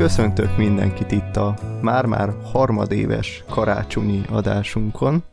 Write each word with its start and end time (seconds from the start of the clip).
Köszöntök 0.00 0.56
mindenkit 0.56 1.10
itt 1.10 1.36
a 1.36 1.58
már-már 1.82 2.34
harmadéves 2.42 3.44
karácsonyi 3.48 4.22
adásunkon, 4.28 5.24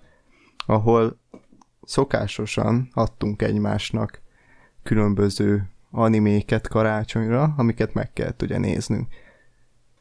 ahol 0.66 1.20
szokásosan 1.84 2.90
adtunk 2.94 3.42
egymásnak 3.42 4.22
különböző 4.84 5.70
animéket 5.92 6.68
karácsonyra, 6.68 7.54
amiket 7.58 7.94
meg 7.94 8.14
kell 8.14 8.34
ugye 8.42 8.58
néznünk. 8.58 9.08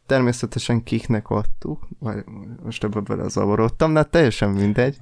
Természetesen 0.07 0.83
kiknek 0.83 1.29
adtuk, 1.29 1.89
vagy 1.99 2.25
most 2.63 2.85
ebbe 2.85 3.01
belezavarodtam, 3.01 3.93
de 3.93 3.99
hát 3.99 4.11
teljesen 4.11 4.51
mindegy. 4.51 4.99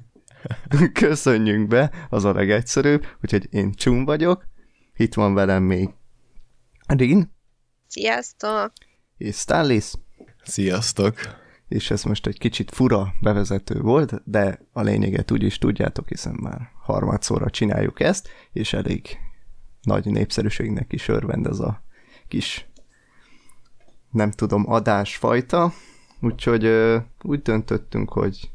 Köszönjünk 0.92 1.68
be, 1.68 1.90
az 2.10 2.24
a 2.24 2.32
legegyszerűbb, 2.32 3.06
úgyhogy 3.22 3.48
én 3.50 3.72
Csum 3.72 4.04
vagyok, 4.04 4.44
itt 4.96 5.14
van 5.14 5.34
velem 5.34 5.62
még 5.62 5.90
Rin. 6.86 7.32
Sziasztok! 7.86 8.72
És 9.16 9.36
Stanlis. 9.36 9.92
Sziasztok! 10.42 11.14
És 11.68 11.90
ez 11.90 12.02
most 12.02 12.26
egy 12.26 12.38
kicsit 12.38 12.70
fura 12.70 13.14
bevezető 13.20 13.80
volt, 13.80 14.22
de 14.24 14.60
a 14.72 14.82
lényeget 14.82 15.30
úgy 15.30 15.42
is 15.42 15.58
tudjátok, 15.58 16.08
hiszen 16.08 16.34
már 16.40 16.70
harmadszorra 16.82 17.50
csináljuk 17.50 18.00
ezt, 18.00 18.28
és 18.52 18.72
elég 18.72 19.18
nagy 19.82 20.04
népszerűségnek 20.04 20.92
is 20.92 21.08
örvend 21.08 21.46
ez 21.46 21.58
a 21.58 21.82
kis 22.28 22.68
nem 24.10 24.30
tudom, 24.30 24.70
adásfajta, 24.70 25.72
úgyhogy 26.20 26.64
úgy 27.22 27.42
döntöttünk, 27.42 28.10
hogy 28.12 28.50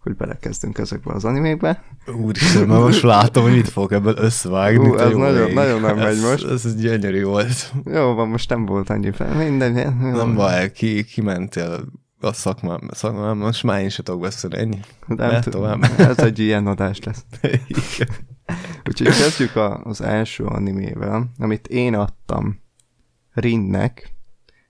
hogy 0.00 0.16
belekezdünk 0.16 0.78
ezekbe 0.78 1.12
az 1.12 1.24
animékbe. 1.24 1.82
Úristen, 2.22 2.66
már 2.66 2.80
most 2.80 3.02
látom, 3.02 3.42
hogy 3.42 3.52
mit 3.52 3.68
fogok 3.68 3.92
ebből 3.92 4.14
összevágni. 4.16 4.88
Ú, 4.88 4.96
ez 4.96 5.14
nagyon, 5.14 5.52
nagyon 5.52 5.80
nem 5.80 5.96
megy 5.96 6.20
most. 6.20 6.44
Ez, 6.44 6.64
ez 6.64 6.76
gyönyörű 6.76 7.24
volt. 7.24 7.72
Jó 7.84 8.14
van, 8.14 8.28
most 8.28 8.48
nem 8.48 8.66
volt 8.66 8.90
annyi 8.90 9.10
fel. 9.10 9.34
Minden, 9.34 9.76
jó. 9.76 10.16
Nem 10.16 10.34
baj, 10.34 10.72
ki, 10.72 11.04
kimentél 11.04 11.84
a 12.20 12.32
szakmám, 12.32 12.88
szakmám, 12.92 13.38
most 13.38 13.62
már 13.62 13.82
én 13.82 13.88
sem 13.88 14.04
tudok 14.04 14.20
beszélni, 14.20 14.56
ennyi. 14.56 14.80
Nem 15.06 15.40
tovább. 15.40 15.82
Ez 15.98 16.18
egy 16.18 16.38
ilyen 16.38 16.66
adás 16.66 16.98
lesz. 16.98 17.24
Igen. 17.66 18.08
Úgyhogy 18.88 19.06
kezdjük 19.06 19.56
a, 19.56 19.80
az 19.84 20.00
első 20.00 20.44
animével, 20.44 21.30
amit 21.38 21.66
én 21.66 21.94
adtam 21.94 22.60
Rinnek, 23.32 24.14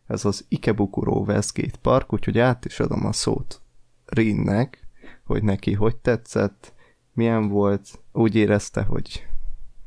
ez 0.06 0.24
az 0.24 0.44
Ikebukuro 0.48 1.12
Westgate 1.12 1.78
Park, 1.82 2.12
úgyhogy 2.12 2.38
át 2.38 2.64
is 2.64 2.80
adom 2.80 3.06
a 3.06 3.12
szót 3.12 3.62
Rinnek, 4.04 4.79
hogy 5.30 5.42
neki 5.42 5.72
hogy 5.72 5.96
tetszett, 5.96 6.72
milyen 7.12 7.48
volt, 7.48 7.88
úgy 8.12 8.34
érezte, 8.34 8.82
hogy 8.82 9.26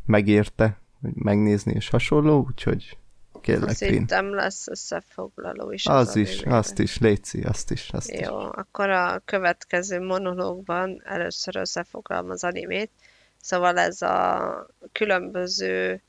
megérte, 0.06 0.80
hogy 1.02 1.12
megnézni 1.14 1.74
és 1.74 1.90
hasonló, 1.90 2.46
úgyhogy 2.48 2.98
kérlek, 3.42 3.76
Szerintem 3.76 4.34
lesz 4.34 4.68
összefoglaló 4.68 5.72
is. 5.72 5.86
Az, 5.86 6.08
az 6.08 6.16
is, 6.16 6.36
végre. 6.36 6.56
azt 6.56 6.80
is, 6.80 6.98
Léci, 6.98 7.42
azt 7.42 7.72
is. 7.72 7.90
Azt 7.90 8.12
Jó, 8.12 8.20
is. 8.20 8.48
akkor 8.52 8.90
a 8.90 9.22
következő 9.26 10.02
monológban 10.02 11.02
először 11.06 11.56
összefoglalom 11.56 12.30
az 12.30 12.44
animét. 12.44 12.90
Szóval 13.42 13.80
ez 13.80 14.02
a 14.02 14.68
különböző 14.92 16.02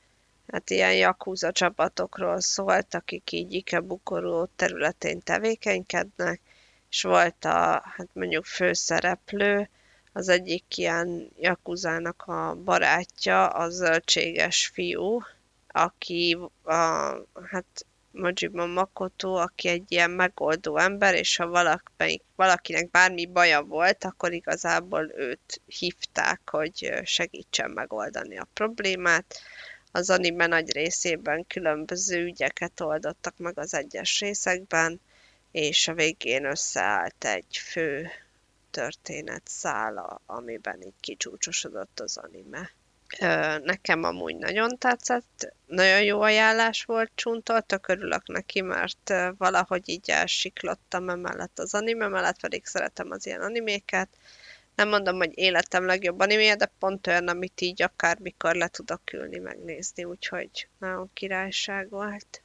hát 0.46 0.70
ilyen 0.70 0.94
Yakuza 0.94 1.52
csapatokról 1.52 2.40
szólt, 2.40 2.94
akik 2.94 3.32
így 3.32 3.52
Ikebukorú 3.52 4.44
területén 4.56 5.20
tevékenykednek, 5.20 6.40
és 6.95 7.03
volt 7.03 7.45
a, 7.45 7.83
hát 7.84 8.09
mondjuk 8.12 8.45
főszereplő, 8.45 9.69
az 10.12 10.28
egyik 10.28 10.77
ilyen 10.77 11.31
Yakuzának 11.39 12.23
a 12.23 12.55
barátja, 12.64 13.48
a 13.48 13.70
zöldséges 13.70 14.67
fiú, 14.67 15.20
aki 15.69 16.39
a, 16.62 16.75
hát 17.51 17.86
Majima 18.11 18.67
Makoto, 18.67 19.34
aki 19.34 19.69
egy 19.69 19.84
ilyen 19.89 20.11
megoldó 20.11 20.77
ember, 20.77 21.14
és 21.14 21.36
ha 21.36 21.47
valaki, 21.47 22.23
valakinek 22.36 22.91
bármi 22.91 23.27
baja 23.27 23.63
volt, 23.63 24.05
akkor 24.05 24.33
igazából 24.33 25.13
őt 25.17 25.61
hívták, 25.67 26.41
hogy 26.51 26.92
segítsen 27.05 27.70
megoldani 27.70 28.39
a 28.39 28.48
problémát. 28.52 29.39
Az 29.92 30.11
anime 30.11 30.47
nagy 30.47 30.73
részében 30.73 31.47
különböző 31.47 32.24
ügyeket 32.24 32.80
oldottak 32.80 33.35
meg 33.39 33.58
az 33.58 33.74
egyes 33.74 34.20
részekben, 34.20 35.01
és 35.55 35.89
a 35.89 35.95
végén 35.95 36.45
összeállt 36.45 37.25
egy 37.25 37.57
fő 37.57 38.09
történet 38.70 39.42
szála, 39.45 40.20
amiben 40.27 40.83
így 40.83 40.92
kicsúcsosodott 41.01 42.01
az 42.01 42.17
anime. 42.17 42.70
Nekem 43.65 44.03
amúgy 44.03 44.37
nagyon 44.37 44.79
tetszett, 44.79 45.55
nagyon 45.67 46.03
jó 46.03 46.20
ajánlás 46.20 46.85
volt 46.85 47.11
Csuntól, 47.15 47.63
tök 47.63 47.89
örülök 47.89 48.29
neki, 48.29 48.61
mert 48.61 49.13
valahogy 49.39 49.89
így 49.89 50.11
elsiklottam 50.11 51.09
emellett 51.09 51.59
az 51.59 51.75
anime 51.75 52.09
mellett, 52.09 52.41
pedig 52.41 52.67
szeretem 52.67 53.11
az 53.11 53.27
ilyen 53.27 53.41
animéket. 53.41 54.09
Nem 54.75 54.89
mondom, 54.89 55.17
hogy 55.17 55.33
életem 55.35 55.86
legjobb 55.86 56.21
animéje, 56.21 56.57
de 56.57 56.73
pont 56.79 57.07
olyan, 57.07 57.29
amit 57.29 57.61
így 57.61 57.83
akármikor 57.83 58.55
le 58.55 58.69
tudok 58.69 59.13
ülni, 59.13 59.39
megnézni, 59.39 60.05
úgyhogy 60.05 60.69
nagyon 60.79 61.11
királyság 61.13 61.89
volt. 61.91 62.42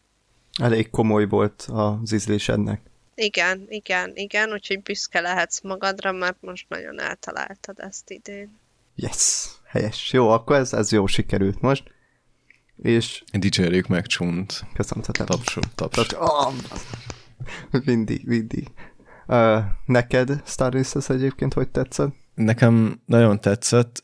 Elég 0.61 0.89
komoly 0.89 1.25
volt 1.25 1.67
az 1.71 2.11
ízlésednek. 2.11 2.81
Igen, 3.21 3.65
igen, 3.69 4.11
igen, 4.15 4.51
úgyhogy 4.51 4.81
büszke 4.81 5.19
lehetsz 5.19 5.61
magadra, 5.61 6.11
mert 6.11 6.37
most 6.41 6.69
nagyon 6.69 6.99
eltaláltad 6.99 7.79
ezt 7.79 8.09
idén. 8.09 8.59
Yes, 8.95 9.47
helyes. 9.65 10.13
Jó, 10.13 10.29
akkor 10.29 10.55
ez, 10.55 10.73
ez 10.73 10.91
jó 10.91 11.05
sikerült 11.05 11.61
most. 11.61 11.83
És... 12.81 13.23
Dicsérjük 13.31 13.87
meg 13.87 14.05
Csunt. 14.05 14.63
Köszönöm, 14.73 15.03
te 15.03 15.23
Tapsol, 15.23 15.63
taps. 15.75 15.95
taps. 15.95 16.13
Oh, 16.13 16.53
mindig, 17.85 18.25
mindig. 18.25 18.67
Uh, 19.27 19.59
neked 19.85 20.41
Star 20.45 20.75
Wars 20.75 21.09
egyébként 21.09 21.53
hogy 21.53 21.69
tetszett? 21.69 22.13
Nekem 22.35 23.01
nagyon 23.05 23.41
tetszett. 23.41 24.01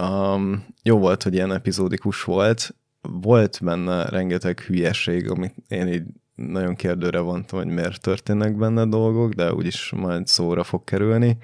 Um, 0.00 0.66
jó 0.82 0.98
volt, 0.98 1.22
hogy 1.22 1.34
ilyen 1.34 1.52
epizódikus 1.52 2.24
volt. 2.24 2.74
Volt 3.00 3.58
benne 3.62 4.08
rengeteg 4.08 4.60
hülyeség, 4.60 5.30
amit 5.30 5.54
én 5.68 5.88
így 5.88 6.04
nagyon 6.34 6.74
kérdőre 6.74 7.18
vontam, 7.18 7.58
hogy 7.58 7.68
miért 7.68 8.00
történnek 8.00 8.56
benne 8.56 8.86
dolgok, 8.86 9.32
de 9.32 9.52
úgyis 9.52 9.92
majd 9.96 10.26
szóra 10.26 10.64
fog 10.64 10.84
kerülni. 10.84 11.36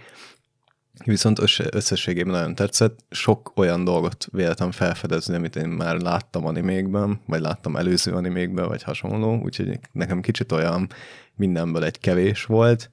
Viszont 1.04 1.40
összességében 1.70 2.32
nagyon 2.32 2.54
tetszett. 2.54 2.98
Sok 3.10 3.52
olyan 3.56 3.84
dolgot 3.84 4.28
véltem 4.32 4.70
felfedezni, 4.70 5.34
amit 5.34 5.56
én 5.56 5.68
már 5.68 5.96
láttam 5.96 6.46
animékben, 6.46 7.20
vagy 7.26 7.40
láttam 7.40 7.76
előző 7.76 8.12
animékben, 8.12 8.68
vagy 8.68 8.82
hasonló, 8.82 9.40
úgyhogy 9.42 9.78
nekem 9.92 10.20
kicsit 10.20 10.52
olyan 10.52 10.88
mindenből 11.34 11.84
egy 11.84 11.98
kevés 11.98 12.44
volt, 12.44 12.90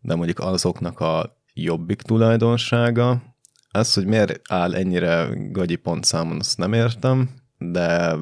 de 0.00 0.14
mondjuk 0.14 0.38
azoknak 0.38 1.00
a 1.00 1.42
jobbik 1.54 2.02
tulajdonsága, 2.02 3.22
az, 3.70 3.94
hogy 3.94 4.06
miért 4.06 4.40
áll 4.48 4.74
ennyire 4.74 5.28
gagyi 5.50 5.76
pontszámon, 5.76 6.38
azt 6.38 6.58
nem 6.58 6.72
értem, 6.72 7.30
de, 7.58 8.16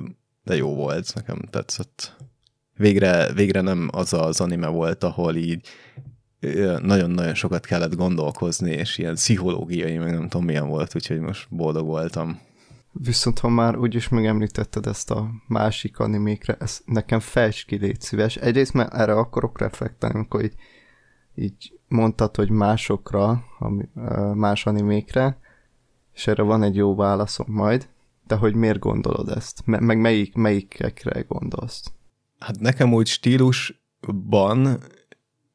de 0.45 0.57
jó 0.57 0.75
volt, 0.75 1.15
nekem 1.15 1.39
tetszett 1.51 2.17
végre, 2.77 3.33
végre 3.33 3.61
nem 3.61 3.89
az 3.93 4.13
az 4.13 4.41
anime 4.41 4.67
volt, 4.67 5.05
ahol 5.05 5.35
így 5.35 5.69
nagyon-nagyon 6.83 7.35
sokat 7.35 7.67
kellett 7.67 7.95
gondolkozni, 7.95 8.71
és 8.71 8.99
ilyen 8.99 9.15
pszichológiai, 9.15 9.99
meg 9.99 10.13
nem 10.13 10.29
tudom 10.29 10.47
milyen 10.47 10.69
volt, 10.69 10.95
úgyhogy 10.95 11.21
most 11.21 11.47
boldog 11.51 11.87
voltam. 11.87 12.41
Viszont 12.93 13.39
ha 13.39 13.49
már 13.49 13.77
úgyis 13.77 14.09
megemlítetted 14.09 14.87
ezt 14.87 15.11
a 15.11 15.31
másik 15.49 15.99
animékre, 15.99 16.57
ez 16.61 16.81
nekem 16.85 17.21
fejts 17.21 17.65
ki, 17.67 17.77
légy 17.77 18.01
szíves. 18.01 18.37
Egyrészt 18.37 18.73
mert 18.73 18.95
erre 18.95 19.13
akarok 19.13 19.59
reflektálni, 19.59 20.17
amikor 20.17 20.45
így, 20.45 20.55
így 21.35 21.73
mondtad, 21.89 22.37
hogy 22.37 22.51
másokra, 22.51 23.45
más 24.35 24.67
animékre, 24.67 25.39
és 26.15 26.27
erre 26.27 26.43
van 26.43 26.63
egy 26.63 26.77
jó 26.77 26.95
válaszom 26.95 27.47
majd, 27.49 27.89
de 28.27 28.35
hogy 28.35 28.55
miért 28.55 28.79
gondolod 28.79 29.29
ezt? 29.29 29.63
Meg 29.65 29.99
melyik, 29.99 30.35
melyikekre 30.35 31.21
gondolsz? 31.21 31.93
Hát 32.39 32.61
nekem 32.61 32.93
úgy 32.93 33.07
stílusban 33.07 34.83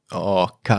a 0.08 0.60
K 0.60 0.72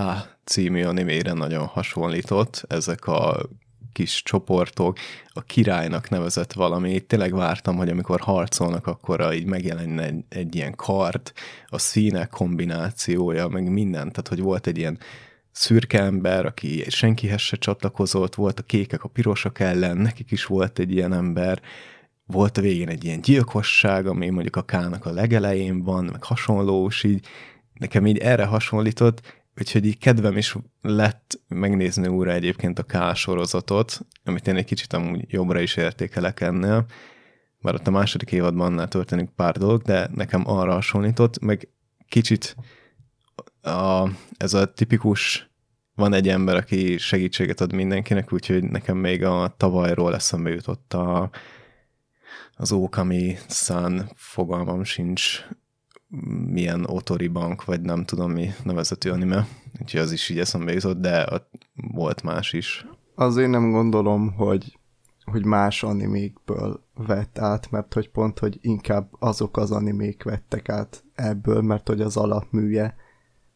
című 0.44 0.82
animére 0.82 1.32
nagyon 1.32 1.66
hasonlított, 1.66 2.64
ezek 2.68 3.06
a 3.06 3.48
kis 3.92 4.22
csoportok, 4.22 4.98
a 5.32 5.42
királynak 5.42 6.08
nevezett 6.08 6.52
valami. 6.52 7.00
Tényleg 7.00 7.34
vártam, 7.34 7.76
hogy 7.76 7.88
amikor 7.88 8.20
harcolnak, 8.20 8.86
akkor 8.86 9.34
így 9.34 9.44
megjelenne 9.44 10.02
egy, 10.04 10.24
egy 10.28 10.54
ilyen 10.54 10.74
kart, 10.74 11.32
a 11.66 11.78
színek 11.78 12.30
kombinációja, 12.30 13.48
meg 13.48 13.70
minden. 13.70 14.08
Tehát, 14.08 14.28
hogy 14.28 14.40
volt 14.40 14.66
egy 14.66 14.78
ilyen 14.78 14.98
szürke 15.50 16.02
ember, 16.02 16.46
aki 16.46 16.84
senkihez 16.88 17.40
se 17.40 17.56
csatlakozott, 17.56 18.34
volt 18.34 18.58
a 18.58 18.62
kékek 18.62 19.04
a 19.04 19.08
pirosak 19.08 19.60
ellen, 19.60 19.96
nekik 19.96 20.30
is 20.30 20.44
volt 20.44 20.78
egy 20.78 20.92
ilyen 20.92 21.12
ember, 21.12 21.62
volt 22.26 22.58
a 22.58 22.60
végén 22.60 22.88
egy 22.88 23.04
ilyen 23.04 23.20
gyilkosság, 23.20 24.06
ami 24.06 24.28
mondjuk 24.30 24.56
a 24.56 24.62
K-nak 24.62 25.06
a 25.06 25.12
legelején 25.12 25.82
van, 25.82 26.04
meg 26.04 26.24
hasonló, 26.24 26.86
és 26.86 27.04
így 27.04 27.26
nekem 27.72 28.06
így 28.06 28.18
erre 28.18 28.44
hasonlított, 28.44 29.42
úgyhogy 29.58 29.86
így 29.86 29.98
kedvem 29.98 30.36
is 30.36 30.56
lett 30.80 31.40
megnézni 31.48 32.06
újra 32.06 32.32
egyébként 32.32 32.78
a 32.78 32.82
K 32.82 33.16
sorozatot, 33.16 34.00
amit 34.24 34.46
én 34.46 34.56
egy 34.56 34.64
kicsit 34.64 34.92
amúgy 34.92 35.24
jobbra 35.28 35.60
is 35.60 35.76
értékelek 35.76 36.40
ennél, 36.40 36.86
bár 37.60 37.74
ott 37.74 37.86
a 37.86 37.90
második 37.90 38.32
évadban 38.32 38.66
annál 38.66 38.88
történik 38.88 39.30
pár 39.36 39.56
dolog, 39.56 39.82
de 39.82 40.08
nekem 40.14 40.42
arra 40.48 40.72
hasonlított, 40.72 41.38
meg 41.38 41.68
kicsit 42.08 42.56
a, 43.62 44.08
ez 44.36 44.54
a 44.54 44.72
tipikus 44.72 45.50
van 45.94 46.12
egy 46.12 46.28
ember, 46.28 46.56
aki 46.56 46.98
segítséget 46.98 47.60
ad 47.60 47.72
mindenkinek, 47.72 48.32
úgyhogy 48.32 48.62
nekem 48.62 48.96
még 48.96 49.24
a 49.24 49.54
tavalyról 49.56 50.14
eszembe 50.14 50.50
jutott 50.50 50.92
a, 50.92 51.30
az 52.56 52.72
Okami 52.72 53.36
Sun, 53.48 54.10
fogalmam 54.14 54.84
sincs, 54.84 55.46
milyen 56.46 56.84
Otori 56.84 57.28
Bank, 57.28 57.64
vagy 57.64 57.80
nem 57.80 58.04
tudom 58.04 58.32
mi 58.32 58.50
nevezetű 58.64 59.10
anime, 59.10 59.46
úgyhogy 59.80 60.00
az 60.00 60.12
is 60.12 60.28
így 60.28 60.38
eszembe 60.38 60.72
jutott, 60.72 61.00
de 61.00 61.26
volt 61.74 62.22
más 62.22 62.52
is. 62.52 62.86
Azért 63.14 63.50
nem 63.50 63.70
gondolom, 63.70 64.32
hogy 64.34 64.80
hogy 65.24 65.44
más 65.44 65.82
animékből 65.82 66.84
vett 66.94 67.38
át, 67.38 67.70
mert 67.70 67.94
hogy 67.94 68.10
pont, 68.10 68.38
hogy 68.38 68.58
inkább 68.60 69.08
azok 69.18 69.56
az 69.56 69.70
animék 69.70 70.22
vettek 70.22 70.68
át 70.68 71.04
ebből, 71.14 71.62
mert 71.62 71.88
hogy 71.88 72.00
az 72.00 72.16
alapműje 72.16 72.96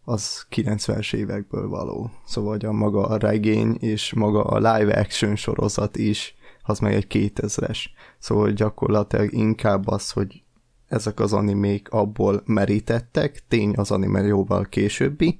az 0.04 0.46
90-es 0.50 1.14
évekből 1.14 1.68
való. 1.68 2.10
Szóval 2.24 2.50
hogy 2.50 2.64
a 2.64 2.72
maga 2.72 3.06
a 3.06 3.16
regény 3.16 3.76
és 3.80 4.14
maga 4.14 4.44
a 4.44 4.56
live 4.56 4.98
action 5.00 5.36
sorozat 5.36 5.96
is, 5.96 6.34
az 6.62 6.78
meg 6.78 6.94
egy 6.94 7.06
2000-es. 7.08 7.78
Szóval 8.18 8.50
gyakorlatilag 8.50 9.32
inkább 9.32 9.86
az, 9.86 10.10
hogy 10.10 10.42
ezek 10.86 11.20
az 11.20 11.32
animék 11.32 11.88
abból 11.88 12.42
merítettek, 12.44 13.42
tény 13.48 13.72
az 13.76 13.90
anime 13.90 14.20
jóval 14.20 14.64
későbbi, 14.64 15.38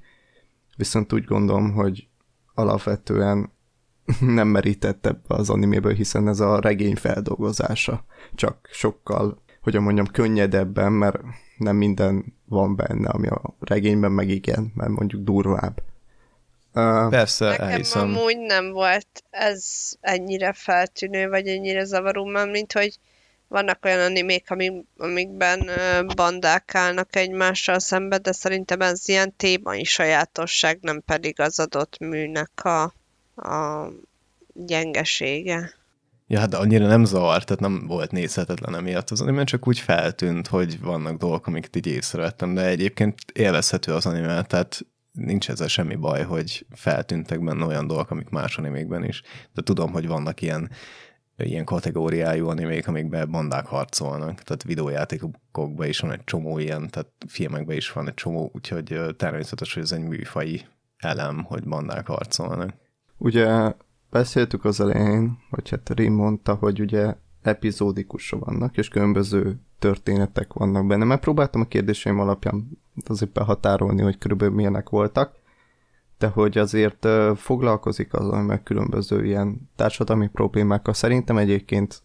viszont 0.77 1.13
úgy 1.13 1.23
gondolom, 1.23 1.71
hogy 1.71 2.07
alapvetően 2.53 3.51
nem 4.19 4.47
merített 4.47 5.05
ebbe 5.05 5.35
az 5.35 5.49
animéből, 5.49 5.93
hiszen 5.93 6.27
ez 6.27 6.39
a 6.39 6.59
regény 6.59 6.95
feldolgozása. 6.95 8.05
Csak 8.35 8.67
sokkal, 8.71 9.41
hogyan 9.61 9.83
mondjam, 9.83 10.05
könnyedebben, 10.05 10.91
mert 10.91 11.21
nem 11.57 11.75
minden 11.75 12.33
van 12.45 12.75
benne, 12.75 13.09
ami 13.09 13.27
a 13.27 13.55
regényben 13.59 14.11
meg 14.11 14.29
igen, 14.29 14.71
mert 14.75 14.91
mondjuk 14.91 15.23
durvább. 15.23 15.81
Persze, 17.09 17.45
Nekem 17.45 17.67
elhiszem. 17.67 18.01
amúgy 18.01 18.37
nem 18.37 18.71
volt 18.71 19.23
ez 19.29 19.91
ennyire 19.99 20.53
feltűnő, 20.53 21.29
vagy 21.29 21.47
ennyire 21.47 21.83
zavaró, 21.83 22.25
mert 22.25 22.51
mint 22.51 22.73
hogy 22.73 22.97
vannak 23.47 23.85
olyan 23.85 23.99
animék, 23.99 24.51
amik, 24.51 24.71
amikben 24.97 25.69
bandák 26.15 26.75
állnak 26.75 27.15
egymással 27.15 27.79
szembe, 27.79 28.17
de 28.17 28.31
szerintem 28.31 28.81
ez 28.81 29.07
ilyen 29.07 29.35
témai 29.35 29.83
sajátosság, 29.83 30.77
nem 30.81 31.01
pedig 31.05 31.39
az 31.39 31.59
adott 31.59 31.97
műnek 31.99 32.63
a 32.63 32.93
a 33.37 33.87
gyengesége. 34.53 35.73
Ja, 36.27 36.39
hát 36.39 36.53
annyira 36.53 36.87
nem 36.87 37.05
zavart, 37.05 37.45
tehát 37.45 37.61
nem 37.61 37.87
volt 37.87 38.11
nézhetetlen 38.11 38.75
emiatt 38.75 39.09
az 39.09 39.21
anime, 39.21 39.43
csak 39.43 39.67
úgy 39.67 39.79
feltűnt, 39.79 40.47
hogy 40.47 40.81
vannak 40.81 41.17
dolgok, 41.17 41.47
amiket 41.47 41.75
így 41.75 41.87
észrevettem, 41.87 42.53
de 42.53 42.65
egyébként 42.65 43.15
élvezhető 43.33 43.93
az 43.93 44.05
anime, 44.05 44.41
tehát 44.41 44.85
nincs 45.17 45.49
ezzel 45.49 45.67
semmi 45.67 45.95
baj, 45.95 46.23
hogy 46.23 46.65
feltűntek 46.69 47.43
benne 47.43 47.65
olyan 47.65 47.87
dolgok, 47.87 48.11
amik 48.11 48.29
más 48.29 48.57
animékben 48.57 49.03
is. 49.03 49.21
De 49.53 49.61
tudom, 49.61 49.91
hogy 49.91 50.07
vannak 50.07 50.41
ilyen, 50.41 50.69
ilyen 51.37 51.65
kategóriájú 51.65 52.47
animék, 52.47 52.87
amikben 52.87 53.31
bandák 53.31 53.65
harcolnak, 53.65 54.41
tehát 54.41 54.63
videójátékokban 54.63 55.87
is 55.87 55.99
van 55.99 56.11
egy 56.11 56.23
csomó 56.23 56.57
ilyen, 56.57 56.89
tehát 56.89 57.11
filmekben 57.27 57.75
is 57.75 57.91
van 57.91 58.07
egy 58.07 58.13
csomó, 58.13 58.51
úgyhogy 58.53 58.99
természetes, 59.17 59.73
hogy 59.73 59.83
ez 59.83 59.91
egy 59.91 60.03
műfai 60.03 60.65
elem, 60.97 61.43
hogy 61.43 61.63
bandák 61.63 62.07
harcolnak. 62.07 62.73
Ugye 63.17 63.73
beszéltük 64.09 64.65
az 64.65 64.79
elején, 64.79 65.37
vagy 65.49 65.69
hát 65.69 65.89
Rim 65.89 66.13
mondta, 66.13 66.53
hogy 66.53 66.79
ugye 66.81 67.15
epizódikusra 67.41 68.37
vannak, 68.37 68.77
és 68.77 68.87
különböző 68.87 69.59
történetek 69.79 70.53
vannak 70.53 70.87
benne. 70.87 71.03
Megpróbáltam 71.03 71.61
a 71.61 71.67
kérdéseim 71.67 72.19
alapján 72.19 72.69
azért 73.05 73.31
behatárolni, 73.31 74.01
hogy 74.01 74.17
körülbelül 74.17 74.55
milyenek 74.55 74.89
voltak, 74.89 75.35
de 76.17 76.27
hogy 76.27 76.57
azért 76.57 77.07
foglalkozik 77.35 78.13
azon, 78.13 78.43
meg 78.43 78.63
különböző 78.63 79.25
ilyen 79.25 79.69
társadalmi 79.75 80.27
problémákkal. 80.27 80.93
Szerintem 80.93 81.37
egyébként 81.37 82.01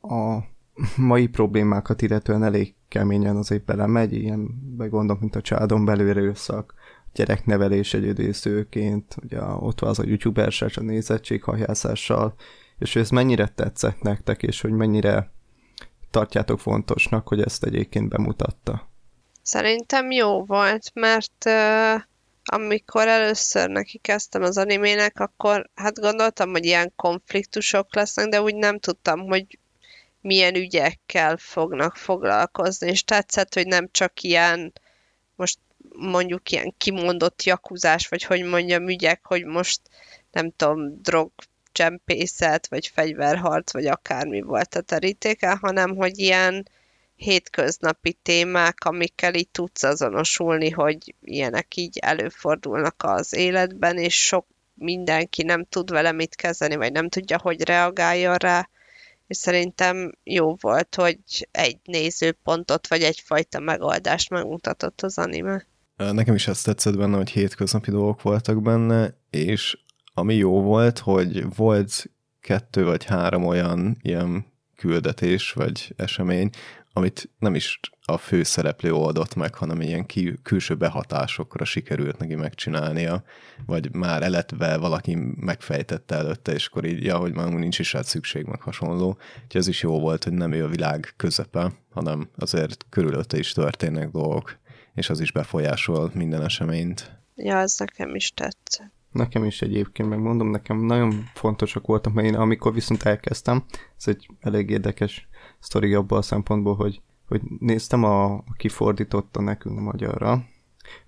a 0.00 0.38
mai 0.96 1.26
problémákat 1.26 2.02
illetően 2.02 2.42
elég 2.42 2.74
keményen 2.88 3.36
azért 3.36 3.64
belemegy, 3.64 4.12
ilyen 4.12 4.48
begondolom, 4.76 5.20
mint 5.20 5.36
a 5.36 5.40
családon 5.40 5.84
belül 5.84 6.08
erőszak, 6.08 6.74
gyereknevelés 7.14 7.94
egyedészőként, 7.94 9.16
ugye 9.22 9.42
ott 9.42 9.80
van 9.80 9.90
az 9.90 9.98
a 9.98 10.04
youtuber 10.06 10.52
a 10.74 10.80
nézettséghajászással, 10.80 12.34
és 12.78 12.92
hogy 12.92 13.02
ez 13.02 13.10
mennyire 13.10 13.48
tetszett 13.48 14.02
nektek, 14.02 14.42
és 14.42 14.60
hogy 14.60 14.72
mennyire 14.72 15.32
tartjátok 16.10 16.60
fontosnak, 16.60 17.28
hogy 17.28 17.40
ezt 17.40 17.64
egyébként 17.64 18.08
bemutatta? 18.08 18.88
Szerintem 19.44 20.10
jó 20.10 20.44
volt, 20.44 20.90
mert 20.94 21.44
uh, 21.46 22.02
amikor 22.44 23.08
először 23.08 23.68
neki 23.68 23.98
kezdtem 23.98 24.42
az 24.42 24.56
animének, 24.56 25.20
akkor 25.20 25.70
hát 25.74 26.00
gondoltam, 26.00 26.50
hogy 26.50 26.64
ilyen 26.64 26.92
konfliktusok 26.96 27.94
lesznek, 27.94 28.28
de 28.28 28.42
úgy 28.42 28.54
nem 28.54 28.78
tudtam, 28.78 29.20
hogy 29.20 29.58
milyen 30.20 30.54
ügyekkel 30.54 31.36
fognak 31.36 31.96
foglalkozni, 31.96 32.88
és 32.88 33.04
tetszett, 33.04 33.54
hogy 33.54 33.66
nem 33.66 33.88
csak 33.90 34.22
ilyen 34.22 34.72
most 35.36 35.58
mondjuk 35.96 36.50
ilyen 36.50 36.74
kimondott 36.78 37.42
jakuzás, 37.42 38.08
vagy 38.08 38.22
hogy 38.22 38.42
mondjam, 38.42 38.88
ügyek, 38.88 39.26
hogy 39.26 39.44
most 39.44 39.80
nem 40.32 40.52
tudom, 40.56 41.02
drog 41.02 41.30
csempészet, 41.72 42.66
vagy 42.66 42.86
fegyverharc, 42.86 43.72
vagy 43.72 43.86
akármi 43.86 44.40
volt 44.40 44.74
a 44.74 44.80
terítéke, 44.80 45.58
hanem 45.60 45.96
hogy 45.96 46.18
ilyen 46.18 46.68
hétköznapi 47.24 48.18
témák, 48.22 48.84
amikkel 48.84 49.34
így 49.34 49.48
tudsz 49.48 49.82
azonosulni, 49.82 50.70
hogy 50.70 51.14
ilyenek 51.20 51.76
így 51.76 51.98
előfordulnak 51.98 52.94
az 52.98 53.32
életben, 53.32 53.96
és 53.98 54.26
sok 54.26 54.46
mindenki 54.74 55.42
nem 55.42 55.64
tud 55.64 55.90
vele 55.90 56.12
mit 56.12 56.34
kezdeni, 56.34 56.76
vagy 56.76 56.92
nem 56.92 57.08
tudja, 57.08 57.38
hogy 57.38 57.64
reagáljon 57.64 58.34
rá, 58.34 58.68
és 59.26 59.36
szerintem 59.36 60.12
jó 60.24 60.56
volt, 60.60 60.94
hogy 60.94 61.18
egy 61.50 61.78
nézőpontot, 61.84 62.88
vagy 62.88 63.02
egyfajta 63.02 63.60
megoldást 63.60 64.30
megmutatott 64.30 65.02
az 65.02 65.18
anime. 65.18 65.66
Nekem 65.96 66.34
is 66.34 66.48
ezt 66.48 66.64
tetszett 66.64 66.96
benne, 66.96 67.16
hogy 67.16 67.30
hétköznapi 67.30 67.90
dolgok 67.90 68.22
voltak 68.22 68.62
benne, 68.62 69.18
és 69.30 69.78
ami 70.14 70.34
jó 70.34 70.62
volt, 70.62 70.98
hogy 70.98 71.54
volt 71.56 72.10
kettő 72.40 72.84
vagy 72.84 73.04
három 73.04 73.46
olyan 73.46 73.96
ilyen 74.02 74.52
küldetés 74.76 75.52
vagy 75.52 75.92
esemény, 75.96 76.50
amit 76.96 77.30
nem 77.38 77.54
is 77.54 77.80
a 78.04 78.16
főszereplő 78.16 78.92
oldott 78.92 79.34
meg, 79.34 79.54
hanem 79.54 79.80
ilyen 79.80 80.06
kül- 80.06 80.42
külső 80.42 80.74
behatásokra 80.74 81.64
sikerült 81.64 82.18
neki 82.18 82.34
megcsinálnia, 82.34 83.24
vagy 83.66 83.94
már 83.94 84.22
eletve 84.22 84.76
valaki 84.76 85.14
megfejtette 85.36 86.14
előtte, 86.14 86.52
és 86.52 86.66
akkor 86.66 86.84
így, 86.84 87.04
ja, 87.04 87.16
hogy 87.16 87.34
már 87.34 87.52
nincs 87.52 87.78
is 87.78 87.92
rá 87.92 88.02
szükség, 88.02 88.44
meg 88.44 88.60
hasonló. 88.60 89.08
Úgyhogy 89.42 89.60
ez 89.60 89.68
is 89.68 89.82
jó 89.82 90.00
volt, 90.00 90.24
hogy 90.24 90.32
nem 90.32 90.52
ő 90.52 90.64
a 90.64 90.68
világ 90.68 91.12
közepe, 91.16 91.72
hanem 91.90 92.28
azért 92.36 92.86
körülötte 92.88 93.38
is 93.38 93.52
történnek 93.52 94.10
dolgok 94.10 94.62
és 94.94 95.10
az 95.10 95.20
is 95.20 95.32
befolyásol 95.32 96.10
minden 96.14 96.42
eseményt. 96.42 97.22
Ja, 97.34 97.58
ez 97.58 97.74
nekem 97.78 98.14
is 98.14 98.30
tetszett. 98.30 98.92
Nekem 99.10 99.44
is 99.44 99.62
egyébként, 99.62 100.08
megmondom, 100.08 100.50
nekem 100.50 100.84
nagyon 100.84 101.24
fontosak 101.34 101.86
voltak, 101.86 102.12
mert 102.12 102.26
én 102.26 102.34
amikor 102.34 102.72
viszont 102.72 103.02
elkezdtem, 103.02 103.64
ez 103.96 104.08
egy 104.08 104.28
elég 104.40 104.70
érdekes 104.70 105.28
sztori 105.64 105.94
abban 105.94 106.18
a 106.18 106.22
szempontból, 106.22 106.74
hogy, 106.74 107.00
hogy 107.28 107.42
néztem, 107.58 108.04
a, 108.04 108.34
aki 108.34 108.68
fordította 108.68 109.40
nekünk 109.40 109.80
magyarra, 109.80 110.44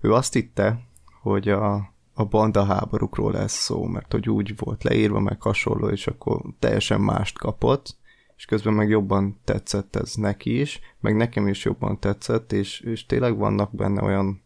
ő 0.01 0.13
azt 0.13 0.33
hitte, 0.33 0.79
hogy 1.21 1.49
a, 1.49 1.93
a 2.13 2.25
banda 2.25 2.63
háborúkról 2.63 3.31
lesz 3.31 3.63
szó, 3.63 3.85
mert 3.85 4.11
hogy 4.11 4.29
úgy 4.29 4.57
volt 4.57 4.83
leírva, 4.83 5.19
meg 5.19 5.41
hasonló, 5.41 5.87
és 5.87 6.07
akkor 6.07 6.41
teljesen 6.59 7.01
mást 7.01 7.37
kapott, 7.37 7.97
és 8.37 8.45
közben 8.45 8.73
meg 8.73 8.89
jobban 8.89 9.39
tetszett 9.43 9.95
ez 9.95 10.15
neki 10.15 10.59
is, 10.59 10.79
meg 10.99 11.15
nekem 11.15 11.47
is 11.47 11.65
jobban 11.65 11.99
tetszett, 11.99 12.51
és, 12.51 12.79
és 12.79 13.05
tényleg 13.05 13.37
vannak 13.37 13.75
benne 13.75 14.01
olyan 14.03 14.41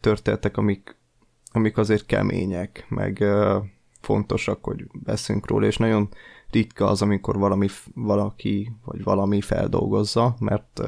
történetek, 0.00 0.56
amik, 0.56 0.96
amik 1.52 1.76
azért 1.76 2.06
kemények, 2.06 2.86
meg 2.88 3.18
uh, 3.20 3.64
fontosak, 4.00 4.64
hogy 4.64 4.86
beszünk 4.92 5.46
róla, 5.46 5.66
és 5.66 5.76
nagyon 5.76 6.08
ritka 6.52 6.86
az, 6.86 7.02
amikor 7.02 7.38
valami, 7.38 7.68
valaki 7.94 8.72
vagy 8.84 9.02
valami 9.02 9.40
feldolgozza, 9.40 10.36
mert 10.38 10.80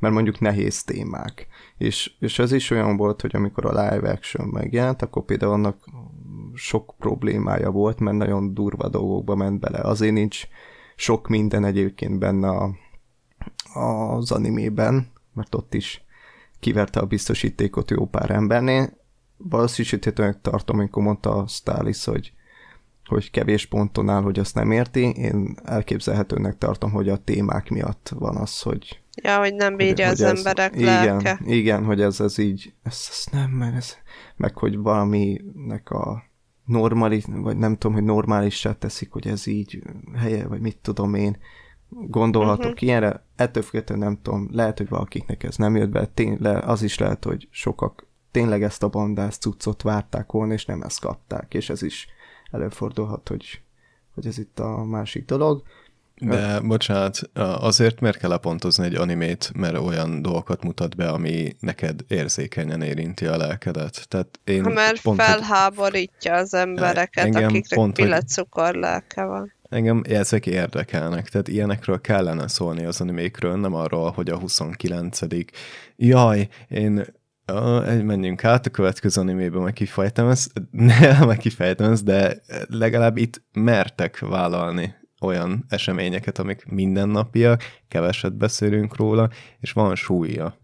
mert 0.00 0.14
mondjuk 0.14 0.40
nehéz 0.40 0.84
témák. 0.84 1.46
És, 1.78 2.12
és 2.20 2.38
ez 2.38 2.52
is 2.52 2.70
olyan 2.70 2.96
volt, 2.96 3.20
hogy 3.20 3.36
amikor 3.36 3.66
a 3.66 3.82
live 3.82 4.10
action 4.10 4.48
megjelent, 4.48 5.02
akkor 5.02 5.24
például 5.24 5.52
annak 5.52 5.84
sok 6.54 6.94
problémája 6.98 7.70
volt, 7.70 8.00
mert 8.00 8.16
nagyon 8.16 8.54
durva 8.54 8.88
dolgokba 8.88 9.34
ment 9.34 9.60
bele. 9.60 9.78
Azért 9.78 10.12
nincs 10.12 10.46
sok 10.96 11.28
minden 11.28 11.64
egyébként 11.64 12.18
benne 12.18 12.48
a, 12.48 12.74
az 13.74 14.30
animében, 14.30 15.10
mert 15.32 15.54
ott 15.54 15.74
is 15.74 16.04
kiverte 16.60 17.00
a 17.00 17.06
biztosítékot 17.06 17.90
jó 17.90 18.06
pár 18.06 18.30
embernél. 18.30 18.98
Valószínűsíthetőnek 19.36 20.40
tartom, 20.40 20.78
amikor 20.78 21.02
mondta 21.02 21.36
a 21.36 21.46
Stalis, 21.46 22.04
hogy, 22.04 22.32
hogy 23.10 23.30
kevés 23.30 23.66
ponton 23.66 24.08
áll, 24.08 24.22
hogy 24.22 24.38
azt 24.38 24.54
nem 24.54 24.70
érti. 24.70 25.00
Én 25.00 25.54
elképzelhetőnek 25.64 26.58
tartom, 26.58 26.90
hogy 26.90 27.08
a 27.08 27.16
témák 27.16 27.68
miatt 27.68 28.12
van 28.14 28.36
az, 28.36 28.60
hogy 28.60 29.00
Ja, 29.22 29.38
hogy 29.38 29.54
nem 29.54 29.76
bírja 29.76 30.04
hogy 30.06 30.14
az 30.14 30.20
ez, 30.20 30.38
emberek 30.38 30.76
igen, 30.76 31.04
lelke. 31.04 31.40
Igen, 31.44 31.84
hogy 31.84 32.00
ez, 32.00 32.20
ez 32.20 32.38
így, 32.38 32.74
ez, 32.82 33.08
ez 33.10 33.24
nem, 33.32 33.50
meg, 33.50 33.74
ez, 33.74 33.96
meg 34.36 34.56
hogy 34.56 34.76
valaminek 34.76 35.90
a 35.90 36.22
normális, 36.64 37.24
vagy 37.28 37.56
nem 37.56 37.76
tudom, 37.76 37.96
hogy 37.96 38.04
normálissá 38.04 38.72
teszik, 38.72 39.12
hogy 39.12 39.26
ez 39.26 39.46
így 39.46 39.82
helye, 40.16 40.46
vagy 40.46 40.60
mit 40.60 40.78
tudom 40.82 41.14
én, 41.14 41.36
gondolhatok 41.88 42.64
uh-huh. 42.64 42.82
ilyenre, 42.82 43.24
ettől 43.36 43.62
függetlenül 43.62 44.04
nem 44.04 44.18
tudom, 44.22 44.48
lehet, 44.52 44.78
hogy 44.78 44.88
valakiknek 44.88 45.42
ez 45.42 45.56
nem 45.56 45.76
jött 45.76 45.90
be, 45.90 46.06
tényleg, 46.06 46.64
az 46.64 46.82
is 46.82 46.98
lehet, 46.98 47.24
hogy 47.24 47.48
sokak 47.50 48.06
tényleg 48.30 48.62
ezt 48.62 48.82
a 48.82 48.88
bandás 48.88 49.36
cuccot 49.36 49.82
várták 49.82 50.32
volna, 50.32 50.52
és 50.52 50.64
nem 50.64 50.82
ezt 50.82 51.00
kapták, 51.00 51.54
és 51.54 51.70
ez 51.70 51.82
is 51.82 52.08
előfordulhat, 52.50 53.28
hogy, 53.28 53.62
hogy 54.14 54.26
ez 54.26 54.38
itt 54.38 54.58
a 54.58 54.84
másik 54.84 55.24
dolog. 55.24 55.62
De 56.20 56.60
bocsánat, 56.60 57.20
azért 57.34 58.00
miért 58.00 58.16
kell 58.16 58.30
lepontozni 58.30 58.84
egy 58.84 58.94
animét, 58.94 59.50
mert 59.54 59.78
olyan 59.78 60.22
dolgokat 60.22 60.62
mutat 60.62 60.96
be, 60.96 61.08
ami 61.08 61.56
neked 61.60 62.00
érzékenyen 62.08 62.82
érinti 62.82 63.26
a 63.26 63.36
lelkedet. 63.36 64.08
Tehát 64.08 64.40
én 64.44 64.64
Ha 64.64 64.70
már 64.70 65.00
pont, 65.00 65.22
felháborítja 65.22 66.34
az 66.34 66.54
embereket, 66.54 67.24
Engem 67.24 67.44
akiknek 67.44 67.78
pont, 67.78 67.94
pillanatcukor 67.94 68.74
lelke 68.74 69.24
van. 69.24 69.52
Engem 69.68 70.02
ezek 70.08 70.46
érdekelnek, 70.46 71.28
tehát 71.28 71.48
ilyenekről 71.48 72.00
kellene 72.00 72.48
szólni 72.48 72.84
az 72.84 73.00
animékről, 73.00 73.56
nem 73.56 73.74
arról, 73.74 74.10
hogy 74.10 74.28
a 74.28 74.38
29 74.38 75.18
Jaj, 75.96 76.48
én 76.68 77.06
menjünk 78.02 78.44
át 78.44 78.66
a 78.66 78.70
következő 78.70 79.20
animébe, 79.20 79.58
meg 79.58 79.72
kifejtem 79.72 80.28
ezt, 80.28 80.52
nem, 80.70 81.26
meg 81.26 81.36
kifejtem 81.36 81.92
ezt, 81.92 82.04
de 82.04 82.42
legalább 82.66 83.16
itt 83.16 83.42
mertek 83.52 84.18
vállalni 84.18 84.94
olyan 85.20 85.64
eseményeket, 85.68 86.38
amik 86.38 86.64
mindennapiak, 86.64 87.62
keveset 87.88 88.36
beszélünk 88.36 88.96
róla, 88.96 89.30
és 89.58 89.72
van 89.72 89.94
súlya. 89.94 90.58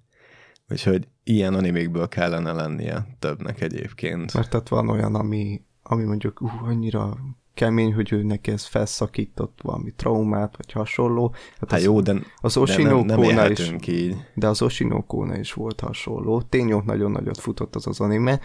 Úgyhogy 0.69 1.09
ilyen 1.25 1.55
animékből 1.55 2.09
kellene 2.09 2.53
lennie 2.53 3.07
többnek 3.19 3.61
egyébként. 3.61 4.35
Mert 4.35 4.51
tehát 4.51 4.69
van 4.69 4.89
olyan, 4.89 5.15
ami, 5.15 5.63
ami 5.83 6.05
mondjuk 6.05 6.41
uh, 6.41 6.63
annyira 6.63 7.17
kemény, 7.57 7.95
hogy 7.95 8.13
ő 8.13 8.23
neki 8.23 8.51
ez 8.51 8.65
felszakított 8.65 9.59
valami 9.63 9.93
traumát, 9.97 10.57
vagy 10.57 10.73
hasonló. 10.73 11.35
Hát, 11.61 11.71
hát 11.71 11.83
jó, 11.83 12.01
de, 12.01 12.13
az 12.41 12.55
de 12.55 12.61
nem, 12.61 12.77
nem 12.77 13.19
Oshinoko-nál 13.19 13.51
is, 13.51 13.59
élhetünk 13.59 13.87
így. 13.87 14.17
de 14.35 14.47
az 14.47 14.63
Oshinoko 14.63 15.35
is 15.35 15.53
volt 15.53 15.81
hasonló. 15.81 16.43
Tényleg 16.43 16.85
nagyon 16.85 17.11
nagyot 17.11 17.39
futott 17.39 17.75
az 17.75 17.87
az 17.87 18.01
anime, 18.01 18.41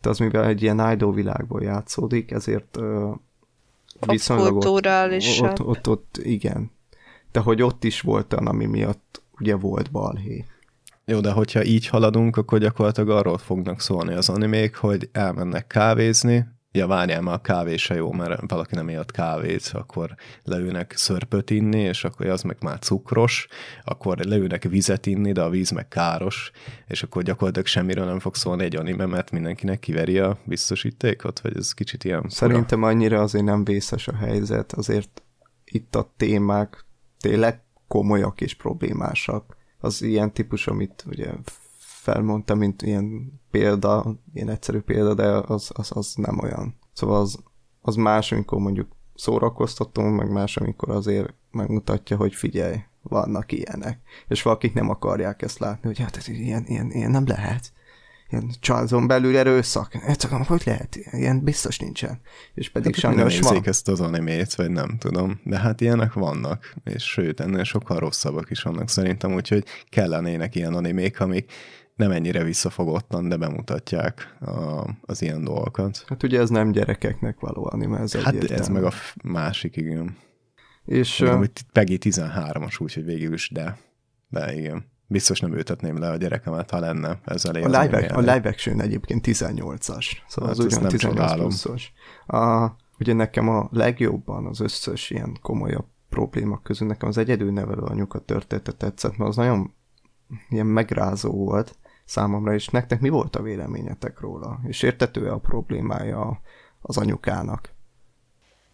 de 0.00 0.08
az 0.08 0.18
mivel 0.18 0.44
egy 0.44 0.62
ilyen 0.62 0.92
idol 0.92 1.12
világból 1.12 1.62
játszódik, 1.62 2.30
ezért 2.30 2.76
uh, 2.76 3.14
viszonylag 4.00 4.56
ott, 4.56 4.66
ott, 5.40 5.62
ott, 5.62 5.88
ott, 5.88 6.20
igen. 6.22 6.70
De 7.32 7.40
hogy 7.40 7.62
ott 7.62 7.84
is 7.84 8.00
volt 8.00 8.32
olyan, 8.32 8.46
ami 8.46 8.66
miatt 8.66 9.22
ugye 9.38 9.56
volt 9.56 9.90
balhé. 9.90 10.44
Jó, 11.04 11.20
de 11.20 11.30
hogyha 11.30 11.64
így 11.64 11.86
haladunk, 11.86 12.36
akkor 12.36 12.58
gyakorlatilag 12.58 13.10
arról 13.10 13.38
fognak 13.38 13.80
szólni 13.80 14.14
az 14.14 14.28
animék, 14.28 14.76
hogy 14.76 15.08
elmennek 15.12 15.66
kávézni, 15.66 16.46
ja 16.72 16.86
várjál, 16.86 17.20
már 17.20 17.34
a 17.34 17.40
kávé 17.40 17.76
se 17.76 17.94
jó, 17.94 18.12
mert 18.12 18.50
valaki 18.50 18.74
nem 18.74 18.88
élt 18.88 19.10
kávét, 19.10 19.70
akkor 19.72 20.14
leülnek 20.42 20.92
szörpöt 20.96 21.50
inni, 21.50 21.80
és 21.80 22.04
akkor 22.04 22.26
az 22.26 22.42
meg 22.42 22.56
már 22.60 22.78
cukros, 22.78 23.46
akkor 23.84 24.18
leülnek 24.18 24.62
vizet 24.62 25.06
inni, 25.06 25.32
de 25.32 25.42
a 25.42 25.50
víz 25.50 25.70
meg 25.70 25.88
káros, 25.88 26.50
és 26.86 27.02
akkor 27.02 27.22
gyakorlatilag 27.22 27.66
semmiről 27.66 28.04
nem 28.04 28.18
fog 28.18 28.34
szólni 28.34 28.64
egy 28.64 28.76
anime, 28.76 29.06
mert 29.06 29.30
mindenkinek 29.30 29.78
kiveri 29.78 30.18
a 30.18 30.38
biztosítékot, 30.44 31.40
vagy 31.40 31.56
ez 31.56 31.72
kicsit 31.72 32.04
ilyen 32.04 32.20
fura. 32.20 32.34
Szerintem 32.34 32.82
annyira 32.82 33.20
azért 33.20 33.44
nem 33.44 33.64
vészes 33.64 34.08
a 34.08 34.16
helyzet, 34.16 34.72
azért 34.72 35.22
itt 35.64 35.94
a 35.94 36.12
témák 36.16 36.84
tényleg 37.20 37.62
komolyak 37.88 38.40
és 38.40 38.54
problémásak. 38.54 39.56
Az 39.78 40.02
ilyen 40.02 40.32
típus, 40.32 40.66
amit 40.66 41.04
ugye 41.06 41.30
felmondta, 42.02 42.54
mint 42.54 42.82
ilyen 42.82 43.32
példa, 43.50 44.14
ilyen 44.34 44.48
egyszerű 44.48 44.78
példa, 44.78 45.14
de 45.14 45.26
az, 45.26 45.70
az, 45.74 45.90
az 45.94 46.14
nem 46.14 46.38
olyan. 46.38 46.78
Szóval 46.92 47.20
az, 47.20 47.38
az 47.80 47.94
más, 47.94 48.32
amikor 48.32 48.58
mondjuk 48.58 48.88
szórakoztatunk, 49.14 50.16
meg 50.16 50.30
más, 50.30 50.56
amikor 50.56 50.90
azért 50.90 51.34
megmutatja, 51.50 52.16
hogy 52.16 52.34
figyelj, 52.34 52.76
vannak 53.02 53.52
ilyenek. 53.52 54.00
És 54.28 54.42
valakik 54.42 54.74
nem 54.74 54.90
akarják 54.90 55.42
ezt 55.42 55.58
látni, 55.58 55.86
hogy 55.86 55.98
hát 55.98 56.16
ez 56.16 56.28
ilyen, 56.28 56.64
ilyen, 56.66 56.90
ilyen 56.90 57.10
nem 57.10 57.26
lehet. 57.26 57.72
Ilyen 58.30 58.50
családon 58.60 59.06
belül 59.06 59.36
erőszak. 59.36 59.94
Egyszerűen, 59.94 60.44
hogy 60.44 60.62
lehet? 60.64 60.96
Ilyen 60.96 61.44
biztos 61.44 61.78
nincsen. 61.78 62.20
És 62.54 62.70
pedig 62.70 62.94
Hát, 62.94 63.00
sajnos 63.00 63.38
nem 63.38 63.54
van. 63.54 63.62
ezt 63.64 63.88
az 63.88 64.00
animét, 64.00 64.54
vagy 64.54 64.70
nem 64.70 64.98
tudom. 64.98 65.40
De 65.44 65.58
hát 65.58 65.80
ilyenek 65.80 66.12
vannak, 66.12 66.74
és 66.84 67.02
sőt, 67.02 67.40
ennél 67.40 67.64
sokkal 67.64 67.98
rosszabbak 67.98 68.50
is 68.50 68.62
vannak 68.62 68.88
szerintem, 68.88 69.32
úgyhogy 69.32 69.64
kellenének 69.88 70.54
ilyen 70.54 70.74
animék, 70.74 71.20
amik 71.20 71.52
nem 71.94 72.10
ennyire 72.10 72.44
visszafogottan, 72.44 73.28
de 73.28 73.36
bemutatják 73.36 74.36
a, 74.40 74.84
az 75.02 75.22
ilyen 75.22 75.44
dolgokat. 75.44 76.04
Hát 76.06 76.22
ugye 76.22 76.40
ez 76.40 76.50
nem 76.50 76.72
gyerekeknek 76.72 77.40
való 77.40 77.68
anime, 77.72 77.98
ez 77.98 78.14
Hát 78.14 78.26
egyértelmű. 78.34 78.62
ez 78.62 78.68
meg 78.68 78.84
a 78.84 78.92
másik, 79.24 79.76
igen. 79.76 80.16
És 80.84 81.20
ö, 81.20 81.36
hogy 81.36 81.50
Peggy 81.72 81.98
13-as, 82.00 82.82
úgyhogy 82.82 83.04
végül 83.04 83.32
is, 83.32 83.50
de, 83.52 83.78
de 84.28 84.54
igen. 84.54 84.90
Biztos 85.06 85.40
nem 85.40 85.52
ültetném 85.54 85.98
le 85.98 86.10
a 86.10 86.16
gyerekemet, 86.16 86.70
ha 86.70 86.78
lenne 86.78 87.20
ezzel 87.24 87.54
a 87.54 87.58
élni. 87.58 87.76
live, 87.76 88.06
a 88.06 88.18
live 88.18 88.48
action 88.48 88.80
egyébként 88.80 89.24
18-as, 89.28 90.06
szóval 90.28 90.48
Hát 90.50 90.58
az 90.58 90.64
ugyan 90.64 90.80
nem 90.80 90.90
18 90.90 91.00
csodálom. 91.00 91.38
pluszos. 91.48 91.92
A, 92.26 92.70
ugye 92.98 93.12
nekem 93.12 93.48
a 93.48 93.68
legjobban 93.72 94.46
az 94.46 94.60
összes 94.60 95.10
ilyen 95.10 95.38
komolyabb 95.42 95.86
probléma 96.08 96.60
közül 96.62 96.86
nekem 96.88 97.08
az 97.08 97.18
egyedülnevelő 97.18 97.80
anyuka 97.82 98.18
története 98.18 98.72
tetszett, 98.72 99.16
mert 99.16 99.30
az 99.30 99.36
nagyon 99.36 99.74
ilyen 100.48 100.66
megrázó 100.66 101.30
volt 101.32 101.78
számomra, 102.04 102.54
és 102.54 102.68
nektek 102.68 103.00
mi 103.00 103.08
volt 103.08 103.36
a 103.36 103.42
véleményetek 103.42 104.20
róla? 104.20 104.60
És 104.66 104.82
értető-e 104.82 105.32
a 105.32 105.38
problémája 105.38 106.40
az 106.80 106.96
anyukának? 106.96 107.72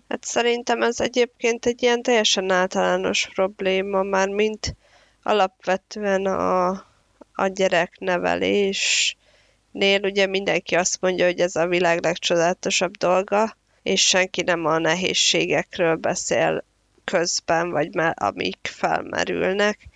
Hát 0.09 0.25
szerintem 0.25 0.83
ez 0.83 1.01
egyébként 1.01 1.67
egy 1.67 1.83
ilyen 1.83 2.03
teljesen 2.03 2.51
általános 2.51 3.29
probléma, 3.35 4.03
már 4.03 4.29
mint 4.29 4.77
alapvetően 5.23 6.27
a, 6.27 6.69
a 7.33 7.47
gyereknevelésnél 7.47 10.01
ugye 10.03 10.27
mindenki 10.27 10.75
azt 10.75 11.01
mondja, 11.01 11.25
hogy 11.25 11.41
ez 11.41 11.57
a 11.57 11.67
világ 11.67 12.03
legcsodálatosabb 12.03 12.97
dolga, 12.97 13.57
és 13.83 14.07
senki 14.07 14.43
nem 14.43 14.65
a 14.65 14.79
nehézségekről 14.79 15.97
beszél 15.97 16.65
közben, 17.05 17.71
vagy 17.71 17.95
már 17.95 18.15
amik 18.17 18.59
felmerülnek. 18.63 19.89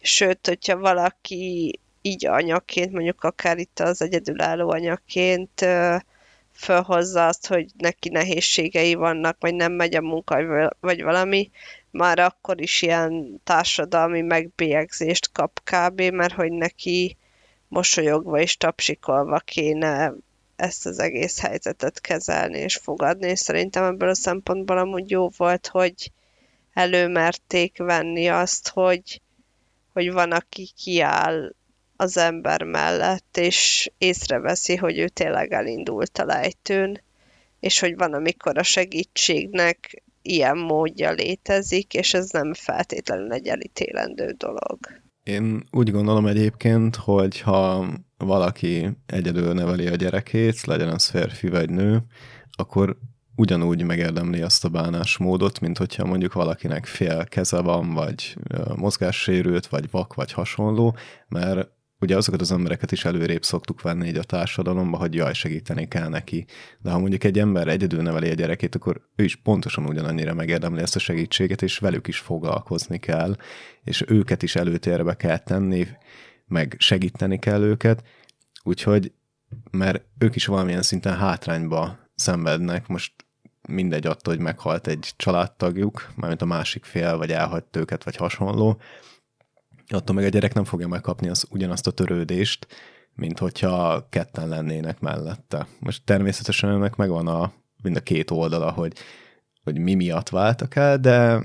Sőt, 0.00 0.46
hogyha 0.46 0.78
valaki 0.78 1.78
így 2.02 2.26
anyaként, 2.26 2.92
mondjuk 2.92 3.24
akár 3.24 3.58
itt 3.58 3.80
az 3.80 4.02
egyedülálló 4.02 4.70
anyaként 4.70 5.66
fölhozza 6.52 7.26
azt, 7.26 7.46
hogy 7.46 7.66
neki 7.76 8.08
nehézségei 8.08 8.94
vannak, 8.94 9.36
vagy 9.40 9.54
nem 9.54 9.72
megy 9.72 9.94
a 9.94 10.00
munka, 10.00 10.70
vagy 10.80 11.02
valami, 11.02 11.50
már 11.90 12.18
akkor 12.18 12.60
is 12.60 12.82
ilyen 12.82 13.40
társadalmi 13.44 14.20
megbélyegzést 14.20 15.32
kap 15.32 15.60
kb., 15.64 16.00
mert 16.00 16.34
hogy 16.34 16.52
neki 16.52 17.16
mosolyogva 17.68 18.40
és 18.40 18.56
tapsikolva 18.56 19.38
kéne 19.38 20.12
ezt 20.56 20.86
az 20.86 20.98
egész 20.98 21.40
helyzetet 21.40 22.00
kezelni 22.00 22.58
és 22.58 22.76
fogadni, 22.76 23.28
és 23.28 23.38
szerintem 23.38 23.84
ebből 23.84 24.08
a 24.08 24.14
szempontból 24.14 24.78
amúgy 24.78 25.10
jó 25.10 25.28
volt, 25.36 25.66
hogy 25.66 26.12
előmerték 26.72 27.78
venni 27.78 28.28
azt, 28.28 28.68
hogy, 28.68 29.20
hogy 29.92 30.12
van, 30.12 30.32
aki 30.32 30.70
kiáll 30.76 31.52
az 32.00 32.16
ember 32.16 32.62
mellett, 32.62 33.36
és 33.36 33.90
észreveszi, 33.98 34.76
hogy 34.76 34.98
ő 34.98 35.08
tényleg 35.08 35.52
elindult 35.52 36.18
a 36.18 36.24
lejtőn, 36.24 37.00
és 37.60 37.80
hogy 37.80 37.96
van, 37.96 38.12
amikor 38.12 38.58
a 38.58 38.62
segítségnek 38.62 40.02
ilyen 40.22 40.58
módja 40.58 41.10
létezik, 41.10 41.94
és 41.94 42.14
ez 42.14 42.30
nem 42.30 42.54
feltétlenül 42.54 43.32
egy 43.32 43.46
elítélendő 43.46 44.34
dolog. 44.38 44.78
Én 45.22 45.64
úgy 45.70 45.90
gondolom 45.90 46.26
egyébként, 46.26 46.96
hogy 46.96 47.40
ha 47.40 47.86
valaki 48.16 48.88
egyedül 49.06 49.52
neveli 49.52 49.86
a 49.86 49.96
gyerekét, 49.96 50.64
legyen 50.64 50.88
az 50.88 51.06
férfi 51.06 51.48
vagy 51.48 51.70
nő, 51.70 52.02
akkor 52.50 52.96
ugyanúgy 53.36 53.82
megérdemli 53.82 54.40
azt 54.40 54.64
a 54.64 54.68
bánásmódot, 54.68 55.60
mint 55.60 55.78
hogyha 55.78 56.04
mondjuk 56.04 56.32
valakinek 56.32 56.86
fél 56.86 57.24
keze 57.24 57.60
van, 57.60 57.94
vagy 57.94 58.36
mozgássérült, 58.76 59.66
vagy 59.66 59.90
vak, 59.90 60.14
vagy 60.14 60.32
hasonló, 60.32 60.96
mert 61.28 61.78
ugye 62.00 62.16
azokat 62.16 62.40
az 62.40 62.52
embereket 62.52 62.92
is 62.92 63.04
előrébb 63.04 63.44
szoktuk 63.44 63.82
venni 63.82 64.08
így 64.08 64.16
a 64.16 64.22
társadalomba, 64.22 64.96
hogy 64.96 65.14
jaj, 65.14 65.32
segíteni 65.32 65.88
kell 65.88 66.08
neki. 66.08 66.46
De 66.78 66.90
ha 66.90 66.98
mondjuk 66.98 67.24
egy 67.24 67.38
ember 67.38 67.68
egyedül 67.68 68.02
neveli 68.02 68.30
a 68.30 68.34
gyerekét, 68.34 68.74
akkor 68.74 69.00
ő 69.16 69.24
is 69.24 69.36
pontosan 69.36 69.86
ugyanannyira 69.86 70.34
megérdemli 70.34 70.80
ezt 70.80 70.96
a 70.96 70.98
segítséget, 70.98 71.62
és 71.62 71.78
velük 71.78 72.08
is 72.08 72.18
foglalkozni 72.18 72.98
kell, 72.98 73.36
és 73.84 74.04
őket 74.08 74.42
is 74.42 74.56
előtérbe 74.56 75.16
kell 75.16 75.38
tenni, 75.38 75.86
meg 76.46 76.74
segíteni 76.78 77.38
kell 77.38 77.62
őket, 77.62 78.02
úgyhogy, 78.62 79.12
mert 79.70 80.04
ők 80.18 80.36
is 80.36 80.46
valamilyen 80.46 80.82
szinten 80.82 81.16
hátrányba 81.16 81.98
szenvednek, 82.14 82.86
most 82.86 83.12
mindegy 83.68 84.06
attól, 84.06 84.34
hogy 84.34 84.42
meghalt 84.42 84.86
egy 84.86 85.12
családtagjuk, 85.16 86.12
mármint 86.16 86.42
a 86.42 86.46
másik 86.46 86.84
fél, 86.84 87.16
vagy 87.16 87.32
elhagyt 87.32 87.76
őket, 87.76 88.04
vagy 88.04 88.16
hasonló, 88.16 88.80
attól 89.94 90.14
meg 90.14 90.24
a 90.24 90.28
gyerek 90.28 90.54
nem 90.54 90.64
fogja 90.64 90.88
megkapni 90.88 91.28
az, 91.28 91.46
ugyanazt 91.50 91.86
a 91.86 91.90
törődést, 91.90 92.66
mint 93.14 93.38
hogyha 93.38 94.06
ketten 94.10 94.48
lennének 94.48 95.00
mellette. 95.00 95.66
Most 95.78 96.04
természetesen 96.04 96.70
ennek 96.70 96.96
megvan 96.96 97.26
a, 97.26 97.52
mind 97.82 97.96
a 97.96 98.00
két 98.00 98.30
oldala, 98.30 98.70
hogy, 98.70 98.92
hogy 99.62 99.78
mi 99.78 99.94
miatt 99.94 100.28
váltak 100.28 100.76
el, 100.76 100.98
de 100.98 101.40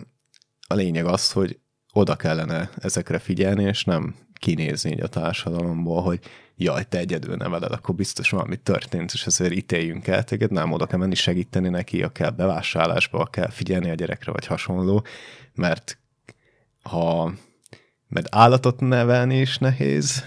a 0.68 0.74
lényeg 0.74 1.06
az, 1.06 1.32
hogy 1.32 1.60
oda 1.94 2.16
kellene 2.16 2.70
ezekre 2.78 3.20
figyelni, 3.20 3.64
és 3.64 3.84
nem 3.84 4.16
kinézni 4.34 4.92
így 4.92 5.02
a 5.02 5.08
társadalomból, 5.08 6.02
hogy 6.02 6.20
jaj, 6.56 6.84
te 6.84 6.98
egyedül 6.98 7.36
neveled, 7.36 7.72
akkor 7.72 7.96
biztos 7.96 8.30
valami 8.30 8.58
történt, 8.58 9.12
és 9.14 9.26
ezért 9.26 9.54
ítéljünk 9.54 10.08
el 10.08 10.24
téged, 10.24 10.52
nem 10.52 10.72
oda 10.72 10.86
kell 10.86 11.00
menni 11.00 11.16
segíteni 11.16 11.70
neki, 11.70 12.04
a 12.04 12.10
kell 12.10 12.30
bevásárlásba, 12.30 13.26
kell 13.26 13.50
figyelni 13.50 13.90
a 13.90 13.94
gyerekre, 13.94 14.32
vagy 14.32 14.46
hasonló, 14.46 15.06
mert 15.54 15.98
ha 16.82 17.34
mert 18.08 18.36
állatot 18.36 18.80
nevelni 18.80 19.40
is 19.40 19.58
nehéz, 19.58 20.24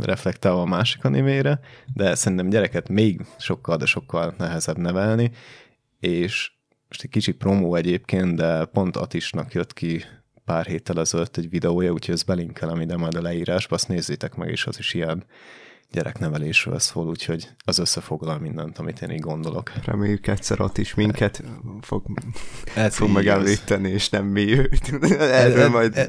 reflektálva 0.00 0.60
a 0.60 0.66
másik 0.66 1.04
animére, 1.04 1.60
de 1.94 2.14
szerintem 2.14 2.48
gyereket 2.48 2.88
még 2.88 3.26
sokkal, 3.38 3.76
de 3.76 3.86
sokkal 3.86 4.34
nehezebb 4.38 4.78
nevelni, 4.78 5.30
és 6.00 6.52
most 6.88 7.02
egy 7.02 7.10
kicsit 7.10 7.36
promó 7.36 7.74
egyébként, 7.74 8.36
de 8.36 8.64
pont 8.64 8.96
Atisnak 8.96 9.52
jött 9.52 9.72
ki 9.72 10.04
pár 10.44 10.66
héttel 10.66 11.00
ezelőtt 11.00 11.36
egy 11.36 11.50
videója, 11.50 11.92
úgyhogy 11.92 12.14
ezt 12.14 12.26
belinkelem 12.26 12.80
ide 12.80 12.96
majd 12.96 13.14
a 13.14 13.22
leírásba, 13.22 13.74
azt 13.74 13.88
nézzétek 13.88 14.34
meg, 14.34 14.50
és 14.50 14.66
az 14.66 14.78
is 14.78 14.94
ilyen 14.94 15.24
gyereknevelésről 15.90 16.78
szól, 16.78 17.08
úgyhogy 17.08 17.48
az 17.64 17.78
összefoglal 17.78 18.38
mindent, 18.38 18.78
amit 18.78 19.02
én 19.02 19.10
így 19.10 19.20
gondolok. 19.20 19.72
Reméljük 19.84 20.26
egyszer 20.26 20.60
ott 20.60 20.78
is 20.78 20.94
minket 20.94 21.42
fog, 21.80 22.04
ez 22.74 22.96
fog 22.96 23.10
megemlíteni, 23.10 23.88
és 23.88 24.08
nem 24.08 24.24
mi 24.24 24.58
őt. 24.58 24.92
Erről 25.20 25.60
ez, 25.60 25.70
majd... 25.70 25.96
Ez, 25.96 26.08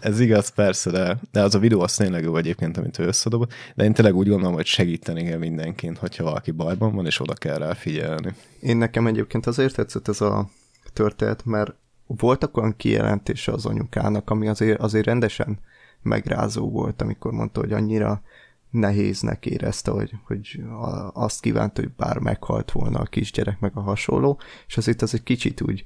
ez 0.00 0.20
igaz, 0.20 0.48
persze, 0.48 0.90
de, 0.90 1.18
de 1.32 1.42
az 1.42 1.54
a 1.54 1.58
videó 1.58 1.80
az 1.80 1.94
tényleg 1.94 2.22
jó 2.22 2.36
egyébként, 2.36 2.76
amit 2.76 2.98
ő 2.98 3.06
összedobott, 3.06 3.52
de 3.74 3.84
én 3.84 3.92
tényleg 3.92 4.14
úgy 4.14 4.28
gondolom, 4.28 4.54
hogy 4.54 4.66
segíteni 4.66 5.24
kell 5.24 5.38
mindenként, 5.38 5.98
hogyha 5.98 6.24
valaki 6.24 6.50
bajban 6.50 6.94
van, 6.94 7.06
és 7.06 7.20
oda 7.20 7.34
kell 7.34 7.58
rá 7.58 7.74
figyelni. 7.74 8.34
Én 8.60 8.76
nekem 8.76 9.06
egyébként 9.06 9.46
azért 9.46 9.74
tetszett 9.74 10.08
ez 10.08 10.20
a 10.20 10.48
történet, 10.92 11.44
mert 11.44 11.74
voltak 12.06 12.56
olyan 12.56 12.76
kijelentése 12.76 13.52
az 13.52 13.66
anyukának, 13.66 14.30
ami 14.30 14.48
azért, 14.48 14.80
azért 14.80 15.06
rendesen 15.06 15.58
megrázó 16.02 16.70
volt, 16.70 17.02
amikor 17.02 17.32
mondta, 17.32 17.60
hogy 17.60 17.72
annyira 17.72 18.22
nehéznek 18.74 19.46
érezte, 19.46 19.90
hogy, 19.90 20.12
hogy 20.24 20.62
azt 21.12 21.40
kívánta, 21.40 21.80
hogy 21.80 21.90
bár 21.96 22.18
meghalt 22.18 22.72
volna 22.72 22.98
a 22.98 23.04
kisgyerek, 23.04 23.60
meg 23.60 23.70
a 23.74 23.80
hasonló, 23.80 24.40
és 24.66 24.76
azért 24.76 25.02
az 25.02 25.14
egy 25.14 25.22
kicsit 25.22 25.60
úgy, 25.60 25.84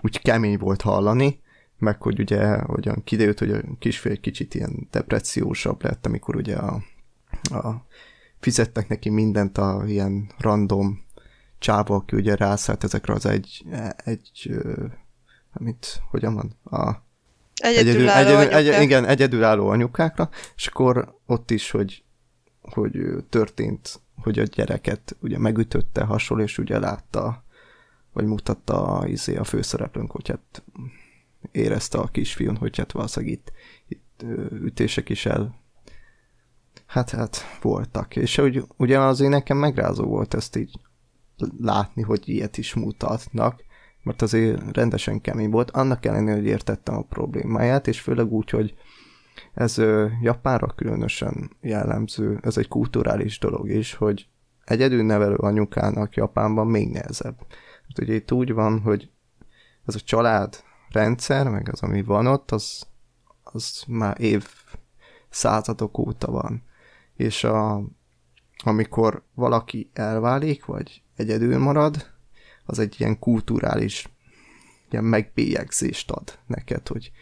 úgy 0.00 0.20
kemény 0.20 0.58
volt 0.58 0.80
hallani, 0.80 1.40
meg 1.78 2.02
hogy 2.02 2.20
ugye 2.20 2.58
hogyan 2.62 3.04
kiderült, 3.04 3.38
hogy 3.38 3.50
a 3.50 3.60
kisfél 3.78 4.20
kicsit 4.20 4.54
ilyen 4.54 4.88
depressziósabb 4.90 5.82
lett, 5.82 6.06
amikor 6.06 6.36
ugye 6.36 6.56
a, 6.56 6.82
a 7.50 7.86
fizettek 8.40 8.88
neki 8.88 9.08
mindent 9.08 9.58
a 9.58 9.82
ilyen 9.86 10.30
random 10.38 11.04
csáva, 11.58 11.94
aki 11.94 12.16
ugye 12.16 12.36
rászállt 12.36 12.84
ezekre 12.84 13.12
az 13.12 13.26
egy, 13.26 13.64
egy 13.96 14.50
amit, 15.52 16.02
hogyan 16.10 16.34
van, 16.34 16.78
a 16.78 17.06
Egyedülálló 17.60 18.38
egyedül, 18.38 18.54
egyedül, 18.54 18.74
egy, 18.74 18.82
igen, 18.82 19.04
egyedülálló 19.04 19.68
anyukákra, 19.68 20.30
és 20.56 20.66
akkor 20.66 21.14
ott 21.26 21.50
is, 21.50 21.70
hogy 21.70 22.02
hogy 22.72 23.24
történt, 23.28 24.00
hogy 24.16 24.38
a 24.38 24.42
gyereket 24.42 25.16
ugye 25.20 25.38
megütötte 25.38 26.04
hasonló, 26.04 26.42
és 26.42 26.58
ugye 26.58 26.78
látta, 26.78 27.44
vagy 28.12 28.24
mutatta 28.24 29.04
izé, 29.06 29.36
a 29.36 29.44
főszereplőnk, 29.44 30.10
hogy 30.10 30.28
hát 30.28 30.62
érezte 31.52 31.98
a 31.98 32.06
kisfiún, 32.06 32.56
hogy 32.56 32.76
hát 32.76 32.92
valószínűleg 32.92 33.34
itt, 33.34 33.52
itt 33.88 34.22
ütések 34.62 35.08
is 35.08 35.26
el 35.26 35.66
hát, 36.88 37.10
hát 37.10 37.58
voltak. 37.62 38.16
És 38.16 38.36
hogy 38.36 38.64
ugye 38.76 39.00
azért 39.00 39.30
nekem 39.30 39.56
megrázó 39.56 40.04
volt 40.04 40.34
ezt 40.34 40.56
így 40.56 40.80
látni, 41.58 42.02
hogy 42.02 42.28
ilyet 42.28 42.58
is 42.58 42.74
mutatnak, 42.74 43.64
mert 44.02 44.22
azért 44.22 44.76
rendesen 44.76 45.20
kemény 45.20 45.50
volt, 45.50 45.70
annak 45.70 46.06
ellenére, 46.06 46.36
hogy 46.36 46.46
értettem 46.46 46.94
a 46.94 47.02
problémáját, 47.02 47.86
és 47.86 48.00
főleg 48.00 48.32
úgy, 48.32 48.50
hogy 48.50 48.74
ez 49.58 49.78
Japánra 50.22 50.66
különösen 50.66 51.50
jellemző, 51.60 52.38
ez 52.42 52.56
egy 52.56 52.68
kulturális 52.68 53.38
dolog 53.38 53.70
is, 53.70 53.94
hogy 53.94 54.28
egyedül 54.64 55.02
nevelő 55.02 55.34
anyukának 55.34 56.14
Japánban 56.14 56.66
még 56.66 56.90
nehezebb. 56.90 57.46
Hát 57.88 57.98
ugye 58.00 58.14
itt 58.14 58.32
úgy 58.32 58.52
van, 58.52 58.80
hogy 58.80 59.10
ez 59.86 59.94
a 59.94 60.00
család 60.00 60.62
rendszer, 60.90 61.48
meg 61.48 61.68
az, 61.72 61.82
ami 61.82 62.02
van 62.02 62.26
ott, 62.26 62.50
az, 62.50 62.86
az 63.42 63.84
már 63.86 64.20
év 64.20 64.48
századok 65.28 65.98
óta 65.98 66.30
van. 66.30 66.62
És 67.16 67.44
a, 67.44 67.82
amikor 68.64 69.22
valaki 69.34 69.90
elválik, 69.92 70.64
vagy 70.64 71.02
egyedül 71.16 71.58
marad, 71.58 72.06
az 72.64 72.78
egy 72.78 72.96
ilyen 72.98 73.18
kulturális 73.18 74.08
ilyen 74.90 75.04
megbélyegzést 75.04 76.10
ad 76.10 76.38
neked, 76.46 76.88
hogy 76.88 77.12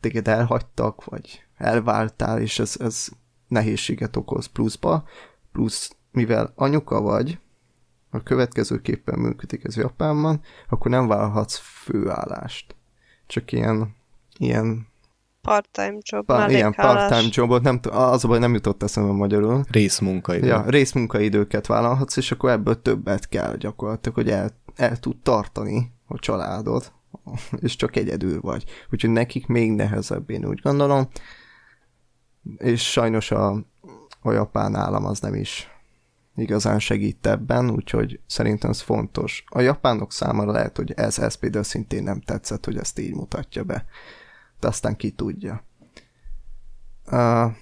téged 0.00 0.28
elhagytak, 0.28 1.04
vagy 1.04 1.43
elváltál, 1.56 2.40
és 2.40 2.58
ez, 2.58 2.76
ez 2.78 3.08
nehézséget 3.48 4.16
okoz 4.16 4.46
pluszba, 4.46 5.04
plusz 5.52 5.96
mivel 6.10 6.52
anyuka 6.54 7.00
vagy, 7.00 7.38
a 8.14 8.22
következőképpen 8.22 9.18
működik 9.18 9.64
ez 9.64 9.76
Japánban, 9.76 10.40
akkor 10.68 10.90
nem 10.90 11.06
válhatsz 11.06 11.56
főállást. 11.58 12.76
Csak 13.26 13.52
ilyen, 13.52 13.94
ilyen 14.38 14.86
part-time 15.40 15.98
job, 16.00 16.26
pa, 16.26 16.50
Ilyen 16.50 16.72
part-time 16.72 17.28
jobot, 17.30 17.62
nem, 17.62 17.80
az 17.90 18.24
a 18.24 18.28
baj, 18.28 18.38
nem 18.38 18.54
jutott 18.54 18.82
eszembe 18.82 19.12
magyarul. 19.12 19.64
Részmunkaidő. 19.70 20.46
Ja, 20.46 20.64
részmunkaidőket 20.66 21.66
vállalhatsz, 21.66 22.16
és 22.16 22.32
akkor 22.32 22.50
ebből 22.50 22.82
többet 22.82 23.28
kell 23.28 23.56
gyakorlatilag, 23.56 24.16
hogy 24.16 24.30
el, 24.30 24.50
el 24.74 24.98
tud 24.98 25.16
tartani 25.22 25.92
a 26.06 26.18
családod, 26.18 26.92
és 27.60 27.76
csak 27.76 27.96
egyedül 27.96 28.40
vagy. 28.40 28.64
Úgyhogy 28.90 29.10
nekik 29.10 29.46
még 29.46 29.72
nehezebb, 29.72 30.30
én 30.30 30.46
úgy 30.46 30.60
gondolom 30.62 31.08
és 32.56 32.90
sajnos 32.90 33.30
a, 33.30 33.64
a 34.20 34.32
japán 34.32 34.74
állam 34.74 35.04
az 35.04 35.20
nem 35.20 35.34
is 35.34 35.68
igazán 36.36 36.78
segít 36.78 37.26
ebben, 37.26 37.70
úgyhogy 37.70 38.20
szerintem 38.26 38.70
ez 38.70 38.80
fontos. 38.80 39.44
A 39.48 39.60
japánok 39.60 40.12
számára 40.12 40.52
lehet, 40.52 40.76
hogy 40.76 40.92
ez, 40.92 41.18
ez 41.18 41.34
például 41.34 41.64
szintén 41.64 42.02
nem 42.02 42.20
tetszett, 42.20 42.64
hogy 42.64 42.76
ezt 42.76 42.98
így 42.98 43.14
mutatja 43.14 43.64
be. 43.64 43.84
De 44.60 44.68
aztán 44.68 44.96
ki 44.96 45.10
tudja. 45.10 45.64
Uh, 47.06 47.52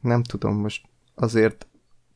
nem 0.00 0.22
tudom, 0.22 0.56
most 0.56 0.88
azért 1.14 1.66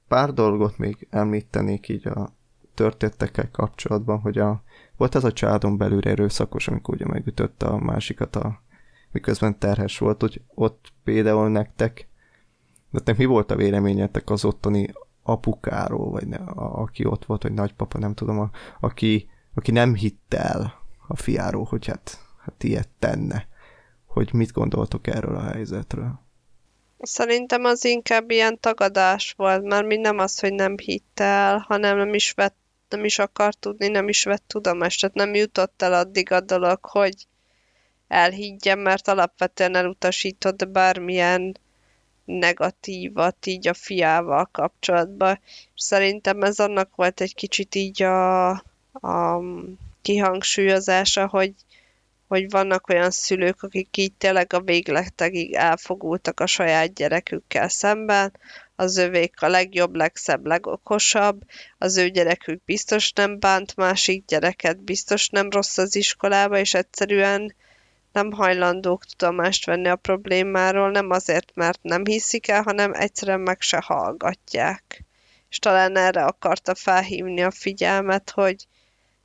pár 0.09 0.33
dolgot 0.33 0.79
még 0.79 1.07
említenék 1.11 1.89
így 1.89 2.07
a 2.07 2.35
történtekkel 2.75 3.51
kapcsolatban, 3.51 4.19
hogy 4.19 4.39
a, 4.39 4.63
volt 4.97 5.15
ez 5.15 5.25
a 5.25 5.33
családon 5.33 5.77
belül 5.77 6.03
erőszakos, 6.03 6.69
amikor 6.69 6.95
ugye 6.95 7.07
megütötte 7.07 7.67
a 7.67 7.79
másikat 7.79 8.37
a 8.37 8.63
miközben 9.17 9.59
terhes 9.59 9.99
volt, 9.99 10.21
hogy 10.21 10.41
ott 10.55 10.93
például 11.05 11.49
nektek, 11.49 12.09
nektek 12.91 13.17
mi 13.17 13.25
volt 13.25 13.51
a 13.51 13.57
véleményetek 13.57 14.31
az 14.31 14.45
ottani 14.45 14.93
apukáról, 15.23 16.11
vagy 16.11 16.27
ne, 16.27 16.37
a, 16.37 16.81
aki 16.81 17.05
ott 17.05 17.25
volt, 17.25 17.43
vagy 17.43 17.53
nagypapa, 17.53 17.99
nem 17.99 18.15
tudom, 18.15 18.39
a, 18.39 18.51
aki, 18.81 19.29
aki 19.55 19.71
nem 19.71 19.95
hitt 19.95 20.35
el 20.35 20.81
a 21.09 21.17
fiáról, 21.17 21.65
hogy 21.65 21.87
hát, 21.87 22.19
hát 22.45 22.63
ilyet 22.63 22.89
tenne. 22.99 23.49
Hogy 24.07 24.33
mit 24.33 24.53
gondoltok 24.53 25.07
erről 25.07 25.37
a 25.37 25.43
helyzetről? 25.43 26.21
Szerintem 26.99 27.65
az 27.65 27.85
inkább 27.85 28.31
ilyen 28.31 28.61
tagadás 28.61 29.35
volt, 29.37 29.63
mert 29.63 29.87
mi 29.87 29.97
nem 29.97 30.19
az, 30.19 30.41
hogy 30.41 30.53
nem 30.53 30.75
hitt 30.77 31.21
el, 31.21 31.59
hanem 31.69 31.97
nem 31.97 32.15
is 32.15 32.33
vett, 32.33 32.57
nem 32.89 33.05
is 33.05 33.19
akar 33.19 33.55
tudni, 33.55 33.89
nem 33.89 34.09
is 34.09 34.25
vett 34.25 34.45
tudomást, 34.47 35.01
tehát 35.01 35.17
nem 35.17 35.35
jutott 35.35 35.83
el 35.83 35.93
addig 35.93 36.33
a 36.33 36.41
dolog, 36.41 36.79
hogy 36.85 37.27
elhiggyem, 38.09 38.79
mert 38.79 39.09
alapvetően 39.09 39.75
elutasított 39.75 40.69
bármilyen 40.69 41.57
negatívat 42.25 43.47
így 43.47 43.69
a 43.69 43.75
fiával 43.75 44.49
kapcsolatban. 44.53 45.41
És 45.75 45.83
szerintem 45.83 46.43
ez 46.43 46.59
annak 46.59 46.95
volt 46.95 47.21
egy 47.21 47.35
kicsit 47.35 47.75
így 47.75 48.03
a, 48.03 48.51
a 48.93 49.43
kihangsúlyozása, 50.03 51.27
hogy, 51.27 51.55
hogy 52.29 52.51
vannak 52.51 52.89
olyan 52.89 53.11
szülők, 53.11 53.63
akik 53.63 53.97
így 53.97 54.13
tényleg 54.13 54.53
a 54.53 54.61
végletegig 54.61 55.55
elfogultak 55.55 56.41
a 56.41 56.47
saját 56.47 56.95
gyerekükkel 56.95 57.69
szemben, 57.69 58.33
az 58.77 58.97
övék 58.97 59.43
a 59.43 59.49
legjobb, 59.49 59.95
legszebb, 59.95 60.47
legokosabb, 60.47 61.43
az 61.79 61.97
ő 61.97 62.09
gyerekük 62.09 62.65
biztos 62.65 63.13
nem 63.13 63.39
bánt 63.39 63.77
másik 63.77 64.25
gyereket, 64.25 64.85
biztos 64.85 65.29
nem 65.29 65.51
rossz 65.51 65.79
az 65.79 65.97
iskolába, 65.97 66.59
és 66.59 66.75
egyszerűen 66.75 67.55
nem 68.17 68.33
hajlandók 68.33 69.05
tudomást 69.05 69.67
venni 69.67 69.89
a 69.89 69.97
problémáról, 69.97 70.91
nem 70.91 71.11
azért, 71.11 71.51
mert 71.55 71.79
nem 71.83 72.05
hiszik 72.05 72.49
el, 72.49 72.63
hanem 72.63 72.93
egyszerűen 72.95 73.41
meg 73.41 73.61
se 73.61 73.83
hallgatják. 73.85 75.05
És 75.49 75.59
talán 75.59 75.97
erre 75.97 76.25
akarta 76.25 76.75
felhívni 76.75 77.43
a 77.43 77.51
figyelmet, 77.51 78.31
hogy 78.31 78.67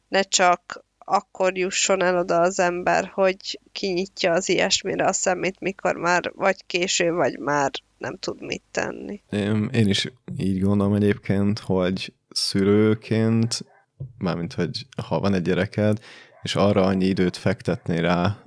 ne 0.08 0.22
csak 0.22 0.86
akkor 0.98 1.58
jusson 1.58 2.04
el 2.04 2.18
oda 2.18 2.40
az 2.40 2.60
ember, 2.60 3.12
hogy 3.14 3.60
kinyitja 3.72 4.32
az 4.32 4.50
ilyesmire 4.50 5.06
a 5.06 5.14
szemét, 5.14 5.60
mikor 5.60 5.96
már 5.96 6.32
vagy 6.36 6.66
késő, 6.66 7.12
vagy 7.12 7.40
már 7.40 7.72
nem 7.98 8.18
tud 8.18 8.42
mit 8.42 8.64
tenni. 8.72 9.22
Én, 9.30 9.70
én 9.74 9.88
is 9.88 10.08
így 10.38 10.62
gondolom 10.62 10.94
egyébként, 10.94 11.60
hogy 11.60 12.14
szülőként, 12.30 13.66
mármint, 14.18 14.54
hogy 14.54 14.86
ha 15.08 15.20
van 15.20 15.34
egy 15.34 15.42
gyereked, 15.42 16.00
és 16.42 16.56
arra 16.56 16.86
annyi 16.86 17.06
időt 17.06 17.38
fektetni 17.38 18.00
rá, 18.00 18.42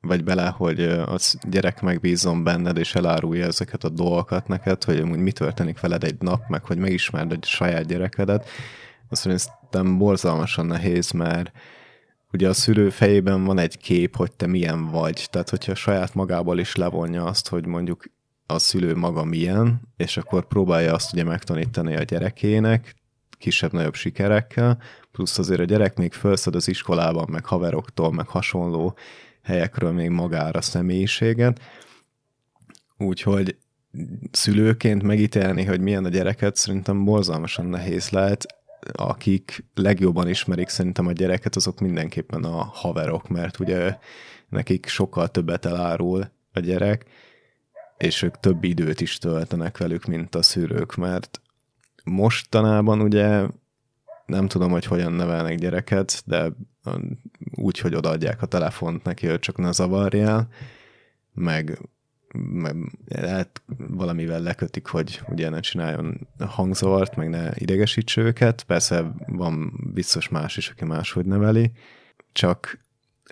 vagy 0.00 0.24
bele, 0.24 0.48
hogy 0.48 0.82
a 0.82 1.18
gyerek 1.48 1.80
megbízom 1.80 2.44
benned, 2.44 2.76
és 2.76 2.94
elárulja 2.94 3.46
ezeket 3.46 3.84
a 3.84 3.88
dolgokat 3.88 4.48
neked, 4.48 4.84
hogy 4.84 4.98
amúgy 4.98 5.18
mi 5.18 5.32
történik 5.32 5.80
veled 5.80 6.04
egy 6.04 6.16
nap, 6.18 6.48
meg 6.48 6.64
hogy 6.64 6.78
megismerd 6.78 7.32
egy 7.32 7.44
saját 7.44 7.86
gyerekedet, 7.86 8.48
azt 9.10 9.20
szerintem 9.22 9.98
borzalmasan 9.98 10.66
nehéz, 10.66 11.10
mert 11.10 11.52
ugye 12.32 12.48
a 12.48 12.52
szülő 12.52 12.90
fejében 12.90 13.44
van 13.44 13.58
egy 13.58 13.78
kép, 13.78 14.16
hogy 14.16 14.32
te 14.32 14.46
milyen 14.46 14.90
vagy. 14.90 15.26
Tehát, 15.30 15.50
hogyha 15.50 15.74
saját 15.74 16.14
magából 16.14 16.58
is 16.58 16.76
levonja 16.76 17.24
azt, 17.24 17.48
hogy 17.48 17.66
mondjuk 17.66 18.04
a 18.46 18.58
szülő 18.58 18.94
maga 18.94 19.24
milyen, 19.24 19.80
és 19.96 20.16
akkor 20.16 20.46
próbálja 20.46 20.94
azt 20.94 21.12
ugye 21.12 21.24
megtanítani 21.24 21.96
a 21.96 22.02
gyerekének, 22.02 22.94
kisebb-nagyobb 23.38 23.94
sikerekkel, 23.94 24.78
plusz 25.12 25.38
azért 25.38 25.60
a 25.60 25.64
gyerek 25.64 25.96
még 25.96 26.12
felszed 26.12 26.54
az 26.54 26.68
iskolában, 26.68 27.26
meg 27.30 27.44
haveroktól, 27.44 28.12
meg 28.12 28.28
hasonló 28.28 28.96
helyekről 29.42 29.92
még 29.92 30.08
magára 30.08 30.60
személyiséget. 30.60 31.60
Úgyhogy 32.98 33.56
szülőként 34.30 35.02
megítélni, 35.02 35.64
hogy 35.64 35.80
milyen 35.80 36.04
a 36.04 36.08
gyereket, 36.08 36.56
szerintem 36.56 37.04
borzalmasan 37.04 37.66
nehéz 37.66 38.10
lehet. 38.10 38.46
Akik 38.92 39.64
legjobban 39.74 40.28
ismerik 40.28 40.68
szerintem 40.68 41.06
a 41.06 41.12
gyereket, 41.12 41.56
azok 41.56 41.80
mindenképpen 41.80 42.44
a 42.44 42.62
haverok, 42.62 43.28
mert 43.28 43.60
ugye 43.60 43.96
nekik 44.48 44.86
sokkal 44.86 45.28
többet 45.28 45.64
elárul 45.64 46.30
a 46.52 46.60
gyerek, 46.60 47.04
és 47.98 48.22
ők 48.22 48.40
több 48.40 48.64
időt 48.64 49.00
is 49.00 49.18
töltenek 49.18 49.78
velük, 49.78 50.04
mint 50.04 50.34
a 50.34 50.42
szülők, 50.42 50.94
mert 50.94 51.40
mostanában 52.04 53.00
ugye 53.00 53.46
nem 54.28 54.48
tudom, 54.48 54.70
hogy 54.70 54.84
hogyan 54.84 55.12
nevelnek 55.12 55.58
gyereket, 55.58 56.22
de 56.26 56.52
úgy, 57.54 57.78
hogy 57.78 57.94
odaadják 57.94 58.42
a 58.42 58.46
telefont 58.46 59.04
neki, 59.04 59.26
hogy 59.26 59.38
csak 59.38 59.56
ne 59.56 59.72
zavarjál, 59.72 60.48
meg, 61.34 61.78
meg 62.34 62.76
lehet 63.08 63.62
valamivel 63.76 64.40
lekötik, 64.40 64.86
hogy 64.86 65.20
ugye 65.28 65.48
ne 65.48 65.60
csináljon 65.60 66.28
hangzavart, 66.46 67.16
meg 67.16 67.28
ne 67.28 67.50
idegesítse 67.54 68.20
őket. 68.20 68.62
Persze 68.62 69.12
van 69.26 69.72
biztos 69.94 70.28
más 70.28 70.56
is, 70.56 70.68
aki 70.68 70.84
máshogy 70.84 71.26
neveli, 71.26 71.72
csak 72.32 72.78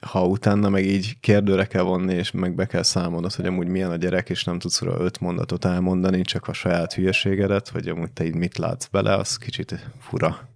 ha 0.06 0.26
utána 0.26 0.68
meg 0.68 0.84
így 0.84 1.20
kérdőre 1.20 1.66
kell 1.66 1.82
vonni, 1.82 2.14
és 2.14 2.30
meg 2.30 2.54
be 2.54 2.66
kell 2.66 2.82
számolnod, 2.82 3.34
hogy 3.34 3.46
amúgy 3.46 3.68
milyen 3.68 3.90
a 3.90 3.96
gyerek, 3.96 4.30
és 4.30 4.44
nem 4.44 4.58
tudsz 4.58 4.80
róla 4.80 5.00
öt 5.00 5.20
mondatot 5.20 5.64
elmondani, 5.64 6.22
csak 6.22 6.48
a 6.48 6.52
saját 6.52 6.94
hülyeségedet, 6.94 7.68
hogy 7.68 7.88
amúgy 7.88 8.12
te 8.12 8.24
így 8.24 8.34
mit 8.34 8.58
látsz 8.58 8.86
bele, 8.86 9.14
az 9.14 9.36
kicsit 9.36 9.90
fura. 9.98 10.55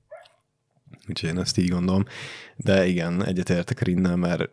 Úgyhogy 1.10 1.28
én 1.28 1.38
ezt 1.38 1.58
így 1.58 1.68
gondolom. 1.68 2.04
De 2.56 2.86
igen, 2.86 3.24
egyetértek 3.24 3.82
Rinnel, 3.82 4.16
mert 4.16 4.50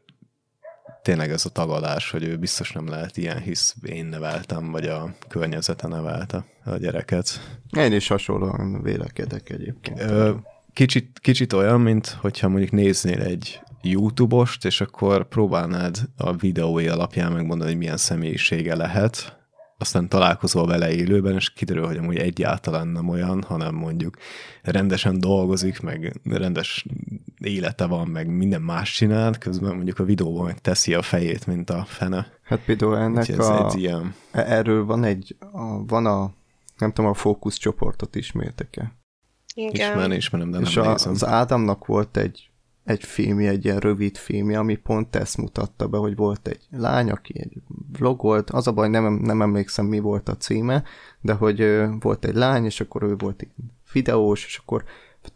tényleg 1.01 1.31
ez 1.31 1.45
a 1.45 1.49
tagadás, 1.49 2.11
hogy 2.11 2.23
ő 2.23 2.37
biztos 2.37 2.71
nem 2.71 2.87
lehet 2.87 3.17
ilyen, 3.17 3.41
hisz 3.41 3.75
én 3.85 4.05
neveltem, 4.05 4.71
vagy 4.71 4.85
a 4.85 5.15
környezete 5.27 5.87
nevelte 5.87 6.45
a 6.63 6.75
gyereket. 6.75 7.57
Én 7.77 7.93
is 7.93 8.07
hasonlóan 8.07 8.81
vélekedek 8.83 9.49
egyébként. 9.49 9.99
Ö, 9.99 10.33
kicsit, 10.73 11.19
kicsit 11.19 11.53
olyan, 11.53 11.81
mint 11.81 12.07
hogyha 12.07 12.47
mondjuk 12.47 12.71
néznél 12.71 13.21
egy 13.21 13.59
YouTube-ost, 13.81 14.65
és 14.65 14.81
akkor 14.81 15.27
próbálnád 15.27 15.97
a 16.17 16.35
videói 16.35 16.87
alapján 16.87 17.31
megmondani, 17.31 17.69
hogy 17.69 17.79
milyen 17.79 17.97
személyisége 17.97 18.75
lehet, 18.75 19.36
aztán 19.77 20.09
találkozol 20.09 20.67
vele 20.67 20.93
élőben, 20.93 21.33
és 21.33 21.53
kiderül, 21.53 21.85
hogy 21.85 21.97
amúgy 21.97 22.17
egyáltalán 22.17 22.87
nem 22.87 23.09
olyan, 23.09 23.43
hanem 23.43 23.75
mondjuk 23.75 24.17
rendesen 24.61 25.19
dolgozik, 25.19 25.81
meg 25.81 26.19
rendes 26.23 26.85
élete 27.39 27.85
van, 27.85 28.07
meg 28.07 28.27
minden 28.27 28.61
más 28.61 28.93
csinál, 28.93 29.37
közben 29.37 29.75
mondjuk 29.75 29.99
a 29.99 30.03
videóban 30.03 30.45
meg 30.45 30.61
teszi 30.61 30.93
a 30.93 31.01
fejét, 31.01 31.47
mint 31.47 31.69
a 31.69 31.83
fene. 31.87 32.27
Hát 32.43 32.59
például 32.59 32.97
ennek 32.97 33.27
ez 33.27 33.47
a... 33.47 33.65
Egy 33.65 33.79
ilyen... 33.79 34.13
E- 34.31 34.51
erről 34.51 34.85
van 34.85 35.03
egy, 35.03 35.35
a, 35.51 35.85
van 35.85 36.05
a, 36.05 36.31
nem 36.77 36.91
tudom, 36.91 37.09
a 37.09 37.13
fókuszcsoportot 37.13 38.15
ismertek-e? 38.15 38.95
Igen. 39.53 39.71
Ismerni 39.71 40.15
ismerem, 40.15 40.51
de 40.51 40.57
nem 40.57 40.67
és 40.67 40.77
a, 40.77 40.91
nézem. 40.91 41.11
az 41.11 41.25
Ádámnak 41.25 41.85
volt 41.85 42.17
egy 42.17 42.46
egy 42.87 43.03
filmje, 43.03 43.49
egy 43.49 43.65
ilyen 43.65 43.79
rövid 43.79 44.17
filmje, 44.17 44.59
ami 44.59 44.75
pont 44.75 45.15
ezt 45.15 45.37
mutatta 45.37 45.87
be, 45.87 45.97
hogy 45.97 46.15
volt 46.15 46.47
egy 46.47 46.61
lány, 46.69 47.09
aki 47.09 47.39
egy 47.39 47.61
vlogolt, 47.97 48.49
az 48.49 48.67
a 48.67 48.71
baj, 48.71 48.89
nem, 48.89 49.13
nem 49.13 49.41
emlékszem, 49.41 49.85
mi 49.85 49.99
volt 49.99 50.29
a 50.29 50.37
címe, 50.37 50.83
de 51.21 51.33
hogy 51.33 51.87
volt 51.99 52.25
egy 52.25 52.35
lány, 52.35 52.65
és 52.65 52.81
akkor 52.81 53.03
ő 53.03 53.15
volt 53.17 53.41
egy 53.41 53.51
videós, 53.91 54.45
és 54.45 54.57
akkor 54.57 54.83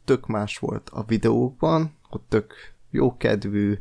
tök 0.05 0.27
más 0.27 0.57
volt 0.57 0.89
a 0.89 1.03
videókban, 1.03 1.95
ott 2.09 2.25
tök 2.29 2.53
jókedvű, 2.91 3.77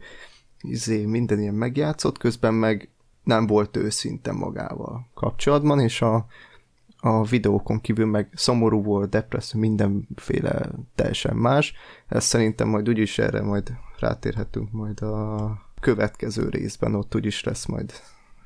izé, 0.61 1.04
minden 1.04 1.40
ilyen 1.40 1.54
megjátszott, 1.54 2.18
közben 2.18 2.54
meg 2.54 2.88
nem 3.24 3.46
volt 3.46 3.76
őszinte 3.76 4.33
magával 4.33 5.09
kapcsolatban, 5.14 5.80
és 5.80 6.02
a, 6.02 6.26
a 7.00 7.24
videókon 7.24 7.80
kívül 7.80 8.06
meg 8.06 8.28
szomorú 8.34 8.82
volt, 8.82 9.10
depressző, 9.10 9.58
mindenféle 9.58 10.70
teljesen 10.94 11.36
más. 11.36 11.74
Ez 12.08 12.24
szerintem 12.24 12.68
majd 12.68 12.88
úgyis 12.88 13.18
erre 13.18 13.42
majd 13.42 13.72
rátérhetünk 13.98 14.72
majd 14.72 15.02
a 15.02 15.58
következő 15.80 16.48
részben, 16.48 16.94
ott 16.94 17.14
úgyis 17.14 17.44
lesz 17.44 17.66
majd 17.66 17.92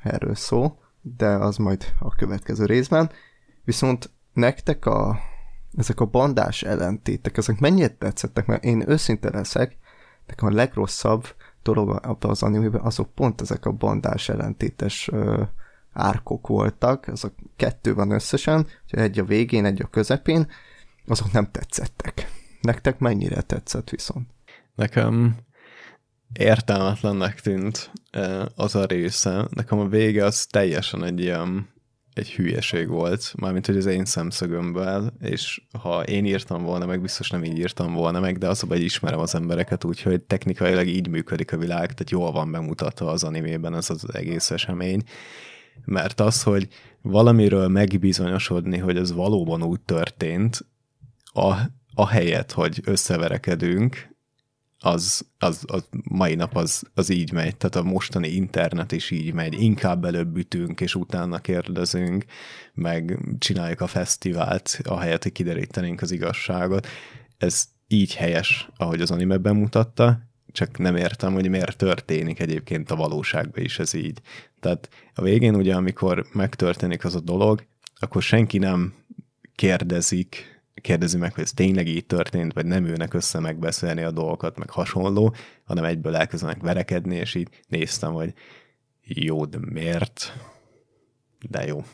erről 0.03 0.35
szó, 0.35 0.79
de 1.01 1.27
az 1.27 1.57
majd 1.57 1.85
a 1.99 2.15
következő 2.15 2.65
részben. 2.65 3.11
Viszont 3.65 4.11
nektek 4.33 4.87
a, 4.87 5.19
ezek 5.77 6.01
a 6.01 6.05
bandás 6.05 6.63
ellentétek, 6.63 7.37
ezek 7.37 7.61
mennyire 7.61 7.89
tetszettek, 7.89 8.47
mert 8.47 8.65
én 8.65 8.89
őszinte 8.89 9.31
leszek, 9.31 9.77
nekem 10.27 10.49
a 10.49 10.53
legrosszabb 10.53 11.27
dolog 11.63 12.17
az 12.21 12.43
animében, 12.43 12.81
azok 12.81 13.15
pont 13.15 13.41
ezek 13.41 13.67
a 13.67 13.73
bandás 13.73 14.29
ellentétes 14.29 15.09
uh, 15.09 15.49
árkok 15.95 16.47
voltak, 16.47 17.09
azok 17.09 17.35
kettő 17.57 17.95
van 17.95 18.11
összesen, 18.11 18.67
egy 18.87 19.19
a 19.19 19.25
végén, 19.25 19.65
egy 19.65 19.83
a 19.83 19.87
közepén, 19.87 20.51
azok 21.07 21.33
nem 21.33 21.51
tetszettek. 21.51 22.31
Nektek 22.61 22.99
mennyire 22.99 23.41
tetszett 23.41 23.91
viszont? 23.91 24.29
Nekem 24.75 25.37
értelmetlennek 26.33 27.41
tűnt 27.41 27.91
az 28.55 28.75
a 28.75 28.85
része. 28.85 29.47
Nekem 29.51 29.79
a 29.79 29.89
vége 29.89 30.25
az 30.25 30.47
teljesen 30.47 31.05
egy 31.05 31.21
ilyen 31.21 31.73
egy 32.15 32.31
hülyeség 32.31 32.89
volt, 32.89 33.33
mármint 33.37 33.67
hogy 33.67 33.77
az 33.77 33.87
én 33.87 34.05
szemszögömből, 34.05 35.13
és 35.21 35.63
ha 35.81 36.03
én 36.03 36.25
írtam 36.25 36.63
volna 36.63 36.87
meg, 36.87 37.01
biztos 37.01 37.31
nem 37.31 37.45
így 37.45 37.59
írtam 37.59 37.93
volna 37.93 38.21
meg, 38.21 38.39
de 38.39 38.49
az, 38.49 38.61
hogy 38.61 38.83
ismerem 38.83 39.19
az 39.19 39.35
embereket, 39.35 39.85
úgyhogy 39.85 40.23
technikailag 40.23 40.87
így 40.87 41.09
működik 41.09 41.53
a 41.53 41.57
világ, 41.57 41.93
tehát 41.93 42.11
jól 42.11 42.33
van 42.33 42.51
bemutatva 42.51 43.11
az 43.11 43.25
animében 43.25 43.75
ez 43.75 43.91
az 43.91 44.15
egész 44.15 44.51
esemény, 44.51 45.03
mert 45.85 46.21
az, 46.21 46.43
hogy 46.43 46.69
valamiről 47.03 47.69
megbizonyosodni, 47.69 48.79
hogy 48.79 48.97
ez 48.97 49.13
valóban 49.13 49.63
úgy 49.63 49.81
történt, 49.81 50.67
a, 51.33 51.55
a 51.95 52.09
helyet, 52.09 52.53
hogy 52.53 52.81
összeverekedünk, 52.85 54.15
az, 54.79 55.27
az, 55.39 55.65
az 55.67 55.89
mai 56.05 56.35
nap 56.35 56.57
az, 56.57 56.83
az 56.95 57.11
így 57.11 57.33
megy, 57.33 57.57
tehát 57.57 57.77
a 57.87 57.91
mostani 57.91 58.29
internet 58.29 58.93
is 58.93 59.11
így 59.11 59.33
megy, 59.33 59.63
inkább 59.63 60.05
előbb 60.05 60.37
ütünk, 60.37 60.81
és 60.81 60.95
utána 60.95 61.39
kérdezünk, 61.39 62.25
meg 62.75 63.19
csináljuk 63.39 63.81
a 63.81 63.87
fesztivált, 63.87 64.81
ahelyett, 64.83 65.23
hogy 65.23 65.33
kiderítenénk 65.33 66.03
az 66.03 66.11
igazságot. 66.11 66.87
Ez 67.39 67.65
így 67.89 68.15
helyes, 68.15 68.69
ahogy 68.77 69.01
az 69.01 69.11
anime 69.11 69.37
bemutatta, 69.37 70.19
csak 70.53 70.79
nem 70.79 70.97
értem, 70.97 71.33
hogy 71.33 71.49
miért 71.49 71.77
történik 71.77 72.41
egyébként 72.41 72.91
a 72.91 72.97
valóságban 72.97 73.65
is 73.65 73.79
ez 73.79 73.95
így. 73.95 74.21
Tehát 74.65 74.89
a 75.15 75.23
végén 75.23 75.55
ugye, 75.55 75.75
amikor 75.75 76.27
megtörténik 76.33 77.05
az 77.05 77.15
a 77.15 77.21
dolog, 77.21 77.65
akkor 77.95 78.23
senki 78.23 78.59
nem 78.59 78.95
kérdezik, 79.55 80.61
kérdezi 80.75 81.19
meg, 81.19 81.35
hogy 81.35 81.43
ez 81.43 81.53
tényleg 81.53 81.89
így 81.89 82.07
történt, 82.07 82.53
vagy 82.53 82.67
nem 82.67 82.87
ülnek 82.87 83.15
össze 83.15 83.41
megbeszélni 83.41 84.03
a 84.03 84.11
dolgokat, 84.11 84.59
meg 84.59 84.71
hasonló, 84.71 85.35
hanem 85.65 85.85
egyből 85.85 86.17
elkezdenek 86.17 86.63
verekedni, 86.63 87.17
és 87.17 87.35
így 87.35 87.49
néztem, 87.69 88.13
hogy 88.13 88.33
jó, 89.03 89.45
de 89.45 89.59
miért? 89.61 90.33
De 91.49 91.67
jó. 91.67 91.85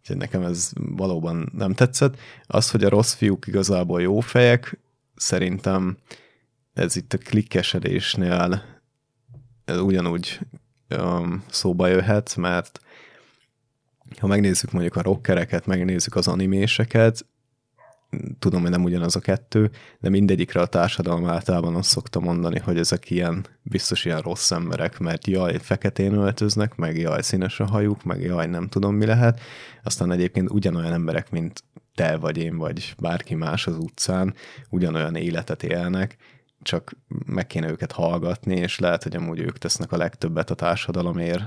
Úgyhogy 0.00 0.16
nekem 0.16 0.42
ez 0.42 0.72
valóban 0.74 1.50
nem 1.52 1.74
tetszett. 1.74 2.16
Az, 2.46 2.70
hogy 2.70 2.84
a 2.84 2.88
rossz 2.88 3.14
fiúk 3.14 3.46
igazából 3.46 4.02
jó 4.02 4.20
fejek, 4.20 4.78
szerintem 5.16 5.96
ez 6.74 6.96
itt 6.96 7.12
a 7.12 7.18
klikkesedésnél 7.18 8.62
ez 9.64 9.78
ugyanúgy 9.78 10.38
um, 10.90 11.44
szóba 11.50 11.86
jöhet, 11.86 12.36
mert 12.36 12.80
ha 14.18 14.26
megnézzük 14.26 14.72
mondjuk 14.72 14.96
a 14.96 15.02
rockereket, 15.02 15.66
megnézzük 15.66 16.16
az 16.16 16.28
animéseket, 16.28 17.26
tudom, 18.38 18.60
hogy 18.60 18.70
nem 18.70 18.84
ugyanaz 18.84 19.16
a 19.16 19.20
kettő, 19.20 19.70
de 20.00 20.08
mindegyikre 20.08 20.60
a 20.60 20.66
társadalom 20.66 21.26
általában 21.26 21.74
azt 21.74 21.88
szokta 21.88 22.20
mondani, 22.20 22.58
hogy 22.58 22.78
ezek 22.78 23.10
ilyen, 23.10 23.46
biztos 23.62 24.04
ilyen 24.04 24.20
rossz 24.20 24.50
emberek, 24.50 24.98
mert 24.98 25.26
jaj, 25.26 25.58
feketén 25.58 26.12
öltöznek, 26.12 26.74
meg 26.74 26.98
jaj, 26.98 27.22
színes 27.22 27.60
a 27.60 27.66
hajuk, 27.66 28.02
meg 28.04 28.20
jaj, 28.20 28.46
nem 28.46 28.68
tudom 28.68 28.94
mi 28.94 29.06
lehet. 29.06 29.40
Aztán 29.82 30.12
egyébként 30.12 30.50
ugyanolyan 30.50 30.92
emberek, 30.92 31.30
mint 31.30 31.64
te 31.94 32.16
vagy 32.16 32.38
én, 32.38 32.56
vagy 32.56 32.94
bárki 32.98 33.34
más 33.34 33.66
az 33.66 33.76
utcán, 33.76 34.34
ugyanolyan 34.70 35.14
életet 35.14 35.62
élnek, 35.62 36.16
csak 36.64 36.96
meg 37.26 37.46
kéne 37.46 37.70
őket 37.70 37.92
hallgatni, 37.92 38.56
és 38.56 38.78
lehet, 38.78 39.02
hogy 39.02 39.16
amúgy 39.16 39.38
ők 39.38 39.58
tesznek 39.58 39.92
a 39.92 39.96
legtöbbet 39.96 40.50
a 40.50 40.54
társadalomért, 40.54 41.44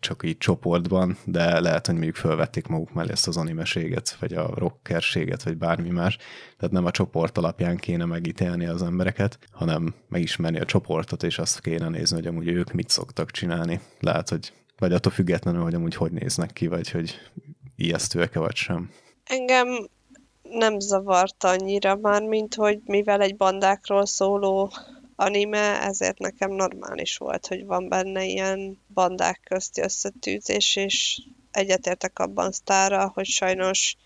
csak 0.00 0.22
így 0.24 0.38
csoportban, 0.38 1.16
de 1.24 1.60
lehet, 1.60 1.86
hogy 1.86 1.94
mondjuk 1.94 2.16
felvették 2.16 2.66
maguk 2.66 2.92
mellé 2.92 3.10
ezt 3.10 3.28
az 3.28 3.36
animeséget, 3.36 4.16
vagy 4.20 4.32
a 4.32 4.54
rockerséget, 4.54 5.42
vagy 5.42 5.56
bármi 5.56 5.90
más. 5.90 6.16
Tehát 6.56 6.74
nem 6.74 6.84
a 6.84 6.90
csoport 6.90 7.38
alapján 7.38 7.76
kéne 7.76 8.04
megítélni 8.04 8.66
az 8.66 8.82
embereket, 8.82 9.38
hanem 9.50 9.94
megismerni 10.08 10.60
a 10.60 10.64
csoportot, 10.64 11.22
és 11.22 11.38
azt 11.38 11.60
kéne 11.60 11.88
nézni, 11.88 12.16
hogy 12.16 12.26
amúgy 12.26 12.48
ők 12.48 12.72
mit 12.72 12.88
szoktak 12.88 13.30
csinálni. 13.30 13.80
Lehet, 14.00 14.28
hogy 14.28 14.52
vagy 14.78 14.92
attól 14.92 15.12
függetlenül, 15.12 15.62
hogy 15.62 15.74
amúgy 15.74 15.94
hogy 15.94 16.12
néznek 16.12 16.52
ki, 16.52 16.66
vagy 16.66 16.90
hogy 16.90 17.14
ijesztőek-e 17.76 18.38
vagy 18.38 18.56
sem. 18.56 18.90
Engem 19.24 19.66
nem 20.50 20.80
zavart 20.80 21.44
annyira 21.44 21.96
már, 21.96 22.22
mint 22.22 22.54
hogy 22.54 22.80
mivel 22.84 23.20
egy 23.20 23.36
bandákról 23.36 24.06
szóló 24.06 24.72
anime, 25.16 25.82
ezért 25.82 26.18
nekem 26.18 26.50
normális 26.50 27.16
volt, 27.16 27.46
hogy 27.46 27.66
van 27.66 27.88
benne 27.88 28.24
ilyen 28.24 28.78
bandák 28.94 29.40
közti 29.44 29.80
összetűzés, 29.80 30.76
és 30.76 31.20
egyetértek 31.50 32.18
abban 32.18 32.52
sztára, 32.52 33.10
hogy 33.14 33.26
sajnos 33.26 33.96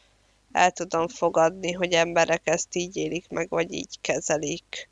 el 0.52 0.70
tudom 0.70 1.08
fogadni, 1.08 1.72
hogy 1.72 1.92
emberek 1.92 2.40
ezt 2.44 2.76
így 2.76 2.96
élik 2.96 3.28
meg, 3.28 3.48
vagy 3.48 3.72
így 3.72 4.00
kezelik, 4.00 4.88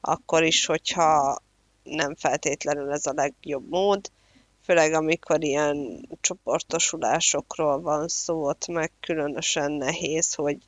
akkor 0.00 0.42
is, 0.42 0.66
hogyha 0.66 1.38
nem 1.82 2.14
feltétlenül 2.14 2.92
ez 2.92 3.06
a 3.06 3.12
legjobb 3.14 3.68
mód, 3.68 4.10
főleg 4.64 4.92
amikor 4.92 5.44
ilyen 5.44 6.08
csoportosulásokról 6.20 7.80
van 7.80 8.08
szó, 8.08 8.46
ott 8.46 8.66
meg 8.66 8.92
különösen 9.00 9.72
nehéz, 9.72 10.34
hogy 10.34 10.58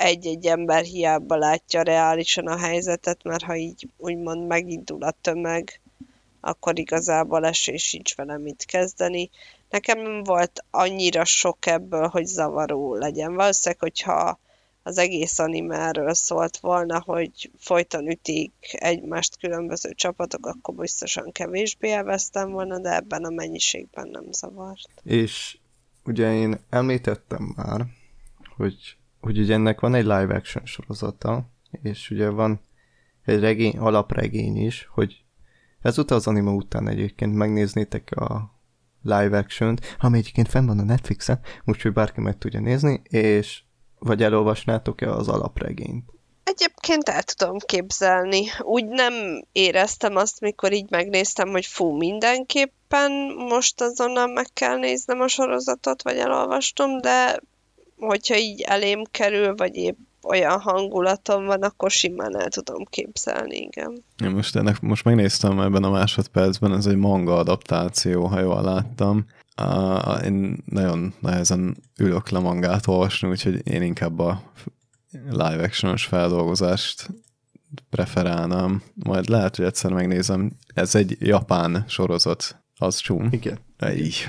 egy-egy 0.00 0.46
ember 0.46 0.84
hiába 0.84 1.36
látja 1.36 1.82
reálisan 1.82 2.46
a 2.46 2.58
helyzetet, 2.58 3.22
mert 3.22 3.42
ha 3.42 3.56
így 3.56 3.88
úgymond 3.96 4.46
megindul 4.46 5.02
a 5.02 5.14
tömeg, 5.20 5.80
akkor 6.40 6.78
igazából 6.78 7.46
esély 7.46 7.76
sincs 7.76 8.14
vele 8.14 8.38
mit 8.38 8.64
kezdeni. 8.64 9.30
Nekem 9.70 9.98
nem 10.02 10.22
volt 10.22 10.64
annyira 10.70 11.24
sok 11.24 11.66
ebből, 11.66 12.06
hogy 12.06 12.26
zavaró 12.26 12.94
legyen. 12.94 13.34
Valószínűleg, 13.34 13.80
hogyha 13.80 14.38
az 14.82 14.98
egész 14.98 15.38
animáról 15.38 16.14
szólt 16.14 16.56
volna, 16.56 17.02
hogy 17.06 17.50
folyton 17.58 18.10
ütik 18.10 18.52
egymást 18.70 19.38
különböző 19.38 19.90
csapatok, 19.94 20.46
akkor 20.46 20.74
biztosan 20.74 21.32
kevésbé 21.32 21.88
élveztem 21.88 22.50
volna, 22.50 22.78
de 22.78 22.94
ebben 22.94 23.24
a 23.24 23.30
mennyiségben 23.30 24.08
nem 24.08 24.32
zavart. 24.32 24.88
És 25.02 25.58
ugye 26.04 26.32
én 26.32 26.60
említettem 26.70 27.52
már, 27.56 27.86
hogy 28.56 28.98
hogy 29.20 29.38
ugye 29.38 29.54
ennek 29.54 29.80
van 29.80 29.94
egy 29.94 30.04
live 30.04 30.34
action 30.34 30.64
sorozata, 30.66 31.50
és 31.82 32.10
ugye 32.10 32.28
van 32.28 32.60
egy 33.24 33.40
regény, 33.40 33.78
alapregény 33.78 34.56
is, 34.56 34.88
hogy 34.90 35.24
ezután 35.82 36.18
az 36.18 36.26
anima 36.26 36.52
után 36.52 36.88
egyébként 36.88 37.34
megnéznétek 37.34 38.10
a 38.16 38.58
live 39.02 39.38
action-t, 39.38 39.96
ami 39.98 40.18
egyébként 40.18 40.48
fenn 40.48 40.66
van 40.66 40.78
a 40.78 40.84
Netflixen, 40.84 41.40
úgyhogy 41.64 41.92
bárki 41.92 42.20
meg 42.20 42.38
tudja 42.38 42.60
nézni, 42.60 43.02
és 43.04 43.62
vagy 43.98 44.22
elolvasnátok-e 44.22 45.12
az 45.12 45.28
alapregényt? 45.28 46.04
Egyébként 46.44 47.08
el 47.08 47.22
tudom 47.22 47.58
képzelni. 47.58 48.44
Úgy 48.62 48.86
nem 48.86 49.12
éreztem 49.52 50.16
azt, 50.16 50.40
mikor 50.40 50.72
így 50.72 50.90
megnéztem, 50.90 51.48
hogy 51.48 51.66
fú, 51.66 51.96
mindenképpen 51.96 53.12
most 53.48 53.80
azonnal 53.80 54.26
meg 54.26 54.46
kell 54.52 54.76
néznem 54.76 55.20
a 55.20 55.28
sorozatot, 55.28 56.02
vagy 56.02 56.16
elolvastom, 56.16 57.00
de 57.00 57.40
hogyha 58.00 58.36
így 58.36 58.60
elém 58.60 59.02
kerül, 59.10 59.54
vagy 59.54 59.76
épp 59.76 59.98
olyan 60.22 60.60
hangulatom 60.60 61.44
van, 61.44 61.62
akkor 61.62 61.90
simán 61.90 62.40
el 62.40 62.48
tudom 62.48 62.84
képzelni, 62.84 63.56
igen. 63.56 64.02
Ja, 64.16 64.30
most, 64.30 64.56
ennek, 64.56 64.80
most 64.80 65.04
megnéztem 65.04 65.60
ebben 65.60 65.84
a 65.84 65.90
másodpercben, 65.90 66.72
ez 66.72 66.86
egy 66.86 66.96
manga 66.96 67.36
adaptáció, 67.36 68.26
ha 68.26 68.40
jól 68.40 68.62
láttam. 68.62 69.26
Uh, 69.62 70.24
én 70.24 70.56
nagyon 70.64 71.14
nehezen 71.20 71.76
ülök 71.98 72.28
le 72.28 72.38
mangát 72.38 72.86
olvasni, 72.86 73.28
úgyhogy 73.28 73.66
én 73.66 73.82
inkább 73.82 74.18
a 74.18 74.42
live 75.30 75.62
action 75.62 75.96
feldolgozást 75.96 77.08
preferálnám. 77.90 78.82
Majd 78.94 79.28
lehet, 79.28 79.56
hogy 79.56 79.64
egyszer 79.64 79.92
megnézem. 79.92 80.50
Ez 80.74 80.94
egy 80.94 81.16
japán 81.20 81.84
sorozat, 81.88 82.56
az 82.76 82.96
csúm. 82.96 83.28
Igen. 83.30 83.58
Így. 83.96 84.24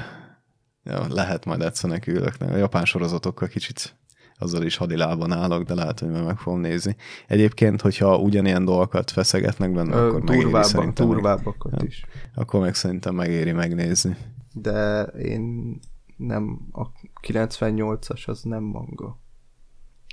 Ja, 0.83 1.07
lehet 1.09 1.45
majd 1.45 1.61
egyszer 1.61 1.89
neki 1.89 2.11
ülök. 2.11 2.33
A 2.39 2.55
japán 2.55 2.85
sorozatokkal 2.85 3.47
kicsit 3.47 3.95
azzal 4.41 4.63
is 4.63 4.77
hadilában 4.77 5.31
állok, 5.31 5.63
de 5.63 5.73
lehet, 5.73 5.99
hogy 5.99 6.09
meg 6.09 6.37
fogom 6.37 6.59
nézni. 6.59 6.95
Egyébként, 7.27 7.81
hogyha 7.81 8.17
ugyanilyen 8.17 8.65
dolgokat 8.65 9.11
feszegetnek 9.11 9.73
benne, 9.73 9.95
Ö, 9.95 10.07
akkor 10.07 10.21
megéri 10.21 10.63
szerintem. 10.63 11.07
Turvábbakat 11.07 11.71
meg, 11.71 11.83
is. 11.83 12.05
Akkor 12.35 12.61
meg 12.61 12.75
szerintem 12.75 13.15
megéri 13.15 13.51
megnézni. 13.51 14.17
De 14.53 15.01
én 15.03 15.79
nem, 16.17 16.67
a 16.71 16.85
98-as 17.27 18.25
az 18.25 18.41
nem 18.41 18.63
manga. 18.63 19.19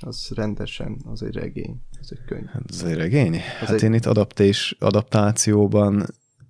Az 0.01 0.31
rendesen, 0.35 1.01
az 1.05 1.23
egy 1.23 1.33
regény, 1.33 1.81
az 2.01 2.11
egy 2.11 2.25
könyv. 2.25 2.45
Hát 2.45 2.61
az 2.67 2.83
egy 2.83 2.95
regény? 2.95 3.35
Az 3.35 3.67
hát 3.67 3.69
egy... 3.69 3.83
én 3.83 3.93
itt 3.93 4.05
adaptés, 4.05 4.75
adaptációban 4.79 6.05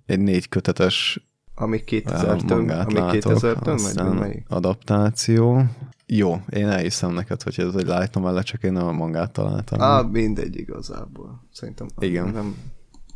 egy 0.06 0.20
négy 0.20 0.48
kötetes 0.48 1.29
ami 1.60 1.82
2000-től, 1.86 2.86
ami 2.86 3.18
2000-től 3.20 4.18
megy, 4.18 4.42
adaptáció. 4.48 5.64
Jó, 6.06 6.40
én 6.48 6.68
elhiszem 6.68 7.12
neked, 7.12 7.42
hogy 7.42 7.54
ez 7.58 7.74
egy 7.74 7.86
light 7.86 8.14
novella, 8.14 8.42
csak 8.42 8.62
én 8.62 8.72
nem 8.72 8.86
a 8.86 8.92
mangát 8.92 9.32
találtam. 9.32 9.80
Á, 9.80 10.00
mindegy 10.00 10.56
igazából. 10.56 11.42
Szerintem 11.52 11.86
Igen. 11.98 12.28
nem 12.28 12.56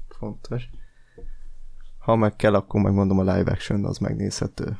fontos. 0.08 0.68
Ha 1.98 2.16
meg 2.16 2.36
kell, 2.36 2.54
akkor 2.54 2.80
megmondom 2.80 3.18
a 3.18 3.34
live 3.34 3.50
action, 3.50 3.84
az 3.84 3.98
megnézhető. 3.98 4.78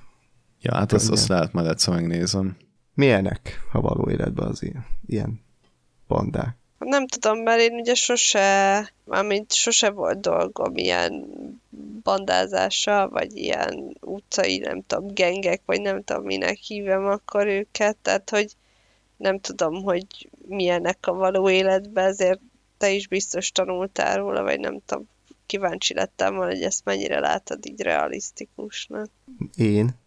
Ja, 0.60 0.74
hát 0.74 0.92
azt, 0.92 1.10
azt 1.10 1.28
lehet 1.28 1.52
majd 1.52 1.66
egyszer 1.66 1.94
megnézem. 1.94 2.56
Milyenek 2.94 3.68
a 3.72 3.80
való 3.80 4.10
életben 4.10 4.46
az 4.46 4.62
ilyen, 4.62 4.86
ilyen 5.06 5.40
bandák? 6.06 6.56
Nem 6.84 7.06
tudom, 7.06 7.38
mert 7.38 7.60
én 7.60 7.72
ugye 7.72 7.94
sose, 7.94 8.92
mármint 9.04 9.52
sose 9.52 9.90
volt 9.90 10.20
dolgom 10.20 10.76
ilyen 10.76 11.26
bandázással, 12.02 13.08
vagy 13.08 13.36
ilyen 13.36 13.96
utcai, 14.00 14.58
nem 14.58 14.82
tudom, 14.86 15.14
gengek, 15.14 15.60
vagy 15.64 15.80
nem 15.80 16.04
tudom, 16.04 16.24
minek 16.24 16.56
hívem 16.56 17.06
akkor 17.06 17.46
őket, 17.46 17.96
tehát 17.96 18.30
hogy 18.30 18.52
nem 19.16 19.40
tudom, 19.40 19.82
hogy 19.82 20.30
milyenek 20.46 20.98
a 21.00 21.12
való 21.12 21.50
életben, 21.50 22.04
ezért 22.06 22.40
te 22.78 22.90
is 22.90 23.08
biztos 23.08 23.50
tanultál 23.52 24.16
róla, 24.16 24.42
vagy 24.42 24.60
nem 24.60 24.78
tudom, 24.86 25.08
kíváncsi 25.46 25.94
lettem 25.94 26.34
volna, 26.34 26.50
hogy 26.50 26.62
ezt 26.62 26.84
mennyire 26.84 27.18
látod 27.20 27.66
így 27.66 27.80
realisztikusnak. 27.80 29.10
Én? 29.56 30.02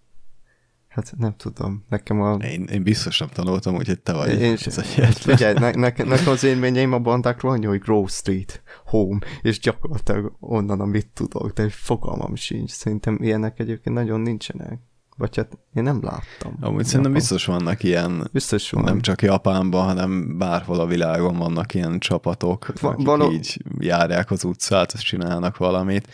Hát 0.97 1.13
nem 1.17 1.33
tudom, 1.37 1.83
nekem 1.89 2.21
a... 2.21 2.33
Én, 2.33 2.63
én 2.63 2.83
biztos 2.83 3.19
nem 3.19 3.29
tanultam, 3.29 3.75
úgyhogy 3.75 3.99
te 3.99 4.13
vagy 4.13 4.41
én 4.41 4.57
az 4.65 4.81
Figyelj, 5.15 5.53
ne, 5.53 5.71
ne, 5.71 5.91
nekem 6.03 6.27
az 6.27 6.43
élményeim 6.43 6.93
a 6.93 6.99
bandákról 6.99 7.51
annyi, 7.51 7.65
hogy 7.65 7.79
Grove 7.79 8.07
Street, 8.07 8.61
Home, 8.85 9.19
és 9.41 9.59
gyakorlatilag 9.59 10.35
onnan, 10.39 10.79
amit 10.79 11.07
tudok, 11.13 11.51
de 11.51 11.69
fogalmam 11.69 12.35
sincs. 12.35 12.71
Szerintem 12.71 13.17
ilyenek 13.21 13.59
egyébként 13.59 13.95
nagyon 13.95 14.19
nincsenek. 14.19 14.79
Vagy 15.17 15.35
hát 15.35 15.57
én 15.73 15.83
nem 15.83 16.03
láttam. 16.03 16.57
Amúgy 16.61 16.85
szerintem 16.85 17.13
biztos 17.13 17.45
vannak 17.45 17.83
ilyen, 17.83 18.29
biztos 18.31 18.71
van. 18.71 18.83
nem 18.83 19.01
csak 19.01 19.21
Japánban, 19.21 19.85
hanem 19.85 20.37
bárhol 20.37 20.79
a 20.79 20.85
világon 20.85 21.37
vannak 21.37 21.73
ilyen 21.73 21.99
csapatok, 21.99 22.65
hát 22.65 22.79
Va- 22.79 22.93
akik 22.93 23.05
való... 23.05 23.31
így 23.31 23.63
járják 23.79 24.31
az 24.31 24.43
utcát, 24.43 24.93
és 24.93 25.01
csinálnak 25.01 25.57
valamit 25.57 26.07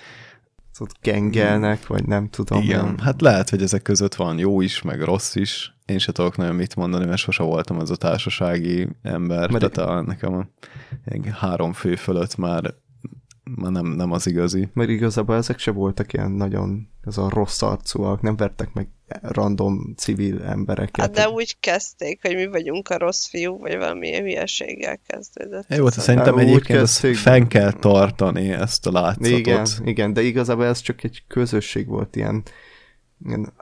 ott 0.79 0.99
kengelnek, 1.01 1.87
vagy 1.87 2.05
nem 2.05 2.29
tudom. 2.29 2.61
Igen, 2.61 2.85
nem. 2.85 2.97
hát 2.97 3.21
lehet, 3.21 3.49
hogy 3.49 3.61
ezek 3.61 3.81
között 3.81 4.15
van 4.15 4.37
jó 4.37 4.61
is, 4.61 4.81
meg 4.81 5.01
rossz 5.01 5.35
is. 5.35 5.75
Én 5.85 5.97
se 5.97 6.11
tudok 6.11 6.37
nagyon 6.37 6.55
mit 6.55 6.75
mondani, 6.75 7.05
mert 7.05 7.17
sose 7.17 7.43
voltam 7.43 7.79
az 7.79 7.91
a 7.91 7.95
társasági 7.95 8.87
ember. 9.01 9.51
Mert 9.51 9.71
Tehát 9.71 9.89
a, 9.89 10.01
nekem 10.01 10.33
a, 10.33 10.47
három 11.31 11.73
fő 11.73 11.95
fölött 11.95 12.35
már 12.35 12.73
már 13.43 13.71
nem, 13.71 13.85
nem 13.85 14.11
az 14.11 14.27
igazi. 14.27 14.69
Mert 14.73 14.89
igazából 14.89 15.35
ezek 15.35 15.59
se 15.59 15.71
voltak 15.71 16.13
ilyen 16.13 16.31
nagyon, 16.31 16.89
ez 17.01 17.17
a 17.17 17.29
rossz 17.29 17.61
arcúak, 17.61 18.21
nem 18.21 18.35
vertek 18.35 18.73
meg 18.73 18.87
random 19.21 19.93
civil 19.97 20.43
embereket. 20.43 20.99
Hát 21.05 21.11
de 21.11 21.29
úgy 21.29 21.59
kezdték, 21.59 22.19
hogy 22.21 22.35
mi 22.35 22.47
vagyunk 22.47 22.89
a 22.89 22.97
rossz 22.97 23.27
fiú, 23.27 23.57
vagy 23.57 23.77
valami 23.77 24.19
hülyeséggel 24.19 24.99
kezdődött. 25.07 25.65
Jó, 25.75 25.83
hát 25.83 25.93
szerintem 25.93 26.37
egyébként 26.37 26.79
kezdték... 26.79 27.15
fenn 27.15 27.47
kell 27.47 27.71
tartani 27.71 28.49
ezt 28.49 28.87
a 28.87 28.91
látszatot. 28.91 29.37
Igen, 29.37 29.65
igen, 29.83 30.13
de 30.13 30.21
igazából 30.21 30.65
ez 30.65 30.79
csak 30.79 31.03
egy 31.03 31.23
közösség 31.27 31.87
volt, 31.87 32.15
ilyen 32.15 32.43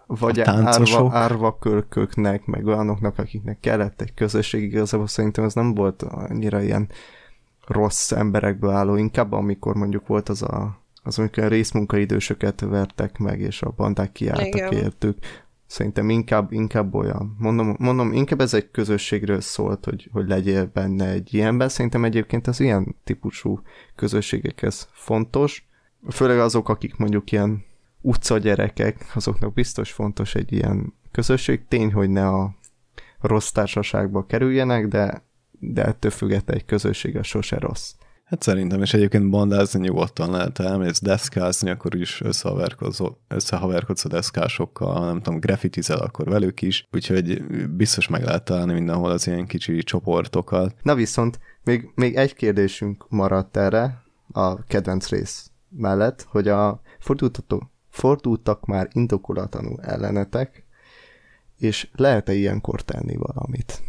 vagy 0.08 0.40
árva, 0.40 1.10
árva 1.14 1.58
kölköknek, 1.58 2.46
meg 2.46 2.66
olyanoknak, 2.66 3.18
akiknek 3.18 3.60
kellett 3.60 4.02
egy 4.02 4.14
közösség, 4.14 4.64
igazából 4.64 5.08
szerintem 5.08 5.44
ez 5.44 5.54
nem 5.54 5.74
volt 5.74 6.02
annyira 6.04 6.62
ilyen 6.62 6.90
rossz 7.68 8.12
emberekből 8.12 8.70
álló, 8.70 8.96
inkább 8.96 9.32
amikor 9.32 9.76
mondjuk 9.76 10.08
volt 10.08 10.30
az 10.30 10.42
a 10.42 10.80
az 11.04 11.20
amikor 11.20 11.48
részmunkaidősöket 11.48 12.62
vertek 12.62 13.18
meg, 13.18 13.40
és 13.40 13.62
a 13.62 13.74
bandák 13.76 14.12
kiálltak 14.12 14.46
Igen. 14.48 14.74
értük. 14.74 15.18
Szerintem 15.66 16.10
inkább, 16.10 16.52
inkább 16.52 16.94
olyan. 16.94 17.36
Mondom, 17.40 17.76
mondom, 17.80 18.14
inkább 18.14 18.42
ez 18.42 18.54
egy 18.54 18.72
közösségről 18.72 19.42
szólt, 19.42 19.86
hogy, 19.86 20.10
hogy 20.12 20.28
legyél 20.28 20.70
benne 20.74 21.08
egy 21.08 21.34
ilyenben. 21.34 21.70
Szerintem 21.70 22.04
egyébként 22.04 22.48
az 22.48 22.60
ilyen 22.60 22.96
típusú 23.04 23.62
közösségekhez 23.96 24.88
fontos. 24.92 25.68
Főleg 26.10 26.40
azok, 26.40 26.70
akik 26.70 26.96
mondjuk 26.96 27.32
ilyen 27.32 27.66
utca 28.02 28.38
gyerekek, 28.38 29.12
azoknak 29.14 29.54
biztos 29.54 29.92
fontos 29.92 30.36
egy 30.36 30.52
ilyen 30.52 30.94
közösség. 31.12 31.68
Tény, 31.68 31.94
hogy 31.94 32.10
ne 32.10 32.28
a 32.28 32.56
rossz 33.20 33.50
társaságba 33.52 34.26
kerüljenek, 34.26 34.88
de, 34.88 35.24
de 35.64 35.86
ettől 35.86 36.12
függetlenül 36.12 36.62
egy 36.62 36.68
közösség 36.68 37.18
a 37.18 37.24
sose 37.24 37.60
rossz. 37.60 37.94
Hát 38.24 38.42
szerintem, 38.42 38.82
és 38.82 38.94
egyébként 38.94 39.30
bandázni 39.30 39.80
nyugodtan 39.80 40.32
lehet, 40.32 40.60
elmész 40.60 41.02
deszkázni, 41.02 41.70
akkor 41.70 41.96
is 41.96 42.22
összehaverkodsz 43.28 44.06
a 44.06 44.08
deszkásokkal, 44.08 45.06
nem 45.06 45.22
tudom, 45.22 45.40
graffitizel 45.40 45.98
akkor 45.98 46.28
velük 46.28 46.62
is, 46.62 46.88
úgyhogy 46.92 47.44
biztos 47.68 48.08
meg 48.08 48.24
lehet 48.24 48.44
találni 48.44 48.74
mindenhol 48.74 49.12
az 49.12 49.28
ilyen 49.28 49.46
kicsi 49.46 49.84
csoportokat. 49.84 50.76
Na 50.82 50.96
viszont 50.96 51.40
még, 51.64 51.92
még 51.96 52.16
egy 52.16 52.34
kérdésünk 52.34 53.06
maradt 53.10 53.58
erre 53.58 54.04
a 54.32 54.64
kedvenc 54.64 55.10
rész 55.10 55.52
mellett, 55.70 56.26
hogy 56.30 56.48
a 56.48 56.82
fordultató, 57.00 57.72
fordultak 57.90 58.66
már 58.66 58.88
indokolatlanul 58.92 59.82
ellenetek, 59.82 60.66
és 61.58 61.90
lehet-e 61.96 62.34
ilyenkor 62.34 62.82
tenni 62.82 63.16
valamit, 63.16 63.82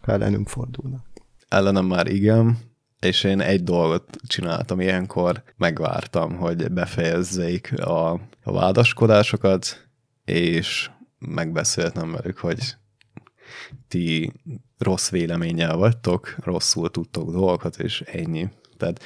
ha 0.00 0.12
ellenünk 0.12 0.48
fordulnak? 0.48 1.06
Ellenem 1.48 1.84
már 1.84 2.06
igen, 2.06 2.58
és 3.00 3.24
én 3.24 3.40
egy 3.40 3.64
dolgot 3.64 4.16
csináltam 4.26 4.80
ilyenkor, 4.80 5.42
megvártam, 5.56 6.36
hogy 6.36 6.72
befejezzék 6.72 7.80
a, 7.80 8.10
a 8.42 8.52
vádaskodásokat, 8.52 9.88
és 10.24 10.90
megbeszéltem 11.18 12.12
velük, 12.12 12.38
hogy 12.38 12.76
ti 13.88 14.32
rossz 14.78 15.10
véleménnyel 15.10 15.76
vagytok, 15.76 16.34
rosszul 16.38 16.90
tudtok 16.90 17.30
dolgokat, 17.30 17.78
és 17.78 18.00
ennyi. 18.00 18.48
Tehát 18.76 19.02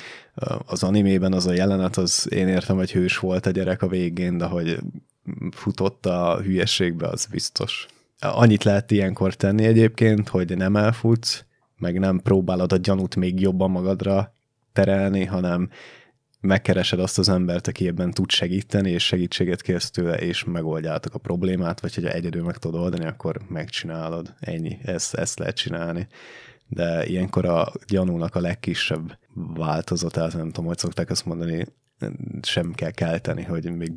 az 0.66 0.82
animében 0.82 1.32
az 1.32 1.46
a 1.46 1.52
jelenet, 1.52 1.96
az 1.96 2.26
én 2.30 2.48
értem, 2.48 2.76
hogy 2.76 2.92
hős 2.92 3.18
volt 3.18 3.46
a 3.46 3.50
gyerek 3.50 3.82
a 3.82 3.88
végén, 3.88 4.38
de 4.38 4.44
hogy 4.44 4.78
futott 5.50 6.06
a 6.06 6.40
hülyességbe, 6.42 7.08
az 7.08 7.26
biztos. 7.26 7.86
Annyit 8.32 8.64
lehet 8.64 8.90
ilyenkor 8.90 9.34
tenni 9.34 9.64
egyébként, 9.64 10.28
hogy 10.28 10.56
nem 10.56 10.76
elfutsz, 10.76 11.44
meg 11.78 11.98
nem 11.98 12.20
próbálod 12.20 12.72
a 12.72 12.76
gyanút 12.76 13.16
még 13.16 13.40
jobban 13.40 13.70
magadra 13.70 14.32
terelni, 14.72 15.24
hanem 15.24 15.70
megkeresed 16.40 16.98
azt 16.98 17.18
az 17.18 17.28
embert, 17.28 17.66
aki 17.66 17.86
ebben 17.86 18.10
tud 18.10 18.30
segíteni, 18.30 18.90
és 18.90 19.04
segítséget 19.04 19.62
kérsz 19.62 19.90
tőle, 19.90 20.16
és 20.16 20.44
megoldjátok 20.44 21.14
a 21.14 21.18
problémát, 21.18 21.80
vagy 21.80 21.94
hogyha 21.94 22.10
egyedül 22.10 22.42
meg 22.42 22.56
tudod 22.56 22.80
oldani, 22.80 23.04
akkor 23.04 23.40
megcsinálod. 23.48 24.34
Ennyi, 24.40 24.78
ezt, 24.84 25.14
ezt 25.14 25.38
lehet 25.38 25.56
csinálni. 25.56 26.06
De 26.68 27.06
ilyenkor 27.06 27.44
a 27.44 27.72
gyanúnak 27.86 28.34
a 28.34 28.40
legkisebb 28.40 29.18
változatát, 29.54 30.32
nem 30.32 30.46
tudom, 30.46 30.64
hogy 30.64 30.78
szokták 30.78 31.10
azt 31.10 31.24
mondani, 31.26 31.66
sem 32.42 32.72
kell 32.72 32.90
kelteni, 32.90 33.42
hogy 33.42 33.76
még 33.76 33.92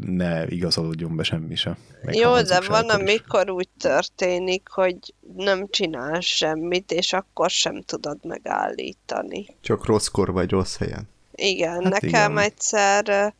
ne 0.00 0.46
igazolódjon 0.46 1.16
be 1.16 1.22
semmi 1.22 1.54
se. 1.54 1.76
Jó, 2.02 2.40
de 2.40 2.60
van, 2.66 2.88
amikor 2.88 3.50
úgy 3.50 3.68
történik, 3.78 4.68
hogy 4.68 4.96
nem 5.36 5.66
csinál 5.70 6.20
semmit, 6.20 6.92
és 6.92 7.12
akkor 7.12 7.50
sem 7.50 7.82
tudod 7.82 8.18
megállítani. 8.22 9.46
Csak 9.60 9.86
rosszkor 9.86 10.32
vagy 10.32 10.50
rossz 10.50 10.76
helyen. 10.76 11.08
Igen, 11.32 11.82
hát 11.82 12.00
nekem 12.00 12.32
igen. 12.32 12.38
egyszer 12.38 13.34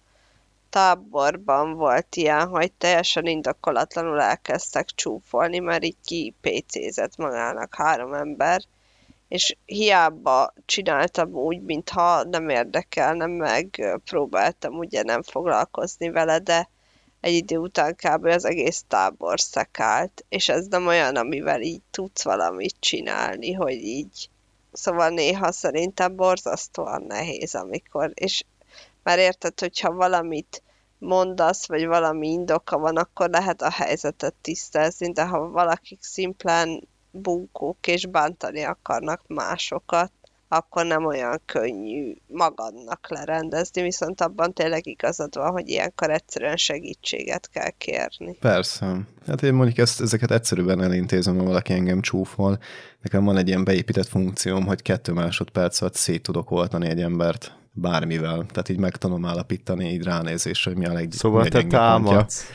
táborban 0.79 1.75
volt 1.75 2.17
ilyen, 2.17 2.49
hogy 2.49 2.73
teljesen 2.73 3.27
indokolatlanul 3.27 4.21
elkezdtek 4.21 4.87
csúfolni, 4.87 5.59
mert 5.59 5.85
így 5.85 5.97
ki 6.05 6.35
PC-zett 6.41 7.17
magának 7.17 7.75
három 7.75 8.15
ember, 8.15 8.63
és 9.29 9.57
hiába 9.65 10.53
csináltam 10.67 11.35
úgy, 11.35 11.63
mintha 11.63 12.23
nem 12.23 12.49
érdekelne 12.49 13.27
meg, 13.27 13.99
próbáltam 14.05 14.75
ugye 14.75 15.03
nem 15.03 15.23
foglalkozni 15.23 16.11
vele, 16.11 16.39
de 16.39 16.69
egy 17.21 17.35
idő 17.35 17.57
után 17.57 17.95
kb. 17.95 18.25
az 18.25 18.45
egész 18.45 18.85
tábor 18.89 19.41
szekált, 19.41 20.25
és 20.29 20.49
ez 20.49 20.67
nem 20.67 20.87
olyan, 20.87 21.17
amivel 21.17 21.61
így 21.61 21.83
tudsz 21.91 22.25
valamit 22.25 22.77
csinálni, 22.81 23.53
hogy 23.53 23.83
így 23.85 24.31
szóval 24.73 25.09
néha 25.09 25.53
szerintem 25.53 26.17
borzasztóan 26.17 27.03
nehéz, 27.03 27.55
amikor, 27.55 28.11
és 28.15 28.43
már 29.03 29.19
érted, 29.19 29.61
hogyha 29.61 29.93
valamit 29.93 30.63
mondasz, 30.99 31.69
vagy 31.69 31.87
valami 31.87 32.29
indoka 32.29 32.79
van, 32.79 32.97
akkor 32.97 33.31
lehet 33.31 33.63
a 33.63 33.71
helyzetet 33.71 34.35
tisztázni, 34.41 35.13
de 35.13 35.27
ha 35.27 35.49
valakik 35.49 35.99
szimplán 36.03 36.89
bunkók 37.11 37.87
és 37.87 38.07
bántani 38.07 38.63
akarnak 38.63 39.23
másokat, 39.27 40.13
akkor 40.49 40.87
nem 40.87 41.05
olyan 41.05 41.41
könnyű 41.47 42.15
magadnak 42.27 43.07
lerendezni, 43.09 43.83
viszont 43.83 44.21
abban 44.21 44.53
tényleg 44.53 44.87
igazad 44.87 45.35
van, 45.35 45.51
hogy 45.51 45.69
ilyenkor 45.69 46.11
egyszerűen 46.11 46.57
segítséget 46.57 47.49
kell 47.53 47.71
kérni. 47.71 48.37
Persze. 48.41 48.97
Hát 49.27 49.43
én 49.43 49.55
mondjuk 49.55 49.79
ezt, 49.79 50.01
ezeket 50.01 50.31
egyszerűen 50.31 50.83
elintézem, 50.83 51.39
ha 51.39 51.45
valaki 51.45 51.73
engem 51.73 52.01
csúfol. 52.01 52.59
Nekem 53.03 53.25
van 53.25 53.37
egy 53.37 53.49
ilyen 53.49 53.65
beépített 53.65 54.07
funkcióm, 54.07 54.67
hogy 54.67 54.83
kettő 54.83 55.13
másodperc 55.13 55.81
alatt 55.81 55.95
szét 55.95 56.23
tudok 56.23 56.51
oltani 56.51 56.89
egy 56.89 57.01
embert 57.01 57.58
bármivel. 57.73 58.47
Tehát 58.47 58.69
így 58.69 58.79
megtanom 58.79 59.25
állapítani 59.25 59.93
így 59.93 60.03
ránézésre, 60.03 60.71
hogy 60.71 60.81
mi 60.81 60.87
a 60.87 60.93
legjobb. 60.93 61.13
Szóval 61.13 61.47
te 61.47 61.65
támadsz. 61.65 62.53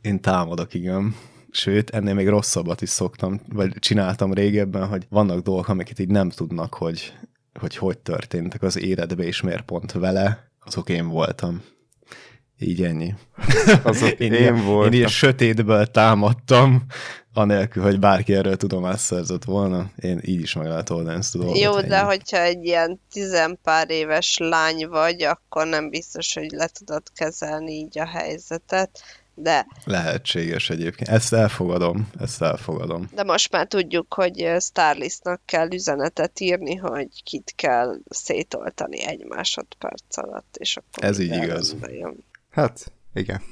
Én 0.00 0.20
támadok, 0.20 0.74
igen. 0.74 1.14
Sőt, 1.50 1.90
ennél 1.90 2.14
még 2.14 2.28
rosszabbat 2.28 2.82
is 2.82 2.88
szoktam, 2.88 3.40
vagy 3.48 3.72
csináltam 3.78 4.32
régebben, 4.32 4.88
hogy 4.88 5.06
vannak 5.08 5.40
dolgok, 5.40 5.68
amiket 5.68 5.98
így 5.98 6.08
nem 6.08 6.30
tudnak, 6.30 6.74
hogy 6.74 7.12
hogy, 7.60 7.76
hogy 7.76 7.98
történtek 7.98 8.62
az 8.62 8.78
életbe, 8.78 9.24
és 9.24 9.40
miért 9.40 9.62
pont 9.62 9.92
vele, 9.92 10.50
azok 10.64 10.88
én 10.88 11.08
voltam. 11.08 11.62
Így 12.58 12.82
ennyi. 12.82 13.14
Azok 13.82 14.18
én, 14.18 14.32
én 14.32 14.64
voltam. 14.64 14.92
Én 14.92 14.98
ilyen 14.98 15.08
sötétből 15.08 15.86
támadtam, 15.86 16.82
anélkül, 17.40 17.82
hogy 17.82 17.98
bárki 17.98 18.34
erről 18.34 18.56
tudomást 18.56 19.02
szerzett 19.02 19.44
volna. 19.44 19.90
Én 19.96 20.20
így 20.24 20.40
is 20.40 20.54
meg 20.54 20.66
lehet 20.66 20.90
oldani 20.90 21.16
ezt 21.18 21.34
a 21.34 21.38
dolgot. 21.38 21.58
Jó, 21.58 21.76
ennyi. 21.76 21.88
de 21.88 22.00
hogyha 22.00 22.40
egy 22.40 22.64
ilyen 22.64 23.00
tizenpár 23.12 23.90
éves 23.90 24.36
lány 24.38 24.88
vagy, 24.88 25.22
akkor 25.22 25.66
nem 25.66 25.90
biztos, 25.90 26.34
hogy 26.34 26.50
le 26.50 26.66
tudod 26.66 27.02
kezelni 27.14 27.72
így 27.72 27.98
a 27.98 28.06
helyzetet 28.06 29.00
de... 29.42 29.66
Lehetséges 29.84 30.70
egyébként. 30.70 31.08
Ezt 31.08 31.32
elfogadom, 31.32 32.08
ezt 32.18 32.42
elfogadom. 32.42 33.08
De 33.14 33.22
most 33.22 33.52
már 33.52 33.66
tudjuk, 33.66 34.14
hogy 34.14 34.50
Starlistnak 34.58 35.40
kell 35.44 35.72
üzenetet 35.72 36.40
írni, 36.40 36.74
hogy 36.74 37.22
kit 37.22 37.52
kell 37.56 37.96
szétoltani 38.08 39.04
egy 39.04 39.24
másodperc 39.24 40.16
alatt, 40.16 40.56
és 40.58 40.76
akkor... 40.76 41.04
Ez 41.04 41.18
így 41.18 41.42
igaz. 41.42 41.76
Jön. 41.80 42.24
Hát, 42.50 42.92
igen. 43.14 43.42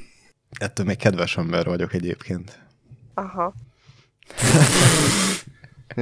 Ettől 0.58 0.86
még 0.86 0.96
kedves 0.96 1.36
ember 1.36 1.64
vagyok 1.64 1.94
egyébként. 1.94 2.58
Aha. 3.14 3.54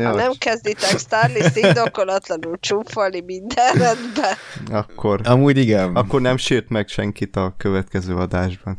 Ha 0.03 0.15
nem 0.15 0.33
kezditek 0.39 0.99
Starlist 0.99 1.57
indokolatlanul 1.57 2.59
csúfolni 2.61 3.21
minden 3.21 3.73
rendben. 3.73 4.37
Akkor, 4.71 5.21
Amúgy 5.25 5.57
igen. 5.57 5.97
Akkor 5.97 6.21
nem 6.21 6.37
sért 6.37 6.69
meg 6.69 6.89
senkit 6.89 7.37
a 7.37 7.55
következő 7.57 8.17
adásban. 8.17 8.77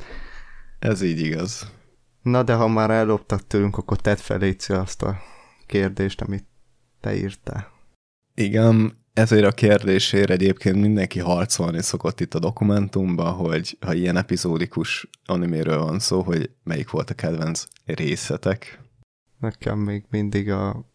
Ez 0.80 1.02
így 1.02 1.20
igaz. 1.20 1.72
Na 2.22 2.44
de 2.44 2.54
ha 2.54 2.68
már 2.68 2.90
elloptak 2.90 3.48
tőlünk, 3.48 3.78
akkor 3.78 3.98
tedd 3.98 4.16
fel 4.16 4.56
azt 4.68 5.02
a 5.02 5.18
kérdést, 5.66 6.22
amit 6.22 6.46
te 7.02 7.16
írtál. 7.16 7.68
Igen, 8.36 9.06
ezért 9.14 9.46
a 9.46 9.52
kérdésért 9.52 10.30
egyébként 10.30 10.76
mindenki 10.76 11.20
harcolni 11.20 11.82
szokott 11.82 12.20
itt 12.20 12.34
a 12.34 12.39
dokumentumban, 12.39 13.34
hogy 13.34 13.78
ha 13.82 13.93
ilyen 13.93 14.18
epizódikus 14.18 15.10
animéről 15.26 15.78
van 15.78 16.00
szó, 16.00 16.22
hogy 16.22 16.50
melyik 16.64 16.89
volt 16.89 17.10
a 17.10 17.14
kedvenc 17.14 17.64
részletek. 17.86 18.80
Nekem 19.40 19.80
még 19.80 20.06
mindig 20.10 20.50
a, 20.50 20.86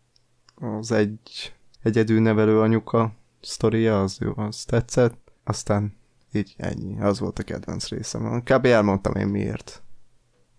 az 0.55 0.93
egy 0.93 1.55
egyedül 1.83 2.21
nevelő 2.21 2.61
anyuka 2.61 3.13
sztoria, 3.41 4.01
az 4.03 4.19
jó, 4.21 4.33
az 4.37 4.65
tetszett. 4.65 5.33
Aztán 5.45 5.97
így 6.33 6.55
ennyi. 6.57 7.01
Az 7.01 7.19
volt 7.19 7.39
a 7.39 7.43
kedvenc 7.43 7.89
részem. 7.89 8.43
Kb. 8.43 8.67
elmondtam 8.67 9.15
én 9.15 9.27
miért. 9.27 9.83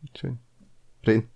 Úgyhogy... 0.04 0.32
Rin? 1.02 1.32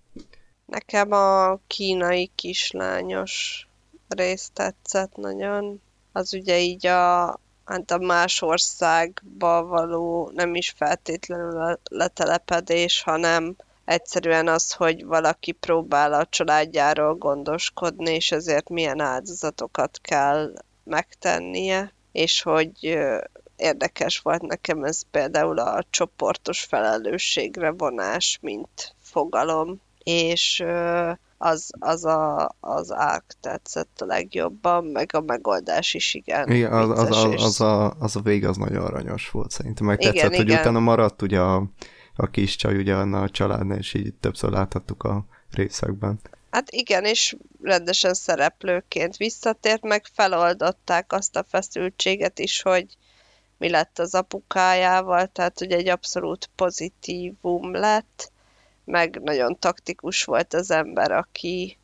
Nekem 0.65 1.11
a 1.11 1.59
kínai 1.67 2.31
kislányos 2.35 3.67
rész 4.07 4.49
tetszett 4.53 5.15
nagyon. 5.15 5.81
Az 6.11 6.33
ugye 6.33 6.59
így 6.59 6.87
a 6.87 7.39
hát 7.65 7.91
a 7.91 7.97
más 7.97 8.41
országba 8.41 9.65
való 9.65 10.31
nem 10.33 10.55
is 10.55 10.69
feltétlenül 10.69 11.61
a 11.61 11.79
letelepedés, 11.89 13.01
hanem 13.01 13.55
egyszerűen 13.87 14.47
az, 14.47 14.71
hogy 14.71 15.05
valaki 15.05 15.51
próbál 15.51 16.13
a 16.13 16.25
családjáról 16.25 17.15
gondoskodni, 17.15 18.13
és 18.13 18.31
ezért 18.31 18.69
milyen 18.69 18.99
áldozatokat 18.99 19.99
kell 20.01 20.53
megtennie, 20.83 21.93
és 22.11 22.41
hogy 22.41 22.97
érdekes 23.55 24.19
volt 24.19 24.41
nekem 24.41 24.83
ez 24.83 25.01
például 25.11 25.59
a 25.59 25.83
csoportos 25.89 26.61
felelősségre 26.61 27.71
vonás, 27.71 28.37
mint 28.41 28.95
fogalom, 29.01 29.81
és 30.03 30.63
az, 31.37 31.69
az 31.79 32.05
a, 32.05 32.55
az 32.59 32.91
ák 32.91 33.23
tetszett 33.41 34.01
a 34.01 34.05
legjobban, 34.05 34.85
meg 34.85 35.09
a 35.13 35.21
megoldás 35.21 35.93
is 35.93 36.13
igen. 36.13 36.51
Igen, 36.51 36.73
az, 36.73 36.89
az, 36.99 37.23
az, 37.23 37.43
az, 37.43 37.61
a, 37.61 37.93
az 37.99 38.15
a 38.15 38.19
vég 38.19 38.45
az 38.45 38.57
nagyon 38.57 38.85
aranyos 38.85 39.29
volt 39.29 39.51
szerintem. 39.51 39.85
Meg 39.85 39.99
igen, 39.99 40.13
tetszett, 40.13 40.31
igen. 40.31 40.45
hogy 40.45 40.53
utána 40.53 40.79
maradt 40.79 41.21
ugye 41.21 41.39
a, 41.39 41.63
a 42.17 42.29
kis 42.29 42.55
csaj 42.55 42.77
ugye 42.77 42.93
a 42.95 43.29
családnál, 43.29 43.77
és 43.77 43.93
így 43.93 44.13
többször 44.13 44.49
láthattuk 44.49 45.03
a 45.03 45.25
részekben. 45.51 46.19
Hát 46.49 46.71
igen, 46.71 47.05
és 47.05 47.35
rendesen 47.61 48.13
szereplőként 48.13 49.17
visszatért, 49.17 49.81
meg 49.81 50.05
feloldották 50.13 51.13
azt 51.13 51.35
a 51.35 51.45
feszültséget 51.49 52.39
is, 52.39 52.61
hogy 52.61 52.97
mi 53.57 53.69
lett 53.69 53.99
az 53.99 54.15
apukájával, 54.15 55.27
tehát 55.27 55.59
hogy 55.59 55.71
egy 55.71 55.87
abszolút 55.87 56.49
pozitívum 56.55 57.73
lett, 57.73 58.31
meg 58.83 59.21
nagyon 59.21 59.59
taktikus 59.59 60.23
volt 60.23 60.53
az 60.53 60.71
ember, 60.71 61.11
aki, 61.11 61.77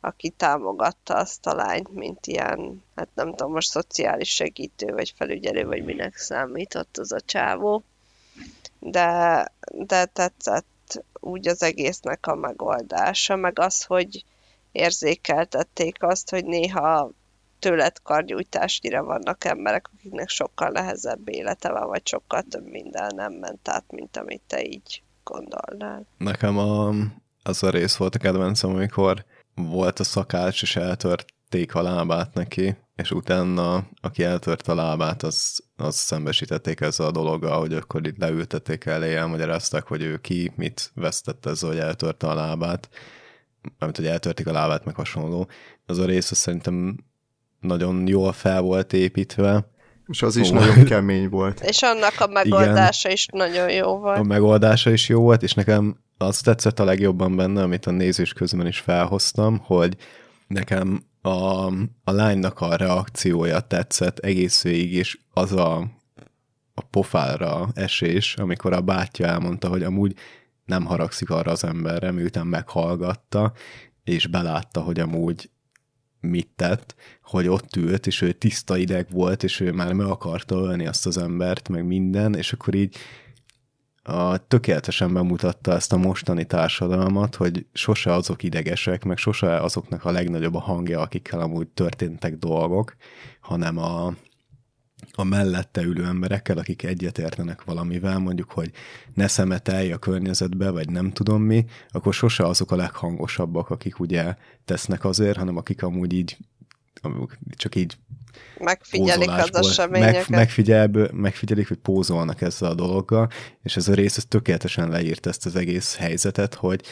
aki 0.00 0.30
támogatta 0.30 1.14
azt 1.14 1.46
a 1.46 1.54
lányt, 1.54 1.94
mint 1.94 2.26
ilyen, 2.26 2.82
hát 2.94 3.08
nem 3.14 3.30
tudom, 3.30 3.52
most 3.52 3.70
szociális 3.70 4.34
segítő, 4.34 4.92
vagy 4.92 5.12
felügyelő, 5.16 5.64
vagy 5.64 5.84
minek 5.84 6.16
számított 6.16 6.98
az 6.98 7.12
a 7.12 7.20
csávó. 7.20 7.84
De, 8.78 9.52
de 9.70 10.04
tetszett 10.04 11.04
úgy 11.20 11.48
az 11.48 11.62
egésznek 11.62 12.26
a 12.26 12.34
megoldása, 12.34 13.36
meg 13.36 13.58
az, 13.58 13.84
hogy 13.84 14.24
érzékeltették 14.72 16.02
azt, 16.02 16.30
hogy 16.30 16.44
néha 16.44 17.10
tőled 17.58 18.02
karnyújtásnyira 18.02 19.04
vannak 19.04 19.44
emberek, 19.44 19.90
akiknek 19.94 20.28
sokkal 20.28 20.68
nehezebb 20.68 21.28
élete 21.28 21.72
van, 21.72 21.86
vagy 21.86 22.06
sokkal 22.06 22.42
több 22.42 22.66
minden 22.66 23.14
nem 23.14 23.32
ment 23.32 23.68
át, 23.68 23.84
mint 23.88 24.16
amit 24.16 24.42
te 24.46 24.64
így 24.64 25.02
gondolnál. 25.24 26.06
Nekem 26.18 26.58
a, 26.58 26.92
az 27.42 27.62
a 27.62 27.70
rész 27.70 27.96
volt 27.96 28.14
a 28.14 28.18
kedvencem, 28.18 28.70
amikor 28.70 29.24
volt 29.54 29.98
a 29.98 30.04
szakács, 30.04 30.62
és 30.62 30.76
eltörték 31.56 31.74
a 31.74 31.82
lábát 31.82 32.34
neki, 32.34 32.76
és 32.96 33.10
utána, 33.10 33.86
aki 34.00 34.24
eltört 34.24 34.68
a 34.68 34.74
lábát, 34.74 35.22
az, 35.22 35.60
az 35.76 35.94
szembesítették 35.94 36.80
ezzel 36.80 37.06
a 37.06 37.10
dologgal, 37.10 37.58
hogy 37.58 37.74
akkor 37.74 38.06
itt 38.06 38.18
leültették 38.18 38.84
elé, 38.84 39.14
elmagyarázták, 39.14 39.86
hogy 39.86 40.02
ő 40.02 40.16
ki, 40.16 40.52
mit 40.56 40.90
vesztett 40.94 41.46
ezzel, 41.46 41.68
hogy 41.68 41.78
eltörte 41.78 42.26
a 42.26 42.34
lábát, 42.34 42.88
amit, 43.78 43.96
hogy 43.96 44.06
eltörték 44.06 44.46
a 44.46 44.52
lábát, 44.52 44.84
meg 44.84 44.94
hasonló. 44.94 45.48
Az 45.86 45.98
a 45.98 46.04
rész 46.04 46.30
az 46.30 46.36
szerintem 46.36 46.96
nagyon 47.60 48.06
jól 48.06 48.32
fel 48.32 48.60
volt 48.60 48.92
építve, 48.92 49.70
és 50.06 50.22
az 50.22 50.36
is 50.36 50.50
nagyon 50.50 50.84
kemény 50.84 51.28
volt. 51.28 51.60
És 51.60 51.82
annak 51.82 52.14
a 52.18 52.26
megoldása 52.26 53.08
Igen, 53.08 53.12
is 53.12 53.26
nagyon 53.32 53.70
jó 53.70 53.98
volt. 53.98 54.18
A 54.18 54.22
megoldása 54.22 54.90
is 54.90 55.08
jó 55.08 55.20
volt, 55.20 55.42
és 55.42 55.54
nekem 55.54 55.96
az 56.18 56.40
tetszett 56.40 56.78
a 56.78 56.84
legjobban 56.84 57.36
benne, 57.36 57.62
amit 57.62 57.86
a 57.86 57.90
nézés 57.90 58.32
közben 58.32 58.66
is 58.66 58.78
felhoztam, 58.78 59.58
hogy 59.58 59.96
nekem 60.46 61.02
a, 61.26 61.66
a 62.04 62.10
lánynak 62.10 62.60
a 62.60 62.76
reakciója 62.76 63.60
tetszett 63.60 64.18
egész 64.18 64.62
végig, 64.62 64.92
és 64.92 65.18
az 65.32 65.52
a, 65.52 65.76
a 66.74 66.80
pofára 66.90 67.68
esés, 67.74 68.34
amikor 68.36 68.72
a 68.72 68.80
bátyja 68.80 69.26
elmondta, 69.26 69.68
hogy 69.68 69.82
amúgy 69.82 70.14
nem 70.64 70.84
haragszik 70.84 71.30
arra 71.30 71.50
az 71.50 71.64
emberre, 71.64 72.10
miután 72.10 72.46
meghallgatta, 72.46 73.52
és 74.04 74.26
belátta, 74.26 74.80
hogy 74.80 75.00
amúgy 75.00 75.50
mit 76.20 76.48
tett, 76.56 76.94
hogy 77.22 77.48
ott 77.48 77.76
ült, 77.76 78.06
és 78.06 78.22
ő 78.22 78.32
tiszta 78.32 78.76
ideg 78.76 79.06
volt, 79.10 79.42
és 79.42 79.60
ő 79.60 79.72
már 79.72 79.92
meg 79.92 80.06
akarta 80.06 80.56
ölni 80.56 80.86
azt 80.86 81.06
az 81.06 81.18
embert, 81.18 81.68
meg 81.68 81.86
minden, 81.86 82.34
és 82.34 82.52
akkor 82.52 82.74
így 82.74 82.96
a, 84.06 84.36
tökéletesen 84.36 85.12
bemutatta 85.12 85.72
ezt 85.72 85.92
a 85.92 85.96
mostani 85.96 86.44
társadalmat, 86.44 87.34
hogy 87.34 87.66
sose 87.72 88.12
azok 88.12 88.42
idegesek, 88.42 89.04
meg 89.04 89.16
sose 89.16 89.56
azoknak 89.56 90.04
a 90.04 90.10
legnagyobb 90.10 90.54
a 90.54 90.60
hangja, 90.60 91.00
akikkel 91.00 91.40
amúgy 91.40 91.68
történtek 91.68 92.36
dolgok, 92.36 92.96
hanem 93.40 93.78
a, 93.78 94.14
a 95.12 95.24
mellette 95.24 95.82
ülő 95.82 96.04
emberekkel, 96.04 96.58
akik 96.58 96.82
egyetértenek 96.82 97.64
valamivel, 97.64 98.18
mondjuk, 98.18 98.50
hogy 98.50 98.70
ne 99.14 99.26
szemetelj 99.26 99.92
a 99.92 99.98
környezetbe, 99.98 100.70
vagy 100.70 100.90
nem 100.90 101.12
tudom 101.12 101.42
mi, 101.42 101.64
akkor 101.88 102.14
sose 102.14 102.44
azok 102.44 102.70
a 102.70 102.76
leghangosabbak, 102.76 103.70
akik 103.70 104.00
ugye 104.00 104.36
tesznek 104.64 105.04
azért, 105.04 105.36
hanem 105.36 105.56
akik 105.56 105.82
amúgy 105.82 106.12
így 106.12 106.36
csak 107.56 107.74
így 107.74 107.96
megfigyelik 108.60 109.30
az 109.30 109.68
eseményeket. 109.68 110.28
Meg, 110.28 110.38
megfigyel, 110.38 110.90
megfigyelik, 111.12 111.68
hogy 111.68 111.76
pózolnak 111.76 112.40
ezzel 112.40 112.70
a 112.70 112.74
dologgal, 112.74 113.28
és 113.62 113.76
ez 113.76 113.88
a 113.88 113.94
rész 113.94 114.16
ez 114.16 114.24
tökéletesen 114.24 114.88
leírt 114.88 115.26
ezt 115.26 115.46
az 115.46 115.56
egész 115.56 115.96
helyzetet, 115.96 116.54
hogy 116.54 116.82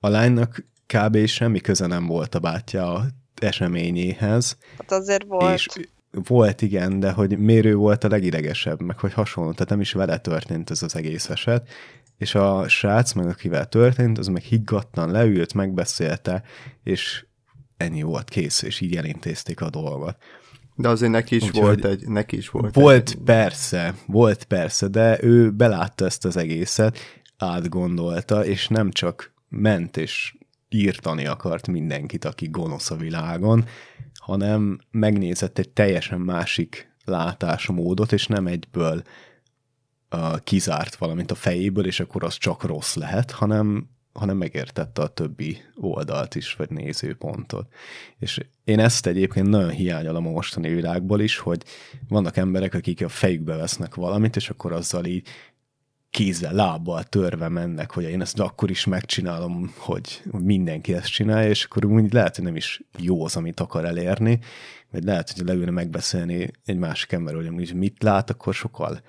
a 0.00 0.08
lánynak 0.08 0.64
kb. 0.86 1.26
semmi 1.26 1.60
köze 1.60 1.86
nem 1.86 2.06
volt 2.06 2.34
a 2.34 2.38
bátyja 2.38 3.06
eseményéhez. 3.40 4.56
Hát 4.78 4.92
azért 4.92 5.24
volt. 5.24 5.54
És 5.54 5.68
volt, 6.10 6.62
igen, 6.62 7.00
de 7.00 7.10
hogy 7.10 7.38
mérő 7.38 7.74
volt 7.74 8.04
a 8.04 8.08
legidegesebb, 8.08 8.80
meg 8.80 8.98
hogy 8.98 9.12
hasonló, 9.12 9.52
tehát 9.52 9.68
nem 9.68 9.80
is 9.80 9.92
vele 9.92 10.18
történt 10.18 10.70
ez 10.70 10.82
az 10.82 10.96
egész 10.96 11.28
eset, 11.28 11.68
és 12.18 12.34
a 12.34 12.68
srác, 12.68 13.12
meg 13.12 13.26
akivel 13.26 13.66
történt, 13.66 14.18
az 14.18 14.26
meg 14.26 14.42
higgadtan 14.42 15.10
leült, 15.10 15.54
megbeszélte, 15.54 16.42
és 16.82 17.24
ennyi 17.76 18.02
volt 18.02 18.28
kész, 18.28 18.62
és 18.62 18.80
így 18.80 18.96
elintézték 18.96 19.60
a 19.60 19.70
dolgot. 19.70 20.16
De 20.74 20.88
azért 20.88 21.12
neki 21.12 21.36
is 21.36 21.42
Úgy, 21.42 21.56
volt 21.56 21.84
egy, 21.84 22.08
neki 22.08 22.36
is 22.36 22.48
volt 22.48 22.74
Volt 22.74 23.08
egy... 23.08 23.16
persze, 23.24 23.94
volt 24.06 24.44
persze, 24.44 24.88
de 24.88 25.22
ő 25.22 25.50
belátta 25.50 26.04
ezt 26.04 26.24
az 26.24 26.36
egészet, 26.36 26.98
átgondolta, 27.38 28.44
és 28.44 28.68
nem 28.68 28.90
csak 28.90 29.34
ment 29.48 29.96
és 29.96 30.34
írtani 30.68 31.26
akart 31.26 31.66
mindenkit, 31.66 32.24
aki 32.24 32.48
gonosz 32.48 32.90
a 32.90 32.96
világon, 32.96 33.64
hanem 34.14 34.80
megnézett 34.90 35.58
egy 35.58 35.68
teljesen 35.68 36.20
másik 36.20 36.92
látásmódot, 37.04 38.12
és 38.12 38.26
nem 38.26 38.46
egyből 38.46 39.02
uh, 40.10 40.38
kizárt 40.44 40.94
valamint 40.94 41.30
a 41.30 41.34
fejéből, 41.34 41.86
és 41.86 42.00
akkor 42.00 42.24
az 42.24 42.34
csak 42.36 42.64
rossz 42.64 42.94
lehet, 42.94 43.30
hanem, 43.30 43.88
hanem 44.12 44.36
megértette 44.36 45.02
a 45.02 45.08
többi 45.08 45.56
oldalt 45.74 46.34
is, 46.34 46.54
vagy 46.54 46.70
nézőpontot. 46.70 47.72
És 48.18 48.40
én 48.64 48.78
ezt 48.78 49.06
egyébként 49.06 49.48
nagyon 49.48 49.70
hiányolom 49.70 50.26
a 50.26 50.30
mostani 50.30 50.68
világból 50.68 51.20
is, 51.20 51.38
hogy 51.38 51.62
vannak 52.08 52.36
emberek, 52.36 52.74
akik 52.74 53.04
a 53.04 53.08
fejükbe 53.08 53.56
vesznek 53.56 53.94
valamit, 53.94 54.36
és 54.36 54.50
akkor 54.50 54.72
azzal 54.72 55.04
így 55.04 55.26
kézzel, 56.10 56.52
lábbal 56.52 57.02
törve 57.02 57.48
mennek, 57.48 57.90
hogy 57.90 58.04
én 58.04 58.20
ezt 58.20 58.40
akkor 58.40 58.70
is 58.70 58.84
megcsinálom, 58.84 59.72
hogy 59.76 60.22
mindenki 60.38 60.94
ezt 60.94 61.12
csinálja, 61.12 61.48
és 61.48 61.64
akkor 61.64 61.84
úgy 61.84 62.12
lehet, 62.12 62.36
hogy 62.36 62.44
nem 62.44 62.56
is 62.56 62.82
jó 62.98 63.24
az, 63.24 63.36
amit 63.36 63.60
akar 63.60 63.84
elérni, 63.84 64.38
vagy 64.90 65.04
lehet, 65.04 65.30
hogy 65.30 65.46
leülne 65.46 65.70
megbeszélni 65.70 66.50
egy 66.64 66.76
másik 66.76 67.12
ember, 67.12 67.34
hogy 67.34 67.46
amúgy 67.46 67.74
mit 67.74 68.02
lát, 68.02 68.30
akkor 68.30 68.54
sokkal 68.54 69.00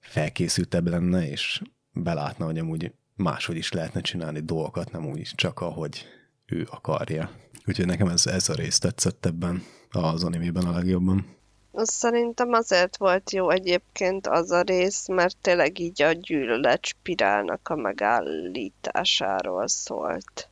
felkészültebb 0.00 0.88
lenne, 0.88 1.28
és 1.28 1.62
belátna, 1.92 2.44
hogy 2.44 2.58
amúgy 2.58 2.92
máshogy 3.20 3.56
is 3.56 3.72
lehetne 3.72 4.00
csinálni 4.00 4.40
dolgokat, 4.40 4.92
nem 4.92 5.06
úgy 5.06 5.22
csak 5.34 5.60
ahogy 5.60 6.06
ő 6.46 6.66
akarja. 6.70 7.30
Úgyhogy 7.66 7.86
nekem 7.86 8.08
ez, 8.08 8.26
ez 8.26 8.48
a 8.48 8.54
rész 8.54 8.78
tetszett 8.78 9.26
ebben 9.26 9.62
az 9.90 10.24
animében 10.24 10.66
a 10.66 10.72
legjobban. 10.72 11.38
Szerintem 11.72 12.52
azért 12.52 12.96
volt 12.96 13.32
jó 13.32 13.50
egyébként 13.50 14.26
az 14.26 14.50
a 14.50 14.60
rész, 14.60 15.08
mert 15.08 15.36
tényleg 15.40 15.78
így 15.78 16.02
a 16.02 16.12
gyűlölet 16.12 16.86
spirálnak 16.86 17.68
a 17.68 17.76
megállításáról 17.76 19.68
szólt. 19.68 20.48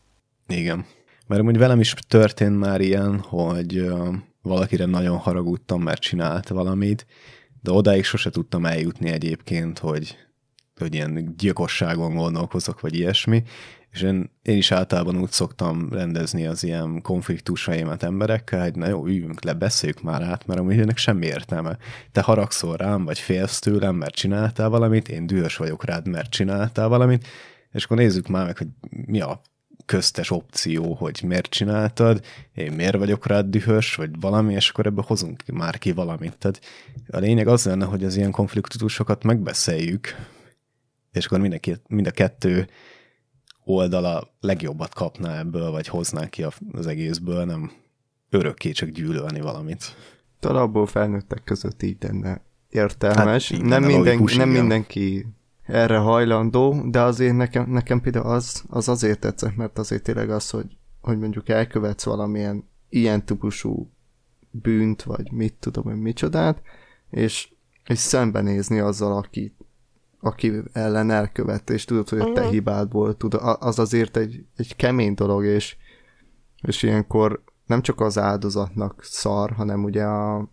Igen. 0.47 0.87
Mert 1.27 1.43
úgy 1.43 1.59
velem 1.59 1.81
is 1.81 1.95
történt 2.09 2.59
már 2.59 2.81
ilyen, 2.81 3.21
hogy 3.21 3.89
valakire 4.43 4.85
nagyon 4.85 5.17
haragudtam, 5.17 5.83
mert 5.83 6.01
csinált 6.01 6.49
valamit, 6.49 7.07
de 7.63 7.71
odáig 7.71 8.05
sose 8.05 8.31
tudtam 8.31 8.67
eljutni 8.67 9.11
egyébként, 9.11 9.79
hogy, 9.79 10.17
hogy 10.79 10.95
ilyen 10.95 11.35
gyilkosságon 11.37 12.15
gondolkozok, 12.15 12.81
vagy 12.81 12.95
ilyesmi, 12.95 13.43
és 13.91 14.03
én, 14.03 14.31
én 14.43 14.57
is 14.57 14.71
általában 14.73 15.21
úgy 15.21 15.31
szoktam 15.31 15.89
rendezni 15.93 16.47
az 16.47 16.65
ilyen 16.65 17.03
konfliktusaimat 17.03 18.03
emberekkel, 18.03 18.63
hogy 18.63 18.75
na 18.75 18.89
jó, 18.89 19.07
üljünk 19.07 19.43
le, 19.43 19.53
beszéljük 19.53 20.03
már 20.03 20.23
át, 20.23 20.47
mert 20.47 20.61
amúgy 20.61 20.79
ennek 20.79 20.97
semmi 20.97 21.27
értelme. 21.27 21.77
Te 22.13 22.21
haragszol 22.21 22.77
rám, 22.77 23.05
vagy 23.05 23.19
félsz 23.19 23.59
tőlem, 23.59 23.95
mert 23.95 24.15
csináltál 24.15 24.69
valamit, 24.69 25.09
én 25.09 25.27
dühös 25.27 25.57
vagyok 25.57 25.85
rád, 25.85 26.09
mert 26.09 26.31
csináltál 26.31 26.89
valamit, 26.89 27.29
és 27.73 27.85
akkor 27.85 27.97
nézzük 27.97 28.29
már 28.29 28.45
meg, 28.45 28.59
hogy 28.59 28.69
mi 28.91 29.21
a 29.21 29.41
köztes 29.85 30.31
opció, 30.31 30.95
hogy 30.95 31.21
miért 31.27 31.51
csináltad, 31.51 32.25
én 32.55 32.73
miért 32.73 32.97
vagyok 32.97 33.27
rád 33.27 33.47
dühös, 33.47 33.95
vagy 33.95 34.11
valami, 34.21 34.55
és 34.55 34.69
akkor 34.69 34.87
ebből 34.87 35.05
hozunk 35.07 35.43
már 35.53 35.79
ki 35.79 35.93
valamit. 35.93 36.37
Tehát 36.39 36.61
a 37.09 37.19
lényeg 37.19 37.49
az 37.49 37.65
lenne, 37.65 37.85
hogy 37.85 38.05
az 38.05 38.17
ilyen 38.17 38.31
konfliktusokat 38.31 39.23
megbeszéljük, 39.25 40.15
és 41.13 41.27
akkor 41.27 41.41
mindenki, 41.41 41.77
mind 41.89 42.07
a 42.07 42.11
kettő 42.11 42.69
oldala 43.65 44.29
legjobbat 44.41 44.95
kapná 44.95 45.39
ebből, 45.39 45.71
vagy 45.71 45.89
hozná 45.89 46.29
ki 46.29 46.45
az 46.73 46.87
egészből, 46.87 47.45
nem 47.45 47.71
örökké 48.31 48.71
csak 48.71 48.89
gyűlölni 48.89 49.41
valamit. 49.41 49.97
Talán 50.41 50.63
abból 50.63 50.87
felnőttek 50.87 51.45
között 51.45 51.83
így 51.83 51.97
lenne 52.01 52.43
értelmes. 52.71 53.51
Hát, 53.51 53.63
nem, 53.63 53.83
minden, 53.83 54.25
nem 54.37 54.49
mindenki 54.49 55.27
erre 55.63 55.97
hajlandó, 55.97 56.91
de 56.91 57.01
azért 57.01 57.37
nekem, 57.37 57.71
nekem 57.71 58.01
például 58.01 58.27
az, 58.27 58.65
az 58.69 58.89
azért 58.89 59.21
tetszett, 59.21 59.57
mert 59.57 59.79
azért 59.79 60.03
tényleg 60.03 60.31
az, 60.31 60.51
hogy, 60.51 60.77
hogy 61.01 61.19
mondjuk 61.19 61.49
elkövetsz 61.49 62.05
valamilyen 62.05 62.69
ilyen 62.89 63.25
típusú 63.25 63.91
bűnt, 64.51 65.03
vagy 65.03 65.33
mit 65.33 65.55
tudom, 65.55 65.85
hogy 65.85 66.01
micsodát, 66.01 66.63
és, 67.11 67.53
és 67.87 67.99
szembenézni 67.99 68.79
azzal, 68.79 69.17
aki, 69.17 69.55
aki 70.21 70.53
ellen 70.73 71.11
elkövette, 71.11 71.73
és 71.73 71.85
tudod, 71.85 72.09
hogy 72.09 72.21
a 72.21 72.33
te 72.33 72.41
mhm. 72.41 72.51
hibádból 72.51 73.17
tud, 73.17 73.35
az 73.59 73.79
azért 73.79 74.17
egy, 74.17 74.45
egy 74.57 74.77
kemény 74.77 75.15
dolog, 75.15 75.45
és, 75.45 75.77
és 76.63 76.83
ilyenkor 76.83 77.43
nem 77.67 77.83
csak 77.83 78.01
az 78.01 78.19
áldozatnak 78.19 79.05
szar, 79.05 79.51
hanem 79.51 79.85
ugye 79.85 80.05
a, 80.05 80.49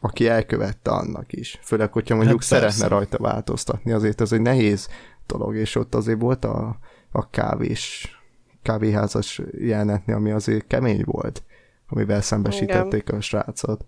aki 0.00 0.28
elkövette 0.28 0.90
annak 0.90 1.32
is. 1.32 1.58
Főleg, 1.62 1.92
hogyha 1.92 2.14
mondjuk 2.14 2.38
hát 2.38 2.48
szeretne 2.48 2.88
rajta 2.88 3.18
változtatni, 3.18 3.92
azért 3.92 4.20
ez 4.20 4.32
egy 4.32 4.40
nehéz 4.40 4.88
dolog, 5.26 5.56
és 5.56 5.74
ott 5.74 5.94
azért 5.94 6.20
volt 6.20 6.44
a, 6.44 6.78
a 7.12 7.30
kávés, 7.30 8.16
kávéházas 8.62 9.40
jelenetni, 9.58 10.12
ami 10.12 10.30
azért 10.30 10.66
kemény 10.66 11.02
volt, 11.04 11.42
amivel 11.88 12.20
szembesítették 12.20 13.02
igen. 13.02 13.16
a 13.16 13.20
srácot. 13.20 13.84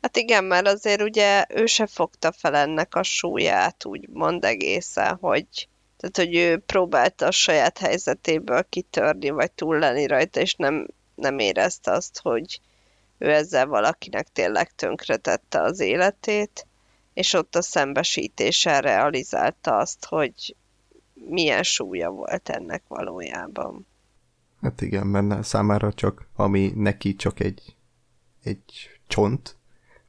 Hát 0.00 0.16
igen, 0.16 0.44
mert 0.44 0.66
azért 0.66 1.02
ugye 1.02 1.44
ő 1.48 1.66
se 1.66 1.86
fogta 1.86 2.32
fel 2.32 2.54
ennek 2.54 2.94
a 2.94 3.02
súlyát, 3.02 3.84
mond 4.12 4.44
egészen, 4.44 5.16
hogy 5.20 5.68
tehát, 5.96 6.16
hogy 6.16 6.36
ő 6.36 6.58
próbálta 6.58 7.26
a 7.26 7.30
saját 7.30 7.78
helyzetéből 7.78 8.64
kitörni, 8.68 9.30
vagy 9.30 9.52
túl 9.52 9.78
lenni 9.78 10.06
rajta, 10.06 10.40
és 10.40 10.54
nem, 10.54 10.86
nem 11.14 11.38
érezte 11.38 11.92
azt, 11.92 12.20
hogy 12.22 12.60
ő 13.18 13.32
ezzel 13.32 13.66
valakinek 13.66 14.28
tényleg 14.32 14.74
tönkretette 14.74 15.62
az 15.62 15.80
életét, 15.80 16.66
és 17.14 17.32
ott 17.32 17.54
a 17.54 17.62
szembesítéssel 17.62 18.80
realizálta 18.80 19.76
azt, 19.76 20.04
hogy 20.04 20.56
milyen 21.14 21.62
súlya 21.62 22.10
volt 22.10 22.48
ennek 22.48 22.82
valójában. 22.88 23.86
Hát 24.62 24.80
igen, 24.80 25.06
mert 25.06 25.44
számára 25.44 25.92
csak, 25.92 26.28
ami 26.36 26.72
neki 26.74 27.14
csak 27.14 27.40
egy, 27.40 27.76
egy 28.42 28.90
csont, 29.06 29.57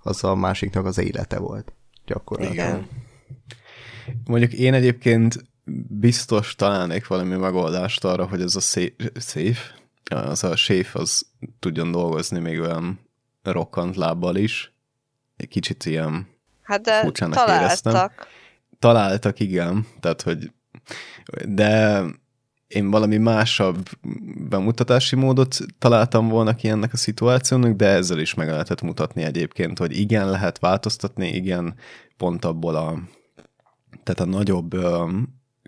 az 0.09 0.23
a 0.23 0.35
másiknak 0.35 0.85
az 0.85 0.97
élete 0.97 1.39
volt. 1.39 1.73
Gyakorlatilag. 2.05 2.67
Igen. 2.67 2.87
Mondjuk 4.25 4.53
én 4.53 4.73
egyébként 4.73 5.47
biztos 5.87 6.55
találnék 6.55 7.07
valami 7.07 7.35
megoldást 7.35 8.03
arra, 8.03 8.27
hogy 8.27 8.41
ez 8.41 8.55
a 8.55 8.59
safe, 9.19 9.61
az 10.09 10.43
a 10.43 10.55
safe 10.55 10.99
az 10.99 11.25
tudjon 11.59 11.91
dolgozni 11.91 12.39
még 12.39 12.59
olyan 12.59 12.99
rokkant 13.43 13.95
lábbal 13.95 14.35
is. 14.35 14.73
Egy 15.37 15.47
kicsit 15.47 15.85
ilyen 15.85 16.27
hát 16.61 16.81
de 16.81 17.11
találtak. 17.11 17.61
Éreztem. 17.61 18.09
Találtak, 18.79 19.39
igen. 19.39 19.87
Tehát, 19.99 20.21
hogy 20.21 20.51
de 21.45 22.03
én 22.69 22.89
valami 22.91 23.17
másabb 23.17 23.89
bemutatási 24.49 25.15
módot 25.15 25.57
találtam 25.79 26.27
volna 26.27 26.55
ki 26.55 26.67
ennek 26.67 26.93
a 26.93 26.97
szituációnak, 26.97 27.75
de 27.75 27.87
ezzel 27.87 28.19
is 28.19 28.33
meg 28.33 28.47
lehetett 28.49 28.81
mutatni 28.81 29.23
egyébként, 29.23 29.77
hogy 29.77 29.97
igen, 29.97 30.29
lehet 30.29 30.59
változtatni, 30.59 31.27
igen, 31.27 31.75
pont 32.17 32.45
abból 32.45 32.75
a 32.75 32.99
tehát 34.03 34.33
a 34.33 34.37
nagyobb 34.37 34.75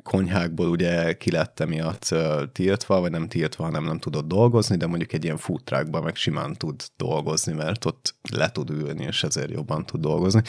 konyhákból 0.03 0.67
ugye 0.67 1.13
ki 1.13 1.31
lett 1.31 1.59
emiatt 1.59 2.15
tiltva, 2.51 2.99
vagy 2.99 3.11
nem 3.11 3.27
tiltva, 3.27 3.63
hanem 3.63 3.83
nem 3.83 3.99
tudott 3.99 4.27
dolgozni, 4.27 4.77
de 4.77 4.87
mondjuk 4.87 5.13
egy 5.13 5.23
ilyen 5.23 5.37
futrákban 5.37 6.03
meg 6.03 6.15
simán 6.15 6.53
tud 6.53 6.83
dolgozni, 6.97 7.53
mert 7.53 7.85
ott 7.85 8.15
le 8.31 8.51
tud 8.51 8.69
ülni, 8.69 9.03
és 9.03 9.23
ezért 9.23 9.51
jobban 9.51 9.85
tud 9.85 10.01
dolgozni. 10.01 10.41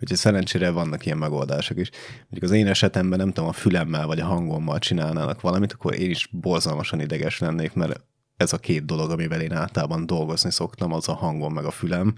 Úgyhogy 0.00 0.16
szerencsére 0.16 0.70
vannak 0.70 1.06
ilyen 1.06 1.18
megoldások 1.18 1.78
is. 1.78 1.90
Mondjuk 2.20 2.42
az 2.42 2.50
én 2.50 2.66
esetemben 2.66 3.18
nem 3.18 3.32
tudom, 3.32 3.48
a 3.48 3.52
fülemmel 3.52 4.06
vagy 4.06 4.20
a 4.20 4.26
hangommal 4.26 4.78
csinálnának 4.78 5.40
valamit, 5.40 5.72
akkor 5.72 5.94
én 5.94 6.10
is 6.10 6.28
borzalmasan 6.32 7.00
ideges 7.00 7.38
lennék, 7.38 7.72
mert 7.72 8.00
ez 8.36 8.52
a 8.52 8.58
két 8.58 8.84
dolog, 8.84 9.10
amivel 9.10 9.40
én 9.40 9.52
általában 9.52 10.06
dolgozni 10.06 10.50
szoktam, 10.50 10.92
az 10.92 11.08
a 11.08 11.14
hangom 11.14 11.52
meg 11.52 11.64
a 11.64 11.70
fülem. 11.70 12.14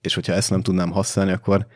És 0.00 0.14
hogyha 0.14 0.32
ezt 0.32 0.50
nem 0.50 0.62
tudnám 0.62 0.90
használni, 0.90 1.32
akkor 1.32 1.66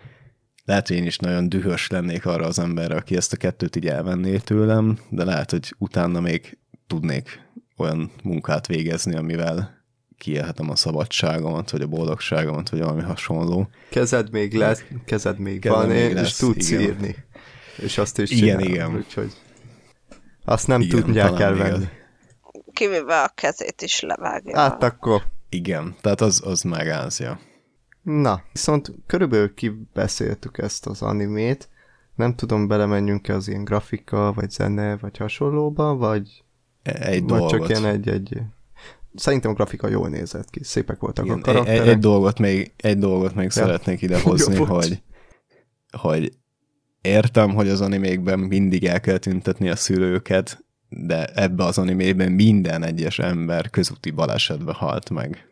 lehet, 0.68 0.88
hogy 0.88 0.96
én 0.96 1.06
is 1.06 1.18
nagyon 1.18 1.48
dühös 1.48 1.88
lennék 1.88 2.26
arra 2.26 2.46
az 2.46 2.58
emberre, 2.58 2.96
aki 2.96 3.16
ezt 3.16 3.32
a 3.32 3.36
kettőt 3.36 3.76
így 3.76 3.86
elvenné 3.86 4.36
tőlem, 4.36 4.98
de 5.08 5.24
lehet, 5.24 5.50
hogy 5.50 5.74
utána 5.78 6.20
még 6.20 6.58
tudnék 6.86 7.40
olyan 7.76 8.10
munkát 8.22 8.66
végezni, 8.66 9.16
amivel 9.16 9.84
kiélhetem 10.18 10.70
a 10.70 10.76
szabadságomat, 10.76 11.70
vagy 11.70 11.82
a 11.82 11.86
boldogságomat, 11.86 12.68
vagy 12.68 12.80
valami 12.80 13.02
hasonló. 13.02 13.68
Kezed 13.90 14.30
még 14.30 14.54
lesz, 14.54 14.84
kezed 15.04 15.38
még 15.38 15.60
kezed 15.60 15.78
van, 15.78 15.88
még 15.88 16.12
lesz, 16.14 16.26
és 16.26 16.36
tudsz 16.36 16.70
igen. 16.70 16.82
írni. 16.82 17.16
És 17.76 17.98
azt 17.98 18.18
is 18.18 18.30
igen, 18.30 18.58
csinálom, 18.58 18.72
igen. 18.72 18.96
úgyhogy 18.96 19.32
azt 20.44 20.66
nem 20.66 20.80
igen, 20.80 21.02
tudják 21.02 21.40
elvenni. 21.40 21.88
Kivéve 22.72 23.22
a 23.22 23.30
kezét 23.34 23.82
is 23.82 24.00
levágja. 24.00 24.58
Hát 24.58 24.82
akkor. 24.82 25.22
Igen, 25.48 25.94
tehát 26.00 26.20
az, 26.20 26.42
az 26.44 26.62
megázja. 26.62 27.40
Na, 28.08 28.42
viszont 28.52 28.92
körülbelül 29.06 29.54
kibeszéltük 29.54 30.58
ezt 30.58 30.86
az 30.86 31.02
animét, 31.02 31.68
nem 32.14 32.34
tudom, 32.34 32.66
belemenjünk-e 32.66 33.34
az 33.34 33.48
ilyen 33.48 33.64
grafika, 33.64 34.32
vagy 34.32 34.50
zene, 34.50 34.96
vagy 34.96 35.16
hasonlóba, 35.16 35.96
vagy, 35.96 36.44
egy 36.82 37.22
vagy 37.22 37.24
dolgot. 37.24 37.50
csak 37.50 37.68
ilyen 37.68 37.84
egy-egy... 37.84 38.40
Szerintem 39.14 39.50
a 39.50 39.54
grafika 39.54 39.88
jól 39.88 40.08
nézett 40.08 40.50
ki, 40.50 40.64
szépek 40.64 40.98
voltak 40.98 41.24
Igen, 41.24 41.38
a 41.38 41.40
karakterek. 41.40 41.80
Egy, 41.80 41.88
egy 41.88 41.98
dolgot 41.98 42.38
még, 42.38 42.72
egy 42.76 42.98
dolgot 42.98 43.34
még 43.34 43.44
ja. 43.44 43.50
szeretnék 43.50 44.02
idehozni, 44.02 44.54
Jó, 44.58 44.64
hogy, 44.64 45.02
hogy 45.90 46.32
értem, 47.00 47.54
hogy 47.54 47.68
az 47.68 47.80
animékben 47.80 48.38
mindig 48.38 48.84
el 48.84 49.00
kell 49.00 49.18
tüntetni 49.18 49.68
a 49.68 49.76
szülőket, 49.76 50.64
de 50.88 51.24
ebbe 51.24 51.64
az 51.64 51.78
animében 51.78 52.32
minden 52.32 52.82
egyes 52.82 53.18
ember 53.18 53.70
közúti 53.70 54.10
balesetbe 54.10 54.72
halt 54.72 55.10
meg 55.10 55.48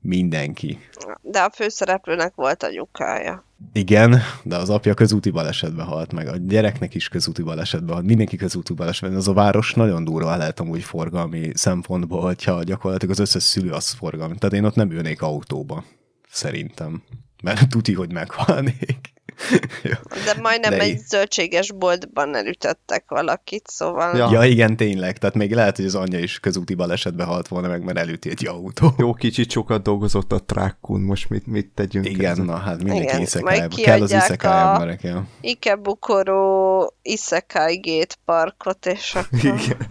mindenki. 0.00 0.78
De 1.22 1.40
a 1.40 1.50
főszereplőnek 1.54 2.34
volt 2.34 2.62
a 2.62 2.70
nyukája. 2.70 3.44
Igen, 3.72 4.20
de 4.42 4.56
az 4.56 4.70
apja 4.70 4.94
közúti 4.94 5.30
balesetbe 5.30 5.82
halt 5.82 6.12
meg, 6.12 6.28
a 6.28 6.36
gyereknek 6.36 6.94
is 6.94 7.08
közúti 7.08 7.42
balesetbe 7.42 7.92
halt, 7.92 8.04
mindenki 8.04 8.36
közúti 8.36 8.72
balesetben. 8.72 9.18
Az 9.18 9.28
a 9.28 9.32
város 9.32 9.74
nagyon 9.74 10.04
durva 10.04 10.36
lehet 10.36 10.60
amúgy 10.60 10.82
forgalmi 10.82 11.50
szempontból, 11.54 12.20
hogyha 12.20 12.62
gyakorlatilag 12.62 13.14
az 13.14 13.20
összes 13.20 13.42
szülő 13.42 13.70
az 13.70 13.90
forgalmi. 13.90 14.38
Tehát 14.38 14.54
én 14.54 14.64
ott 14.64 14.74
nem 14.74 14.90
ülnék 14.90 15.22
autóba, 15.22 15.84
szerintem. 16.28 17.02
Mert 17.42 17.68
tuti, 17.70 17.94
hogy 17.94 18.12
meghalnék. 18.12 19.12
De 20.24 20.40
majdnem 20.40 20.70
De 20.70 20.80
egy 20.80 20.88
í- 20.88 21.08
zöldséges 21.08 21.72
boltban 21.72 22.34
elütöttek 22.34 23.04
valakit, 23.08 23.66
szóval... 23.66 24.16
Ja. 24.16 24.28
ja, 24.32 24.44
igen, 24.44 24.76
tényleg. 24.76 25.18
Tehát 25.18 25.34
még 25.34 25.54
lehet, 25.54 25.76
hogy 25.76 25.84
az 25.84 25.94
anyja 25.94 26.18
is 26.18 26.40
közúti 26.40 26.74
balesetbe 26.74 27.24
halt 27.24 27.48
volna 27.48 27.68
meg, 27.68 27.84
mert 27.84 27.98
elüti 27.98 28.30
egy 28.30 28.46
autó. 28.46 28.94
Jó, 28.98 29.14
kicsit 29.14 29.50
sokat 29.50 29.82
dolgozott 29.82 30.32
a 30.32 30.38
trákkun, 30.38 31.00
most 31.00 31.28
mit, 31.28 31.46
mit 31.46 31.70
tegyünk 31.74 32.08
Igen, 32.08 32.30
ezen? 32.30 32.44
na 32.44 32.56
hát 32.56 32.82
mindenki 32.82 33.22
iszekájában. 33.22 33.78
Kell 33.82 34.02
az 34.02 34.12
iszekáj 34.12 34.72
emberek, 34.72 35.02
ja. 35.02 35.26
Ikebukoro 35.40 36.86
Isekai 37.02 37.76
Gate 37.76 38.14
Parkot, 38.24 38.86
és 38.86 39.14
akkor... 39.14 39.38
Igen. 39.38 39.88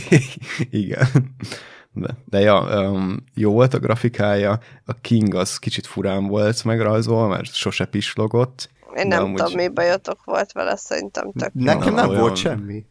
igen. 0.84 1.36
De, 1.92 2.16
de 2.24 2.40
ja, 2.40 2.88
um, 2.90 3.24
jó 3.34 3.52
volt 3.52 3.74
a 3.74 3.78
grafikája, 3.78 4.58
a 4.84 4.92
King 5.00 5.34
az 5.34 5.58
kicsit 5.58 5.86
furán 5.86 6.26
volt 6.26 6.64
megrajzolva, 6.64 7.28
mert 7.28 7.54
sose 7.54 7.84
pislogott. 7.84 8.68
Én 8.96 9.06
nem 9.06 9.22
amúgy... 9.22 9.36
tudom, 9.36 9.52
mi 9.52 9.68
bajotok 9.68 10.24
volt 10.24 10.52
vele, 10.52 10.76
szerintem 10.76 11.32
tök 11.32 11.52
Nekem 11.52 11.94
nem 11.94 12.08
olyan, 12.08 12.20
volt 12.20 12.36
semmi. 12.36 12.84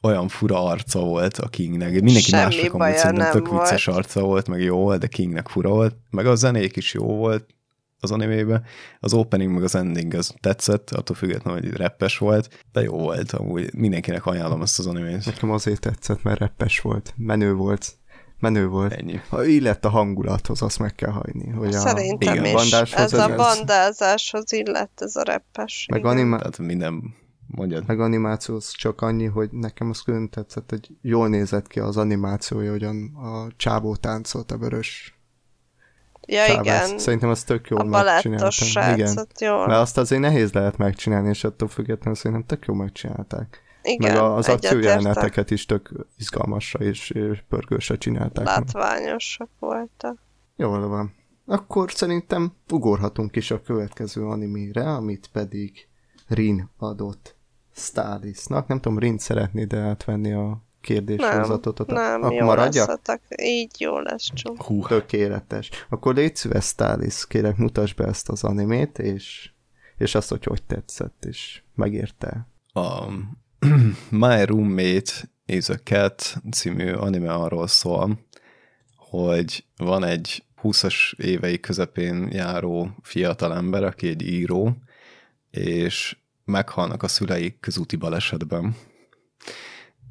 Olyan 0.00 0.28
fura 0.28 0.64
arca 0.64 1.00
volt 1.00 1.38
a 1.38 1.48
Kingnek. 1.48 1.90
Mindenki 1.90 2.20
semmi 2.20 2.42
másnak 2.44 2.74
amúgy 2.74 2.96
szerintem 2.96 3.30
tök 3.30 3.48
volt. 3.48 3.60
vicces 3.60 3.88
arca 3.88 4.20
volt, 4.20 4.48
meg 4.48 4.60
jó 4.60 4.76
volt, 4.76 5.00
de 5.00 5.06
Kingnek 5.06 5.48
fura 5.48 5.68
volt. 5.68 5.96
Meg 6.10 6.26
a 6.26 6.34
zenék 6.34 6.76
is 6.76 6.94
jó 6.94 7.06
volt 7.06 7.46
az 8.00 8.10
animében. 8.10 8.64
Az 9.00 9.14
opening 9.14 9.52
meg 9.52 9.62
az 9.62 9.74
ending 9.74 10.14
az 10.14 10.34
tetszett, 10.40 10.90
attól 10.90 11.16
függetlenül, 11.16 11.60
hogy 11.60 11.72
reppes 11.76 12.18
volt, 12.18 12.64
de 12.72 12.82
jó 12.82 12.98
volt 12.98 13.32
amúgy. 13.32 13.74
Mindenkinek 13.74 14.26
ajánlom 14.26 14.60
azt 14.60 14.78
az 14.78 14.86
animét. 14.86 15.24
Nekem 15.24 15.50
azért 15.50 15.80
tetszett, 15.80 16.22
mert 16.22 16.38
reppes 16.38 16.80
volt, 16.80 17.14
menő 17.16 17.54
volt. 17.54 17.96
Menő 18.38 18.66
volt. 18.66 18.92
Ennyi. 18.92 19.20
Ha 19.28 19.44
illett 19.44 19.84
a 19.84 19.88
hangulathoz, 19.88 20.62
azt 20.62 20.78
meg 20.78 20.94
kell 20.94 21.10
hagyni. 21.10 21.50
Hogy 21.50 21.72
Szerintem 21.72 22.38
a, 22.54 22.62
is. 22.62 22.72
Ez, 22.72 22.92
ez 22.92 23.12
a 23.12 23.34
bandázáshoz 23.34 24.52
illett 24.52 25.00
ez 25.00 25.16
a 25.16 25.22
reppes. 25.22 25.86
Meg 25.90 26.04
animá... 26.04 26.36
Tehát 26.36 26.58
minden 26.58 27.14
mondjad. 27.46 27.84
Meg 27.86 28.00
animációhoz 28.00 28.70
csak 28.70 29.00
annyi, 29.00 29.26
hogy 29.26 29.48
nekem 29.52 29.90
az 29.90 30.00
külön 30.00 30.28
tetszett, 30.28 30.70
hogy 30.70 30.88
jól 31.02 31.28
nézett 31.28 31.66
ki 31.66 31.80
az 31.80 31.96
animációja, 31.96 32.70
hogyan 32.70 33.14
a 33.14 33.46
csábó 33.56 33.96
táncolt 33.96 34.50
a 34.50 34.58
vörös 34.58 35.18
Ja, 36.26 36.44
sávász. 36.44 36.64
igen. 36.64 36.98
Szerintem 36.98 37.28
az 37.28 37.44
tök 37.44 37.68
jól 37.68 37.84
megcsináltam. 37.84 38.94
Igen. 38.94 39.26
jól. 39.40 39.66
Mert 39.66 39.80
azt 39.80 39.98
azért 39.98 40.20
nehéz 40.20 40.52
lehet 40.52 40.76
megcsinálni, 40.76 41.28
és 41.28 41.44
attól 41.44 41.68
függetlenül 41.68 42.14
szerintem 42.14 42.46
tök 42.46 42.66
jól 42.66 42.76
megcsinálták. 42.76 43.62
Igen, 43.86 44.12
meg 44.12 44.22
az 44.22 44.48
akciójeleneteket 44.48 45.50
is 45.50 45.66
tök 45.66 46.06
izgalmasra 46.18 46.84
és, 46.84 47.10
és 47.10 47.42
pörgősre 47.48 47.96
csinálták. 47.96 48.46
Látványosak 48.46 49.48
voltak. 49.58 50.18
Jól 50.56 50.88
van. 50.88 51.14
Akkor 51.46 51.92
szerintem 51.92 52.52
ugorhatunk 52.70 53.36
is 53.36 53.50
a 53.50 53.62
következő 53.62 54.26
animére, 54.26 54.94
amit 54.94 55.28
pedig 55.32 55.88
Rin 56.28 56.70
adott 56.78 57.36
Stalisnak. 57.74 58.66
Nem 58.66 58.80
tudom, 58.80 58.98
Rin 58.98 59.18
szeretnéd 59.18 59.72
-e 59.72 59.78
átvenni 59.78 60.32
a 60.32 60.62
kérdéssorozatot? 60.80 61.86
Nem, 61.86 62.22
Akkor 62.22 62.32
jó 62.34 62.44
maradjak? 62.44 62.88
lesz, 62.88 63.08
a- 63.08 63.42
így 63.42 63.80
jó 63.80 63.98
lesz, 63.98 64.30
csú. 64.34 64.56
Hú, 64.56 64.86
Tökéletes. 64.86 65.70
Akkor 65.88 66.14
légy 66.14 66.36
szíves, 66.36 66.64
Stalis, 66.64 67.26
kérek 67.26 67.56
mutasd 67.56 67.96
be 67.96 68.04
ezt 68.06 68.28
az 68.28 68.44
animét, 68.44 68.98
és, 68.98 69.50
és 69.96 70.14
azt, 70.14 70.28
hogy 70.28 70.44
hogy 70.44 70.62
tetszett, 70.62 71.24
és 71.24 71.62
megérte. 71.74 72.48
a 72.72 73.02
My 74.10 74.44
Roommate 74.44 75.12
is 75.46 75.68
a 75.68 75.74
Cat 75.74 76.36
című 76.50 76.92
anime 76.92 77.32
arról 77.32 77.66
szól, 77.66 78.18
hogy 78.96 79.64
van 79.76 80.04
egy 80.04 80.44
20-as 80.62 81.14
évei 81.16 81.60
közepén 81.60 82.28
járó 82.32 82.90
fiatalember, 83.02 83.84
aki 83.84 84.08
egy 84.08 84.22
író, 84.22 84.76
és 85.50 86.16
meghalnak 86.44 87.02
a 87.02 87.08
szüleik 87.08 87.60
közúti 87.60 87.96
balesetben. 87.96 88.76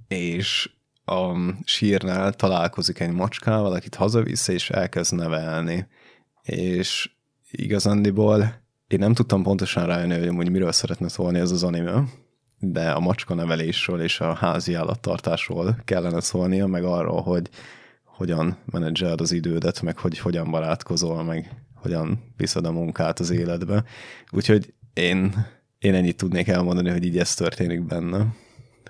És 0.08 0.70
a 1.06 1.38
sírnál 1.64 2.34
találkozik 2.34 3.00
egy 3.00 3.12
macskával, 3.12 3.74
akit 3.74 3.96
hazavisz, 3.96 4.48
és 4.48 4.70
elkezd 4.70 5.16
nevelni. 5.16 5.88
És 6.44 7.12
igazándiból 7.52 8.62
én 8.88 9.00
nem 9.00 9.14
tudtam 9.14 9.44
pontosan 9.44 9.86
rájönni, 9.86 10.18
hogy 10.18 10.28
amúgy 10.28 10.52
miről 10.52 10.72
szeretne 10.72 11.08
szólni 11.08 11.40
ez 11.40 11.52
az 11.52 11.64
anime, 11.64 12.04
de 12.72 12.90
a 12.90 13.00
macska 13.00 13.34
nevelésről 13.34 14.02
és 14.02 14.20
a 14.20 14.34
házi 14.34 14.74
állattartásról 14.74 15.78
kellene 15.86 16.20
szólnia, 16.20 16.68
meg 16.68 16.84
arról, 16.84 17.22
hogy 17.22 17.50
hogyan 18.04 18.58
menedzseled 18.66 19.22
az 19.22 19.32
idődet, 19.32 19.82
meg 19.82 19.98
hogy 19.98 20.20
hogyan 20.20 20.52
barátkozol, 20.52 21.24
meg 21.24 21.52
hogyan 21.76 22.34
viszed 22.38 22.66
a 22.66 22.72
munkát 22.72 23.20
az 23.20 23.30
életbe. 23.30 23.84
Úgyhogy 24.32 24.74
én, 24.94 25.46
én 25.80 25.94
ennyit 25.94 26.18
tudnék 26.18 26.48
elmondani, 26.48 26.90
hogy 26.90 27.06
így 27.06 27.18
ez 27.18 27.34
történik 27.34 27.82
benne, 27.82 28.28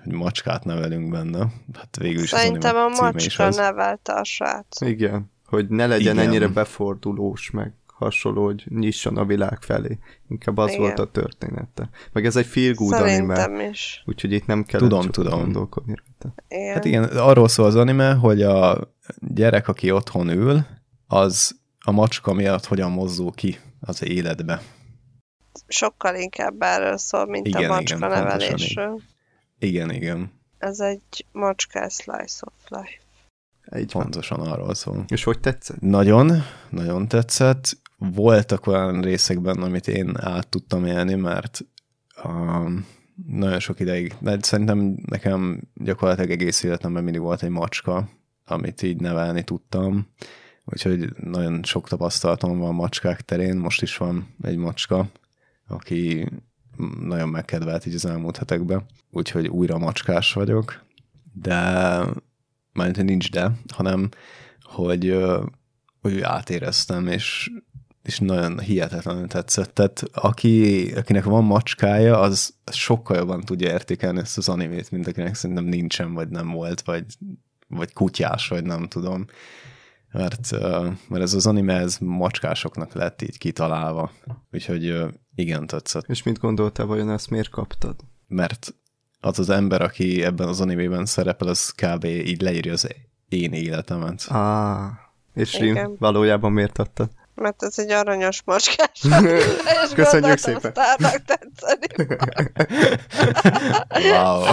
hogy 0.04 0.14
macskát 0.14 0.66
nevelünk 0.66 1.10
benne. 1.10 1.48
Hát 1.74 1.98
végül 1.98 2.24
is 2.24 2.30
Szerintem 2.30 2.76
a 2.76 2.86
az 2.86 2.92
is 2.94 3.00
macska 3.00 3.50
nevelte 3.50 4.14
a 4.14 4.24
srác. 4.24 4.82
Igen, 4.82 5.32
hogy 5.46 5.68
ne 5.70 5.88
legyen 5.88 6.14
Igen. 6.14 6.28
ennyire 6.28 6.48
befordulós, 6.48 7.52
meg 7.52 7.74
hasonló, 8.04 8.46
hogy 8.46 8.66
nyisson 8.70 9.18
a 9.18 9.26
világ 9.26 9.58
felé. 9.62 9.98
Inkább 10.30 10.58
az 10.58 10.70
Igen. 10.70 10.82
volt 10.82 11.00
a 11.00 11.12
története. 11.12 11.90
Meg 12.12 12.26
ez 12.26 12.36
egy 12.36 12.46
feel 12.46 12.74
good 12.74 12.94
anime, 12.94 13.70
is. 13.70 14.04
úgyhogy 14.06 14.32
itt 14.32 14.46
nem 14.46 14.64
kell 14.64 14.80
Tudom, 14.80 15.10
tudom. 15.10 15.40
gondolkodni 15.40 15.96
rajta. 15.96 16.44
Igen. 16.48 16.74
Hát 16.74 16.86
igen, 16.86 17.04
arról 17.04 17.48
szól 17.48 17.66
az 17.66 17.76
anime, 17.76 18.14
hogy 18.14 18.42
a 18.42 18.94
gyerek, 19.20 19.68
aki 19.68 19.92
otthon 19.92 20.30
ül, 20.30 20.66
az 21.08 21.56
a 21.80 21.92
macska 21.92 22.34
miatt 22.34 22.66
hogyan 22.66 22.92
mozdul 22.92 23.32
ki 23.32 23.60
az 23.80 24.04
életbe. 24.04 24.62
Sokkal 25.68 26.16
inkább 26.16 26.62
erről 26.62 26.98
szól, 26.98 27.26
mint 27.26 27.48
Igen, 27.48 27.58
a 27.58 27.64
igen, 27.64 27.76
macska 27.76 27.98
pontosan 27.98 28.24
nevelésről. 28.24 29.02
Igen, 29.60 29.92
igen, 29.92 30.32
Ez 30.58 30.80
egy 30.80 31.26
macska 31.32 31.90
slice 31.90 32.46
of 32.46 32.54
life. 32.82 33.02
Így 33.78 33.92
van. 33.92 34.02
pontosan 34.04 34.40
arról 34.40 34.74
szól. 34.74 35.06
És 35.08 35.24
hogy 35.24 35.40
tetszett? 35.40 35.80
Nagyon, 35.80 36.32
nagyon 36.70 37.08
tetszett. 37.08 37.78
Voltak 38.12 38.68
olyan 38.68 39.02
részek 39.02 39.42
benne, 39.42 39.64
amit 39.64 39.88
én 39.88 40.14
át 40.18 40.48
tudtam 40.48 40.86
élni, 40.86 41.14
mert 41.14 41.66
um, 42.24 42.86
nagyon 43.28 43.60
sok 43.60 43.80
ideig, 43.80 44.16
de 44.20 44.38
szerintem 44.42 44.96
nekem 45.06 45.62
gyakorlatilag 45.74 46.30
egész 46.30 46.64
életemben 46.64 47.04
mindig 47.04 47.22
volt 47.22 47.44
egy 47.44 47.50
macska, 47.50 48.10
amit 48.46 48.82
így 48.82 49.02
nevelni 49.02 49.44
tudtam. 49.44 50.08
Úgyhogy 50.66 51.14
nagyon 51.18 51.64
sok 51.64 51.88
tapasztalatom 51.88 52.60
van 52.60 52.74
macskák 52.74 53.22
terén, 53.22 53.58
most 53.58 53.82
is 53.82 53.98
van 53.98 54.28
egy 54.42 54.58
macska, 54.58 55.08
aki 55.68 56.30
nagyon 57.00 57.30
megkedvelt 57.30 57.86
így 57.86 57.96
az 57.96 58.06
elmúlt 58.06 58.38
hetekben. 58.38 58.86
Úgyhogy 59.12 59.48
újra 59.48 59.78
macskás 59.78 60.34
vagyok, 60.34 60.84
de 61.34 61.56
mármint, 62.74 62.96
hogy 62.96 63.06
nincs 63.06 63.32
de, 63.32 63.52
hanem 63.74 64.10
hogy, 64.62 65.18
hogy 66.02 66.22
átéreztem, 66.22 67.08
és, 67.08 67.52
és 68.04 68.20
nagyon 68.20 68.60
hihetetlenül 68.60 69.28
tetszett. 69.28 69.74
Tehát 69.74 70.04
aki, 70.14 70.92
akinek 70.96 71.24
van 71.24 71.44
macskája, 71.44 72.20
az 72.20 72.54
sokkal 72.72 73.18
jobban 73.18 73.42
tudja 73.42 73.72
értékelni 73.72 74.20
ezt 74.20 74.38
az 74.38 74.50
animét, 74.50 74.92
mint 74.92 75.08
akinek 75.08 75.36
szerintem 75.36 75.66
nincsen, 75.66 76.14
vagy 76.14 76.30
nem 76.30 76.52
volt, 76.52 76.82
vagy, 76.82 77.06
vagy 77.68 77.94
kutyás, 77.94 78.48
vagy 78.48 78.64
nem 78.64 78.88
tudom. 78.88 79.26
Mert, 80.12 80.52
mert 81.08 81.24
ez 81.24 81.34
az 81.34 81.46
anime, 81.46 81.74
ez 81.74 81.98
macskásoknak 81.98 82.94
lett 82.94 83.22
így 83.22 83.38
kitalálva. 83.38 84.12
Úgyhogy 84.52 84.96
igen, 85.36 85.68
tetszett. 85.68 86.10
És 86.10 86.24
mit 86.24 86.40
gondoltál, 86.40 86.86
vajon 86.86 87.12
ezt 87.12 87.30
miért 87.30 87.50
kaptad? 87.50 87.96
Mert 88.28 88.76
az 89.20 89.40
az 89.40 89.50
ember, 89.50 89.82
aki 89.82 90.24
ebben 90.24 90.48
az 90.48 90.62
animében 90.62 91.06
szerepel, 91.06 91.48
az 91.48 91.72
kb. 91.72 92.04
így 92.06 92.42
leírja 92.42 92.74
az 92.74 92.96
én 93.30 93.54
életemet. 93.54 94.26
Á, 94.30 94.90
és. 95.34 95.58
Rim, 95.58 95.96
valójában 96.00 96.52
miért 96.52 96.78
adtad? 96.80 97.10
Mert 97.36 97.64
ez 97.64 97.80
egy 97.80 97.92
aranyos 97.92 98.42
macskás. 98.46 99.00
Köszönjük 99.02 100.12
gondoltam, 100.12 100.38
szépen. 100.38 100.72
sztárnak 100.72 101.22
tetszeni. 101.26 101.88
Wow. 104.10 104.44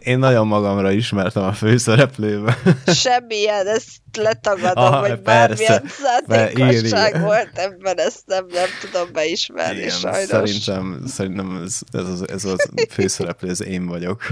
Én- 0.00 0.18
nagyon 0.18 0.46
magamra 0.46 0.90
ismertem 0.90 1.42
a 1.42 1.52
főszereplőbe. 1.52 2.58
Semmilyen, 2.86 3.66
ezt 3.66 3.88
letagadom, 4.18 4.84
Aha, 4.84 5.00
hogy 5.00 5.20
persze. 5.20 5.82
bármilyen 6.26 6.62
szándékosság 6.66 7.20
volt 7.20 7.50
ebben, 7.54 7.98
ezt 7.98 8.22
nem, 8.26 8.46
nem 8.52 8.68
tudom 8.80 9.08
beismerni 9.12 9.78
Igen, 9.78 9.90
sajnos. 9.90 10.50
szerintem, 10.50 11.02
szerintem 11.06 11.62
ez, 11.64 11.78
ez, 11.92 12.08
az, 12.08 12.28
ez 12.28 12.44
az 12.44 12.68
főszereplő, 12.90 13.48
ez 13.50 13.62
én 13.62 13.86
vagyok. 13.86 14.22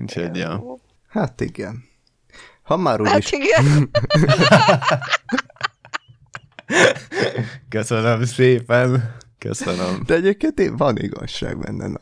Úgyhogy, 0.00 0.36
ja. 0.36 0.62
Hát 1.08 1.40
igen. 1.40 1.85
Ha 2.66 2.76
már 2.76 3.00
úgy 3.00 3.08
Hát 3.08 3.18
is 3.18 3.32
igen, 3.32 3.90
Köszönöm 7.68 8.24
szépen. 8.24 9.14
Köszönöm. 9.38 10.02
De 10.06 10.14
egyébként 10.14 10.60
én- 10.60 10.76
van 10.76 10.96
igazság 10.96 11.58
benne, 11.58 11.86
na. 11.86 11.98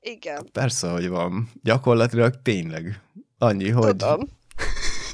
igen, 0.00 0.48
Persze, 0.52 0.90
hogy 0.90 1.08
van. 1.08 1.50
Gyakorlatilag 1.62 2.42
tényleg. 2.42 3.00
Annyi, 3.38 3.70
hogy, 3.70 3.96
tudom. 3.96 4.28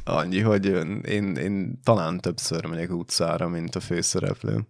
annyi, 0.05 0.41
hogy 0.41 0.65
én, 1.09 1.37
én 1.37 1.81
talán 1.83 2.21
többször 2.21 2.65
megyek 2.65 2.91
utcára, 2.93 3.49
mint 3.49 3.75
a 3.75 3.81
főszereplő. 3.81 4.67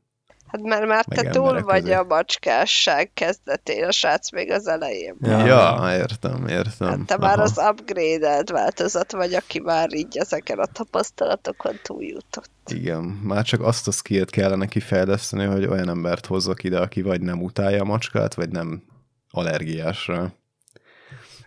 Hát 0.49 0.63
mert 0.63 0.87
már 0.87 1.05
te 1.05 1.31
túl 1.31 1.63
vagy 1.63 1.81
közé. 1.81 1.95
a 1.95 2.05
macskásság 2.09 3.11
kezdetén, 3.15 3.85
a 3.85 3.91
srác 3.91 4.33
még 4.33 4.51
az 4.51 4.67
elején. 4.67 5.17
Ja. 5.21 5.47
Ja, 5.47 5.97
értem, 5.97 6.47
értem. 6.47 6.89
Hát 6.89 7.07
te 7.07 7.17
már 7.17 7.39
Aha. 7.39 7.43
az 7.43 7.61
upgrade 7.71 8.43
változat 8.53 9.13
vagy, 9.13 9.35
aki 9.35 9.61
már 9.61 9.95
így 9.95 10.17
ezeken 10.19 10.59
a 10.59 10.67
tapasztalatokon 10.67 11.75
túljutott. 11.83 12.51
Igen, 12.67 13.03
már 13.03 13.45
csak 13.45 13.61
azt 13.61 13.89
a 13.89 13.91
skillt 13.91 14.31
kellene 14.31 14.67
kifejleszteni, 14.67 15.45
hogy 15.45 15.67
olyan 15.67 15.89
embert 15.89 16.27
hozzak 16.27 16.65
ide, 16.65 16.79
aki 16.79 17.03
vagy 17.03 17.21
nem 17.21 17.43
utálja 17.43 17.81
a 17.81 17.85
macskát, 17.85 18.35
vagy 18.35 18.49
nem 18.49 18.83
allergiás 19.31 20.07
rá. 20.07 20.33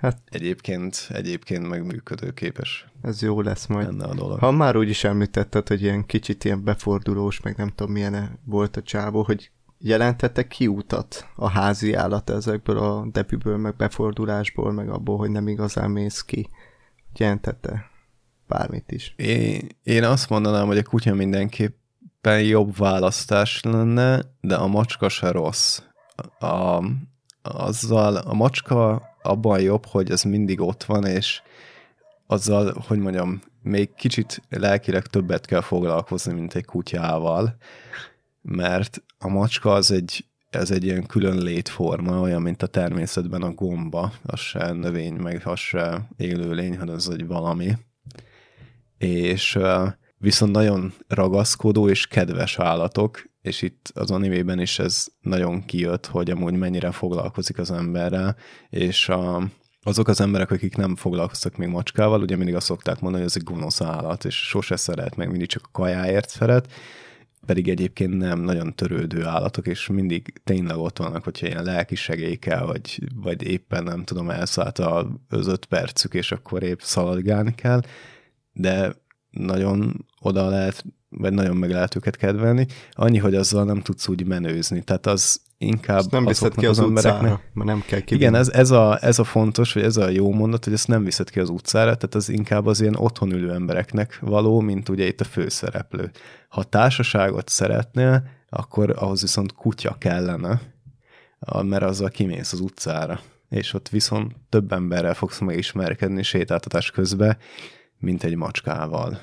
Hát- 0.01 0.21
Egyébként, 0.29 1.07
egyébként 1.09 1.67
meg 1.67 1.85
működőképes 1.85 2.85
Ez 3.01 3.21
jó 3.21 3.41
lesz 3.41 3.65
majd. 3.67 3.85
lenne 3.85 4.05
a 4.05 4.13
dolog. 4.13 4.39
Ha 4.39 4.51
már 4.51 4.75
úgy 4.75 4.89
is 4.89 5.03
említetted, 5.03 5.67
hogy 5.67 5.81
ilyen 5.81 6.05
kicsit 6.05 6.43
ilyen 6.43 6.63
befordulós, 6.63 7.41
meg 7.41 7.57
nem 7.57 7.67
tudom 7.75 7.91
milyen 7.91 8.39
volt 8.45 8.77
a 8.77 8.81
csávó, 8.81 9.23
hogy 9.23 9.51
jelentette 9.77 10.47
kiutat 10.47 11.27
a 11.35 11.49
házi 11.49 11.93
állat 11.93 12.29
ezekből 12.29 12.77
a 12.77 13.05
debüből, 13.11 13.57
meg 13.57 13.75
befordulásból, 13.75 14.71
meg 14.71 14.89
abból, 14.89 15.17
hogy 15.17 15.29
nem 15.29 15.47
igazán 15.47 15.91
mész 15.91 16.21
ki. 16.21 16.49
Jelentette 17.15 17.89
bármit 18.47 18.91
is. 18.91 19.13
Én, 19.17 19.67
én 19.83 20.03
azt 20.03 20.29
mondanám, 20.29 20.67
hogy 20.67 20.77
a 20.77 20.83
kutya 20.83 21.13
mindenképpen 21.13 22.41
jobb 22.43 22.77
választás 22.77 23.61
lenne, 23.63 24.21
de 24.41 24.55
a 24.55 24.67
macska 24.67 25.09
se 25.09 25.31
rossz. 25.31 25.79
A, 26.39 26.83
azzal 27.41 28.15
a 28.15 28.33
macska 28.33 29.09
abban 29.21 29.61
jobb, 29.61 29.85
hogy 29.85 30.11
ez 30.11 30.23
mindig 30.23 30.61
ott 30.61 30.83
van, 30.83 31.05
és 31.05 31.41
azzal, 32.27 32.83
hogy 32.87 32.99
mondjam, 32.99 33.41
még 33.61 33.93
kicsit 33.93 34.41
lelkileg 34.49 35.05
többet 35.05 35.45
kell 35.45 35.61
foglalkozni, 35.61 36.33
mint 36.33 36.55
egy 36.55 36.65
kutyával, 36.65 37.55
mert 38.41 39.03
a 39.17 39.27
macska 39.27 39.73
az 39.73 39.91
egy 39.91 40.25
ez 40.51 40.71
egy 40.71 40.83
ilyen 40.83 41.05
külön 41.05 41.37
létforma, 41.37 42.19
olyan, 42.19 42.41
mint 42.41 42.63
a 42.63 42.67
természetben 42.67 43.41
a 43.41 43.53
gomba, 43.53 44.13
az 44.23 44.39
se 44.39 44.71
növény, 44.71 45.13
meg 45.13 45.41
az 45.45 45.59
se 45.59 46.07
élőlény, 46.17 46.77
hanem 46.77 46.95
az 46.95 47.09
egy 47.09 47.27
valami. 47.27 47.77
És 48.97 49.59
viszont 50.17 50.51
nagyon 50.51 50.93
ragaszkodó 51.07 51.89
és 51.89 52.07
kedves 52.07 52.59
állatok, 52.59 53.29
és 53.41 53.61
itt 53.61 53.91
az 53.93 54.11
animében 54.11 54.59
is 54.59 54.79
ez 54.79 55.07
nagyon 55.21 55.65
kijött, 55.65 56.05
hogy 56.05 56.29
amúgy 56.29 56.53
mennyire 56.53 56.91
foglalkozik 56.91 57.57
az 57.57 57.71
emberrel, 57.71 58.35
és 58.69 59.09
a, 59.09 59.49
azok 59.83 60.07
az 60.07 60.21
emberek, 60.21 60.51
akik 60.51 60.75
nem 60.75 60.95
foglalkoztak 60.95 61.57
még 61.57 61.67
macskával, 61.67 62.21
ugye 62.21 62.35
mindig 62.35 62.55
azt 62.55 62.65
szokták 62.65 62.99
mondani, 62.99 63.23
hogy 63.23 63.31
ez 63.35 63.41
egy 63.41 63.53
gonosz 63.53 63.81
állat, 63.81 64.25
és 64.25 64.35
sose 64.35 64.75
szeret, 64.75 65.15
meg 65.15 65.29
mindig 65.29 65.47
csak 65.47 65.63
a 65.65 65.71
kajáért 65.71 66.29
szeret, 66.29 66.71
pedig 67.45 67.69
egyébként 67.69 68.17
nem 68.17 68.39
nagyon 68.39 68.75
törődő 68.75 69.25
állatok, 69.25 69.67
és 69.67 69.87
mindig 69.87 70.33
tényleg 70.43 70.77
ott 70.77 70.97
vannak, 70.97 71.23
hogyha 71.23 71.47
ilyen 71.47 71.63
lelki 71.63 71.95
kell, 72.39 72.65
vagy, 72.65 73.03
vagy 73.15 73.43
éppen 73.43 73.83
nem 73.83 74.03
tudom, 74.03 74.29
elszállt 74.29 74.79
az 75.29 75.47
öt 75.47 75.65
percük, 75.65 76.13
és 76.13 76.31
akkor 76.31 76.63
épp 76.63 76.79
szaladgálni 76.79 77.55
kell, 77.55 77.81
de 78.53 78.95
nagyon 79.31 80.05
oda 80.19 80.47
lehet, 80.47 80.85
vagy 81.09 81.33
nagyon 81.33 81.55
meg 81.55 81.71
lehet 81.71 81.95
őket 81.95 82.17
kedvelni, 82.17 82.67
annyi, 82.91 83.17
hogy 83.17 83.35
azzal 83.35 83.63
nem 83.63 83.81
tudsz 83.81 84.07
úgy 84.07 84.25
menőzni, 84.25 84.83
tehát 84.83 85.05
az 85.05 85.41
inkább 85.57 85.97
Ezt 85.97 86.11
nem 86.11 86.25
viszed 86.25 86.55
ki 86.55 86.65
az, 86.65 86.79
az 86.79 86.85
embereknek. 86.85 87.21
Utcára, 87.21 87.41
mert 87.53 87.69
nem 87.69 87.83
kell 87.87 87.99
kivinni. 87.99 88.21
Igen, 88.21 88.35
ez, 88.35 88.49
ez, 88.49 88.71
a, 88.71 88.97
ez 89.01 89.19
a 89.19 89.23
fontos, 89.23 89.73
vagy 89.73 89.83
ez 89.83 89.97
a 89.97 90.09
jó 90.09 90.33
mondat, 90.33 90.63
hogy 90.63 90.73
ezt 90.73 90.87
nem 90.87 91.03
viszed 91.03 91.29
ki 91.29 91.39
az 91.39 91.49
utcára, 91.49 91.95
tehát 91.95 92.15
az 92.15 92.29
inkább 92.29 92.65
az 92.65 92.81
ilyen 92.81 92.95
otthon 92.95 93.31
ülő 93.31 93.51
embereknek 93.51 94.19
való, 94.21 94.59
mint 94.59 94.89
ugye 94.89 95.05
itt 95.05 95.21
a 95.21 95.23
főszereplő. 95.23 96.11
Ha 96.49 96.63
társaságot 96.63 97.49
szeretnél, 97.49 98.23
akkor 98.49 98.93
ahhoz 98.97 99.21
viszont 99.21 99.53
kutya 99.53 99.95
kellene, 99.99 100.61
mert 101.61 101.83
azzal 101.83 102.09
kimész 102.09 102.53
az 102.53 102.59
utcára, 102.59 103.19
és 103.49 103.73
ott 103.73 103.89
viszont 103.89 104.35
több 104.49 104.71
emberrel 104.71 105.13
fogsz 105.13 105.39
megismerkedni 105.39 106.23
sétáltatás 106.23 106.91
közben, 106.91 107.37
mint 108.01 108.23
egy 108.23 108.35
macskával. 108.35 109.19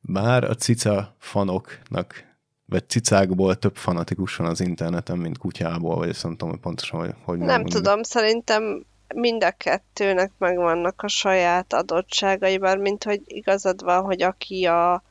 Bár 0.00 0.44
a 0.44 0.54
cica 0.54 1.16
fanoknak 1.18 2.26
vagy 2.64 2.88
cicákból 2.88 3.56
több 3.56 3.76
fanatikus 3.76 4.36
van 4.36 4.46
az 4.46 4.60
interneten, 4.60 5.18
mint 5.18 5.38
kutyából, 5.38 5.96
vagy 5.96 6.08
ezt 6.08 6.22
nem 6.22 6.32
tudom, 6.32 6.48
hogy 6.48 6.60
pontosan, 6.60 7.00
hogy, 7.00 7.14
hogy 7.24 7.38
Nem 7.38 7.46
mondani. 7.46 7.70
tudom, 7.70 8.02
szerintem 8.02 8.86
mind 9.14 9.44
a 9.44 9.50
kettőnek 9.50 10.32
megvannak 10.38 11.02
a 11.02 11.08
saját 11.08 11.72
adottságai, 11.72 12.58
bár 12.58 12.78
mint 12.78 13.04
hogy 13.04 13.22
igazad 13.24 13.82
van, 13.82 14.02
hogy 14.04 14.22
aki 14.22 14.64
a 14.64 15.02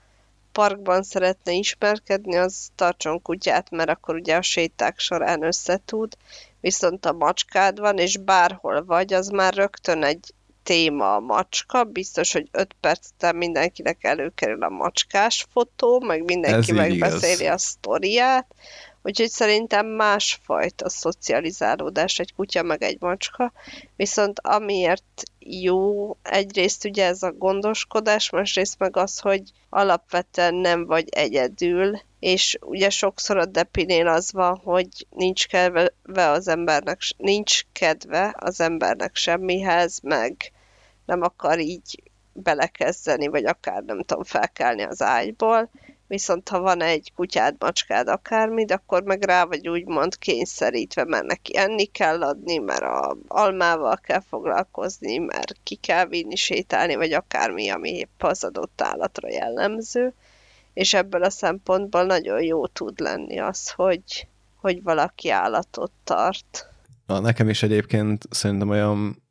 parkban 0.52 1.04
szeretne 1.04 1.52
ismerkedni, 1.52 2.36
az 2.36 2.70
tartson 2.76 3.22
kutyát, 3.22 3.70
mert 3.70 3.90
akkor 3.90 4.16
ugye 4.16 4.36
a 4.36 4.42
séták 4.42 5.00
során 5.00 5.44
összetud, 5.44 6.18
viszont 6.60 7.06
a 7.06 7.14
macskád 7.14 7.80
van, 7.80 7.98
és 7.98 8.18
bárhol 8.18 8.86
vagy, 8.86 9.14
az 9.14 9.28
már 9.28 9.54
rögtön 9.54 10.04
egy 10.04 10.34
téma 10.68 11.16
a 11.16 11.20
macska, 11.20 11.84
biztos, 11.84 12.32
hogy 12.34 12.48
5 12.52 12.76
perc 12.80 13.08
után 13.16 13.36
mindenkinek 13.36 14.04
előkerül 14.04 14.64
a 14.64 14.70
macskás 14.70 15.46
fotó, 15.52 16.00
meg 16.00 16.24
mindenki 16.24 16.72
megbeszéli 16.72 17.44
igaz. 17.44 17.54
a 17.54 17.58
sztoriát, 17.58 18.56
úgyhogy 19.02 19.30
szerintem 19.30 19.86
másfajta 19.86 20.90
szocializálódás 20.90 22.20
egy 22.20 22.34
kutya 22.34 22.64
meg 22.64 22.84
egy 22.84 22.98
macska, 23.00 23.52
viszont 23.96 24.40
amiért 24.40 25.24
jó 25.40 26.16
egyrészt 26.22 26.86
ugye 26.86 27.06
ez 27.06 27.24
a 27.24 27.32
gondoskodás, 27.32 28.30
másrészt 28.30 28.80
meg 28.80 28.98
az, 28.98 29.20
hogy 29.20 29.42
alapvetően 29.70 30.56
nem 30.56 30.86
vagy 30.86 31.08
egyedül, 31.10 32.00
és 32.20 32.58
ugye 32.62 32.90
sokszor 32.90 33.38
a 33.38 33.46
depinél 33.46 34.08
az 34.08 34.32
van, 34.32 34.62
hogy 34.64 34.88
nincs 35.10 35.48
kedve 35.48 35.92
az 36.32 36.48
embernek, 36.48 37.02
nincs 37.18 37.62
kedve 37.72 38.36
az 38.38 38.62
embernek 38.62 39.16
semmihez, 39.16 40.00
meg 40.04 40.52
nem 41.08 41.22
akar 41.22 41.60
így 41.60 42.04
belekezdeni, 42.34 43.28
vagy 43.28 43.46
akár 43.46 43.84
nem 43.84 44.04
tudom, 44.04 44.24
felkelni 44.24 44.84
az 44.84 45.02
ágyból, 45.02 45.70
viszont 46.08 46.50
ha 46.50 46.60
van 46.60 46.82
egy 46.82 47.12
kutyád, 47.16 47.56
macskád, 47.60 48.08
akármi, 48.08 48.66
akkor 48.68 49.04
meg 49.04 49.24
rá 49.24 49.46
vagy 49.46 49.68
úgymond 49.68 50.18
kényszerítve, 50.18 51.06
mert 51.06 51.26
neki 51.26 51.58
enni 51.58 51.86
kell 51.86 52.24
adni, 52.24 52.58
mert 52.58 52.82
a 52.82 53.18
almával 53.28 53.98
kell 53.98 54.22
foglalkozni, 54.30 55.18
mert 55.18 55.56
ki 55.64 55.76
kell 55.76 56.06
vinni, 56.06 56.36
sétálni, 56.36 56.96
vagy 56.96 57.14
akármi, 57.14 57.70
ami 57.70 57.90
épp 57.90 58.24
az 58.24 58.44
adott 58.44 58.82
állatra 58.82 59.30
jellemző, 59.30 60.14
és 60.74 60.94
ebből 60.94 61.24
a 61.24 61.30
szempontból 61.30 62.04
nagyon 62.04 62.42
jó 62.42 62.68
tud 62.68 63.00
lenni 63.00 63.40
az, 63.40 63.70
hogy, 63.70 64.28
hogy 64.62 64.84
valaki 64.84 65.30
állatot 65.30 65.92
tart. 66.04 66.70
Na, 67.06 67.20
nekem 67.20 67.50
is 67.50 67.64
egyébként 67.64 68.26
szerintem 68.30 68.70
olyan 68.70 69.27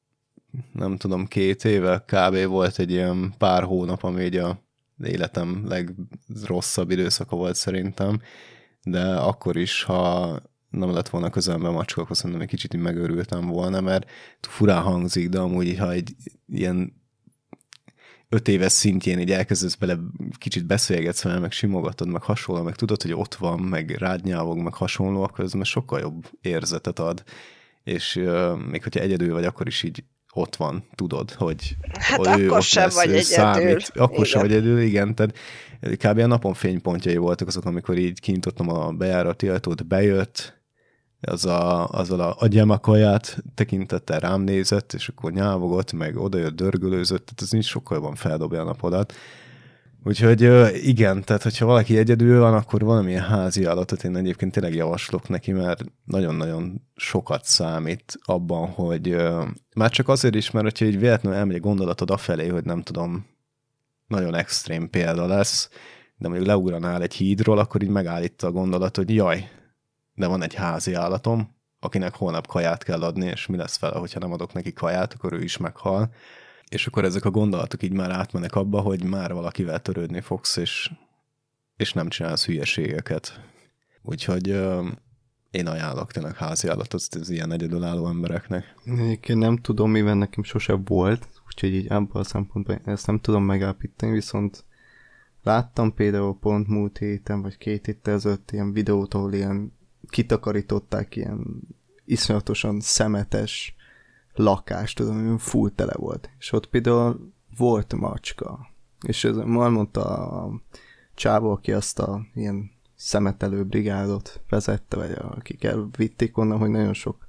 nem 0.73 0.97
tudom, 0.97 1.27
két 1.27 1.65
éve 1.65 2.05
kb. 2.07 2.45
volt 2.45 2.79
egy 2.79 2.91
ilyen 2.91 3.35
pár 3.39 3.63
hónap, 3.63 4.03
ami 4.03 4.23
így 4.23 4.37
a 4.37 4.65
életem 5.05 5.67
legrosszabb 5.69 6.91
időszaka 6.91 7.37
volt 7.37 7.55
szerintem, 7.55 8.21
de 8.83 9.17
akkor 9.17 9.57
is, 9.57 9.83
ha 9.83 10.41
nem 10.71 10.93
lett 10.93 11.09
volna 11.09 11.31
közelben 11.31 11.73
macska, 11.73 12.03
akkor 12.03 12.17
szerintem 12.17 12.41
egy 12.41 12.49
kicsit 12.49 12.77
megőrültem 12.77 13.47
volna, 13.47 13.81
mert 13.81 14.11
furán 14.41 14.83
hangzik, 14.83 15.29
de 15.29 15.39
amúgy, 15.39 15.79
ha 15.79 15.93
egy 15.93 16.15
ilyen 16.49 16.93
öt 18.29 18.49
éves 18.49 18.73
szintjén 18.73 19.19
így 19.19 19.31
elkezdesz 19.31 19.75
bele 19.75 19.99
kicsit 20.39 20.67
beszélgetsz 20.67 21.23
vele, 21.23 21.39
meg 21.39 21.53
simogatod, 21.53 22.09
meg 22.09 22.23
hasonló, 22.23 22.63
meg 22.63 22.77
tudod, 22.77 23.03
hogy 23.03 23.13
ott 23.13 23.35
van, 23.35 23.61
meg 23.61 23.91
rád 23.91 24.25
nyávog, 24.25 24.59
meg 24.59 24.75
hasonló, 24.75 25.23
akkor 25.23 25.45
ez 25.45 25.53
már 25.53 25.67
sokkal 25.67 26.01
jobb 26.01 26.27
érzetet 26.41 26.99
ad. 26.99 27.25
És 27.85 28.17
uh, 28.17 28.59
még 28.71 28.83
hogyha 28.83 29.01
egyedül 29.01 29.33
vagy, 29.33 29.45
akkor 29.45 29.67
is 29.67 29.83
így 29.83 30.05
ott 30.37 30.57
van, 30.57 30.85
tudod, 30.95 31.33
hogy 31.33 31.77
hát 31.93 32.39
ő 32.39 32.47
akkor 32.47 32.63
sem 32.63 32.83
lesz, 32.83 32.95
vagy 32.95 33.09
egyedül. 33.09 33.23
Számít. 33.23 33.91
Akkor 33.95 34.13
igen. 34.13 34.25
sem 34.25 34.41
vagy 34.41 34.53
egyedül, 34.53 34.81
igen. 34.81 35.15
Tehát 35.15 35.37
kb. 35.81 36.19
a 36.19 36.27
napon 36.27 36.55
fénypontjai 36.55 37.17
voltak 37.17 37.49
azok, 37.49 37.65
amikor 37.65 37.99
így 37.99 38.21
kinyitottam 38.21 38.69
a 38.69 38.91
bejárati 38.91 39.49
ajtót, 39.49 39.87
bejött, 39.87 40.55
az 41.21 41.45
a, 41.45 41.89
azzal 41.89 42.21
a 42.21 42.37
agyamakalját 42.39 43.43
tekintette, 43.55 44.19
rám 44.19 44.41
nézett, 44.41 44.93
és 44.93 45.09
akkor 45.09 45.33
nyávogott, 45.33 45.93
meg 45.93 46.17
odajött, 46.17 46.57
dörgölőzött, 46.57 47.25
tehát 47.25 47.43
ez 47.43 47.51
nincs 47.51 47.65
sokkal 47.65 47.97
jobban 47.97 48.15
feldobja 48.15 48.61
a 48.61 48.65
napodat. 48.65 49.15
Úgyhogy 50.07 50.43
igen, 50.87 51.25
tehát 51.25 51.43
hogyha 51.43 51.67
valaki 51.67 51.99
egyedül 51.99 52.41
van, 52.41 52.55
akkor 52.55 52.83
valamilyen 52.83 53.23
házi 53.23 53.65
állatot 53.65 54.05
én 54.05 54.17
egyébként 54.17 54.53
tényleg 54.53 54.75
javaslok 54.75 55.29
neki, 55.29 55.53
mert 55.53 55.85
nagyon-nagyon 56.05 56.83
sokat 56.97 57.45
számít 57.45 58.19
abban, 58.25 58.69
hogy 58.69 59.17
már 59.75 59.91
csak 59.91 60.09
azért 60.09 60.35
is, 60.35 60.51
mert 60.51 60.65
hogyha 60.65 60.85
így 60.85 60.99
véletlenül 60.99 61.39
elmegy 61.39 61.57
a 61.57 61.61
gondolatod 61.61 62.11
afelé, 62.11 62.49
hogy 62.49 62.65
nem 62.65 62.83
tudom, 62.83 63.27
nagyon 64.07 64.35
extrém 64.35 64.91
példa 64.91 65.27
lesz, 65.27 65.69
de 66.17 66.29
mondjuk 66.29 66.49
leugranál 66.49 67.03
egy 67.03 67.15
hídról, 67.15 67.59
akkor 67.59 67.83
így 67.83 67.89
megállít 67.89 68.43
a 68.43 68.53
gondolat, 68.53 68.97
hogy 68.97 69.15
jaj, 69.15 69.51
de 70.13 70.27
van 70.27 70.43
egy 70.43 70.55
házi 70.55 70.95
állatom, 70.95 71.57
akinek 71.81 72.15
holnap 72.15 72.47
kaját 72.47 72.83
kell 72.85 73.03
adni, 73.03 73.27
és 73.27 73.47
mi 73.47 73.57
lesz 73.57 73.79
vele, 73.79 73.99
hogyha 73.99 74.21
nem 74.21 74.33
adok 74.33 74.53
neki 74.53 74.73
kaját, 74.73 75.13
akkor 75.13 75.33
ő 75.33 75.43
is 75.43 75.57
meghal 75.57 76.11
és 76.69 76.87
akkor 76.87 77.05
ezek 77.05 77.25
a 77.25 77.31
gondolatok 77.31 77.83
így 77.83 77.93
már 77.93 78.11
átmenek 78.11 78.55
abba, 78.55 78.81
hogy 78.81 79.05
már 79.05 79.33
valakivel 79.33 79.83
törődni 79.83 80.21
fogsz, 80.21 80.57
és, 80.57 80.91
és 81.77 81.93
nem 81.93 82.09
csinálsz 82.09 82.45
hülyeségeket. 82.45 83.41
Úgyhogy 84.03 84.51
uh, 84.51 84.87
én 85.51 85.67
ajánlok 85.67 86.13
tényleg 86.13 86.37
háziállatot 86.37 87.15
az 87.15 87.31
ilyen 87.31 87.53
egyedülálló 87.53 88.09
embereknek. 88.09 88.75
Én 89.27 89.39
nem 89.39 89.57
tudom, 89.57 89.91
mivel 89.91 90.15
nekem 90.15 90.43
sose 90.43 90.73
volt, 90.73 91.29
úgyhogy 91.47 91.75
így 91.75 91.87
ebből 91.87 92.23
a 92.23 92.25
szempontból 92.25 92.81
ezt 92.85 93.07
nem 93.07 93.21
tudom 93.21 93.45
megállapítani, 93.45 94.13
viszont 94.13 94.65
láttam 95.43 95.95
például 95.95 96.39
pont 96.39 96.69
múlt 96.69 96.99
héten, 96.99 97.43
vagy 97.43 97.57
két 97.59 97.87
héttel 97.87 98.15
ezelőtt 98.15 98.51
ilyen 98.51 98.73
videót, 98.73 99.15
ahol 99.15 99.33
ilyen 99.33 99.73
kitakarították 100.09 101.17
ilyen 101.17 101.61
iszonyatosan 102.05 102.81
szemetes 102.81 103.76
lakás, 104.39 104.93
tudom, 104.93 105.39
full 105.39 105.71
tele 105.71 105.95
volt. 105.97 106.31
És 106.39 106.53
ott 106.53 106.67
például 106.67 107.33
volt 107.57 107.95
macska. 107.95 108.71
És 109.07 109.25
ez, 109.25 109.37
már 109.37 109.71
mondta 109.71 110.03
a 110.05 110.61
csávó, 111.15 111.51
aki 111.51 111.73
azt 111.73 111.99
a 111.99 112.27
ilyen 112.35 112.71
szemetelő 112.95 113.65
brigádot 113.65 114.41
vezette, 114.49 114.97
vagy 114.97 115.13
akik 115.13 115.65
elvitték 115.65 116.39
onnan, 116.39 116.59
hogy 116.59 116.71
nagyon 116.71 116.95
sok, 116.95 117.29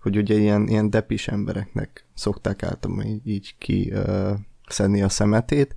hogy 0.00 0.16
ugye 0.16 0.34
ilyen, 0.34 0.68
ilyen 0.68 0.90
depis 0.90 1.28
embereknek 1.28 2.06
szokták 2.14 2.62
általában 2.62 3.06
így, 3.06 3.28
így 3.28 3.54
ki 3.58 3.92
uh, 3.94 4.30
szedni 4.68 5.02
a 5.02 5.08
szemetét, 5.08 5.74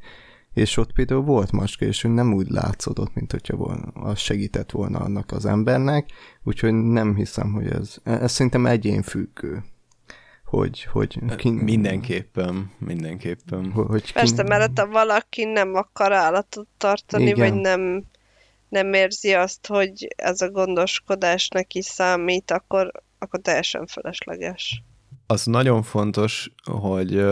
és 0.54 0.78
ott 0.78 0.94
például 0.94 1.22
volt 1.22 1.52
macska, 1.52 1.86
és 1.86 2.04
ő 2.04 2.10
nem 2.10 2.34
úgy 2.34 2.50
látszódott, 2.50 3.14
mint 3.14 3.32
hogyha 3.32 3.56
volna, 3.56 3.88
az 3.94 4.20
segített 4.20 4.72
volna 4.72 5.00
annak 5.00 5.32
az 5.32 5.46
embernek, 5.46 6.10
úgyhogy 6.44 6.74
nem 6.74 7.16
hiszem, 7.16 7.54
hogy 7.54 7.68
ez, 7.68 7.98
ez 8.04 8.32
szerintem 8.32 8.66
egyénfüggő 8.66 9.64
hogy... 10.46 10.84
hogy 10.84 11.36
ki... 11.36 11.50
Mindenképpen, 11.50 12.72
mindenképpen. 12.78 13.72
Hogy 13.72 14.04
ki... 14.04 14.12
Persze, 14.12 14.44
mert 14.44 14.80
ha 14.80 14.88
valaki 14.88 15.44
nem 15.44 15.76
akar 15.76 16.14
állatot 16.14 16.68
tartani, 16.78 17.24
Igen. 17.24 17.38
vagy 17.38 17.62
nem, 17.62 18.04
nem 18.70 18.94
érzi 18.94 19.34
azt, 19.34 19.68
hogy 19.68 20.08
ez 20.16 20.42
a 20.42 20.50
gondoskodás 20.50 21.48
neki 21.48 21.82
számít, 21.82 22.52
akkor, 22.52 22.92
akkor 23.20 23.40
teljesen 23.40 23.86
felesleges. 23.88 24.84
Az 25.28 25.46
nagyon 25.46 25.84
fontos, 25.84 26.52
hogy 26.64 27.26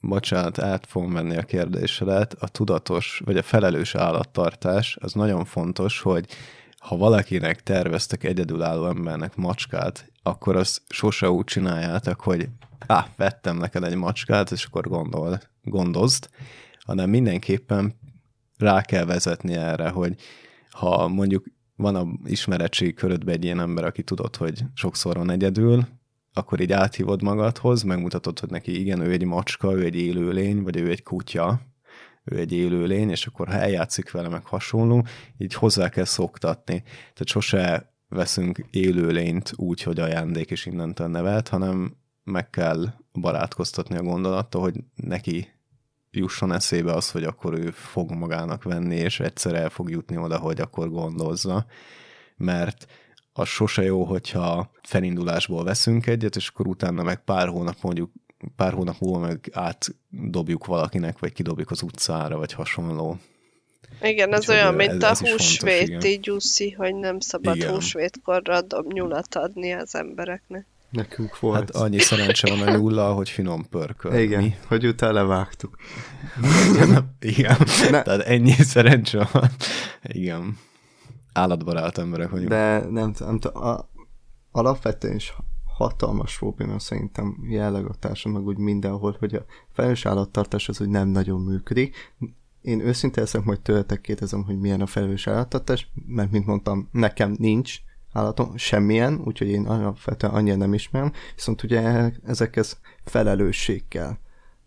bocsánat, 0.00 0.58
át 0.58 0.86
fogom 0.86 1.12
venni 1.12 1.36
a 1.36 1.42
kérdésedet, 1.42 2.36
a 2.38 2.48
tudatos, 2.48 3.22
vagy 3.24 3.36
a 3.36 3.42
felelős 3.42 3.94
állattartás, 3.94 4.96
az 5.00 5.12
nagyon 5.12 5.44
fontos, 5.44 6.00
hogy 6.00 6.26
ha 6.78 6.96
valakinek 6.96 7.62
terveztek 7.62 8.24
egyedülálló 8.24 8.86
embernek 8.86 9.36
macskát, 9.36 10.12
akkor 10.26 10.56
azt 10.56 10.82
sose 10.88 11.30
úgy 11.30 11.44
csináljátok, 11.44 12.20
hogy 12.20 12.48
á, 12.86 13.06
vettem 13.16 13.56
neked 13.56 13.84
egy 13.84 13.96
macskát, 13.96 14.50
és 14.50 14.64
akkor 14.64 14.88
gondol, 14.88 15.40
gondozd, 15.62 16.28
hanem 16.84 17.10
mindenképpen 17.10 17.94
rá 18.56 18.80
kell 18.80 19.04
vezetni 19.04 19.54
erre, 19.54 19.88
hogy 19.88 20.14
ha 20.70 21.08
mondjuk 21.08 21.44
van 21.76 21.94
a 21.94 22.06
ismeretségi 22.24 22.94
körödben 22.94 23.34
egy 23.34 23.44
ilyen 23.44 23.60
ember, 23.60 23.84
aki 23.84 24.02
tudod, 24.02 24.36
hogy 24.36 24.64
sokszor 24.74 25.16
van 25.16 25.30
egyedül, 25.30 25.86
akkor 26.32 26.60
így 26.60 26.72
áthívod 26.72 27.22
magadhoz, 27.22 27.82
megmutatod, 27.82 28.38
hogy 28.38 28.50
neki 28.50 28.80
igen, 28.80 29.00
ő 29.00 29.10
egy 29.10 29.24
macska, 29.24 29.72
ő 29.72 29.84
egy 29.84 29.96
élőlény, 29.96 30.62
vagy 30.62 30.76
ő 30.76 30.90
egy 30.90 31.02
kutya, 31.02 31.60
ő 32.24 32.38
egy 32.38 32.52
élőlény, 32.52 33.10
és 33.10 33.26
akkor 33.26 33.48
ha 33.48 33.54
eljátszik 33.54 34.10
vele, 34.10 34.28
meg 34.28 34.44
hasonló, 34.44 35.06
így 35.38 35.54
hozzá 35.54 35.88
kell 35.88 36.04
szoktatni. 36.04 36.82
Tehát 36.82 37.26
sose 37.26 37.93
veszünk 38.08 38.66
élőlényt 38.70 39.52
úgy, 39.56 39.82
hogy 39.82 40.00
ajándék 40.00 40.50
és 40.50 40.66
innentől 40.66 41.06
nevelt, 41.06 41.48
hanem 41.48 41.96
meg 42.24 42.50
kell 42.50 42.86
barátkoztatni 43.12 43.96
a 43.96 44.02
gondolattal, 44.02 44.60
hogy 44.60 44.74
neki 44.94 45.48
jusson 46.10 46.52
eszébe 46.52 46.92
az, 46.92 47.10
hogy 47.10 47.24
akkor 47.24 47.54
ő 47.54 47.70
fog 47.70 48.10
magának 48.10 48.62
venni, 48.62 48.96
és 48.96 49.20
egyszer 49.20 49.54
el 49.54 49.70
fog 49.70 49.90
jutni 49.90 50.16
oda, 50.16 50.38
hogy 50.38 50.60
akkor 50.60 50.90
gondozza. 50.90 51.66
Mert 52.36 52.86
az 53.32 53.48
sose 53.48 53.82
jó, 53.82 54.04
hogyha 54.04 54.70
felindulásból 54.82 55.64
veszünk 55.64 56.06
egyet, 56.06 56.36
és 56.36 56.48
akkor 56.48 56.66
utána 56.66 57.02
meg 57.02 57.24
pár 57.24 57.48
hónap 57.48 57.76
mondjuk 57.80 58.10
pár 58.56 58.72
hónap 58.72 58.98
múlva 59.00 59.18
meg 59.18 59.50
átdobjuk 59.52 60.66
valakinek, 60.66 61.18
vagy 61.18 61.32
kidobjuk 61.32 61.70
az 61.70 61.82
utcára, 61.82 62.36
vagy 62.36 62.52
hasonló. 62.52 63.18
Igen, 64.02 64.32
ez 64.32 64.38
Úgyhogy 64.38 64.54
olyan, 64.54 64.74
mint 64.74 65.02
ez, 65.02 65.20
a 65.20 65.28
húsvéti 65.28 66.18
gyuszi, 66.18 66.70
hogy 66.70 66.94
nem 66.94 67.20
szabad 67.20 67.56
igen. 67.56 67.70
húsvétkorra 67.70 68.62
dob 68.62 68.92
nyulat 68.92 69.34
adni 69.34 69.72
az 69.72 69.94
embereknek. 69.94 70.66
Nekünk 70.90 71.40
volt. 71.40 71.56
Hát 71.56 71.70
annyi 71.70 71.98
szerencse 71.98 72.54
van 72.54 72.68
a 72.68 72.76
nyulla, 72.76 73.12
hogy 73.12 73.30
finom 73.30 73.68
pörköl. 73.68 74.14
Igen, 74.14 74.42
Mi? 74.42 74.54
hogy 74.66 74.86
utána 74.86 75.12
levágtuk. 75.12 75.76
igen, 77.20 77.56
ne. 77.90 78.02
tehát 78.02 78.20
ennyi 78.20 78.52
szerencse 78.52 79.28
van. 79.32 79.50
Igen. 80.02 80.58
Állatbarát 81.32 81.98
emberek 81.98 82.30
vagyunk. 82.30 82.48
De 82.48 82.78
nem, 82.90 83.14
nem 83.18 83.38
a, 83.52 83.90
alapvetően 84.50 85.14
is 85.14 85.34
hatalmas 85.64 86.38
probléma 86.38 86.78
szerintem 86.78 87.46
jelleg 87.48 87.84
a 87.84 87.94
társadalom, 87.94 88.44
meg 88.44 88.56
úgy 88.56 88.62
mindenhol, 88.62 89.16
hogy 89.18 89.34
a 89.34 89.44
felelős 89.72 90.06
állattartás 90.06 90.68
az 90.68 90.80
úgy 90.80 90.88
nem 90.88 91.08
nagyon 91.08 91.40
működik. 91.40 92.14
Én 92.64 92.80
őszinte 92.80 93.20
leszek, 93.20 93.44
majd 93.44 93.60
tőletek 93.60 94.00
kérdezem, 94.00 94.44
hogy 94.44 94.58
milyen 94.58 94.80
a 94.80 94.86
felelős 94.86 95.26
állattartás, 95.26 95.88
mert 96.06 96.30
mint 96.30 96.46
mondtam, 96.46 96.88
nekem 96.92 97.34
nincs 97.38 97.78
állatom, 98.12 98.56
semmilyen, 98.56 99.20
úgyhogy 99.24 99.48
én 99.48 99.66
alapvetően 99.66 100.32
annyira 100.32 100.56
nem 100.56 100.74
ismerem, 100.74 101.12
viszont 101.34 101.62
ugye 101.62 102.10
ezekhez 102.24 102.78
felelősség 103.04 103.88
kell, 103.88 104.16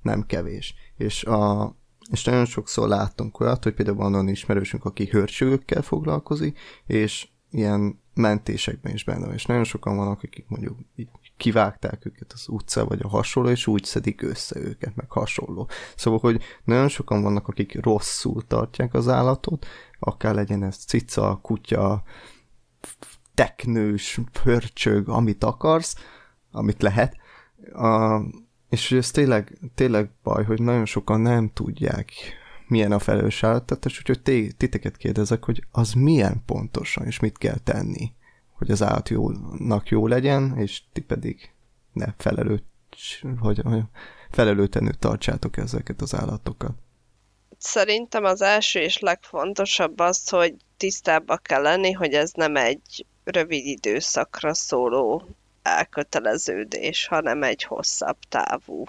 nem 0.01 0.25
kevés. 0.25 0.75
És, 0.97 1.23
a, 1.23 1.75
és 2.11 2.23
nagyon 2.23 2.45
sokszor 2.45 2.87
láttunk 2.87 3.39
olyat, 3.39 3.63
hogy 3.63 3.73
például 3.73 3.97
van 3.97 4.13
olyan 4.13 4.27
ismerősünk, 4.27 4.85
aki 4.85 5.07
hörcsögökkel 5.11 5.81
foglalkozik, 5.81 6.59
és 6.85 7.27
ilyen 7.51 8.01
mentésekben 8.13 8.93
is 8.93 9.03
benne 9.03 9.33
és 9.33 9.45
nagyon 9.45 9.63
sokan 9.63 9.95
vannak, 9.95 10.23
akik 10.23 10.45
mondjuk 10.47 10.77
így 10.95 11.09
kivágták 11.37 12.05
őket 12.05 12.33
az 12.33 12.45
utca, 12.47 12.85
vagy 12.85 12.99
a 13.03 13.07
hasonló, 13.07 13.49
és 13.49 13.67
úgy 13.67 13.83
szedik 13.83 14.21
össze 14.21 14.59
őket, 14.59 14.95
meg 14.95 15.11
hasonló. 15.11 15.69
Szóval, 15.95 16.19
hogy 16.19 16.41
nagyon 16.63 16.87
sokan 16.87 17.21
vannak, 17.21 17.47
akik 17.47 17.83
rosszul 17.83 18.47
tartják 18.47 18.93
az 18.93 19.07
állatot, 19.07 19.65
akár 19.99 20.35
legyen 20.35 20.63
ez 20.63 20.75
cica, 20.75 21.39
kutya, 21.41 22.03
teknős, 23.33 24.19
pörcsög, 24.43 25.09
amit 25.09 25.43
akarsz, 25.43 25.95
amit 26.51 26.81
lehet. 26.81 27.15
A, 27.73 28.21
és 28.69 28.91
ez 28.91 29.11
tényleg, 29.11 29.57
tényleg 29.75 30.09
baj, 30.23 30.43
hogy 30.43 30.61
nagyon 30.61 30.85
sokan 30.85 31.21
nem 31.21 31.49
tudják, 31.53 32.11
milyen 32.67 32.91
a 32.91 32.99
felelős 32.99 33.43
állattartás, 33.43 33.97
úgyhogy 33.97 34.21
té, 34.21 34.47
titeket 34.47 34.97
kérdezek, 34.97 35.43
hogy 35.43 35.63
az 35.71 35.93
milyen 35.93 36.43
pontosan, 36.45 37.05
és 37.05 37.19
mit 37.19 37.37
kell 37.37 37.57
tenni, 37.57 38.11
hogy 38.57 38.71
az 38.71 38.81
állat 38.81 39.09
jónak 39.09 39.87
jó 39.87 40.07
legyen, 40.07 40.57
és 40.57 40.81
ti 40.93 41.01
pedig 41.01 41.51
ne 41.93 42.05
felelőt, 42.17 42.63
hogy, 43.39 43.61
hogy 43.63 43.81
felelőtlenül 44.31 44.93
tartsátok 44.93 45.57
ezeket 45.57 46.01
az 46.01 46.15
állatokat. 46.15 46.71
Szerintem 47.57 48.23
az 48.23 48.41
első 48.41 48.79
és 48.79 48.99
legfontosabb 48.99 49.99
az, 49.99 50.29
hogy 50.29 50.55
tisztábbak 50.77 51.43
kell 51.43 51.61
lenni, 51.61 51.91
hogy 51.91 52.13
ez 52.13 52.31
nem 52.31 52.55
egy 52.55 53.05
rövid 53.23 53.65
időszakra 53.65 54.53
szóló 54.53 55.23
elköteleződés, 55.61 57.07
hanem 57.07 57.43
egy 57.43 57.63
hosszabb 57.63 58.17
távú. 58.29 58.83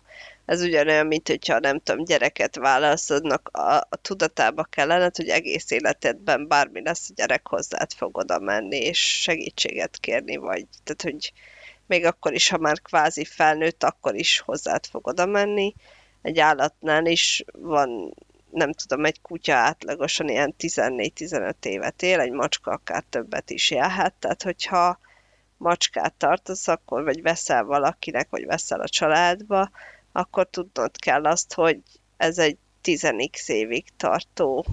Ez 0.49 0.63
ugyanolyan, 0.63 1.07
mint 1.07 1.29
hogyha 1.29 1.59
nem 1.59 1.81
tudom, 1.81 2.05
gyereket 2.05 2.57
válaszodnak, 2.57 3.49
a, 3.49 3.77
a 3.77 3.97
tudatába 4.03 4.65
kellene, 4.65 5.11
hogy 5.15 5.29
egész 5.29 5.71
életedben 5.71 6.49
bármi 6.49 6.83
lesz, 6.83 7.11
a 7.11 7.13
gyerek 7.17 7.49
hozzád 7.49 7.93
fog 7.93 8.17
oda 8.17 8.39
menni, 8.39 8.77
és 8.77 8.99
segítséget 8.99 9.97
kérni, 9.97 10.37
vagy 10.37 10.67
tehát, 10.85 11.03
hogy 11.03 11.33
még 11.87 12.05
akkor 12.05 12.33
is, 12.33 12.49
ha 12.49 12.59
már 12.59 12.81
kvázi 12.81 13.25
felnőtt, 13.25 13.85
akkor 13.85 14.15
is 14.15 14.41
hozzád 14.41 14.87
fog 14.87 15.07
oda 15.07 15.27
menni. 15.27 15.75
Egy 16.23 16.39
állatnál 16.39 17.07
is 17.07 17.45
van 17.53 18.15
nem 18.51 18.73
tudom, 18.73 19.05
egy 19.05 19.21
kutya 19.21 19.55
átlagosan 19.55 20.29
ilyen 20.29 20.55
14-15 20.59 21.65
évet 21.65 22.03
él, 22.03 22.21
egy 22.21 22.33
macska 22.33 22.71
akár 22.71 23.05
többet 23.11 23.51
is 23.51 23.71
élhet, 23.71 24.15
tehát 24.19 24.43
hogyha 24.43 24.99
macskát 25.57 26.15
tartasz, 26.15 26.69
akkor 26.69 27.05
vagy 27.05 27.23
veszel 27.23 27.65
valakinek, 27.65 28.31
vagy 28.31 28.47
veszel 28.47 28.81
a 28.81 28.89
családba, 28.89 29.71
akkor 30.19 30.49
tudnod 30.51 30.97
kell 30.97 31.25
azt, 31.25 31.55
hogy 31.55 31.79
ez 32.17 32.39
egy 32.39 32.57
10x 32.85 33.49
évig 33.49 33.85
tartó 33.97 34.67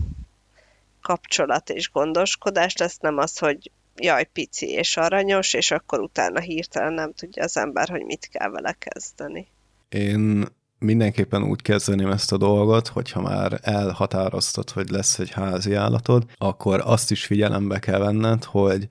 kapcsolat 1.02 1.70
és 1.70 1.92
gondoskodás 1.92 2.78
lesz, 2.78 2.98
nem 2.98 3.18
az, 3.18 3.38
hogy 3.38 3.72
jaj, 3.96 4.30
pici 4.34 4.70
és 4.70 4.98
aranyos, 4.98 5.54
és 5.54 5.72
akkor 5.72 6.00
utána 6.00 6.40
hirtelen 6.40 6.94
nem 6.94 7.14
tudja 7.14 7.44
az 7.44 7.58
ember, 7.58 7.90
hogy 7.90 8.04
mit 8.04 8.30
kell 8.32 8.50
vele 8.50 8.76
kezdeni. 8.80 9.48
Én 9.90 10.46
mindenképpen 10.80 11.44
úgy 11.44 11.62
kezdeném 11.62 12.12
ezt 12.12 12.32
a 12.32 12.38
dolgot, 12.38 12.88
hogyha 12.88 13.22
már 13.22 13.60
elhatároztad, 13.62 14.70
hogy 14.70 14.90
lesz 14.90 15.20
egy 15.20 15.32
házi 15.32 15.74
állatod, 15.74 16.24
akkor 16.38 16.82
azt 16.86 17.12
is 17.12 17.26
figyelembe 17.26 17.80
kell 17.80 18.00
venned, 18.00 18.44
hogy 18.44 18.88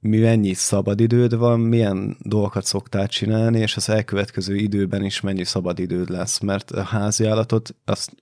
mennyi 0.00 0.54
szabadidőd 0.54 1.36
van, 1.36 1.60
milyen 1.60 2.16
dolgokat 2.20 2.64
szoktál 2.64 3.08
csinálni, 3.08 3.58
és 3.58 3.76
az 3.76 3.88
elkövetkező 3.88 4.56
időben 4.56 5.04
is 5.04 5.20
mennyi 5.20 5.44
szabadidőd 5.44 6.08
lesz, 6.08 6.38
mert 6.38 6.70
a 6.70 6.82
házi 6.82 7.26
állatot, 7.26 7.74
azt 7.84 8.12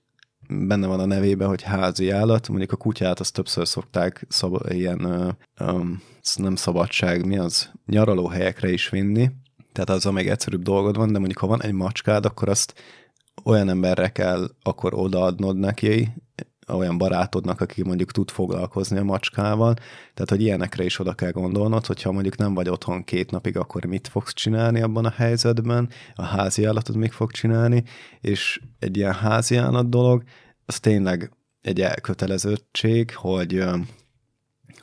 benne 0.49 0.87
van 0.87 0.99
a 0.99 1.05
nevében, 1.05 1.47
hogy 1.47 1.61
házi 1.61 2.09
állat, 2.09 2.49
mondjuk 2.49 2.71
a 2.71 2.75
kutyát 2.75 3.19
azt 3.19 3.33
többször 3.33 3.67
szokták 3.67 4.25
szab- 4.29 4.73
ilyen, 4.73 5.05
uh, 5.05 5.69
um, 5.73 6.01
nem 6.35 6.55
szabadság, 6.55 7.25
mi 7.25 7.37
az, 7.37 7.69
nyaralóhelyekre 7.85 8.71
is 8.71 8.89
vinni, 8.89 9.29
tehát 9.71 9.89
az 9.89 10.05
a 10.05 10.11
még 10.11 10.27
egyszerűbb 10.29 10.61
dolgod 10.61 10.95
van, 10.95 11.11
de 11.11 11.17
mondjuk 11.17 11.39
ha 11.39 11.47
van 11.47 11.61
egy 11.61 11.71
macskád, 11.71 12.25
akkor 12.25 12.49
azt 12.49 12.73
olyan 13.43 13.69
emberre 13.69 14.09
kell 14.09 14.49
akkor 14.61 14.93
odaadnod 14.93 15.57
neki, 15.57 16.09
olyan 16.75 16.97
barátodnak, 16.97 17.61
aki 17.61 17.83
mondjuk 17.83 18.11
tud 18.11 18.29
foglalkozni 18.29 18.97
a 18.97 19.03
macskával, 19.03 19.73
tehát 20.13 20.29
hogy 20.29 20.41
ilyenekre 20.41 20.83
is 20.83 20.99
oda 20.99 21.13
kell 21.13 21.31
gondolnod, 21.31 21.85
hogyha 21.85 22.11
mondjuk 22.11 22.37
nem 22.37 22.53
vagy 22.53 22.69
otthon 22.69 23.03
két 23.03 23.31
napig, 23.31 23.57
akkor 23.57 23.85
mit 23.85 24.07
fogsz 24.07 24.33
csinálni 24.33 24.81
abban 24.81 25.05
a 25.05 25.13
helyzetben, 25.15 25.89
a 26.15 26.23
házi 26.23 26.65
állatod 26.65 26.95
még 26.95 27.11
fog 27.11 27.31
csinálni, 27.31 27.83
és 28.21 28.61
egy 28.79 28.97
ilyen 28.97 29.13
házi 29.13 29.55
állat 29.55 29.89
dolog, 29.89 30.23
az 30.65 30.79
tényleg 30.79 31.31
egy 31.61 31.81
elköteleződtség, 31.81 33.15
hogy 33.15 33.63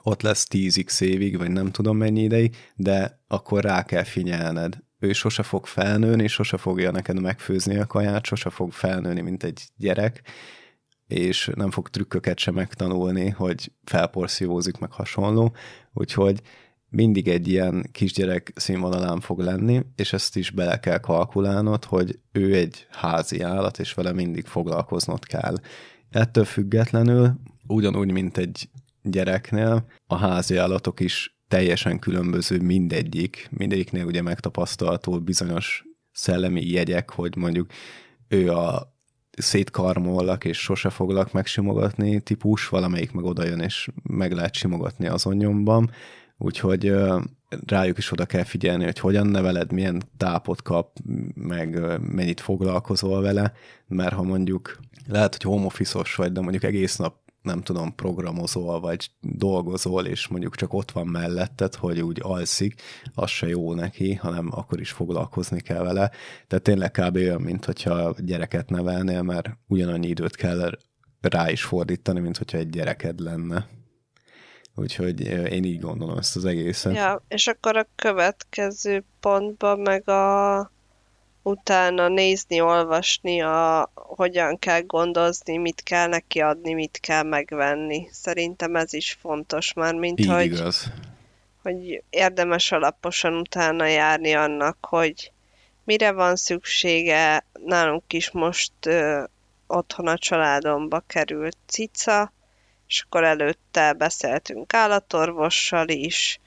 ott 0.03 0.23
lesz 0.23 0.47
10x 0.51 1.01
évig, 1.01 1.39
vagy 1.39 1.51
nem 1.51 1.71
tudom 1.71 1.97
mennyi 1.97 2.23
ideig, 2.23 2.57
de 2.77 3.21
akkor 3.29 3.63
rá 3.63 3.83
kell 3.83 4.03
figyelned. 4.03 4.79
Ő 4.99 5.13
sose 5.13 5.43
fog 5.43 5.67
felnőni, 5.67 6.27
sose 6.27 6.57
fogja 6.57 6.91
neked 6.91 7.21
megfőzni 7.21 7.79
a 7.79 7.87
kaját, 7.87 8.25
sose 8.25 8.51
fog 8.51 8.73
felnőni, 8.73 9.21
mint 9.21 9.43
egy 9.43 9.63
gyerek, 9.77 10.23
és 11.07 11.51
nem 11.55 11.71
fog 11.71 11.89
trükköket 11.89 12.39
sem 12.39 12.55
megtanulni, 12.55 13.29
hogy 13.29 13.73
felporciózik, 13.85 14.79
meg 14.79 14.93
hasonló, 14.93 15.55
úgyhogy 15.93 16.41
mindig 16.89 17.29
egy 17.29 17.49
ilyen 17.49 17.89
kisgyerek 17.93 18.53
színvonalán 18.55 19.21
fog 19.21 19.41
lenni, 19.41 19.83
és 19.97 20.13
ezt 20.13 20.37
is 20.37 20.51
bele 20.51 20.81
kell 20.81 20.99
kalkulálnod, 20.99 21.85
hogy 21.85 22.19
ő 22.33 22.55
egy 22.55 22.87
házi 22.91 23.41
állat, 23.41 23.79
és 23.79 23.95
vele 23.95 24.13
mindig 24.13 24.47
foglalkoznod 24.47 25.25
kell. 25.25 25.55
Ettől 26.11 26.45
függetlenül, 26.45 27.33
ugyanúgy, 27.67 28.13
mint 28.13 28.37
egy 28.37 28.69
gyereknél 29.03 29.87
a 30.07 30.17
házi 30.17 30.57
állatok 30.57 31.01
is 31.01 31.37
teljesen 31.49 31.99
különböző 31.99 32.61
mindegyik. 32.61 33.49
Mindegyiknél 33.51 34.05
ugye 34.05 34.23
megtapasztalható 34.23 35.21
bizonyos 35.21 35.85
szellemi 36.13 36.67
jegyek, 36.67 37.11
hogy 37.11 37.37
mondjuk 37.37 37.71
ő 38.29 38.53
a 38.53 38.96
szétkarmollak 39.37 40.45
és 40.45 40.59
sose 40.59 40.91
foglak 40.91 41.33
megsimogatni 41.33 42.21
típus, 42.21 42.69
valamelyik 42.69 43.13
meg 43.13 43.25
oda 43.25 43.45
jön 43.45 43.61
és 43.61 43.89
meg 44.03 44.33
lehet 44.33 44.55
simogatni 44.55 45.07
azon 45.07 45.37
nyomban, 45.37 45.91
úgyhogy 46.39 46.95
rájuk 47.67 47.99
is 47.99 48.13
oda 48.13 48.27
kell 48.27 48.45
figyelni, 48.45 48.85
hogy 48.85 48.99
hogyan 48.99 49.27
neveled, 49.27 49.73
milyen 49.73 50.03
tápot 50.17 50.63
kap, 50.63 50.99
meg 51.35 52.01
mennyit 52.01 52.41
foglalkozol 52.41 53.23
vele, 53.23 53.53
mert 53.87 54.15
ha 54.15 54.23
mondjuk 54.23 54.79
lehet, 55.07 55.33
hogy 55.33 55.53
home 55.53 55.65
office 55.65 56.03
vagy, 56.17 56.33
de 56.33 56.41
mondjuk 56.41 56.63
egész 56.63 56.97
nap 56.97 57.26
nem 57.47 57.63
tudom, 57.63 57.95
programozol, 57.95 58.81
vagy 58.81 59.11
dolgozol, 59.21 60.07
és 60.07 60.27
mondjuk 60.27 60.57
csak 60.57 60.73
ott 60.73 60.91
van 60.91 61.07
melletted, 61.07 61.75
hogy 61.75 62.01
úgy 62.01 62.19
alszik, 62.23 62.83
az 63.15 63.31
se 63.31 63.49
jó 63.49 63.75
neki, 63.75 64.15
hanem 64.15 64.49
akkor 64.51 64.81
is 64.81 64.91
foglalkozni 64.91 65.61
kell 65.61 65.83
vele. 65.83 66.11
Tehát 66.47 66.65
tényleg 66.65 66.91
kb. 66.91 67.17
olyan, 67.17 67.41
mint 67.41 67.65
hogyha 67.65 68.15
gyereket 68.19 68.71
nevelnél, 68.71 69.23
mert 69.23 69.49
ugyanannyi 69.67 70.09
időt 70.09 70.37
kell 70.37 70.79
rá 71.21 71.51
is 71.51 71.63
fordítani, 71.63 72.21
mint 72.21 72.37
hogyha 72.37 72.59
egy 72.59 72.71
gyereked 72.71 73.21
lenne. 73.21 73.69
Úgyhogy 74.75 75.21
én 75.51 75.65
így 75.65 75.81
gondolom 75.81 76.19
ezt 76.19 76.37
az 76.37 76.45
egészet. 76.45 76.95
Ja, 76.95 77.25
és 77.29 77.47
akkor 77.47 77.77
a 77.77 77.89
következő 77.97 79.05
pontban 79.21 79.79
meg 79.79 80.09
a 80.09 80.73
utána 81.47 82.09
nézni, 82.09 82.61
olvasni, 82.61 83.43
a, 83.43 83.91
hogyan 83.95 84.59
kell 84.59 84.81
gondozni, 84.81 85.57
mit 85.57 85.83
kell 85.83 86.07
neki 86.07 86.41
adni, 86.41 86.73
mit 86.73 86.99
kell 87.01 87.23
megvenni. 87.23 88.09
Szerintem 88.13 88.77
ez 88.77 88.93
is 88.93 89.17
fontos 89.21 89.73
már, 89.73 89.95
mint 89.95 90.21
Így 90.21 90.27
hogy, 90.29 90.45
igaz. 90.45 90.93
hogy 91.63 92.03
érdemes 92.11 92.73
alaposan 92.73 93.35
utána 93.35 93.87
járni 93.87 94.33
annak, 94.33 94.77
hogy 94.81 95.33
mire 95.85 96.13
van 96.13 96.37
szüksége. 96.37 97.45
Nálunk 97.65 98.13
is 98.13 98.31
most 98.31 98.73
ö, 98.87 99.23
otthon 99.67 100.07
a 100.07 100.19
családomba 100.19 101.03
került 101.07 101.57
cica, 101.67 102.33
és 102.89 103.05
akkor 103.07 103.25
előtte 103.25 103.93
beszéltünk 103.93 104.75
állatorvossal 104.75 105.89
is, 105.89 106.41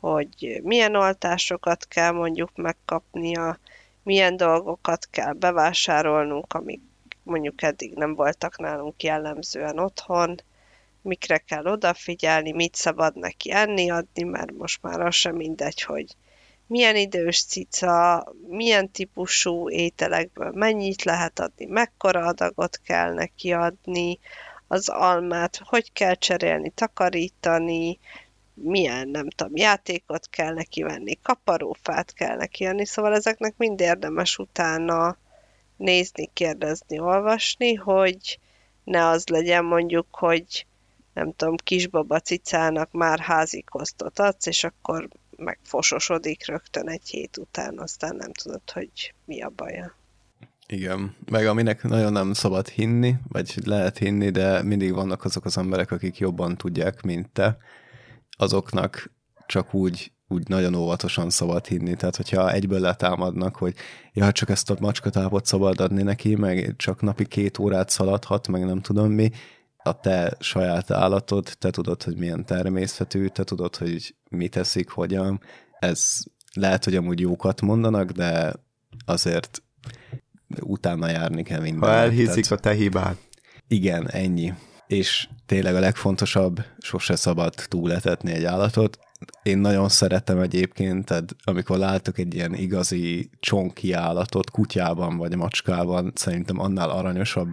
hogy 0.00 0.60
milyen 0.62 0.94
oltásokat 0.94 1.86
kell 1.88 2.10
mondjuk 2.10 2.50
megkapnia, 2.54 3.58
milyen 4.06 4.36
dolgokat 4.36 5.08
kell 5.10 5.32
bevásárolnunk, 5.32 6.52
amik 6.52 6.80
mondjuk 7.22 7.62
eddig 7.62 7.94
nem 7.94 8.14
voltak 8.14 8.58
nálunk 8.58 9.02
jellemzően 9.02 9.78
otthon, 9.78 10.40
mikre 11.02 11.38
kell 11.38 11.66
odafigyelni, 11.66 12.52
mit 12.52 12.74
szabad 12.74 13.16
neki 13.16 13.52
enni, 13.52 13.90
adni, 13.90 14.22
mert 14.22 14.52
most 14.52 14.82
már 14.82 15.00
az 15.00 15.14
sem 15.14 15.36
mindegy, 15.36 15.82
hogy 15.82 16.06
milyen 16.66 16.96
idős 16.96 17.44
cica, 17.44 18.26
milyen 18.48 18.90
típusú 18.90 19.70
ételekből 19.70 20.50
mennyit 20.54 21.02
lehet 21.02 21.38
adni, 21.38 21.64
mekkora 21.64 22.26
adagot 22.26 22.80
kell 22.84 23.12
neki 23.12 23.52
adni, 23.52 24.18
az 24.68 24.88
almát, 24.88 25.60
hogy 25.64 25.92
kell 25.92 26.14
cserélni, 26.14 26.70
takarítani, 26.70 27.98
milyen, 28.62 29.08
nem 29.08 29.28
tudom, 29.28 29.56
játékot 29.56 30.28
kell 30.28 30.54
neki 30.54 30.82
venni, 30.82 31.18
kaparófát 31.22 32.12
kell 32.12 32.36
neki 32.36 32.64
venni, 32.64 32.86
szóval 32.86 33.14
ezeknek 33.14 33.54
mind 33.56 33.80
érdemes 33.80 34.38
utána 34.38 35.18
nézni, 35.76 36.30
kérdezni, 36.32 36.98
olvasni, 36.98 37.74
hogy 37.74 38.38
ne 38.84 39.06
az 39.06 39.26
legyen 39.26 39.64
mondjuk, 39.64 40.06
hogy 40.10 40.66
nem 41.14 41.32
tudom, 41.32 41.56
kisbaba 41.56 42.20
cicának 42.20 42.92
már 42.92 43.18
házi 43.18 43.62
kosztot 43.62 44.18
adsz, 44.18 44.46
és 44.46 44.64
akkor 44.64 45.08
megfososodik 45.36 46.46
rögtön 46.46 46.88
egy 46.88 47.08
hét 47.08 47.36
után, 47.36 47.78
aztán 47.78 48.16
nem 48.16 48.32
tudod, 48.32 48.70
hogy 48.70 49.14
mi 49.24 49.42
a 49.42 49.52
baja. 49.56 49.94
Igen, 50.68 51.16
meg 51.30 51.46
aminek 51.46 51.82
nagyon 51.82 52.12
nem 52.12 52.32
szabad 52.32 52.68
hinni, 52.68 53.14
vagy 53.28 53.54
lehet 53.64 53.98
hinni, 53.98 54.30
de 54.30 54.62
mindig 54.62 54.92
vannak 54.92 55.24
azok 55.24 55.44
az 55.44 55.58
emberek, 55.58 55.90
akik 55.90 56.18
jobban 56.18 56.56
tudják, 56.56 57.02
mint 57.02 57.28
te, 57.28 57.58
azoknak 58.36 59.10
csak 59.46 59.74
úgy, 59.74 60.12
úgy 60.28 60.48
nagyon 60.48 60.74
óvatosan 60.74 61.30
szabad 61.30 61.66
hinni. 61.66 61.94
Tehát, 61.94 62.16
hogyha 62.16 62.52
egyből 62.52 62.80
letámadnak, 62.80 63.56
hogy 63.56 63.74
ja, 64.12 64.32
csak 64.32 64.48
ezt 64.48 64.70
a 64.70 64.76
macskatápot 64.80 65.46
szabad 65.46 65.80
adni 65.80 66.02
neki, 66.02 66.34
meg 66.34 66.74
csak 66.76 67.00
napi 67.00 67.26
két 67.26 67.58
órát 67.58 67.88
szaladhat, 67.88 68.48
meg 68.48 68.64
nem 68.64 68.80
tudom 68.80 69.10
mi, 69.10 69.30
a 69.86 70.00
te 70.00 70.36
saját 70.40 70.90
állatod, 70.90 71.48
te 71.58 71.70
tudod, 71.70 72.02
hogy 72.02 72.16
milyen 72.16 72.44
természetű, 72.44 73.26
te 73.26 73.44
tudod, 73.44 73.76
hogy 73.76 74.14
mit 74.30 74.50
teszik, 74.50 74.88
hogyan. 74.88 75.40
Ez 75.78 76.18
lehet, 76.52 76.84
hogy 76.84 76.96
amúgy 76.96 77.20
jókat 77.20 77.60
mondanak, 77.60 78.10
de 78.10 78.54
azért 79.04 79.62
utána 80.60 81.08
járni 81.08 81.42
kell 81.42 81.60
minden. 81.60 81.88
Ha 81.88 81.94
elhízik 81.94 82.44
Tehát... 82.44 82.64
a 82.64 82.68
te 82.68 82.74
hibád. 82.74 83.16
Igen, 83.68 84.10
ennyi. 84.10 84.52
És 84.86 85.28
tényleg 85.46 85.74
a 85.74 85.80
legfontosabb, 85.80 86.64
sose 86.78 87.16
szabad 87.16 87.54
túletetni 87.68 88.32
egy 88.32 88.44
állatot. 88.44 88.98
Én 89.42 89.58
nagyon 89.58 89.88
szeretem 89.88 90.38
egyébként, 90.38 91.04
tehát 91.04 91.36
amikor 91.44 91.78
látok 91.78 92.18
egy 92.18 92.34
ilyen 92.34 92.54
igazi 92.54 93.30
csonki 93.40 93.92
állatot 93.92 94.50
kutyában 94.50 95.16
vagy 95.16 95.36
macskában, 95.36 96.12
szerintem 96.14 96.60
annál 96.60 96.90
aranyosabb 96.90 97.48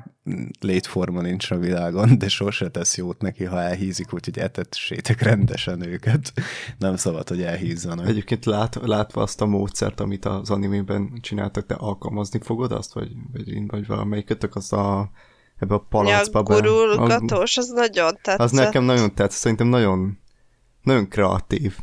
létforma 0.59 1.21
nincs 1.21 1.51
a 1.51 1.57
világon, 1.57 2.17
de 2.17 2.27
sose 2.27 2.69
tesz 2.69 2.97
jót 2.97 3.21
neki, 3.21 3.43
ha 3.43 3.61
elhízik, 3.61 4.13
úgyhogy 4.13 4.37
etetsétek 4.37 5.21
rendesen 5.21 5.87
őket. 5.87 6.33
Nem 6.77 6.95
szabad, 6.95 7.29
hogy 7.29 7.41
elhízzanak. 7.41 8.07
Egyébként 8.07 8.45
lát, 8.45 8.79
látva 8.81 9.21
azt 9.21 9.41
a 9.41 9.45
módszert, 9.45 9.99
amit 9.99 10.25
az 10.25 10.49
animében 10.49 11.19
csináltak, 11.21 11.65
te 11.65 11.75
alkalmazni 11.75 12.39
fogod 12.41 12.71
azt, 12.71 12.93
vagy, 12.93 13.11
vagy, 13.33 13.67
vagy 13.67 13.87
valamelyikötök 13.87 14.55
az 14.55 14.73
a 14.73 15.11
ebbe 15.63 15.75
a 15.75 15.85
palacba. 15.89 16.43
Ja, 16.47 16.59
gurulgatós, 16.61 17.57
az, 17.57 17.69
az 17.69 17.71
nagyon 17.75 18.13
tetszett. 18.21 18.39
Az 18.39 18.51
nekem 18.51 18.83
nagyon 18.83 19.15
tetszett, 19.15 19.39
szerintem 19.39 19.67
nagyon, 19.67 20.19
nagyon 20.81 21.07
kreatív. 21.07 21.77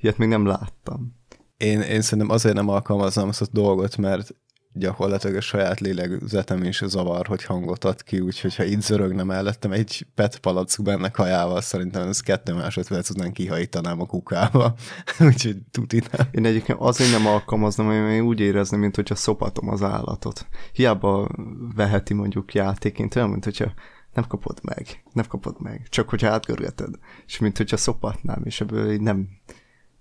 Ilyet 0.00 0.18
még 0.18 0.28
nem 0.28 0.46
láttam. 0.46 1.16
Én, 1.56 1.80
én 1.80 2.00
szerintem 2.00 2.30
azért 2.30 2.54
nem 2.54 2.68
alkalmaznám 2.68 3.28
azt 3.28 3.42
a 3.42 3.46
dolgot, 3.50 3.96
mert 3.96 4.34
gyakorlatilag 4.72 5.36
a 5.36 5.40
saját 5.40 5.80
lélegzetem 5.80 6.62
is 6.62 6.82
zavar, 6.86 7.26
hogy 7.26 7.44
hangot 7.44 7.84
ad 7.84 8.02
ki, 8.02 8.20
úgyhogy 8.20 8.56
ha 8.56 8.64
itt 8.64 8.80
zörögne 8.80 9.22
mellettem 9.22 9.72
egy 9.72 10.06
pet 10.14 10.38
palack 10.38 10.82
benne 10.82 11.08
kajával, 11.10 11.60
szerintem 11.60 12.08
ez 12.08 12.20
kettő 12.20 12.54
másodperc 12.54 13.10
után 13.10 13.32
kihajítanám 13.32 14.00
a 14.00 14.06
kukába. 14.06 14.74
úgyhogy 15.28 15.56
tuti 15.70 16.02
nem. 16.12 16.26
Én 16.30 16.44
egyébként 16.44 16.78
azért 16.80 17.10
nem 17.10 17.26
alkalmaznám, 17.26 17.86
mert 17.86 18.12
én 18.12 18.22
úgy 18.22 18.40
érezném, 18.40 18.80
mint 18.80 18.96
hogyha 18.96 19.14
szopatom 19.14 19.68
az 19.68 19.82
állatot. 19.82 20.46
Hiába 20.72 21.28
veheti 21.74 22.14
mondjuk 22.14 22.54
játéként, 22.54 23.16
olyan, 23.16 23.30
mint 23.30 23.44
hogyha 23.44 23.72
nem 24.14 24.26
kapod 24.26 24.58
meg, 24.62 25.02
nem 25.12 25.24
kapod 25.28 25.60
meg, 25.60 25.86
csak 25.88 26.08
hogyha 26.08 26.30
átgörgeted, 26.30 26.94
és 27.26 27.38
mint 27.38 27.56
hogyha 27.56 27.76
szopatnám, 27.76 28.42
és 28.44 28.60
ebből 28.60 28.92
így 28.92 29.00
nem, 29.00 29.28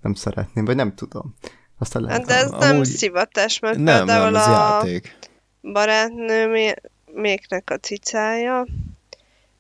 nem 0.02 0.14
szeretném, 0.14 0.66
vagy 0.66 0.76
nem 0.76 0.96
tudom. 0.96 1.36
Aztán 1.80 2.02
lehet, 2.02 2.26
De 2.26 2.34
ez 2.34 2.50
nem 2.50 2.84
szivatás, 2.84 3.60
mert 3.60 3.78
nem, 3.78 4.06
például 4.06 4.32
nem, 4.32 4.42
ez 4.42 4.48
a 4.48 4.52
játék. 4.52 5.18
barátnő 5.62 6.76
méknek 7.14 7.70
a 7.70 7.78
cicája, 7.78 8.66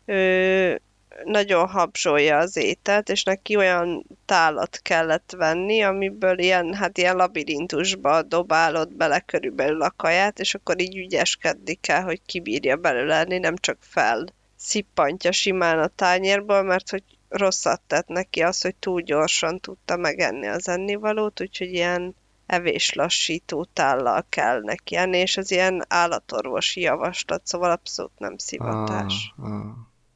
ő 0.06 0.82
nagyon 1.24 1.68
habzsolja 1.68 2.38
az 2.38 2.58
ételt, 2.58 3.10
és 3.10 3.24
neki 3.24 3.56
olyan 3.56 4.06
tálat 4.26 4.80
kellett 4.82 5.34
venni, 5.38 5.82
amiből 5.82 6.40
ilyen, 6.40 6.74
hát 6.74 6.98
ilyen 6.98 7.16
labirintusba 7.16 8.22
dobálod 8.22 8.94
bele 8.94 9.20
körülbelül 9.20 9.82
a 9.82 9.94
kaját, 9.98 10.40
és 10.40 10.56
akkor 10.56 10.82
így 10.82 10.98
ügyeskedni 10.98 11.74
kell, 11.74 12.02
hogy 12.02 12.22
kibírja 12.26 12.76
belőle 12.76 13.24
nem 13.24 13.56
csak 13.56 13.78
fel 13.80 14.26
szippantja 14.56 15.32
simán 15.32 15.80
a 15.80 15.88
tányérból, 15.88 16.64
mert 16.64 16.90
hogy 16.90 17.04
rosszat 17.30 17.82
tett 17.88 18.08
neki 18.08 18.42
az, 18.42 18.62
hogy 18.62 18.76
túl 18.76 19.02
gyorsan 19.02 19.60
tudta 19.60 19.98
megenni 19.98 20.48
az 20.48 20.68
ennivalót, 20.68 21.42
úgyhogy 21.42 21.74
ilyen 21.74 22.16
evéslassító 22.46 23.68
tállal 23.74 24.26
kell 24.30 24.62
neki 24.62 24.96
enni, 24.96 25.18
és 25.18 25.38
az 25.38 25.52
ilyen 25.52 25.86
állatorvosi 25.88 26.82
javaslat, 26.82 27.48
szóval 27.48 27.72
abszolút 27.72 28.20
nem 28.20 28.38
szivatás. 28.38 29.34
Ah, 29.38 29.52
ah. 29.52 29.66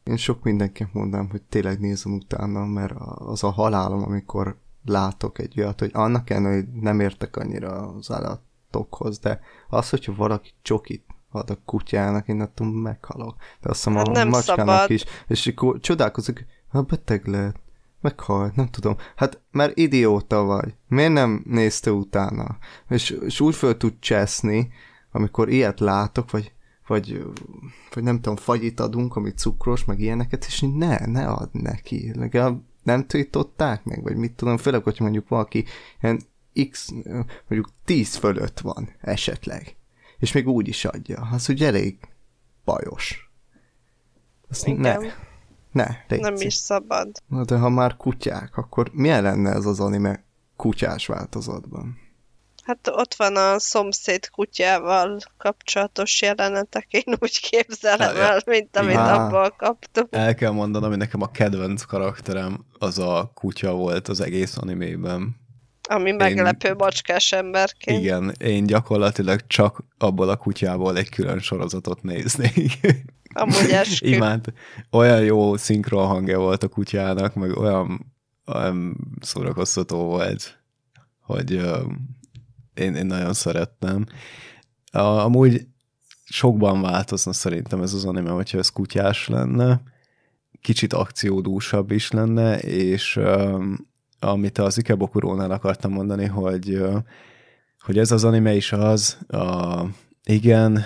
Én 0.04 0.18
sok 0.18 0.44
mindenkinek 0.44 0.94
mondám, 0.94 1.30
hogy 1.30 1.42
tényleg 1.42 1.80
nézem 1.80 2.14
utána, 2.14 2.66
mert 2.66 2.94
az 3.16 3.44
a 3.44 3.50
halálom, 3.50 4.04
amikor 4.04 4.58
látok 4.86 5.40
egy 5.40 5.60
olyat, 5.60 5.80
hogy 5.80 5.90
annak 5.94 6.30
ellenére, 6.30 6.56
hogy 6.56 6.82
nem 6.82 7.00
értek 7.00 7.36
annyira 7.36 7.88
az 7.88 8.12
állatokhoz, 8.12 9.20
de 9.20 9.40
az, 9.70 9.90
hogyha 9.90 10.16
valaki 10.16 10.52
csokit 10.62 11.06
ad 11.32 11.50
a 11.50 11.58
kutyának, 11.66 12.28
én 12.28 12.42
attól 12.42 12.68
meghalok. 12.68 13.36
De 13.62 13.70
azt 13.70 13.84
hiszem 13.84 13.96
hát 13.96 14.08
a 14.08 14.26
macskának 14.26 14.68
szabad. 14.68 14.90
is. 14.90 15.04
És 15.28 15.48
akkor 15.48 15.80
csodálkozok, 15.80 16.40
ha 16.72 16.82
beteg 16.82 17.28
lehet, 17.28 17.60
meghalt, 18.02 18.56
nem 18.56 18.68
tudom. 18.68 18.96
Hát, 19.16 19.42
mert 19.52 19.78
idióta 19.78 20.44
vagy. 20.44 20.76
Miért 20.88 21.14
nem 21.14 21.44
nézte 21.46 21.92
utána? 21.92 22.58
És, 22.90 23.10
és 23.10 23.40
úgy 23.40 23.56
föl 23.56 23.78
tud 23.78 23.94
cseszni, 24.00 24.72
amikor 25.12 25.50
ilyet 25.50 25.80
látok, 25.80 26.32
vagy 26.32 26.54
vagy, 26.92 27.24
vagy 27.94 28.04
nem 28.04 28.16
tudom, 28.16 28.36
fagyit 28.36 28.80
adunk, 28.80 29.16
ami 29.16 29.32
cukros, 29.32 29.86
meg 29.86 30.00
ilyeneket, 30.00 30.46
és 30.46 30.66
ne, 30.76 31.06
ne 31.06 31.28
ad 31.28 31.50
neki. 31.52 32.12
Legalább 32.16 32.62
nem 32.84 33.08
tiltották 33.08 33.84
meg, 33.84 34.04
vagy 34.04 34.16
mit 34.16 34.32
tudom, 34.32 34.58
főleg, 34.58 34.84
hogy 34.84 35.00
mondjuk 35.00 35.28
valaki 35.28 35.66
ilyen 36.02 36.22
x, 36.70 36.92
mondjuk 37.48 37.70
10 37.86 38.16
fölött 38.16 38.60
van 38.60 38.90
esetleg, 39.02 39.76
és 40.20 40.32
még 40.32 40.48
úgy 40.48 40.68
is 40.68 40.86
adja. 40.86 41.30
Az 41.32 41.50
ugye 41.50 41.68
elég 41.68 41.98
bajos. 42.66 43.32
Azt 44.50 44.68
Igen. 44.68 45.02
ne, 45.02 45.12
ne, 45.72 45.88
légy 46.08 46.20
Nem 46.20 46.36
is 46.38 46.54
szabad. 46.54 47.10
Na 47.28 47.46
de 47.46 47.58
ha 47.58 47.70
már 47.70 47.98
kutyák, 47.98 48.58
akkor 48.58 48.90
milyen 48.94 49.24
lenne 49.24 49.52
ez 49.52 49.66
az 49.66 49.80
anime 49.80 50.24
kutyás 50.56 51.08
változatban? 51.08 52.00
Hát 52.64 52.88
ott 52.88 53.14
van 53.14 53.36
a 53.36 53.60
szomszéd 53.60 54.30
kutyával 54.30 55.20
kapcsolatos 55.38 56.22
jelenetek, 56.22 56.88
én 56.90 57.16
úgy 57.20 57.40
képzelem 57.50 58.16
Ja, 58.16 58.22
el, 58.22 58.42
mint 58.46 58.78
amit 58.78 58.96
Á. 58.96 59.26
abból 59.26 59.50
kaptunk. 59.58 60.08
El 60.12 60.36
kell 60.36 60.52
mondanom, 60.52 60.90
hogy 60.90 60.98
nekem 60.98 61.22
a 61.22 61.32
kedvenc 61.32 61.84
karakterem 61.84 62.66
az 62.80 63.00
a 63.00 63.32
kutya 63.34 63.74
volt 63.74 64.08
az 64.08 64.22
egész 64.22 64.58
animében. 64.58 65.40
Ami 65.90 66.12
meglepő 66.12 66.74
macskás 66.74 67.32
emberként. 67.32 68.00
Igen, 68.00 68.34
én 68.40 68.66
gyakorlatilag 68.66 69.48
csak 69.48 69.84
abból 69.98 70.30
a 70.30 70.36
kutyából 70.36 70.98
egy 70.98 71.10
külön 71.10 71.40
sorozatot 71.40 72.04
néznék. 72.04 72.80
Amúgy 73.34 73.70
eskü. 73.82 74.08
Imád. 74.08 74.54
Olyan 74.92 75.24
jó 75.24 75.58
szinkron 75.58 76.08
hangja 76.08 76.40
volt 76.40 76.64
a 76.64 76.68
kutyának, 76.68 77.34
meg 77.34 77.58
olyan, 77.58 78.14
olyan 78.46 78.98
szórakoztató 79.22 80.04
volt, 80.04 80.60
hogy 81.20 81.54
uh, 81.54 81.92
én, 82.74 82.96
én 82.96 83.06
nagyon 83.06 83.34
szerettem. 83.34 84.06
A, 84.92 85.00
amúgy 85.00 85.68
sokban 86.24 86.82
változna 86.82 87.34
szerintem 87.34 87.82
ez 87.82 87.94
az 87.94 88.06
anime, 88.06 88.30
hogyha 88.30 88.58
ez 88.58 88.70
kutyás 88.70 89.28
lenne, 89.28 89.82
kicsit 90.62 90.94
akciódúsabb 90.94 91.92
is 91.92 92.12
lenne, 92.12 92.60
és 92.60 93.16
um, 93.16 93.90
amit 94.20 94.58
az 94.58 94.78
Ikebokurónál 94.78 95.52
akartam 95.52 95.92
mondani, 95.92 96.26
hogy, 96.26 96.76
uh, 96.76 96.98
hogy 97.80 97.98
ez 97.98 98.12
az 98.12 98.24
anime 98.24 98.56
is 98.56 98.72
az, 98.72 99.18
a, 99.28 99.82
igen, 100.24 100.86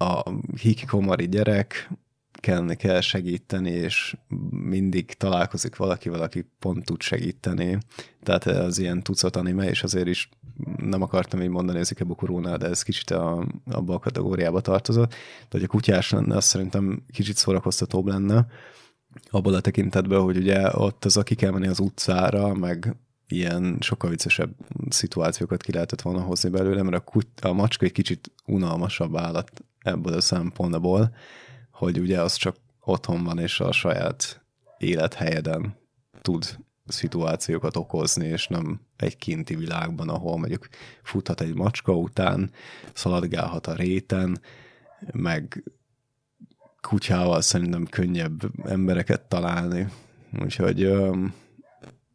a 0.00 0.22
hikikomori 0.60 1.28
gyerek, 1.28 1.90
kell, 2.32 2.74
kell 2.74 3.00
segíteni, 3.00 3.70
és 3.70 4.16
mindig 4.50 5.14
találkozik 5.14 5.76
valakivel, 5.76 6.20
aki 6.20 6.46
pont 6.58 6.84
tud 6.84 7.02
segíteni. 7.02 7.78
Tehát 8.22 8.46
az 8.46 8.78
ilyen 8.78 9.02
tucat 9.02 9.36
anime, 9.36 9.68
és 9.68 9.82
azért 9.82 10.06
is 10.06 10.28
nem 10.76 11.02
akartam 11.02 11.42
így 11.42 11.48
mondani 11.48 11.78
az 11.78 11.90
Ikebokurónál, 11.90 12.56
de 12.56 12.66
ez 12.66 12.82
kicsit 12.82 13.10
a, 13.10 13.46
abba 13.70 13.94
a 13.94 13.98
kategóriába 13.98 14.60
tartozott. 14.60 15.10
De 15.10 15.48
hogy 15.50 15.62
a 15.62 15.66
kutyás 15.66 16.10
lenne, 16.10 16.36
az 16.36 16.44
szerintem 16.44 17.02
kicsit 17.12 17.36
szórakoztatóbb 17.36 18.06
lenne, 18.06 18.46
abból 19.30 19.54
a 19.54 19.60
tekintetben, 19.60 20.20
hogy 20.20 20.36
ugye 20.36 20.76
ott 20.76 21.04
az, 21.04 21.16
aki 21.16 21.34
kell 21.34 21.50
menni 21.50 21.66
az 21.66 21.80
utcára, 21.80 22.54
meg 22.54 22.96
ilyen 23.28 23.76
sokkal 23.80 24.10
viccesebb 24.10 24.54
szituációkat 24.88 25.62
ki 25.62 25.72
lehetett 25.72 26.00
volna 26.00 26.20
hozni 26.20 26.48
belőle, 26.48 26.82
mert 26.82 26.96
a, 26.96 27.00
kut- 27.00 27.44
a 27.44 27.52
macska 27.52 27.84
egy 27.84 27.92
kicsit 27.92 28.32
unalmasabb 28.46 29.16
állat 29.16 29.64
ebből 29.82 30.12
a 30.12 30.20
szempontból, 30.20 31.14
hogy 31.70 31.98
ugye 31.98 32.20
az 32.20 32.34
csak 32.34 32.56
otthon 32.80 33.24
van, 33.24 33.38
és 33.38 33.60
a 33.60 33.72
saját 33.72 34.44
élethelyeden 34.78 35.76
tud 36.22 36.58
szituációkat 36.86 37.76
okozni, 37.76 38.26
és 38.26 38.48
nem 38.48 38.80
egy 38.96 39.16
kinti 39.16 39.54
világban, 39.56 40.08
ahol 40.08 40.38
mondjuk 40.38 40.68
futhat 41.02 41.40
egy 41.40 41.54
macska 41.54 41.96
után, 41.96 42.50
szaladgálhat 42.92 43.66
a 43.66 43.74
réten, 43.74 44.40
meg 45.12 45.62
kutyával 46.80 47.40
szerintem 47.40 47.86
könnyebb 47.86 48.68
embereket 48.68 49.22
találni. 49.22 49.88
Úgyhogy 50.42 50.82
öm, 50.82 51.34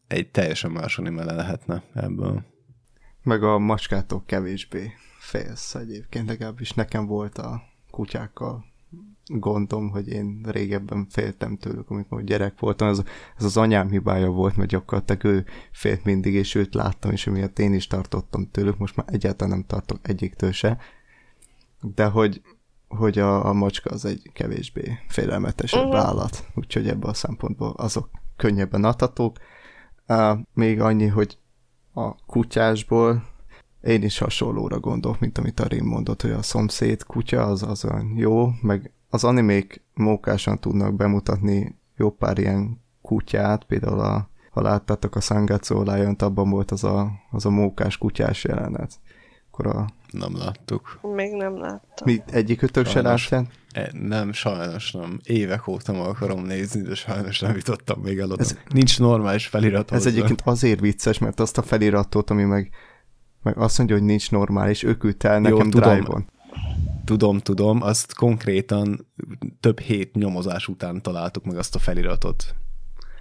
egy 0.07 0.31
teljesen 0.31 0.71
más 0.71 0.97
anime 0.97 1.23
lehetne 1.23 1.83
ebből. 1.93 2.43
Meg 3.23 3.43
a 3.43 3.59
macskától 3.59 4.23
kevésbé 4.25 4.93
félsz 5.25 5.75
egyébként, 5.75 6.27
legalábbis 6.27 6.73
nekem 6.73 7.05
volt 7.05 7.37
a 7.37 7.61
kutyákkal 7.91 8.65
gondom, 9.25 9.89
hogy 9.89 10.07
én 10.07 10.41
régebben 10.43 11.07
féltem 11.09 11.57
tőlük, 11.57 11.89
amikor 11.89 12.23
gyerek 12.23 12.59
voltam, 12.59 12.87
ez, 12.87 13.01
ez 13.37 13.43
az 13.43 13.57
anyám 13.57 13.89
hibája 13.89 14.29
volt, 14.29 14.55
mert 14.55 14.69
gyakorlatilag 14.69 15.23
ő 15.23 15.45
félt 15.71 16.03
mindig, 16.03 16.33
és 16.33 16.55
őt 16.55 16.73
láttam, 16.73 17.11
és 17.11 17.27
emiatt 17.27 17.59
én 17.59 17.73
is 17.73 17.87
tartottam 17.87 18.51
tőlük, 18.51 18.77
most 18.77 18.95
már 18.95 19.05
egyáltalán 19.09 19.53
nem 19.53 19.65
tartok 19.67 20.07
egyiktől 20.07 20.51
se, 20.51 20.77
de 21.81 22.05
hogy, 22.05 22.41
hogy 22.87 23.19
a, 23.19 23.45
a 23.45 23.53
macska 23.53 23.89
az 23.89 24.05
egy 24.05 24.29
kevésbé 24.33 24.99
félelmetesebb 25.07 25.87
Mhm. 25.87 25.95
állat, 25.95 26.45
úgyhogy 26.55 26.87
ebből 26.87 27.09
a 27.09 27.13
szempontból 27.13 27.73
azok 27.77 28.09
könnyebben 28.35 28.83
adhatók. 28.83 29.37
Uh, 30.07 30.39
még 30.53 30.81
annyi, 30.81 31.07
hogy 31.07 31.37
a 31.93 32.15
kutyásból 32.15 33.33
én 33.85 34.03
is 34.03 34.17
hasonlóra 34.17 34.79
gondolok, 34.79 35.19
mint 35.19 35.37
amit 35.37 35.59
a 35.59 35.67
Rim 35.67 35.85
mondott, 35.85 36.21
hogy 36.21 36.31
a 36.31 36.41
szomszéd 36.41 37.03
kutya 37.03 37.41
az, 37.45 37.63
az 37.63 37.85
olyan 37.85 38.13
jó, 38.17 38.49
meg 38.61 38.91
az 39.09 39.23
animék 39.23 39.81
mókásan 39.93 40.59
tudnak 40.59 40.95
bemutatni 40.95 41.75
jó 41.97 42.09
pár 42.11 42.37
ilyen 42.37 42.81
kutyát, 43.01 43.63
például 43.63 43.99
a, 43.99 44.29
ha 44.51 44.61
láttátok 44.61 45.15
a 45.15 45.19
Sangatsu 45.21 45.83
lion 45.83 46.15
abban 46.19 46.49
volt 46.49 46.71
az 46.71 46.83
a, 46.83 47.11
az 47.31 47.45
a 47.45 47.49
mókás 47.49 47.97
kutyás 47.97 48.43
jelenet. 48.43 48.99
Akkor 49.51 49.67
a, 49.67 49.85
Nem 50.11 50.37
láttuk. 50.37 50.99
Még 51.15 51.33
nem 51.33 51.57
láttam. 51.57 52.05
mi 52.05 52.21
egyikőtök 52.31 52.85
se 52.87 53.01
láttál? 53.01 53.47
E, 53.71 53.89
Nem, 53.93 54.31
sajnos 54.31 54.91
nem. 54.91 55.19
Évek 55.23 55.67
óta 55.67 55.91
meg 55.91 56.01
akarom 56.01 56.43
nézni, 56.45 56.81
de 56.81 56.95
sajnos 56.95 57.39
nem 57.39 57.55
jutottam 57.55 58.01
még 58.01 58.17
el 58.17 58.31
oda. 58.31 58.41
Ez- 58.41 58.51
Ez, 58.51 58.57
Nincs 58.73 58.99
normális 58.99 59.47
felirat 59.47 59.91
Ez 59.91 59.97
hozzá. 59.97 60.09
egyébként 60.09 60.41
azért 60.45 60.79
vicces, 60.79 61.17
mert 61.17 61.39
azt 61.39 61.57
a 61.57 61.61
feliratot, 61.61 62.29
ami 62.29 62.43
meg, 62.43 62.69
meg 63.45 63.57
azt 63.57 63.77
mondja, 63.77 63.95
hogy 63.95 64.05
nincs 64.05 64.31
normális, 64.31 64.83
ő 64.83 64.97
küldte 64.97 65.29
el 65.29 65.41
Jó, 65.41 65.41
nekem 65.41 65.69
tudom. 65.69 65.93
Drive-on. 65.93 66.25
Tudom, 67.05 67.39
tudom, 67.39 67.81
azt 67.81 68.13
konkrétan 68.13 69.07
több 69.59 69.79
hét 69.79 70.15
nyomozás 70.15 70.67
után 70.67 71.01
találtuk 71.01 71.45
meg 71.45 71.57
azt 71.57 71.75
a 71.75 71.79
feliratot. 71.79 72.55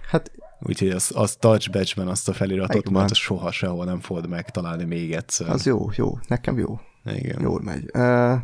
Hát 0.09 0.31
Úgyhogy 0.59 0.89
azt, 0.89 1.11
azt 1.11 1.39
touch 1.39 1.71
badge-ben 1.71 2.07
azt 2.07 2.29
a 2.29 2.33
feliratot, 2.33 2.89
majd 2.89 3.11
azt 3.11 3.19
soha 3.19 3.51
sehol 3.51 3.85
nem 3.85 3.99
fogod 3.99 4.27
megtalálni 4.27 4.83
még 4.83 5.13
egyszer. 5.13 5.49
az 5.49 5.65
jó, 5.65 5.89
jó, 5.95 6.19
nekem 6.27 6.57
jó. 6.57 6.79
Igen. 7.03 7.41
Jól 7.41 7.61
megy. 7.61 7.89
Uh, 7.93 8.39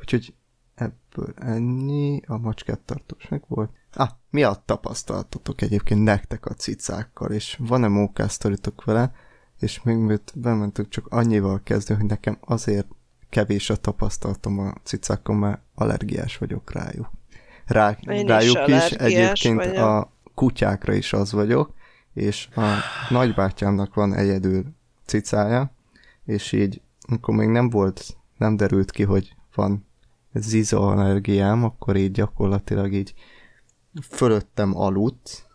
úgyhogy 0.00 0.34
ebből 0.74 1.34
ennyi, 1.36 2.20
a 2.26 2.38
macskát 2.38 2.80
tartós 2.80 3.28
meg 3.28 3.44
volt. 3.48 3.70
Ah, 3.92 4.08
mi 4.30 4.42
a 4.42 4.62
tapasztalatotok 4.64 5.62
egyébként 5.62 6.04
nektek 6.04 6.46
a 6.46 6.54
cicákkal, 6.54 7.30
és 7.32 7.56
van-e 7.58 7.88
mókásztoritok 7.88 8.84
vele, 8.84 9.12
és 9.58 9.82
még 9.82 9.96
mielőtt 9.96 10.32
bementünk, 10.34 10.88
csak 10.88 11.06
annyival 11.06 11.60
kezdő, 11.64 11.94
hogy 11.94 12.04
nekem 12.04 12.38
azért 12.40 12.86
kevés 13.30 13.70
a 13.70 13.76
tapasztalatom 13.76 14.58
a 14.58 14.74
cicákkal, 14.82 15.36
mert 15.36 15.60
allergiás 15.74 16.38
vagyok 16.38 16.72
rájuk. 16.72 17.10
Rá, 17.66 17.96
Én 18.00 18.20
is 18.20 18.28
rájuk 18.28 18.48
is, 18.50 18.54
allergiás 18.54 18.90
egyébként 18.90 19.56
vagyok. 19.56 19.76
a 19.76 20.12
kutyákra 20.34 20.94
is 20.94 21.12
az 21.12 21.32
vagyok, 21.32 21.74
és 22.12 22.48
a 22.54 22.62
nagybátyámnak 23.10 23.94
van 23.94 24.14
egyedül 24.14 24.64
cicája, 25.04 25.70
és 26.24 26.52
így, 26.52 26.80
amikor 27.08 27.34
még 27.34 27.48
nem 27.48 27.70
volt, 27.70 28.16
nem 28.36 28.56
derült 28.56 28.90
ki, 28.90 29.02
hogy 29.02 29.34
van 29.54 29.86
ziza 30.32 30.80
allergiám, 30.80 31.64
akkor 31.64 31.96
így 31.96 32.10
gyakorlatilag 32.10 32.92
így 32.92 33.14
fölöttem 34.10 34.76
aludt, 34.76 35.48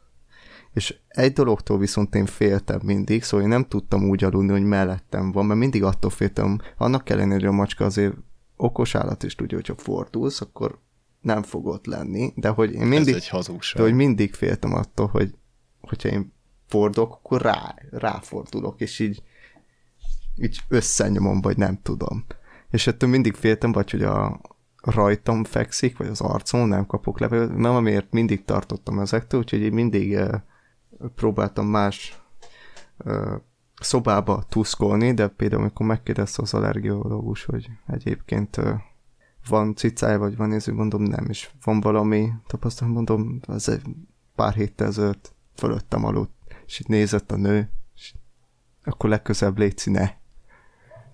és 0.73 0.99
egy 1.11 1.33
dologtól 1.33 1.77
viszont 1.77 2.15
én 2.15 2.25
féltem 2.25 2.79
mindig, 2.83 3.23
szóval 3.23 3.45
én 3.45 3.51
nem 3.51 3.65
tudtam 3.65 4.09
úgy 4.09 4.23
aludni, 4.23 4.51
hogy 4.51 4.63
mellettem 4.63 5.31
van, 5.31 5.45
mert 5.45 5.59
mindig 5.59 5.83
attól 5.83 6.09
féltem, 6.09 6.59
annak 6.77 7.09
ellenére, 7.09 7.35
hogy 7.35 7.45
a 7.45 7.51
macska 7.51 7.85
azért 7.85 8.13
okos 8.55 8.95
állat 8.95 9.23
is 9.23 9.35
tudja, 9.35 9.57
hogyha 9.57 9.75
fordulsz, 9.77 10.41
akkor 10.41 10.79
nem 11.21 11.43
fog 11.43 11.65
ott 11.65 11.85
lenni, 11.85 12.33
de 12.35 12.49
hogy 12.49 12.73
én 12.73 12.85
mindig, 12.85 13.15
Ez 13.15 13.21
egy 13.21 13.27
hazugság. 13.27 13.81
de 13.81 13.87
hogy 13.87 13.97
mindig 13.97 14.33
féltem 14.33 14.73
attól, 14.73 15.07
hogy 15.07 15.35
hogyha 15.81 16.09
én 16.09 16.33
fordulok, 16.67 17.13
akkor 17.13 17.41
rá, 17.41 17.75
ráfordulok, 17.91 18.81
és 18.81 18.99
így, 18.99 19.23
így 20.35 20.59
összenyomom, 20.67 21.41
vagy 21.41 21.57
nem 21.57 21.79
tudom. 21.83 22.25
És 22.69 22.87
ettől 22.87 23.09
mindig 23.09 23.33
féltem, 23.33 23.71
vagy 23.71 23.91
hogy 23.91 24.03
a 24.03 24.41
rajtam 24.81 25.43
fekszik, 25.43 25.97
vagy 25.97 26.07
az 26.07 26.21
arcon, 26.21 26.67
nem 26.67 26.85
kapok 26.85 27.19
levegőt, 27.19 27.57
nem 27.57 27.75
amiért 27.75 28.11
mindig 28.11 28.45
tartottam 28.45 28.99
ezektől, 28.99 29.39
úgyhogy 29.39 29.61
én 29.61 29.73
mindig 29.73 30.13
eh, 30.13 30.41
próbáltam 31.15 31.65
más 31.65 32.21
eh, 32.97 33.33
szobába 33.79 34.43
tuszkolni, 34.49 35.13
de 35.13 35.27
például 35.27 35.61
amikor 35.61 35.85
megkérdezte 35.85 36.41
az 36.41 36.53
allergiológus, 36.53 37.45
hogy 37.45 37.69
egyébként 37.87 38.57
eh, 38.57 38.81
van 39.47 39.75
cicája, 39.75 40.19
vagy 40.19 40.35
van 40.37 40.49
néző, 40.49 40.73
mondom 40.73 41.01
nem, 41.01 41.25
és 41.29 41.49
van 41.63 41.79
valami 41.79 42.31
tapasztalat, 42.47 42.93
mondom, 42.93 43.39
az 43.47 43.69
egy 43.69 43.81
pár 44.35 44.53
héttel 44.53 44.87
ezelőtt 44.87 45.33
fölöttem 45.55 46.05
aludt, 46.05 46.31
és 46.65 46.79
itt 46.79 46.87
nézett 46.87 47.31
a 47.31 47.35
nő, 47.35 47.71
és 47.95 48.13
akkor 48.83 49.09
legközelebb 49.09 49.57
létszi 49.57 49.91
ne. 49.91 50.19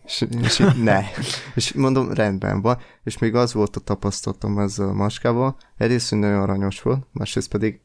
És, 0.06 0.28
és 0.42 0.60
így, 0.60 0.84
ne. 0.84 1.02
És 1.56 1.74
mondom, 1.74 2.14
rendben 2.14 2.62
van. 2.62 2.78
És 3.04 3.18
még 3.18 3.36
az 3.36 3.54
volt 3.54 3.76
a 3.76 3.80
tapasztalatom 3.80 4.60
ezzel 4.60 4.90
a 4.90 4.94
maskával. 4.94 5.58
Egyrészt, 5.78 6.10
hogy 6.10 6.20
nagyon 6.20 6.42
aranyos 6.42 6.82
volt, 6.82 7.08
másrészt 7.12 7.50
pedig, 7.50 7.82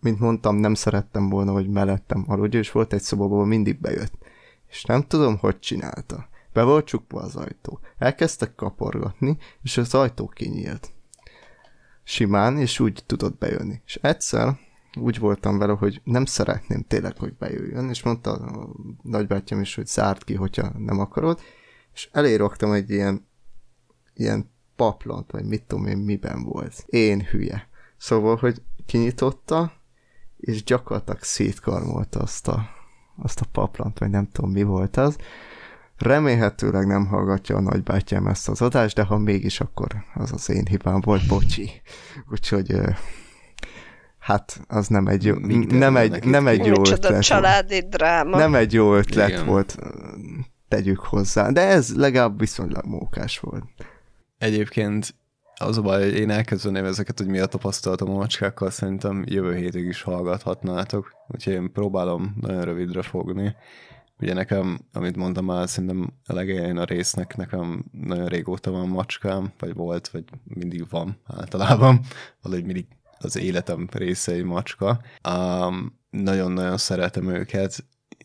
mint 0.00 0.20
mondtam, 0.20 0.56
nem 0.56 0.74
szerettem 0.74 1.28
volna, 1.28 1.52
hogy 1.52 1.68
mellettem 1.68 2.24
aludja, 2.26 2.58
és 2.58 2.72
volt 2.72 2.92
egy 2.92 3.02
szobában, 3.02 3.48
mindig 3.48 3.80
bejött. 3.80 4.12
És 4.68 4.84
nem 4.84 5.02
tudom, 5.02 5.36
hogy 5.38 5.58
csinálta. 5.58 6.28
Be 6.52 6.62
volt 6.62 6.86
csukva 6.86 7.20
az 7.20 7.36
ajtó. 7.36 7.80
Elkezdtek 7.98 8.54
kaporgatni, 8.54 9.36
és 9.62 9.76
az 9.76 9.94
ajtó 9.94 10.26
kinyílt. 10.26 10.92
Simán, 12.02 12.58
és 12.58 12.80
úgy 12.80 13.02
tudott 13.06 13.38
bejönni. 13.38 13.80
És 13.86 13.98
egyszer 14.02 14.58
úgy 14.98 15.18
voltam 15.18 15.58
vele, 15.58 15.72
hogy 15.72 16.00
nem 16.04 16.24
szeretném 16.24 16.82
tényleg, 16.82 17.18
hogy 17.18 17.34
bejöjjön, 17.34 17.88
és 17.88 18.02
mondta 18.02 18.32
a 18.32 18.68
nagybátyám 19.02 19.60
is, 19.60 19.74
hogy 19.74 19.86
zárt 19.86 20.24
ki, 20.24 20.34
hogyha 20.34 20.72
nem 20.78 20.98
akarod, 20.98 21.40
és 21.94 22.08
eléroktam 22.12 22.72
egy 22.72 22.90
ilyen, 22.90 23.26
ilyen 24.14 24.50
paplant, 24.76 25.30
vagy 25.30 25.44
mit 25.44 25.62
tudom 25.62 25.86
én, 25.86 25.96
miben 25.96 26.42
volt. 26.42 26.84
Én 26.86 27.22
hülye. 27.22 27.68
Szóval, 27.96 28.36
hogy 28.36 28.62
kinyitotta, 28.86 29.72
és 30.40 30.64
gyakorlatilag 30.64 31.22
szétkarmolta 31.22 32.20
azt 32.20 32.48
a, 32.48 32.68
azt 33.22 33.40
a 33.40 33.46
paplant, 33.52 33.98
vagy 33.98 34.10
nem 34.10 34.28
tudom 34.32 34.50
mi 34.50 34.62
volt 34.62 34.96
az. 34.96 35.16
Remélhetőleg 35.96 36.86
nem 36.86 37.06
hallgatja 37.06 37.56
a 37.56 37.60
nagybátyám 37.60 38.26
ezt 38.26 38.48
az 38.48 38.62
adást, 38.62 38.96
de 38.96 39.02
ha 39.02 39.18
mégis, 39.18 39.60
akkor 39.60 39.86
az 40.14 40.32
az 40.32 40.50
én 40.50 40.66
hibám 40.66 41.00
volt, 41.00 41.26
bocsi. 41.26 41.70
Úgyhogy 42.30 42.74
hát 44.18 44.60
az 44.68 44.86
nem 44.86 45.06
egy 45.06 45.24
jó, 45.24 45.34
nem 45.68 45.96
egy, 45.96 46.24
nem 46.24 46.46
egy 46.46 46.64
jó 46.64 46.74
ötlet. 46.86 47.22
családi 47.22 47.86
dráma. 47.88 48.36
Nem 48.36 48.54
egy 48.54 48.72
jó 48.72 48.94
ötlet 48.94 49.28
Igen. 49.28 49.46
volt, 49.46 49.78
tegyük 50.68 50.98
hozzá, 50.98 51.50
de 51.50 51.60
ez 51.60 51.96
legalább 51.96 52.38
viszonylag 52.38 52.84
mókás 52.84 53.38
volt. 53.38 53.64
Egyébként 54.38 55.14
az 55.60 55.78
a 55.78 55.82
baj, 55.82 56.08
én 56.08 56.30
elkezdeném 56.30 56.84
ezeket, 56.84 57.18
hogy 57.18 57.26
mi 57.26 57.38
a 57.38 57.46
tapasztalatom 57.46 58.10
a 58.10 58.16
macskákkal, 58.16 58.70
szerintem 58.70 59.24
jövő 59.26 59.54
hétig 59.54 59.84
is 59.84 60.02
hallgathatnátok, 60.02 61.12
úgyhogy 61.28 61.52
én 61.52 61.72
próbálom 61.72 62.36
nagyon 62.40 62.64
rövidre 62.64 63.02
fogni. 63.02 63.56
Ugye 64.20 64.34
nekem, 64.34 64.80
amit 64.92 65.16
mondtam 65.16 65.44
már, 65.44 65.68
szerintem 65.68 66.12
a 66.26 66.32
legelején 66.32 66.76
a 66.76 66.84
résznek 66.84 67.36
nekem 67.36 67.84
nagyon 67.92 68.26
régóta 68.26 68.70
van 68.70 68.88
macskám, 68.88 69.52
vagy 69.58 69.74
volt, 69.74 70.08
vagy 70.08 70.24
mindig 70.44 70.88
van 70.88 71.16
általában, 71.26 72.00
valahogy 72.42 72.64
mindig 72.64 72.86
az 73.18 73.36
életem 73.36 73.88
részei 73.92 74.42
macska. 74.42 75.00
Um, 75.28 75.98
nagyon-nagyon 76.10 76.76
szeretem 76.76 77.28
őket, 77.28 77.84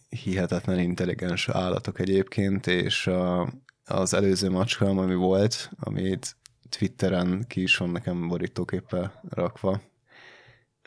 hihetetlen 0.10 0.80
intelligens 0.80 1.50
állatok 1.50 2.00
egyébként, 2.00 2.68
és 2.68 3.08
uh, 3.08 3.48
az 3.86 4.14
előző 4.14 4.50
macskám, 4.50 4.98
ami 4.98 5.16
volt, 5.16 5.70
amit 5.80 6.36
Twitteren 6.78 7.46
ki 7.48 7.62
is 7.62 7.78
van 7.78 7.90
nekem 7.90 8.28
borítóképpel 8.28 9.22
rakva, 9.30 9.82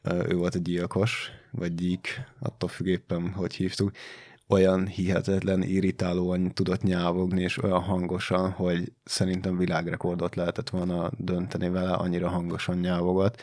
ő 0.04 0.36
volt 0.36 0.54
a 0.54 0.58
gyilkos, 0.58 1.30
vagy 1.50 1.74
gyík, 1.74 2.20
attól 2.38 2.68
függ 2.68 2.86
éppen, 2.86 3.32
hogy 3.32 3.54
hívtuk, 3.54 3.90
olyan 4.48 4.86
hihetetlen 4.86 5.62
irritálóan 5.62 6.54
tudott 6.54 6.82
nyávogni, 6.82 7.42
és 7.42 7.62
olyan 7.62 7.82
hangosan, 7.82 8.50
hogy 8.50 8.92
szerintem 9.04 9.58
világrekordot 9.58 10.34
lehetett 10.34 10.70
volna 10.70 11.10
dönteni 11.16 11.68
vele, 11.68 11.92
annyira 11.92 12.28
hangosan 12.28 12.78
nyávogat. 12.78 13.42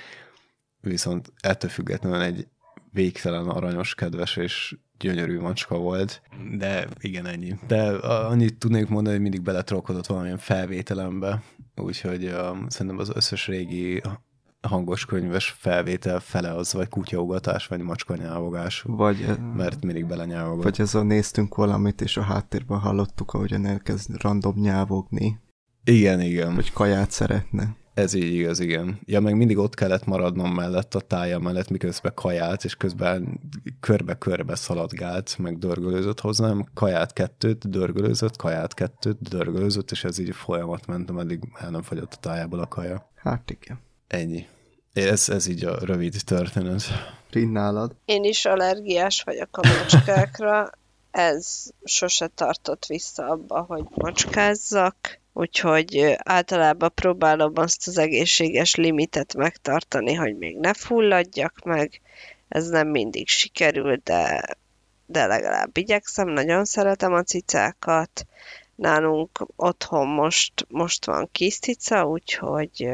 Viszont 0.82 1.32
ettől 1.40 1.70
függetlenül 1.70 2.22
egy 2.22 2.48
végtelen 2.92 3.48
aranyos, 3.48 3.96
kedves 3.96 4.38
és 4.38 4.78
gyönyörű 5.00 5.40
macska 5.40 5.78
volt, 5.78 6.22
de 6.58 6.88
igen, 7.00 7.26
ennyi. 7.26 7.56
De 7.68 7.82
annyit 8.08 8.58
tudnék 8.58 8.88
mondani, 8.88 9.16
hogy 9.16 9.24
mindig 9.24 9.42
beletrolkodott 9.42 10.06
valamilyen 10.06 10.38
felvételembe, 10.38 11.44
úgyhogy 11.76 12.26
uh, 12.26 12.58
szerintem 12.68 13.00
az 13.00 13.12
összes 13.16 13.48
régi 13.48 14.02
hangos 14.68 15.06
könyves 15.06 15.56
felvétel 15.58 16.20
fele 16.20 16.56
az, 16.56 16.74
vagy 16.74 16.90
kutyaugatás, 16.90 17.68
vagy 17.68 17.82
macskanyávogás. 17.82 18.84
Vagy, 18.88 19.26
mert 19.56 19.84
mindig 19.84 20.06
belenyávogott. 20.06 20.64
Vagy 20.64 20.80
ezzel 20.82 21.04
néztünk 21.04 21.56
valamit, 21.56 22.02
és 22.02 22.18
a 22.18 22.22
háttérben 22.22 22.80
hallottuk, 22.80 23.34
ahogyan 23.34 23.66
elkezd 23.66 24.22
random 24.22 24.60
nyávogni. 24.60 25.40
Igen, 25.84 26.22
igen. 26.22 26.54
Hogy 26.54 26.74
kaját 26.74 27.12
szeretne. 27.12 27.76
Ez 27.96 28.14
így 28.14 28.34
igaz, 28.34 28.60
igen. 28.60 29.00
Ja, 29.06 29.20
meg 29.20 29.36
mindig 29.36 29.58
ott 29.58 29.74
kellett 29.74 30.06
maradnom 30.06 30.54
mellett, 30.54 30.96
a 30.96 31.00
tája 31.00 31.40
mellett, 31.40 31.70
miközben 31.70 32.14
kajált, 32.16 32.64
és 32.64 32.76
közben 32.76 33.40
körbe-körbe 33.80 34.56
szaladgált, 34.56 35.38
meg 35.38 35.58
dörgölőzött 35.58 36.20
hozzám, 36.20 36.66
kaját 36.74 37.14
kettőt, 37.14 37.70
dörgölőzött, 37.70 38.36
kaját 38.36 38.74
kettőt, 38.74 39.22
dörgölőzött, 39.22 39.92
és 39.92 40.04
ez 40.04 40.18
így 40.18 40.36
folyamat 40.36 40.86
ment, 40.86 41.10
ameddig 41.10 41.40
el 41.60 41.70
nem 41.70 41.82
fagyott 41.82 42.14
a 42.14 42.18
tájából 42.20 42.60
a 42.60 42.68
kaja. 42.68 43.12
Hát 43.16 43.52
igen. 43.52 43.80
Ennyi. 44.08 44.48
Ez, 44.94 45.30
ez 45.30 45.48
így 45.48 45.66
a 45.66 45.78
rövid 45.80 46.16
történet. 46.26 46.84
Rinnálad? 47.32 47.96
Én 48.06 48.24
is 48.24 48.46
allergiás 48.46 49.22
vagyok 49.24 49.58
a 49.58 49.68
macskákra. 49.68 50.70
Ez 51.12 51.66
sose 51.84 52.28
tartott 52.28 52.86
vissza 52.86 53.26
abba, 53.26 53.62
hogy 53.62 53.84
macskázzak 53.90 55.20
úgyhogy 55.38 56.16
általában 56.18 56.92
próbálom 56.96 57.52
azt 57.56 57.88
az 57.88 57.98
egészséges 57.98 58.76
limitet 58.76 59.36
megtartani, 59.36 60.14
hogy 60.14 60.38
még 60.38 60.58
ne 60.58 60.74
fulladjak 60.74 61.60
meg. 61.64 62.02
Ez 62.48 62.68
nem 62.68 62.88
mindig 62.88 63.28
sikerül, 63.28 64.02
de, 64.04 64.46
de 65.06 65.26
legalább 65.26 65.78
igyekszem, 65.78 66.28
nagyon 66.28 66.66
szeretem 66.66 67.14
a 67.14 67.24
cicákat. 67.24 68.26
Nálunk 68.76 69.46
otthon 69.56 70.08
most, 70.08 70.66
most 70.70 71.06
van 71.06 71.30
kis 71.32 71.60
cica, 71.60 72.08
úgyhogy, 72.08 72.90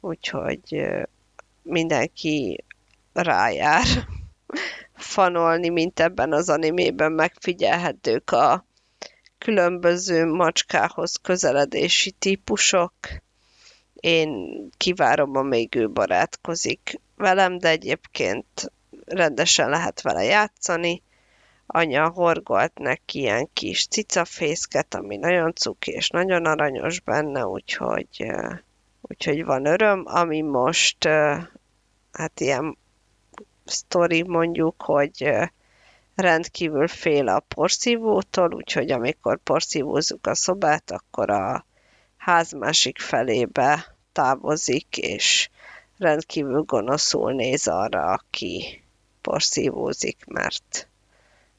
úgyhogy 0.00 0.86
mindenki 1.62 2.64
rájár 3.12 3.86
fanolni, 4.94 5.68
mint 5.68 6.00
ebben 6.00 6.32
az 6.32 6.48
animében 6.48 7.12
megfigyelhetők 7.12 8.30
a, 8.30 8.64
különböző 9.42 10.26
macskához 10.26 11.16
közeledési 11.22 12.10
típusok. 12.10 12.94
Én 13.94 14.30
kivárom, 14.76 15.36
amíg 15.36 15.74
ő 15.74 15.90
barátkozik 15.90 17.00
velem, 17.16 17.58
de 17.58 17.68
egyébként 17.68 18.72
rendesen 19.04 19.68
lehet 19.68 20.00
vele 20.00 20.24
játszani. 20.24 21.02
Anya 21.66 22.08
horgolt 22.08 22.78
neki 22.78 23.18
ilyen 23.18 23.48
kis 23.52 23.86
cicafészket, 23.86 24.94
ami 24.94 25.16
nagyon 25.16 25.54
cuki 25.54 25.90
és 25.90 26.08
nagyon 26.08 26.46
aranyos 26.46 27.00
benne, 27.00 27.46
úgyhogy, 27.46 28.26
úgyhogy 29.00 29.44
van 29.44 29.66
öröm, 29.66 30.02
ami 30.06 30.40
most 30.40 31.04
hát 32.12 32.40
ilyen 32.40 32.78
sztori 33.64 34.22
mondjuk, 34.22 34.82
hogy 34.82 35.34
rendkívül 36.22 36.88
fél 36.88 37.28
a 37.28 37.40
porszívótól, 37.40 38.54
úgyhogy 38.54 38.90
amikor 38.90 39.38
porszívózzuk 39.38 40.26
a 40.26 40.34
szobát, 40.34 40.90
akkor 40.90 41.30
a 41.30 41.66
ház 42.16 42.52
másik 42.52 42.98
felébe 42.98 43.96
távozik, 44.12 44.96
és 44.96 45.50
rendkívül 45.98 46.62
gonoszul 46.62 47.32
néz 47.32 47.66
arra, 47.66 48.12
aki 48.12 48.82
porszívózik, 49.20 50.24
mert 50.26 50.88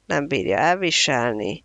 nem 0.06 0.28
bírja 0.28 0.58
elviselni, 0.58 1.64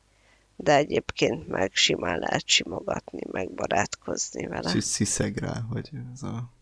de 0.57 0.75
egyébként 0.75 1.49
meg 1.49 1.71
simán 1.75 2.19
lehet 2.19 2.47
simogatni, 2.47 3.21
meg 3.31 3.51
barátkozni 3.51 4.47
vele. 4.47 4.73
És 4.75 4.85
sziszeg 4.85 5.37
rá, 5.37 5.61
hogy 5.71 5.91
ez 6.15 6.23
a... 6.23 6.53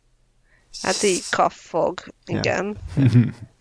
Hát 0.82 1.02
így 1.02 1.28
kaffog, 1.30 2.00
igen. 2.26 2.76
Hm. 2.94 3.28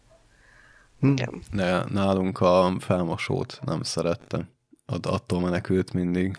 Igen. 1.11 1.41
De 1.53 1.85
nálunk 1.89 2.39
a 2.39 2.75
felmosót 2.79 3.59
nem 3.65 3.81
szerette. 3.81 4.49
Att- 4.85 5.05
attól 5.05 5.41
menekült 5.41 5.93
mindig. 5.93 6.37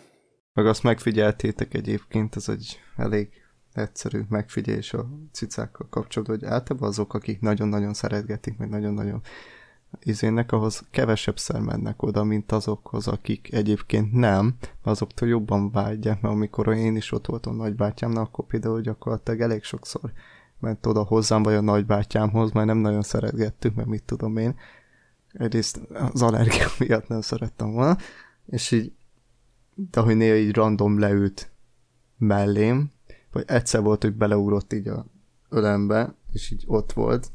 Meg 0.53 0.67
azt 0.67 0.83
megfigyeltétek 0.83 1.75
egyébként, 1.75 2.37
ez 2.37 2.49
egy 2.49 2.81
elég 2.97 3.29
egyszerű 3.73 4.21
megfigyelés 4.29 4.93
a 4.93 5.09
cicákkal 5.33 5.87
kapcsolatban, 5.91 6.39
hogy 6.39 6.49
általában 6.49 6.89
azok, 6.89 7.15
akik 7.15 7.41
nagyon-nagyon 7.41 7.95
szeretgetik, 7.95 8.59
meg 8.59 8.69
nagyon-nagyon 8.69 9.23
izének, 10.01 10.53
ahhoz 10.53 10.85
kevesebbszer 10.91 11.61
mennek 11.61 12.03
oda, 12.03 12.25
mint 12.25 12.53
azokhoz, 12.53 13.09
akik 13.09 13.53
egyébként 13.53 14.13
nem, 14.13 14.57
azoktól 14.83 15.29
jobban 15.29 15.71
vágyják, 15.71 16.21
mert 16.21 16.35
amikor 16.35 16.75
én 16.75 16.97
is 16.97 17.13
ott 17.13 17.27
voltam 17.27 17.57
nagybátyámnak, 17.57 18.27
akkor 18.27 18.47
például 18.47 18.81
gyakorlatilag 18.81 19.41
elég 19.41 19.63
sokszor 19.63 20.13
ment 20.59 20.87
oda 20.87 21.03
hozzám, 21.03 21.43
vagy 21.43 21.55
a 21.55 21.61
nagybátyámhoz, 21.61 22.53
mert 22.53 22.67
nem 22.67 22.79
nagyon 22.79 23.03
szeretgettük, 23.03 23.75
mert 23.75 23.89
mit 23.89 24.03
tudom 24.03 24.37
én. 24.37 24.55
Egyrészt 25.33 25.81
az 26.13 26.23
allergia 26.23 26.67
miatt 26.79 27.09
nem 27.09 27.21
szerettem 27.21 27.71
volna, 27.73 27.97
és 28.47 28.71
így, 28.71 28.93
de 29.75 30.01
hogy 30.01 30.17
néha 30.17 30.35
így 30.35 30.55
random 30.55 30.99
leült 30.99 31.51
mellém, 32.19 32.91
vagy 33.33 33.45
egyszer 33.47 33.83
volt, 33.83 34.03
hogy 34.03 34.15
beleugrott 34.15 34.73
így 34.73 34.89
a 34.89 35.07
ölembe, 35.49 36.15
és 36.33 36.51
így 36.51 36.65
ott 36.67 36.93
volt, 36.93 37.31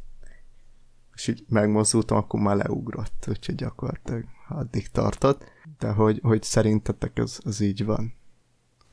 és 1.16 1.28
így 1.28 1.46
megmozdultam, 1.48 2.18
akkor 2.18 2.40
már 2.40 2.56
leugrott, 2.56 3.26
úgyhogy 3.30 3.56
gyakorlatilag 3.56 4.24
addig 4.50 4.90
tartott, 4.90 5.44
de 5.80 5.92
hogy, 5.92 6.20
hogy 6.24 6.44
szerintetek 6.44 7.18
ez, 7.18 7.38
ez 7.46 7.60
így 7.60 7.86
van. 7.86 8.14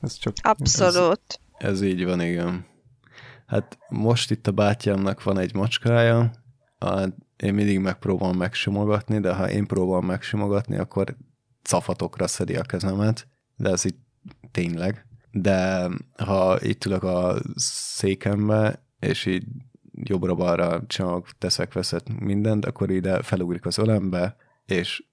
Ez 0.01 0.13
csak... 0.13 0.33
Abszolút. 0.41 1.39
Ez, 1.57 1.69
ez 1.69 1.81
így 1.81 2.05
van, 2.05 2.21
igen. 2.21 2.65
Hát 3.49 3.77
most 3.89 4.31
itt 4.31 4.47
a 4.47 4.51
bátyámnak 4.51 5.23
van 5.23 5.37
egy 5.37 5.53
macskája, 5.53 6.31
a, 6.79 7.07
én 7.37 7.53
mindig 7.53 7.79
megpróbálom 7.79 8.37
megsimogatni, 8.37 9.19
de 9.19 9.33
ha 9.33 9.49
én 9.49 9.65
próbálom 9.65 10.05
megsimogatni, 10.05 10.77
akkor 10.77 11.17
cafatokra 11.61 12.27
szedi 12.27 12.55
a 12.55 12.61
kezemet, 12.61 13.27
de 13.55 13.69
ez 13.69 13.85
itt 13.85 13.99
tényleg. 14.51 15.05
De 15.31 15.89
ha 16.17 16.61
itt 16.61 16.85
ülök 16.85 17.03
a 17.03 17.35
székembe, 17.95 18.83
és 18.99 19.25
így 19.25 19.45
jobbra-balra 19.93 20.83
csak 20.87 21.37
teszek, 21.37 21.73
veszek 21.73 22.19
mindent, 22.19 22.65
akkor 22.65 22.91
ide 22.91 23.21
felugrik 23.21 23.65
az 23.65 23.77
ölembe, 23.77 24.35
és 24.65 25.03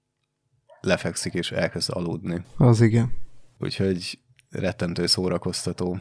lefekszik, 0.81 1.33
és 1.33 1.51
elkezd 1.51 1.89
aludni. 1.93 2.43
Az 2.57 2.81
igen. 2.81 3.13
Úgyhogy 3.59 4.19
rettentő 4.49 5.05
szórakoztató. 5.05 5.99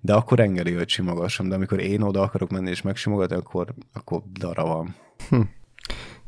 De 0.00 0.14
akkor 0.14 0.40
engedi, 0.40 0.72
hogy 0.72 0.88
simogassam, 0.88 1.48
de 1.48 1.54
amikor 1.54 1.80
én 1.80 2.00
oda 2.00 2.22
akarok 2.22 2.50
menni 2.50 2.70
és 2.70 2.82
megsimogatni, 2.82 3.36
akkor, 3.36 3.74
akkor 3.92 4.22
dara 4.32 4.64
van. 4.64 4.94
Hm. 5.28 5.40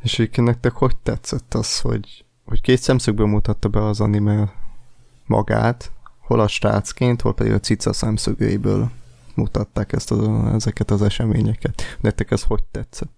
És 0.03 0.19
egyébként 0.19 0.47
nektek 0.47 0.73
hogy 0.73 0.97
tetszett 0.97 1.55
az, 1.55 1.81
hogy, 1.81 2.25
hogy 2.45 2.61
két 2.61 2.81
szemszögből 2.81 3.27
mutatta 3.27 3.69
be 3.69 3.85
az 3.85 4.01
anime 4.01 4.53
magát, 5.27 5.93
hol 6.21 6.41
a 6.41 6.49
strácként, 6.49 7.21
hol 7.21 7.35
pedig 7.35 7.53
a 7.53 7.61
cica 7.61 7.93
szemszögéből 7.93 8.91
mutatták 9.35 9.93
ezt 9.93 10.11
a, 10.11 10.51
ezeket 10.55 10.91
az 10.91 11.03
eseményeket. 11.03 11.83
Nektek 12.01 12.31
ez 12.31 12.43
hogy 12.43 12.65
tetszett? 12.65 13.13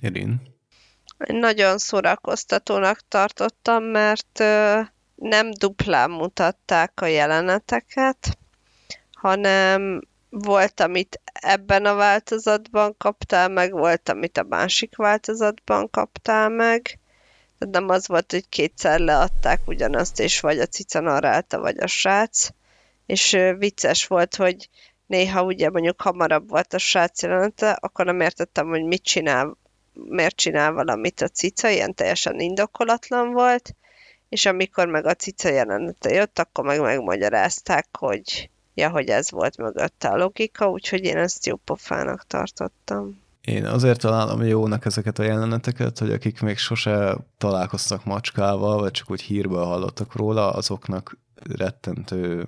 Erin? 0.00 0.42
Nagyon 1.26 1.78
szórakoztatónak 1.78 3.00
tartottam, 3.08 3.84
mert 3.84 4.38
nem 5.14 5.50
duplán 5.58 6.10
mutatták 6.10 7.00
a 7.00 7.06
jeleneteket, 7.06 8.38
hanem 9.22 10.00
volt, 10.30 10.80
amit 10.80 11.20
ebben 11.32 11.86
a 11.86 11.94
változatban 11.94 12.96
kaptál 12.96 13.48
meg, 13.48 13.72
volt, 13.72 14.08
amit 14.08 14.38
a 14.38 14.46
másik 14.48 14.96
változatban 14.96 15.90
kaptál 15.90 16.48
meg. 16.48 16.98
Tehát 17.58 17.74
nem 17.74 17.88
az 17.88 18.08
volt, 18.08 18.32
hogy 18.32 18.48
kétszer 18.48 19.00
leadták 19.00 19.60
ugyanazt, 19.66 20.20
és 20.20 20.40
vagy 20.40 20.58
a 20.58 20.66
cica 20.66 21.00
narrálta, 21.00 21.58
vagy 21.60 21.78
a 21.78 21.86
srác. 21.86 22.48
És 23.06 23.38
vicces 23.58 24.06
volt, 24.06 24.36
hogy 24.36 24.68
néha 25.06 25.42
ugye 25.42 25.70
mondjuk 25.70 26.00
hamarabb 26.00 26.48
volt 26.48 26.74
a 26.74 26.78
srác 26.78 27.22
jelenete, 27.22 27.70
akkor 27.70 28.04
nem 28.04 28.20
értettem, 28.20 28.68
hogy 28.68 28.84
mit 28.84 29.02
csinál, 29.02 29.56
miért 29.92 30.36
csinál 30.36 30.72
valamit 30.72 31.20
a 31.20 31.28
cica, 31.28 31.68
ilyen 31.68 31.94
teljesen 31.94 32.40
indokolatlan 32.40 33.32
volt, 33.32 33.74
és 34.28 34.46
amikor 34.46 34.86
meg 34.86 35.06
a 35.06 35.14
cica 35.14 35.48
jelenete 35.48 36.10
jött, 36.10 36.38
akkor 36.38 36.64
meg 36.64 36.80
megmagyarázták, 36.80 37.86
hogy 37.98 38.50
ja, 38.74 38.90
hogy 38.90 39.08
ez 39.08 39.30
volt 39.30 39.56
mögötte 39.56 40.08
a 40.08 40.16
logika, 40.16 40.70
úgyhogy 40.70 41.04
én 41.04 41.16
ezt 41.16 41.46
jó 41.46 41.56
pofának 41.56 42.26
tartottam. 42.26 43.20
Én 43.40 43.64
azért 43.64 44.00
találom 44.00 44.42
jónak 44.42 44.84
ezeket 44.84 45.18
a 45.18 45.22
jeleneteket, 45.22 45.98
hogy 45.98 46.12
akik 46.12 46.40
még 46.40 46.58
sose 46.58 47.16
találkoztak 47.38 48.04
macskával, 48.04 48.80
vagy 48.80 48.90
csak 48.90 49.10
úgy 49.10 49.20
hírből 49.20 49.64
hallottak 49.64 50.16
róla, 50.16 50.50
azoknak 50.50 51.18
rettentő 51.34 52.46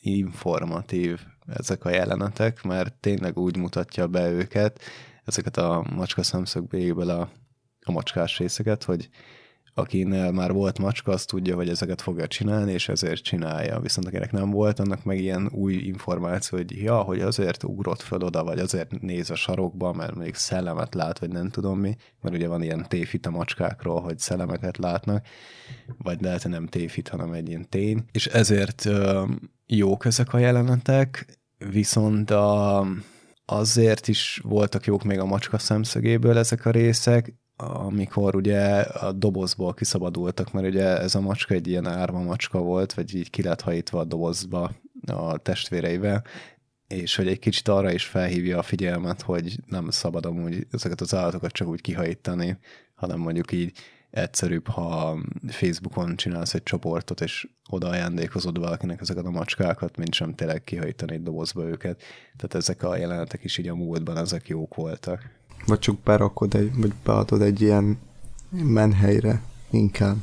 informatív 0.00 1.20
ezek 1.46 1.84
a 1.84 1.90
jelenetek, 1.90 2.62
mert 2.62 2.94
tényleg 2.94 3.38
úgy 3.38 3.56
mutatja 3.56 4.06
be 4.06 4.30
őket, 4.30 4.80
ezeket 5.24 5.56
a 5.56 5.86
macska 5.94 6.22
szemszögből 6.22 7.10
a, 7.10 7.30
a 7.84 7.92
macskás 7.92 8.38
részeket, 8.38 8.84
hogy 8.84 9.08
akinél 9.74 10.30
már 10.30 10.52
volt 10.52 10.78
macska, 10.78 11.12
az 11.12 11.24
tudja, 11.24 11.54
hogy 11.54 11.68
ezeket 11.68 12.02
fogja 12.02 12.26
csinálni, 12.26 12.72
és 12.72 12.88
ezért 12.88 13.22
csinálja. 13.22 13.80
Viszont 13.80 14.06
akinek 14.06 14.32
nem 14.32 14.50
volt, 14.50 14.78
annak 14.78 15.04
meg 15.04 15.20
ilyen 15.20 15.48
új 15.52 15.74
információ, 15.74 16.58
hogy 16.58 16.82
ja, 16.82 16.96
hogy 16.96 17.20
azért 17.20 17.64
ugrott 17.64 18.00
föl 18.00 18.22
oda, 18.22 18.44
vagy 18.44 18.58
azért 18.58 19.00
néz 19.00 19.30
a 19.30 19.34
sarokba, 19.34 19.92
mert 19.92 20.14
még 20.14 20.34
szellemet 20.34 20.94
lát, 20.94 21.18
vagy 21.18 21.30
nem 21.30 21.48
tudom 21.48 21.78
mi, 21.78 21.96
mert 22.20 22.34
ugye 22.34 22.48
van 22.48 22.62
ilyen 22.62 22.86
téfit 22.88 23.26
a 23.26 23.30
macskákról, 23.30 24.00
hogy 24.00 24.18
szellemeket 24.18 24.76
látnak, 24.76 25.26
vagy 25.98 26.20
lehet, 26.20 26.42
hogy 26.42 26.50
nem 26.50 26.66
téfit, 26.66 27.08
hanem 27.08 27.32
egy 27.32 27.48
ilyen 27.48 27.68
tény. 27.68 28.04
És 28.12 28.26
ezért 28.26 28.84
ö, 28.84 29.24
jók 29.66 30.04
ezek 30.04 30.32
a 30.32 30.38
jelenetek, 30.38 31.38
viszont 31.70 32.30
a, 32.30 32.86
azért 33.44 34.08
is 34.08 34.40
voltak 34.44 34.84
jók 34.84 35.02
még 35.02 35.18
a 35.18 35.24
macska 35.24 35.58
szemszögéből 35.58 36.38
ezek 36.38 36.66
a 36.66 36.70
részek, 36.70 37.34
amikor 37.56 38.34
ugye 38.34 38.80
a 38.80 39.12
dobozból 39.12 39.74
kiszabadultak, 39.74 40.52
mert 40.52 40.66
ugye 40.66 40.98
ez 40.98 41.14
a 41.14 41.20
macska 41.20 41.54
egy 41.54 41.66
ilyen 41.66 41.86
árva 41.86 42.22
macska 42.22 42.58
volt, 42.58 42.94
vagy 42.94 43.14
így 43.14 43.30
ki 43.30 43.42
lett 43.42 43.60
hajítva 43.60 43.98
a 43.98 44.04
dobozba 44.04 44.70
a 45.06 45.38
testvéreivel, 45.38 46.24
és 46.88 47.16
hogy 47.16 47.28
egy 47.28 47.38
kicsit 47.38 47.68
arra 47.68 47.92
is 47.92 48.04
felhívja 48.04 48.58
a 48.58 48.62
figyelmet, 48.62 49.22
hogy 49.22 49.58
nem 49.66 49.90
szabad 49.90 50.26
amúgy 50.26 50.66
ezeket 50.70 51.00
az 51.00 51.14
állatokat 51.14 51.52
csak 51.52 51.68
úgy 51.68 51.80
kihajítani, 51.80 52.58
hanem 52.94 53.18
mondjuk 53.18 53.52
így 53.52 53.72
egyszerűbb, 54.10 54.68
ha 54.68 55.18
Facebookon 55.48 56.16
csinálsz 56.16 56.54
egy 56.54 56.62
csoportot, 56.62 57.20
és 57.20 57.48
oda 57.68 57.88
ajándékozod 57.88 58.58
valakinek 58.58 59.00
ezeket 59.00 59.24
a 59.24 59.30
macskákat, 59.30 59.96
mint 59.96 60.14
sem 60.14 60.34
tényleg 60.34 60.64
kihajítani 60.64 61.18
dobozba 61.18 61.64
őket. 61.64 62.02
Tehát 62.36 62.54
ezek 62.54 62.82
a 62.82 62.96
jelenetek 62.96 63.44
is 63.44 63.58
így 63.58 63.68
a 63.68 63.74
múltban, 63.74 64.16
ezek 64.16 64.48
jók 64.48 64.74
voltak. 64.74 65.30
Vagy 65.66 65.78
csak 65.78 65.98
berakod 65.98 66.54
egy, 66.54 66.70
vagy 66.76 66.92
beadod 67.04 67.42
egy 67.42 67.60
ilyen 67.60 67.98
menhelyre 68.50 69.42
inkább. 69.70 70.16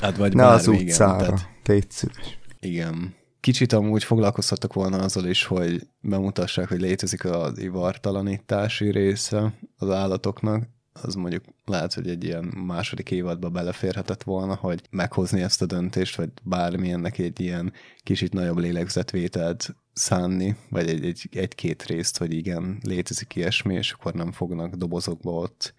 Hát 0.00 0.16
vagy 0.16 0.34
ne 0.34 0.42
bármi, 0.42 0.58
az 0.58 0.66
utcára, 0.66 1.24
igen, 1.24 1.34
tehát, 1.34 1.48
tégy 1.62 1.90
szíves. 1.90 2.38
igen. 2.60 3.14
Kicsit 3.40 3.72
amúgy 3.72 4.04
foglalkoztattak 4.04 4.72
volna 4.72 4.96
azzal 4.96 5.26
is, 5.26 5.44
hogy 5.44 5.86
bemutassák, 6.00 6.68
hogy 6.68 6.80
létezik 6.80 7.24
az 7.24 7.58
ivartalanítási 7.58 8.90
része 8.90 9.54
az 9.76 9.90
állatoknak, 9.90 10.68
az 11.02 11.14
mondjuk 11.14 11.44
lehet, 11.64 11.94
hogy 11.94 12.08
egy 12.08 12.24
ilyen 12.24 12.44
második 12.44 13.10
évadba 13.10 13.48
beleférhetett 13.48 14.22
volna, 14.22 14.54
hogy 14.54 14.82
meghozni 14.90 15.42
ezt 15.42 15.62
a 15.62 15.66
döntést, 15.66 16.16
vagy 16.16 16.30
bármilyennek 16.42 17.18
egy 17.18 17.40
ilyen 17.40 17.72
kicsit 18.02 18.32
nagyobb 18.32 18.58
lélegzetvételt 18.58 19.74
szánni, 19.92 20.56
vagy 20.70 20.88
egy, 20.88 21.04
egy, 21.04 21.28
egy-két 21.32 21.82
részt, 21.82 22.18
hogy 22.18 22.32
igen, 22.32 22.78
létezik 22.82 23.34
ilyesmi, 23.34 23.74
és 23.74 23.92
akkor 23.92 24.14
nem 24.14 24.32
fognak 24.32 24.74
dobozokba 24.74 25.30
ott 25.30 25.74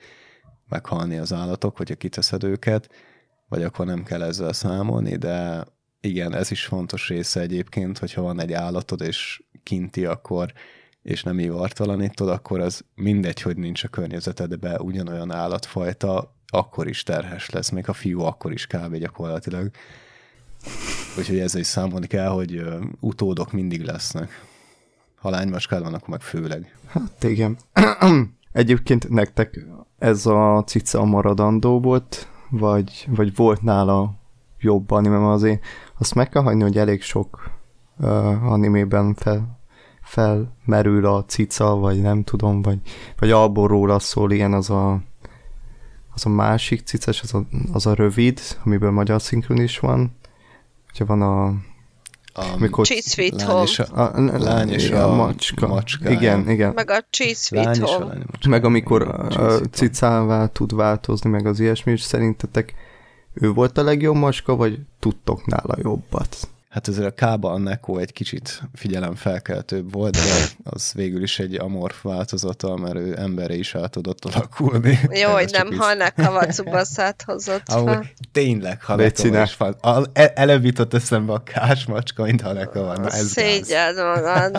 meghalni 0.68 1.18
az 1.18 1.34
állatok, 1.34 1.78
hogyha 1.78 1.96
kiteszed 1.96 2.44
őket, 2.44 2.90
vagy 3.48 3.64
akkor 3.64 3.86
nem 3.86 4.04
kell 4.04 4.22
ezzel 4.22 4.54
számolni, 4.54 5.16
de 5.16 5.66
igen, 6.02 6.34
ez 6.34 6.52
is 6.52 6.66
fontos 6.66 7.08
része 7.08 7.40
egyébként, 7.40 7.98
hogyha 7.98 8.22
van 8.22 8.40
egy 8.40 8.54
állatod, 8.54 9.02
és 9.02 9.44
kinti, 9.64 10.06
akkor 10.06 10.54
és 11.06 11.23
nem 11.23 11.40
ivartalanítod, 11.40 12.30
akkor 12.30 12.60
az 12.60 12.82
mindegy, 12.95 13.41
hogy 13.41 13.57
nincs 13.57 13.84
a 13.84 13.88
környezetedben 13.88 14.80
ugyanolyan 14.80 15.32
állatfajta, 15.32 16.34
akkor 16.48 16.88
is 16.88 17.03
terhes 17.03 17.49
lesz, 17.49 17.69
még 17.69 17.90
a 17.90 17.94
fiú 17.94 18.22
akkor 18.22 18.52
is 18.52 18.68
kb. 18.68 18.95
gyakorlatilag. 18.95 19.72
Úgyhogy 21.18 21.40
ezzel 21.40 21.61
is 21.61 21.68
számolni 21.68 22.07
kell, 22.07 22.27
hogy 22.27 22.64
utódok 22.99 23.52
mindig 23.52 23.82
lesznek. 23.82 24.30
Ha 25.15 25.30
lánymacskád 25.30 25.84
van, 25.84 25.94
akkor 25.94 26.10
meg 26.10 26.22
főleg. 26.22 26.77
Hát 26.88 27.23
igen. 27.23 27.57
Egyébként 28.52 29.10
nektek 29.10 29.65
ez 29.98 30.26
a 30.26 30.64
cica 30.65 30.99
a 30.99 31.06
maradandó 31.06 31.80
volt, 31.80 32.27
vagy, 32.49 33.07
vagy 33.10 33.36
volt 33.36 33.61
nála 33.61 34.14
jobb 34.60 34.91
anime, 34.91 35.30
azért 35.30 35.64
azt 35.98 36.15
meg 36.15 36.30
kell 36.30 36.41
hagyni, 36.41 36.61
hogy 36.61 36.77
elég 36.77 37.02
sok 37.02 37.52
uh, 37.98 38.52
animében 38.52 39.14
fel, 39.14 39.55
felmerül 40.06 41.06
a 41.06 41.26
cica, 41.26 41.76
vagy 41.76 42.02
nem 42.02 42.23
tudom, 42.23 42.61
vagy, 42.61 42.80
vagy 43.19 43.32
abból 43.32 43.68
róla 43.68 43.99
szól 43.99 44.32
ilyen 44.32 44.53
az 44.53 44.69
a 44.69 45.02
az 46.14 46.26
a 46.26 46.30
másik 46.30 46.82
cicás, 46.82 47.22
az 47.22 47.34
a, 47.34 47.45
az 47.73 47.86
a 47.86 47.94
rövid, 47.94 48.40
amiből 48.64 48.91
magyar 48.91 49.22
szinkron 49.22 49.57
is 49.61 49.80
van. 49.80 50.15
Ugye 50.94 51.06
van 51.06 51.22
a 51.22 51.45
A 52.34 52.56
mikor 52.60 52.86
Cheese 52.86 53.10
Sweet 53.10 53.41
Home. 53.41 53.64
és 53.64 53.80
a, 53.80 54.02
a, 54.02 54.15
a, 54.15 54.38
lány 54.38 54.69
és 54.69 54.90
a, 54.90 55.11
a 55.11 55.15
macska. 55.15 55.68
macskája. 55.68 56.18
Igen, 56.18 56.49
igen. 56.49 56.73
Meg 56.73 56.90
a 56.90 57.06
Cheese 57.10 57.41
Sweet 57.41 57.77
Home. 57.77 58.06
macska. 58.06 58.49
Meg 58.49 58.65
amikor 58.65 59.02
a 59.38 59.60
cicává 59.72 60.48
tud 60.48 60.76
változni, 60.76 61.30
meg 61.30 61.45
az 61.45 61.60
ilyesmi, 61.60 61.91
és 61.91 62.02
szerintetek 62.02 62.73
ő 63.34 63.52
volt 63.52 63.77
a 63.77 63.84
legjobb 63.84 64.15
macska, 64.15 64.56
vagy 64.56 64.80
tudtok 64.99 65.45
nála 65.45 65.76
jobbat? 65.82 66.49
Hát 66.76 66.88
azért 66.88 67.07
a 67.07 67.11
Kába 67.11 67.52
a 67.52 67.57
Neko 67.57 67.97
egy 67.97 68.11
kicsit 68.11 68.61
figyelemfelkeltőbb 68.73 69.91
volt, 69.93 70.14
de 70.14 70.45
az 70.64 70.91
végül 70.93 71.23
is 71.23 71.39
egy 71.39 71.56
amorf 71.56 72.02
változata, 72.03 72.76
mert 72.76 72.95
ő 72.95 73.15
emberre 73.19 73.53
is 73.56 73.76
át 73.76 73.89
tudott 73.91 74.26
alakulni. 74.26 74.99
Jó, 75.11 75.30
hogy 75.30 75.49
nem 75.52 75.68
így- 75.72 75.77
Haneka 75.77 76.31
Watsubasát 76.31 77.23
hozott 77.26 77.61
fel. 77.65 77.77
Amúgy 77.77 78.14
tényleg 78.31 78.81
színes. 79.18 79.49
is 79.49 79.57
e- 80.14 80.31
Előbb 80.35 80.65
jutott 80.65 80.93
eszembe 80.93 81.34
a 81.34 81.43
kás 81.43 81.85
macska, 81.85 82.23
mint 82.23 82.41
Haneka 82.41 82.81
van. 82.84 82.99
Na, 83.02 83.06
ez 83.07 83.14
gáz. 83.14 83.26
Szégyeld 83.26 83.95
magad. 83.97 84.56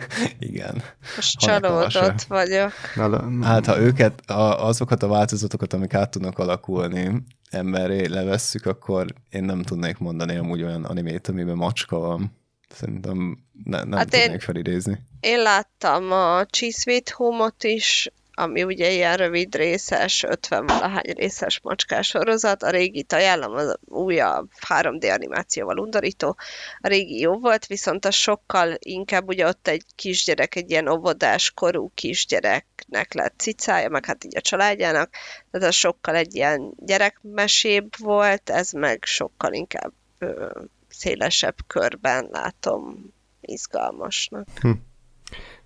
Igen. 0.38 0.82
Most 1.16 1.38
csalódott 1.38 2.22
vagyok. 2.22 2.72
Na, 2.94 3.44
Hát 3.46 3.66
ha 3.66 3.78
őket, 3.80 4.30
a, 4.30 4.66
azokat 4.66 5.02
a 5.02 5.08
változatokat, 5.08 5.72
amik 5.72 5.94
át 5.94 6.10
tudnak 6.10 6.38
alakulni, 6.38 7.22
emberré 7.50 8.06
levesszük, 8.06 8.66
akkor 8.66 9.06
én 9.30 9.44
nem 9.44 9.62
tudnék 9.62 9.98
mondani 9.98 10.36
amúgy 10.36 10.62
olyan 10.62 10.84
animét, 10.84 11.28
amiben 11.28 11.56
macska 11.56 11.98
van. 11.98 12.36
Szerintem 12.68 13.38
ne, 13.64 13.84
nem 13.84 13.98
hát 13.98 14.10
tudnék 14.10 14.30
én, 14.30 14.38
felidézni. 14.38 14.98
Én 15.20 15.42
láttam 15.42 16.12
a 16.12 16.44
Cheese 16.44 17.02
Home-ot 17.14 17.64
is, 17.64 18.10
ami 18.38 18.62
ugye 18.62 18.90
ilyen 18.90 19.16
rövid 19.16 19.54
részes, 19.54 20.22
50 20.22 20.66
valahány 20.66 21.12
részes 21.16 21.60
macskás 21.60 22.06
sorozat. 22.06 22.62
A 22.62 22.70
régit 22.70 23.12
ajánlom, 23.12 23.54
az 23.54 23.78
újabb 23.84 24.50
3D 24.68 25.14
animációval 25.14 25.78
undorító. 25.78 26.36
A 26.80 26.88
régi 26.88 27.20
jó 27.20 27.38
volt, 27.38 27.66
viszont 27.66 28.04
a 28.04 28.10
sokkal 28.10 28.74
inkább 28.78 29.28
ugye 29.28 29.46
ott 29.46 29.68
egy 29.68 29.84
kisgyerek, 29.94 30.54
egy 30.54 30.70
ilyen 30.70 30.88
óvodás 30.88 31.50
korú 31.50 31.90
kisgyereknek 31.94 33.14
lett 33.14 33.34
cicája, 33.38 33.88
meg 33.88 34.04
hát 34.04 34.24
így 34.24 34.36
a 34.36 34.40
családjának, 34.40 35.10
tehát 35.50 35.68
az 35.68 35.74
sokkal 35.74 36.14
egy 36.14 36.34
ilyen 36.34 36.72
gyerekmesébb 36.76 37.98
volt, 37.98 38.50
ez 38.50 38.72
meg 38.72 39.04
sokkal 39.04 39.52
inkább 39.52 39.92
ö, 40.18 40.50
szélesebb 40.88 41.56
körben 41.66 42.28
látom 42.30 43.12
izgalmasnak. 43.40 44.46
Hm. 44.60 44.70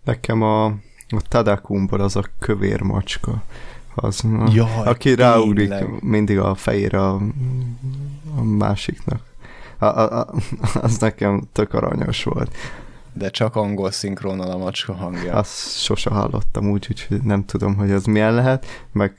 Nekem 0.04 0.42
a 0.42 0.74
a 1.16 1.20
Tadakumból 1.28 2.00
az 2.00 2.16
a 2.16 2.24
kövér 2.38 2.80
macska. 2.80 3.42
Az, 3.94 4.24
a, 4.24 4.50
Jaj, 4.52 4.68
aki 4.84 5.14
ráugrik 5.14 5.72
mindig 6.00 6.38
a 6.38 6.54
fejére 6.54 7.00
a, 7.00 7.20
a 8.36 8.42
másiknak. 8.42 9.20
A, 9.78 9.84
a, 9.84 10.18
a, 10.18 10.34
az 10.82 10.98
nekem 10.98 11.42
tök 11.52 11.74
aranyos 11.74 12.24
volt. 12.24 12.56
De 13.12 13.30
csak 13.30 13.56
angol 13.56 13.90
szinkronnal 13.90 14.50
a 14.50 14.56
macska 14.56 14.92
hangja. 14.92 15.34
Azt 15.34 15.78
sose 15.82 16.10
hallottam 16.10 16.70
úgy, 16.70 16.86
úgyhogy 16.90 17.22
nem 17.22 17.44
tudom, 17.44 17.74
hogy 17.74 17.90
ez 17.90 18.04
milyen 18.04 18.34
lehet. 18.34 18.66
Meg, 18.92 19.14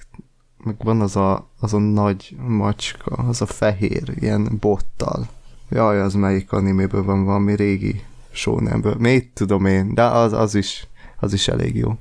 meg 0.63 0.75
van 0.77 1.01
az 1.01 1.15
a, 1.15 1.49
az 1.59 1.73
a 1.73 1.77
nagy 1.77 2.35
macska, 2.47 3.15
az 3.15 3.41
a 3.41 3.45
fehér, 3.45 4.13
ilyen 4.19 4.57
bottal. 4.59 5.27
Jaj, 5.69 6.01
az 6.01 6.13
melyik 6.13 6.51
animéből 6.51 7.03
van 7.03 7.25
valami 7.25 7.55
régi 7.55 8.03
sónemből. 8.31 8.95
Még 8.99 9.33
tudom 9.33 9.65
én, 9.65 9.93
de 9.93 10.03
az, 10.03 10.33
az 10.33 10.55
is 10.55 10.87
az 11.23 11.33
is 11.33 11.47
elég 11.47 11.75
jó. 11.75 11.91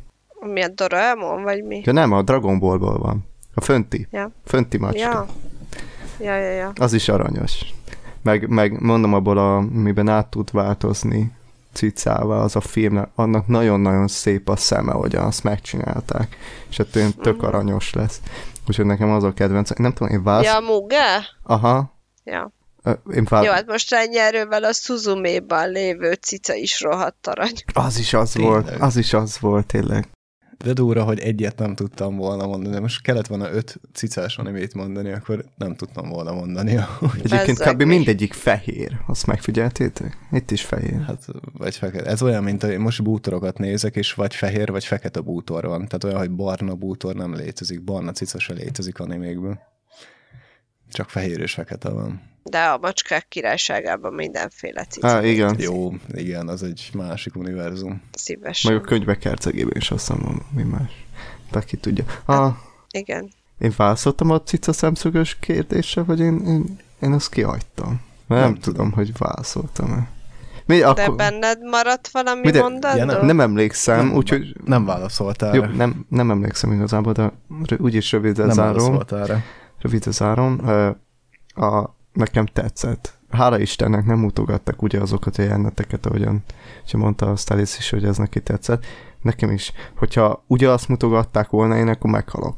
Milyen 0.53 0.73
Doraemon, 0.75 1.43
vagy 1.43 1.65
mi? 1.65 1.83
Ja 1.85 1.93
nem, 1.93 2.13
a 2.13 2.23
Dragon 2.23 2.59
Ballból 2.59 2.99
van. 2.99 3.27
A 3.55 3.61
fönti. 3.61 4.07
Ja. 4.11 4.31
Fönti 4.45 4.79
macska. 4.79 4.99
Ja. 4.99 5.27
Ja, 6.21 6.37
ja, 6.37 6.51
ja. 6.51 6.73
Az 6.81 6.93
is 6.93 7.09
aranyos. 7.09 7.75
Meg, 8.23 8.49
meg 8.49 8.81
mondom 8.81 9.15
abból, 9.15 9.39
a, 9.39 9.61
miben 9.61 10.09
át 10.09 10.27
tud 10.27 10.51
változni 10.53 11.33
cicával, 11.73 12.41
az 12.41 12.57
a 12.57 12.61
film, 12.61 13.09
annak 13.15 13.47
nagyon-nagyon 13.47 14.09
szép 14.09 14.49
a 14.49 14.57
szeme, 14.57 14.93
hogy 14.93 15.15
azt 15.15 15.45
megcsinálták, 15.45 16.37
és 16.69 16.79
ettől 16.79 17.15
tök 17.15 17.43
mm. 17.43 17.47
aranyos 17.47 17.93
lesz. 17.93 18.21
Úgyhogy 18.69 18.87
nekem 18.87 19.11
az 19.11 19.25
a 19.25 19.33
kedvenc. 19.33 19.71
Nem 19.71 19.93
tudom, 19.93 20.13
én 20.13 20.23
válsz... 20.23 20.45
Ja, 20.45 20.61
Muge? 20.61 21.25
Aha. 21.43 21.95
Ja. 22.25 22.53
Én 23.15 23.27
vár... 23.29 23.45
Jó, 23.45 23.51
hát 23.51 23.67
most 23.67 23.93
ennyi 23.93 24.19
erővel 24.19 24.65
a 24.65 24.73
Suzume-ban 24.73 25.71
lévő 25.71 26.13
cica 26.13 26.55
is 26.55 26.81
rohadt 26.81 27.27
arany. 27.27 27.55
Az 27.73 27.99
is 27.99 28.15
az 28.15 28.31
tényleg. 28.31 28.51
volt, 28.51 28.81
az 28.81 28.97
is 28.97 29.13
az 29.13 29.39
volt, 29.39 29.67
tényleg. 29.67 30.09
De 30.59 30.73
durva, 30.73 31.05
hogy 31.05 31.19
egyet 31.19 31.59
nem 31.59 31.75
tudtam 31.75 32.17
volna 32.17 32.47
mondani. 32.47 32.75
De 32.75 32.81
most 32.81 33.03
kellett 33.03 33.27
volna 33.27 33.51
öt 33.51 33.81
cicás 33.93 34.39
animét 34.39 34.75
mondani, 34.75 35.13
akkor 35.13 35.45
nem 35.57 35.75
tudtam 35.75 36.09
volna 36.09 36.33
mondani. 36.33 36.79
Egyébként 37.23 37.59
kb. 37.59 37.83
mindegyik 37.83 38.33
fehér. 38.33 39.01
Azt 39.07 39.27
megfigyeltétek? 39.27 40.19
Itt 40.33 40.51
is 40.51 40.65
fehér. 40.65 41.03
Hát, 41.07 41.25
vagy 41.53 41.77
fekete. 41.77 42.11
Ez 42.11 42.23
olyan, 42.23 42.43
mint 42.43 42.63
hogy 42.63 42.79
most 42.79 43.03
bútorokat 43.03 43.59
nézek, 43.59 43.97
és 43.97 44.13
vagy 44.15 44.35
fehér, 44.35 44.71
vagy 44.71 44.85
fekete 44.85 45.21
bútor 45.21 45.67
van. 45.67 45.87
Tehát 45.87 46.05
olyan, 46.05 46.19
hogy 46.19 46.31
barna 46.31 46.75
bútor 46.75 47.15
nem 47.15 47.35
létezik, 47.35 47.85
barna 47.85 48.13
cica 48.13 48.39
se 48.39 48.53
létezik 48.53 48.99
animékből. 48.99 49.59
Csak 50.91 51.11
fehér 51.11 51.41
és 51.41 51.53
fekete 51.53 51.89
van. 51.89 52.32
De 52.43 52.65
a 52.65 52.79
macskák 52.79 53.29
királyságában 53.29 54.15
mindenféle 54.15 54.85
cica. 54.85 55.09
Há, 55.09 55.23
igen. 55.23 55.57
Jó, 55.59 55.93
igen, 56.13 56.49
az 56.49 56.63
egy 56.63 56.91
másik 56.95 57.37
univerzum. 57.37 58.03
Szívesen. 58.13 58.73
Meg 58.73 58.83
a 58.83 58.87
könyvek 58.87 59.19
kercegében 59.19 59.77
is 59.77 59.91
azt 59.91 60.07
hiszem, 60.07 60.43
mi 60.55 60.63
más. 60.63 61.07
De 61.51 61.61
ki 61.61 61.77
tudja. 61.77 62.05
Ah, 62.25 62.55
igen. 62.91 63.31
Én 63.59 63.73
válaszoltam 63.77 64.31
a 64.31 64.43
cica 64.43 64.73
szemszögös 64.73 65.37
kérdésre, 65.41 66.03
vagy 66.03 66.21
én, 66.21 66.43
én, 66.47 66.79
én 67.01 67.13
azt 67.13 67.31
kihagytam. 67.31 68.01
Nem, 68.27 68.39
nem 68.39 68.55
tudom, 68.55 68.93
hogy 68.93 69.19
válaszoltam-e. 69.19 70.09
Mi, 70.67 70.79
De 70.79 70.87
akkor... 70.87 71.17
benned 71.17 71.59
maradt 71.71 72.09
valami 72.09 72.51
de, 72.51 72.61
mondat? 72.61 72.97
Ja, 72.97 73.05
nem, 73.05 73.27
nem 73.27 73.41
emlékszem, 73.41 74.07
nem, 74.07 74.15
úgyhogy... 74.15 74.57
Nem 74.65 74.85
válaszoltál. 74.85 75.55
Jó, 75.55 75.65
nem, 75.65 76.07
nem 76.09 76.31
emlékszem 76.31 76.73
igazából, 76.73 77.13
de 77.13 77.33
úgyis 77.79 78.13
rövidre 78.13 78.45
nem 78.45 78.55
zárom. 78.55 78.99
Nem 79.11 79.43
Rövidre 79.79 80.11
zárom. 80.11 80.69
A, 81.55 81.97
nekem 82.13 82.47
tetszett. 82.47 83.19
Hála 83.31 83.59
Istennek 83.59 84.05
nem 84.05 84.19
mutogattak 84.19 84.83
ugye 84.83 85.01
azokat 85.01 85.37
a 85.37 85.43
jeleneteket, 85.43 86.07
ahogyan 86.07 86.43
hogy 86.91 87.01
mondta 87.01 87.31
a 87.31 87.37
Stalis 87.37 87.79
is, 87.79 87.91
hogy 87.91 88.05
ez 88.05 88.17
neki 88.17 88.41
tetszett. 88.41 88.85
Nekem 89.23 89.51
is. 89.51 89.73
Hogyha 89.97 90.45
ugye 90.47 90.71
azt 90.71 90.89
mutogatták 90.89 91.51
volna, 91.51 91.77
én 91.77 91.89
akkor 91.89 92.11
meghalok. 92.11 92.57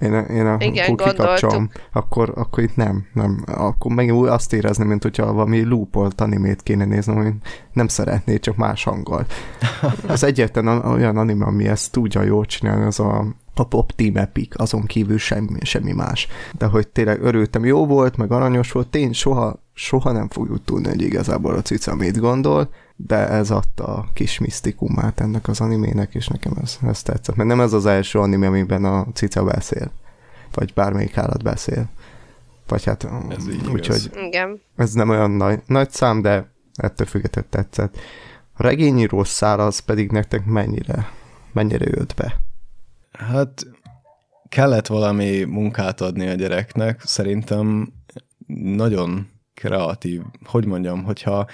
Én, 0.00 0.12
én 0.14 0.46
a, 0.46 0.56
Igen, 0.58 0.92
akkor 0.92 1.08
kikapcsolom, 1.08 1.70
akkor, 1.92 2.32
akkor 2.34 2.62
itt 2.62 2.76
nem, 2.76 3.06
nem. 3.12 3.42
Akkor 3.46 3.92
meg 3.92 4.10
azt 4.10 4.52
érezni, 4.52 4.84
mint 4.84 5.02
hogyha 5.02 5.32
valami 5.32 5.62
loopolt 5.62 6.20
animét 6.20 6.62
kéne 6.62 6.84
nézni, 6.84 7.14
hogy 7.14 7.32
nem 7.72 7.88
szeretné, 7.88 8.38
csak 8.38 8.56
más 8.56 8.84
hanggal. 8.84 9.26
Az 10.06 10.22
egyetlen 10.22 10.66
olyan 10.68 11.16
anime, 11.16 11.44
ami 11.44 11.68
ezt 11.68 11.92
tudja 11.92 12.22
jól 12.22 12.44
csinálni, 12.44 12.84
az 12.84 13.00
a 13.00 13.24
a 13.58 13.66
Pop 13.66 13.92
Team 13.92 14.16
Epic, 14.16 14.60
azon 14.60 14.86
kívül 14.86 15.18
semmi, 15.18 15.58
semmi 15.62 15.92
más. 15.92 16.28
De 16.58 16.66
hogy 16.66 16.88
tényleg 16.88 17.22
örültem, 17.22 17.64
jó 17.64 17.86
volt, 17.86 18.16
meg 18.16 18.32
aranyos 18.32 18.72
volt, 18.72 18.88
tény 18.88 19.12
soha, 19.12 19.62
soha 19.74 20.12
nem 20.12 20.28
fogjuk 20.28 20.64
tudni, 20.64 20.88
hogy 20.88 21.02
igazából 21.02 21.54
a 21.54 21.62
cica 21.62 21.94
mit 21.94 22.18
gondol, 22.18 22.68
de 22.96 23.28
ez 23.28 23.50
adta 23.50 23.84
a 23.84 24.08
kis 24.12 24.38
misztikumát 24.38 25.20
ennek 25.20 25.48
az 25.48 25.60
animének, 25.60 26.14
és 26.14 26.28
nekem 26.28 26.52
ez, 26.62 26.78
ez 26.86 27.02
tetszett. 27.02 27.36
Mert 27.36 27.48
nem 27.48 27.60
ez 27.60 27.72
az 27.72 27.86
első 27.86 28.18
anime, 28.18 28.46
amiben 28.46 28.84
a 28.84 29.06
cica 29.14 29.44
beszél, 29.44 29.90
vagy 30.54 30.72
bármelyik 30.74 31.16
állat 31.16 31.42
beszél. 31.42 31.88
Vagy 32.68 32.84
hát, 32.84 33.08
úgyhogy 33.72 34.10
Igen. 34.26 34.60
ez 34.76 34.92
nem 34.92 35.08
olyan 35.08 35.30
nagy, 35.30 35.62
nagy 35.66 35.90
szám, 35.90 36.22
de 36.22 36.52
ettől 36.74 37.06
függetlenül 37.06 37.50
tetszett. 37.50 37.96
A 38.56 38.62
regényíró 38.62 39.24
szál 39.24 39.60
az 39.60 39.78
pedig 39.78 40.10
nektek 40.10 40.44
mennyire, 40.44 41.10
mennyire 41.52 41.86
jött 41.88 42.14
be? 42.14 42.40
Hát 43.12 43.66
kellett 44.48 44.86
valami 44.86 45.44
munkát 45.44 46.00
adni 46.00 46.28
a 46.28 46.34
gyereknek, 46.34 47.00
szerintem 47.04 47.92
nagyon 48.62 49.28
kreatív. 49.54 50.22
Hogy 50.44 50.64
mondjam, 50.64 51.04
hogyha 51.04 51.46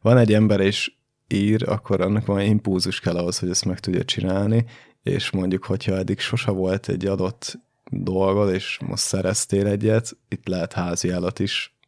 van 0.00 0.18
egy 0.18 0.32
ember 0.32 0.60
és 0.60 0.92
ír, 1.28 1.68
akkor 1.68 2.00
annak 2.00 2.26
van 2.26 2.40
impulzus 2.40 3.00
kell 3.00 3.16
ahhoz, 3.16 3.38
hogy 3.38 3.50
ezt 3.50 3.64
meg 3.64 3.80
tudja 3.80 4.04
csinálni, 4.04 4.64
és 5.02 5.30
mondjuk, 5.30 5.64
hogyha 5.64 5.96
eddig 5.96 6.18
sose 6.18 6.50
volt 6.50 6.88
egy 6.88 7.06
adott 7.06 7.58
dolgod, 7.90 8.52
és 8.54 8.78
most 8.86 9.02
szereztél 9.02 9.66
egyet, 9.66 10.16
itt 10.28 10.48
lehet 10.48 10.72
házi 10.72 11.10
állat 11.10 11.38
is, 11.38 11.78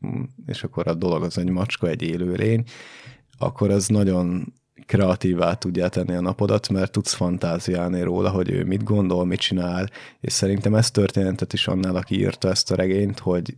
és 0.47 0.63
akkor 0.63 0.89
a 0.89 0.95
dolog 0.95 1.23
az 1.23 1.39
egy 1.39 1.51
macska, 1.51 1.89
egy 1.89 2.03
élőlény, 2.03 2.65
akkor 3.39 3.71
ez 3.71 3.87
nagyon 3.87 4.53
kreatívá 4.87 5.55
tudja 5.55 5.89
tenni 5.89 6.15
a 6.15 6.21
napodat, 6.21 6.69
mert 6.69 6.93
tudsz 6.93 7.13
fantáziálni 7.13 8.03
róla, 8.03 8.31
hogy 8.31 8.51
ő 8.51 8.65
mit 8.65 8.85
gondol, 8.85 9.25
mit 9.25 9.41
csinál, 9.41 9.89
és 10.21 10.33
szerintem 10.33 10.75
ez 10.75 10.91
történetet 10.91 11.53
is 11.53 11.67
annál, 11.69 11.97
aki 11.97 12.19
írta 12.19 12.49
ezt 12.49 12.71
a 12.71 12.75
regényt, 12.75 13.19
hogy 13.19 13.57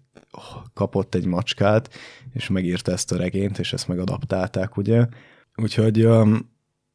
kapott 0.74 1.15
egy 1.15 1.27
macskát, 1.27 1.91
és 2.32 2.49
megírta 2.49 2.93
ezt 2.93 3.12
a 3.12 3.16
regényt, 3.16 3.59
és 3.59 3.73
ezt 3.73 3.89
megadaptálták, 3.89 4.77
ugye. 4.77 5.07
Úgyhogy 5.57 6.05
um, 6.05 6.53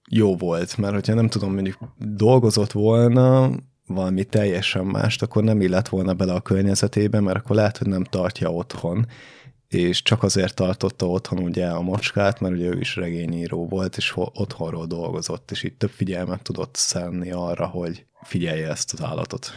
jó 0.09 0.35
volt, 0.35 0.77
mert 0.77 0.93
hogyha 0.93 1.13
nem 1.13 1.29
tudom, 1.29 1.53
mondjuk 1.53 1.77
dolgozott 1.97 2.71
volna 2.71 3.51
valami 3.87 4.23
teljesen 4.23 4.85
mást, 4.85 5.21
akkor 5.21 5.43
nem 5.43 5.61
illett 5.61 5.87
volna 5.87 6.13
bele 6.13 6.33
a 6.33 6.41
környezetébe, 6.41 7.19
mert 7.19 7.37
akkor 7.37 7.55
lehet, 7.55 7.77
hogy 7.77 7.87
nem 7.87 8.03
tartja 8.03 8.51
otthon, 8.51 9.07
és 9.69 10.01
csak 10.01 10.23
azért 10.23 10.55
tartotta 10.55 11.05
otthon 11.07 11.39
ugye 11.39 11.67
a 11.67 11.81
macskát, 11.81 12.39
mert 12.39 12.53
ugye 12.53 12.67
ő 12.67 12.79
is 12.79 12.95
regényíró 12.95 13.67
volt, 13.67 13.97
és 13.97 14.13
otthonról 14.15 14.85
dolgozott, 14.85 15.51
és 15.51 15.63
így 15.63 15.73
több 15.73 15.89
figyelmet 15.89 16.41
tudott 16.41 16.75
szenni 16.75 17.31
arra, 17.31 17.65
hogy 17.65 18.05
figyelje 18.21 18.69
ezt 18.69 18.93
az 18.93 19.01
állatot. 19.01 19.53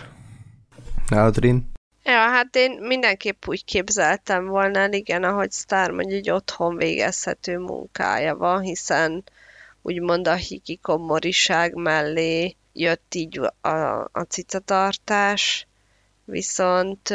Aldrin? 1.08 1.70
Ja, 2.04 2.12
hát 2.12 2.56
én 2.56 2.78
mindenképp 2.80 3.46
úgy 3.46 3.64
képzeltem 3.64 4.46
volna, 4.46 4.92
igen, 4.92 5.24
ahogy 5.24 5.52
Star 5.52 5.90
mondja, 5.90 6.16
hogy 6.16 6.30
otthon 6.30 6.76
végezhető 6.76 7.58
munkája 7.58 8.36
van, 8.36 8.60
hiszen 8.60 9.24
úgymond 9.82 10.28
a 10.28 10.34
hikikomoriság 10.34 11.74
mellé 11.74 12.56
jött 12.72 13.14
így 13.14 13.40
a, 13.60 13.68
a 14.12 14.22
cicatartás, 14.28 15.66
viszont 16.32 17.10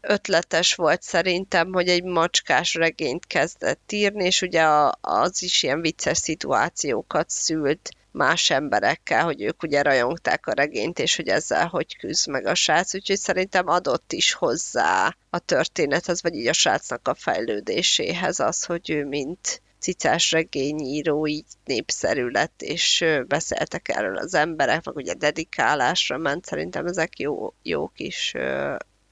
ötletes 0.00 0.74
volt 0.74 1.02
szerintem, 1.02 1.72
hogy 1.72 1.88
egy 1.88 2.04
macskás 2.04 2.74
regényt 2.74 3.26
kezdett 3.26 3.92
írni, 3.92 4.24
és 4.24 4.42
ugye 4.42 4.66
az 5.00 5.42
is 5.42 5.62
ilyen 5.62 5.80
vicces 5.80 6.18
szituációkat 6.18 7.30
szült. 7.30 7.90
más 8.12 8.50
emberekkel, 8.50 9.24
hogy 9.24 9.42
ők 9.42 9.62
ugye 9.62 9.82
rajongták 9.82 10.46
a 10.46 10.52
regényt, 10.52 10.98
és 10.98 11.16
hogy 11.16 11.28
ezzel 11.28 11.66
hogy 11.66 11.96
küzd 11.96 12.28
meg 12.28 12.46
a 12.46 12.54
srác, 12.54 12.94
úgyhogy 12.94 13.18
szerintem 13.18 13.68
adott 13.68 14.12
is 14.12 14.32
hozzá 14.32 15.16
a 15.30 15.38
történethez, 15.38 16.22
vagy 16.22 16.34
így 16.34 16.46
a 16.46 16.52
srácnak 16.52 17.08
a 17.08 17.14
fejlődéséhez 17.14 18.40
az, 18.40 18.64
hogy 18.64 18.90
ő 18.90 19.04
mint 19.04 19.62
cicás 19.80 20.32
regényíró 20.32 21.26
így 21.26 21.46
népszerű 21.64 22.26
lett, 22.26 22.62
és 22.62 23.04
beszéltek 23.28 23.88
erről 23.88 24.16
az 24.16 24.34
emberek, 24.34 24.84
meg 24.84 24.96
ugye 24.96 25.14
dedikálásra 25.14 26.18
ment, 26.18 26.44
szerintem 26.44 26.86
ezek 26.86 27.18
jó, 27.18 27.54
jó 27.62 27.88
kis 27.88 28.34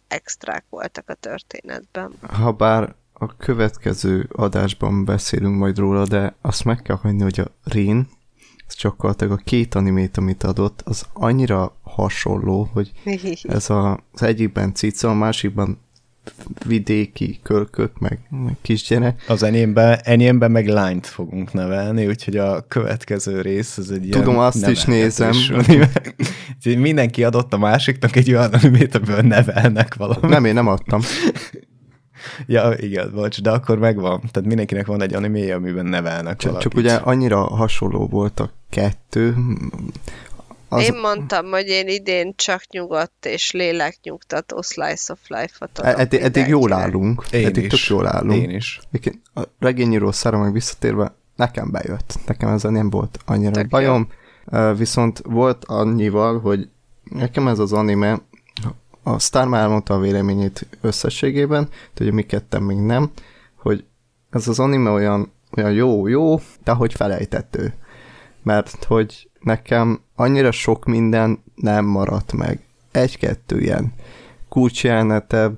extrák 0.08 0.64
voltak 0.70 1.08
a 1.08 1.14
történetben. 1.14 2.12
Habár 2.22 2.94
a 3.12 3.36
következő 3.36 4.28
adásban 4.32 5.04
beszélünk 5.04 5.56
majd 5.56 5.78
róla, 5.78 6.06
de 6.06 6.34
azt 6.40 6.64
meg 6.64 6.82
kell 6.82 6.96
hagyni, 6.96 7.22
hogy 7.22 7.40
a 7.40 7.50
Rén, 7.64 8.08
ez 8.66 8.74
csak 8.74 9.02
a 9.02 9.36
két 9.44 9.74
animét, 9.74 10.16
amit 10.16 10.42
adott, 10.42 10.82
az 10.84 11.06
annyira 11.12 11.76
hasonló, 11.82 12.68
hogy 12.72 12.92
ez 13.42 13.70
a, 13.70 14.00
az 14.12 14.22
egyikben 14.22 14.74
cica, 14.74 15.08
a 15.08 15.14
másikban 15.14 15.78
vidéki 16.66 17.38
kölkök, 17.42 17.98
meg, 17.98 18.18
meg 18.44 18.56
kisgyerek. 18.62 19.24
Az 19.28 19.42
enyémben, 19.42 19.98
enyémben 20.02 20.50
meg 20.50 20.68
lányt 20.68 21.06
fogunk 21.06 21.52
nevelni, 21.52 22.06
úgyhogy 22.06 22.36
a 22.36 22.64
következő 22.68 23.40
rész 23.40 23.78
az 23.78 23.90
egy 23.90 24.08
Tudom, 24.10 24.38
azt 24.38 24.68
is 24.68 24.84
nézem. 24.84 25.32
Mindenki 26.64 27.24
adott 27.24 27.52
a 27.52 27.58
másiknak 27.58 28.16
egy 28.16 28.32
olyan 28.32 28.52
animét, 28.52 28.94
amiből 28.94 29.20
nevelnek 29.20 29.94
valamit. 29.94 30.30
Nem, 30.30 30.44
én 30.44 30.54
nem 30.54 30.66
adtam. 30.66 31.00
ja, 32.46 32.74
igen, 32.76 33.10
bocs, 33.14 33.42
de 33.42 33.50
akkor 33.50 33.78
megvan. 33.78 34.20
Tehát 34.30 34.48
mindenkinek 34.48 34.86
van 34.86 35.02
egy 35.02 35.14
animéje, 35.14 35.54
amiben 35.54 35.86
nevelnek 35.86 36.36
csak, 36.36 36.50
valakit. 36.50 36.70
Csak 36.70 36.80
ugye 36.80 36.94
annyira 36.94 37.40
hasonló 37.40 38.06
volt 38.06 38.40
a 38.40 38.50
kettő, 38.70 39.34
az... 40.68 40.82
Én 40.82 40.94
mondtam, 40.94 41.50
hogy 41.50 41.66
én 41.66 41.88
idén 41.88 42.32
csak 42.36 42.62
nyugodt 42.70 43.26
és 43.26 43.50
léleknyugtató 43.50 44.62
slice 44.62 45.12
of 45.12 45.18
life-ot 45.28 45.78
adok 45.78 45.98
Ed- 45.98 46.14
Eddig 46.14 46.46
jól 46.46 46.72
állunk. 46.72 47.24
Én 47.30 47.46
eddig 47.46 47.64
is. 47.64 47.70
tök 47.70 47.88
jól 47.88 48.06
állunk. 48.06 48.42
Én 48.42 48.50
is. 48.50 48.80
A 49.34 49.42
regényíró 49.58 50.12
szára 50.12 50.38
meg 50.38 50.52
visszatérve, 50.52 51.14
nekem 51.36 51.70
bejött. 51.70 52.18
Nekem 52.26 52.48
ezzel 52.48 52.70
nem 52.70 52.90
volt 52.90 53.18
annyira 53.24 53.50
tök 53.50 53.68
bajom. 53.68 54.08
Jó. 54.52 54.72
Viszont 54.72 55.22
volt 55.24 55.64
annyival, 55.64 56.40
hogy 56.40 56.68
nekem 57.02 57.48
ez 57.48 57.58
az 57.58 57.72
anime, 57.72 58.20
a 59.02 59.18
Star 59.18 59.48
már 59.48 59.62
elmondta 59.62 59.94
a 59.94 59.98
véleményét 59.98 60.66
összességében, 60.80 61.68
ugye 62.00 62.12
mi 62.12 62.22
ketten 62.22 62.62
még 62.62 62.76
nem, 62.76 63.10
hogy 63.56 63.84
ez 64.30 64.48
az 64.48 64.58
anime 64.58 64.90
olyan, 64.90 65.32
olyan 65.56 65.72
jó, 65.72 66.06
jó, 66.06 66.40
de 66.64 66.72
hogy 66.72 66.92
felejtető. 66.92 67.74
Mert 68.48 68.84
hogy 68.84 69.30
nekem 69.40 70.00
annyira 70.14 70.50
sok 70.50 70.84
minden 70.84 71.42
nem 71.54 71.84
maradt 71.84 72.32
meg. 72.32 72.60
Egy-kettő 72.90 73.60
ilyen 73.60 73.92
kulcsjelenete, 74.48 75.52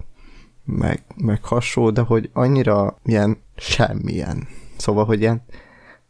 meg, 0.64 1.02
meg 1.16 1.44
hasonló, 1.44 1.90
de 1.90 2.00
hogy 2.00 2.30
annyira 2.32 2.98
ilyen 3.04 3.38
semmilyen. 3.56 4.48
Szóval, 4.76 5.04
hogy 5.04 5.20
ilyen, 5.20 5.42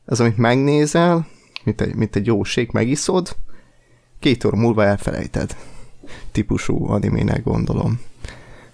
ez 0.05 0.21
amit 0.21 0.37
megnézel, 0.37 1.27
mint 1.65 1.81
egy, 1.81 1.95
mint 1.95 2.17
egy 2.17 2.27
jóség, 2.27 2.69
megiszod, 2.73 3.37
két 4.19 4.45
óra 4.45 4.57
múlva 4.57 4.85
elfelejted. 4.85 5.57
Típusú 6.33 6.87
animének 6.87 7.43
gondolom. 7.43 8.01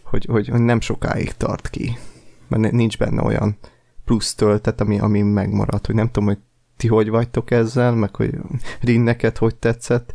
Hogy, 0.03 0.25
hogy, 0.25 0.49
hogy 0.49 0.61
nem 0.61 0.81
sokáig 0.81 1.33
tart 1.33 1.71
ki. 1.71 1.99
Mert 2.49 2.73
nincs 2.73 2.99
benne 2.99 3.23
olyan 3.23 3.57
plusz 4.05 4.35
töltet, 4.35 4.81
ami, 4.81 4.99
ami 4.99 5.23
megmaradt, 5.23 5.87
hogy 5.87 5.95
nem 5.95 6.11
tudom, 6.11 6.29
hogy 6.29 6.39
ti 6.77 6.89
hogy 6.89 7.09
vagytok 7.09 7.51
ezzel, 7.51 7.93
meg 7.95 8.17
hogy 8.17 8.35
Rin 8.81 9.01
neked 9.01 9.37
hogy 9.37 9.55
tetszett, 9.55 10.13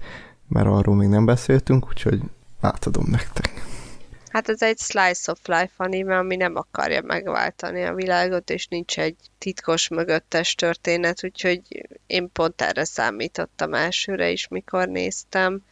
mert 0.48 0.68
arról 0.68 0.96
még 0.96 1.08
nem 1.08 1.26
beszéltünk, 1.26 1.88
úgyhogy 1.88 2.20
átadom 2.62 3.06
nektek. 3.08 3.70
Hát 4.32 4.50
ez 4.50 4.62
egy 4.62 4.78
slice 4.78 5.32
of 5.32 5.40
life 5.46 5.74
anime, 5.78 6.18
ami 6.18 6.36
nem 6.36 6.56
akarja 6.56 7.02
megváltani 7.02 7.84
a 7.84 7.94
világot, 7.94 8.50
és 8.50 8.68
nincs 8.68 9.00
egy 9.00 9.16
titkos 9.38 9.88
mögöttes 9.88 10.56
történet, 10.56 11.24
úgyhogy 11.24 11.62
én 12.08 12.32
pont 12.32 12.62
erre 12.62 12.84
számítottam 12.84 13.74
elsőre 13.74 14.30
is, 14.30 14.48
mikor 14.48 14.88
néztem, 14.88 15.64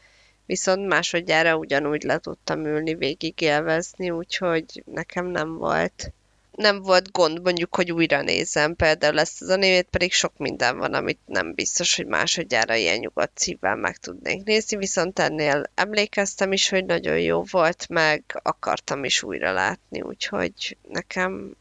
viszont 0.46 0.88
másodjára 0.88 1.56
ugyanúgy 1.56 2.04
le 2.04 2.18
tudtam 2.18 2.66
ülni, 2.66 2.96
végig 2.96 3.42
élvezni, 3.42 4.10
úgyhogy 4.10 4.84
nekem 4.86 5.26
nem 5.26 5.58
volt 5.58 6.14
nem 6.60 6.82
volt 6.82 7.12
gond 7.12 7.42
mondjuk, 7.44 7.76
hogy 7.76 7.92
újra 7.92 8.22
nézem 8.22 8.76
például 8.76 9.20
ezt 9.20 9.42
az 9.42 9.50
animét, 9.50 9.88
pedig 9.90 10.12
sok 10.14 10.38
minden 10.38 10.78
van, 10.78 10.94
amit 10.94 11.20
nem 11.26 11.54
biztos, 11.54 11.96
hogy 11.96 12.06
másodjára 12.06 12.76
ilyen 12.76 12.98
nyugodt 12.98 13.38
szívvel 13.38 13.76
meg 13.76 13.98
tudnék 13.98 14.44
nézni, 14.44 14.78
viszont 14.78 15.20
ennél 15.20 15.64
emlékeztem 15.74 16.52
is, 16.52 16.70
hogy 16.70 16.86
nagyon 16.86 17.20
jó 17.20 17.44
volt, 17.52 17.90
meg 17.90 18.24
akartam 18.44 19.04
is 19.04 19.24
újra 19.24 19.54
látni, 19.54 20.02
úgyhogy 20.02 20.78
nekem 20.90 21.56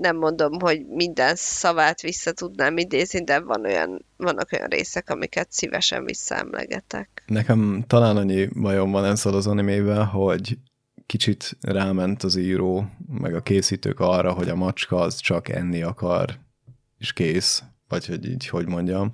nem 0.00 0.16
mondom, 0.16 0.60
hogy 0.60 0.86
minden 0.86 1.34
szavát 1.36 2.00
vissza 2.00 2.32
tudnám 2.32 2.76
idézni, 2.76 3.24
de 3.24 3.40
van 3.40 3.64
olyan, 3.64 4.04
vannak 4.16 4.52
olyan 4.52 4.68
részek, 4.68 5.10
amiket 5.10 5.52
szívesen 5.52 6.04
visszaemlegetek. 6.04 7.22
Nekem 7.26 7.84
talán 7.86 8.16
annyi 8.16 8.48
bajom 8.60 8.90
van 8.90 9.04
ezzel 9.04 9.34
az 9.34 9.46
animével, 9.46 10.04
hogy 10.04 10.56
kicsit 11.06 11.56
ráment 11.60 12.22
az 12.22 12.36
író, 12.36 12.90
meg 13.08 13.34
a 13.34 13.42
készítők 13.42 14.00
arra, 14.00 14.32
hogy 14.32 14.48
a 14.48 14.56
macska 14.56 14.96
az 14.96 15.16
csak 15.16 15.48
enni 15.48 15.82
akar, 15.82 16.38
és 16.98 17.12
kész, 17.12 17.62
vagy 17.88 18.06
hogy 18.06 18.28
így, 18.28 18.48
hogy 18.48 18.66
mondjam. 18.66 19.10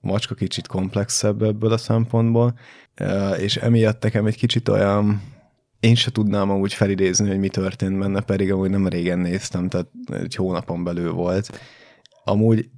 A 0.00 0.06
macska 0.06 0.34
kicsit 0.34 0.66
komplexebb 0.66 1.42
ebből 1.42 1.72
a 1.72 1.76
szempontból, 1.76 2.58
és 3.38 3.56
emiatt 3.56 4.02
nekem 4.02 4.26
egy 4.26 4.36
kicsit 4.36 4.68
olyan, 4.68 5.22
én 5.80 5.94
se 5.94 6.10
tudnám 6.10 6.50
amúgy 6.50 6.74
felidézni, 6.74 7.28
hogy 7.28 7.38
mi 7.38 7.48
történt 7.48 7.98
benne, 7.98 8.20
pedig 8.20 8.52
amúgy 8.52 8.70
nem 8.70 8.88
régen 8.88 9.18
néztem, 9.18 9.68
tehát 9.68 9.88
egy 10.10 10.34
hónapon 10.34 10.84
belül 10.84 11.12
volt. 11.12 11.60
Amúgy 12.24 12.70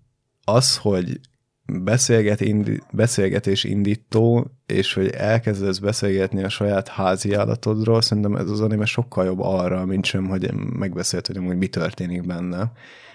az, 0.45 0.77
hogy 0.77 1.21
beszélget 1.67 2.41
indi, 2.41 2.81
beszélgetés 2.93 3.65
indító, 3.65 4.51
és 4.67 4.95
hogy 4.95 5.09
elkezdesz 5.09 5.79
beszélgetni 5.79 6.43
a 6.45 6.49
saját 6.49 6.89
házi 6.89 7.35
állatodról, 7.35 8.03
szerintem 8.03 8.37
ez 8.37 8.51
az 8.51 8.61
anime 8.61 8.85
sokkal 8.85 9.25
jobb 9.25 9.41
arra, 9.41 9.85
mint 9.85 10.05
sem, 10.05 10.27
hogy 10.27 10.53
megbeszélt, 10.55 11.27
hogy 11.27 11.37
amúgy 11.37 11.57
mi 11.57 11.67
történik 11.67 12.27
benne. 12.27 12.73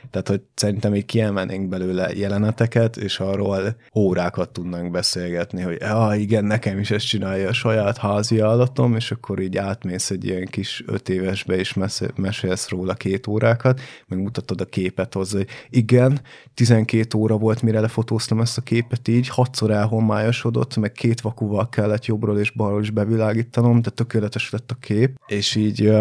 Tehát, 0.10 0.28
hogy 0.28 0.42
szerintem 0.56 0.96
így 0.96 1.06
kiemelnénk 1.06 1.70
belőle 1.70 2.10
jeleneteket, 2.16 2.98
és 2.98 3.20
arról 3.20 3.76
órákat 3.96 4.50
tudnánk 4.50 4.92
beszélgetni, 4.92 5.62
hogy 5.62 5.78
ah, 5.82 6.20
igen, 6.20 6.46
nekem 6.46 6.80
is 6.80 6.92
ezt 6.92 7.08
csinálja 7.08 7.48
a 7.48 7.54
saját 7.54 7.98
házi 7.98 8.40
állatom, 8.40 8.96
és 8.96 9.12
akkor 9.12 9.40
így 9.40 9.58
átmész 9.58 10.10
egy 10.10 10.26
ilyen 10.26 10.46
kis 10.46 10.84
öt 10.86 11.10
évesbe, 11.10 11.56
és 11.56 11.76
mesélsz 12.16 12.70
róla 12.70 12.94
két 12.94 13.28
órákat, 13.28 13.82
meg 14.08 14.20
mutatod 14.20 14.62
a 14.62 14.66
képet 14.66 15.14
hozzá, 15.14 15.38
hogy 15.38 15.48
igen, 15.70 16.22
12 16.54 17.18
óra 17.18 17.38
volt, 17.38 17.62
mire 17.62 17.80
lefotóztam 17.80 18.40
ezt 18.42 18.58
a 18.58 18.62
képet 18.62 19.08
így, 19.08 19.28
hatszor 19.28 19.72
elhomályosodott, 19.72 20.78
meg 20.78 20.92
két 20.92 21.22
vakuval 21.22 21.70
kellett 21.70 22.06
jobbról 22.06 22.40
és 22.40 22.52
balról 22.52 22.82
is 22.82 22.90
bevilágítanom, 22.90 23.82
de 23.82 23.90
tökéletes 23.90 24.50
lett 24.50 24.72
a 24.72 24.76
kép, 24.80 25.20
és 25.28 25.56
így 25.56 25.92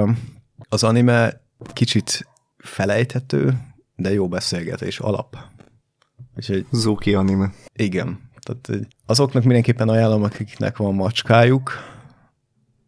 az 0.69 0.85
anime 0.85 1.41
kicsit 1.73 2.29
felejthető, 2.59 3.59
de 3.99 4.13
jó 4.13 4.29
beszélgetés 4.29 4.99
alap. 4.99 5.37
Úgyhogy, 6.37 6.67
Zuki 6.71 7.15
anime. 7.15 7.53
Igen. 7.73 8.31
Tehát 8.41 8.87
azoknak 9.07 9.43
mindenképpen 9.43 9.89
ajánlom, 9.89 10.23
akiknek 10.23 10.77
van 10.77 10.95
macskájuk, 10.95 11.73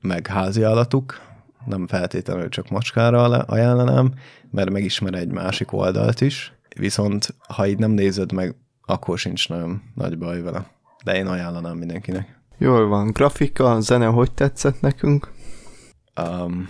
meg 0.00 0.26
házi 0.26 0.62
állatuk, 0.62 1.20
nem 1.64 1.86
feltétlenül 1.86 2.48
csak 2.48 2.68
macskára 2.68 3.22
ajánlanám, 3.22 4.14
mert 4.50 4.70
megismer 4.70 5.14
egy 5.14 5.30
másik 5.30 5.72
oldalt 5.72 6.20
is, 6.20 6.52
viszont 6.76 7.34
ha 7.48 7.66
így 7.66 7.78
nem 7.78 7.90
nézed 7.90 8.32
meg, 8.32 8.54
akkor 8.82 9.18
sincs 9.18 9.48
nagyon 9.48 9.82
nagy 9.94 10.18
baj 10.18 10.42
vele. 10.42 10.70
De 11.04 11.16
én 11.16 11.26
ajánlanám 11.26 11.76
mindenkinek. 11.76 12.40
Jól 12.58 12.86
van. 12.88 13.10
Grafika, 13.10 13.80
zene 13.80 14.06
hogy 14.06 14.32
tetszett 14.32 14.80
nekünk? 14.80 15.32
Um, 16.20 16.68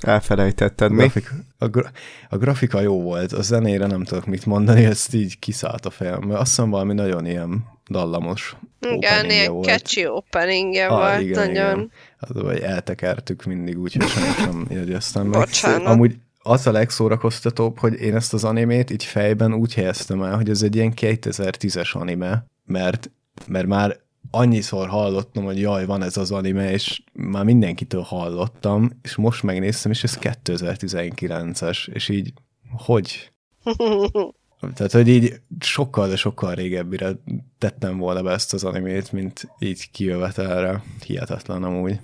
Elfelejtetted, 0.00 0.90
a 0.90 0.94
mi? 0.94 1.00
Grafik, 1.00 1.30
a, 1.58 1.66
gra, 1.66 1.90
a 2.28 2.36
grafika 2.36 2.80
jó 2.80 3.02
volt, 3.02 3.32
a 3.32 3.42
zenére 3.42 3.86
nem 3.86 4.04
tudok 4.04 4.26
mit 4.26 4.46
mondani, 4.46 4.84
ezt 4.84 5.14
így 5.14 5.38
kiszállt 5.38 5.86
a 5.86 5.90
fejembe. 5.90 6.38
Azt 6.38 6.48
hiszem 6.48 6.70
valami 6.70 6.94
nagyon 6.94 7.26
ilyen 7.26 7.64
dallamos 7.90 8.56
Igen, 8.80 9.30
ilyen 9.30 9.52
volt. 9.52 9.66
catchy 9.66 10.06
openingje 10.06 10.86
ah, 10.86 10.98
volt, 10.98 11.20
igen, 11.20 11.46
nagyon. 11.46 11.76
Igen. 11.76 11.90
Az, 12.18 12.42
vagy 12.42 12.60
eltekertük 12.60 13.44
mindig 13.44 13.78
úgy, 13.78 13.94
hogy 13.94 14.08
sem 14.08 14.34
nem 14.38 14.66
jegyeztem 14.78 15.26
meg. 15.26 15.40
Bocsánat. 15.40 15.86
Amúgy 15.86 16.16
az 16.42 16.66
a 16.66 16.72
legszórakoztatóbb, 16.72 17.78
hogy 17.78 18.00
én 18.00 18.14
ezt 18.14 18.32
az 18.32 18.44
animét 18.44 18.90
így 18.90 19.04
fejben 19.04 19.54
úgy 19.54 19.74
helyeztem 19.74 20.22
el, 20.22 20.36
hogy 20.36 20.50
ez 20.50 20.62
egy 20.62 20.76
ilyen 20.76 20.92
2010-es 20.96 21.92
anime, 21.92 22.44
mert, 22.64 23.10
mert 23.46 23.66
már 23.66 24.00
annyiszor 24.30 24.88
hallottam, 24.88 25.44
hogy 25.44 25.60
jaj, 25.60 25.86
van 25.86 26.02
ez 26.02 26.16
az 26.16 26.30
anime, 26.30 26.70
és 26.70 27.02
már 27.12 27.44
mindenkitől 27.44 28.02
hallottam, 28.02 28.90
és 29.02 29.16
most 29.16 29.42
megnéztem, 29.42 29.90
és 29.90 30.04
ez 30.04 30.18
2019-es, 30.20 31.88
és 31.88 32.08
így, 32.08 32.32
hogy? 32.70 33.32
Tehát, 34.74 34.92
hogy 34.92 35.08
így 35.08 35.40
sokkal, 35.60 36.08
de 36.08 36.16
sokkal 36.16 36.54
régebbire 36.54 37.10
tettem 37.58 37.98
volna 37.98 38.22
be 38.22 38.30
ezt 38.30 38.52
az 38.52 38.64
animét, 38.64 39.12
mint 39.12 39.48
így 39.58 39.90
kijövetelre. 39.90 40.82
Hihetetlen 41.04 41.62
amúgy. 41.62 42.00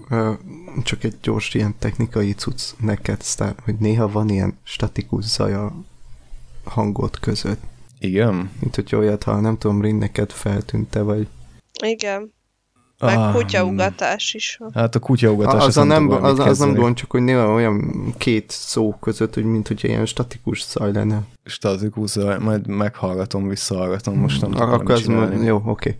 Csak 0.83 1.05
egy 1.05 1.15
gyors 1.23 1.55
ilyen 1.55 1.75
technikai 1.79 2.33
cucc 2.33 2.61
neked, 2.81 3.21
sztár, 3.21 3.55
hogy 3.65 3.75
néha 3.79 4.09
van 4.09 4.29
ilyen 4.29 4.59
statikus 4.63 5.25
zaj 5.25 5.55
a 5.55 5.73
hangot 6.65 7.19
között. 7.19 7.63
Igen? 7.99 8.51
Mint 8.61 8.75
hogy 8.75 8.95
olyat, 8.95 9.23
ha 9.23 9.41
nem 9.41 9.59
tudom, 9.59 9.81
Rin 9.81 9.97
neked 9.97 10.31
feltűnte, 10.31 11.03
vagy... 11.03 11.29
Igen. 11.85 12.33
Meg 12.99 13.19
Ah, 13.19 13.35
kutyaugatás 13.35 14.35
is 14.35 14.57
van. 14.57 14.71
Hát 14.75 14.95
a 14.95 14.99
kutyaugatás 14.99 15.61
az, 15.61 15.67
azt 15.67 15.77
a 15.77 15.85
nem, 15.85 16.11
az, 16.11 16.39
az 16.39 16.59
nem 16.59 16.75
gond, 16.75 16.97
csak 16.97 17.11
hogy 17.11 17.23
néha 17.23 17.53
olyan 17.53 17.95
két 18.19 18.51
szó 18.51 18.95
között, 19.01 19.35
hogy 19.35 19.45
mint 19.45 19.69
hogy 19.69 19.85
ilyen 19.85 20.07
statikus 20.07 20.65
zaj 20.65 20.93
lenne. 20.93 21.23
Statikus 21.45 22.11
zaj, 22.11 22.39
majd 22.39 22.67
meghallgatom, 22.67 23.49
visszahallgatom, 23.49 24.19
most 24.19 24.41
nem 24.41 24.51
tudom 24.51 24.71
Akkor 24.71 24.91
az 24.91 25.07
mo- 25.07 25.43
jó, 25.45 25.63
oké. 25.65 25.97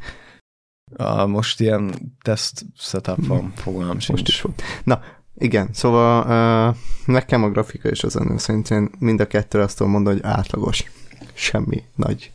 Ah, 0.97 1.29
most 1.29 1.61
ilyen 1.61 2.15
test 2.23 2.65
setup 2.77 3.27
van, 3.27 3.53
fogalmam 3.57 3.99
sincs. 3.99 4.19
Most 4.19 4.29
is 4.29 4.41
volt. 4.41 4.63
Na, 4.85 5.01
igen, 5.39 5.69
szóval 5.73 6.21
uh, 6.69 6.77
nekem 7.07 7.43
a 7.43 7.51
grafika 7.51 7.89
és 7.89 8.05
az 8.05 8.17
ennél 8.17 8.39
szerintem 8.39 8.91
mind 8.99 9.21
a 9.21 9.27
kettő 9.27 9.61
azt 9.61 9.77
tudom 9.77 9.93
mondani, 9.93 10.21
hogy 10.21 10.31
átlagos. 10.31 10.85
Semmi 11.33 11.83
nagy. 11.95 12.33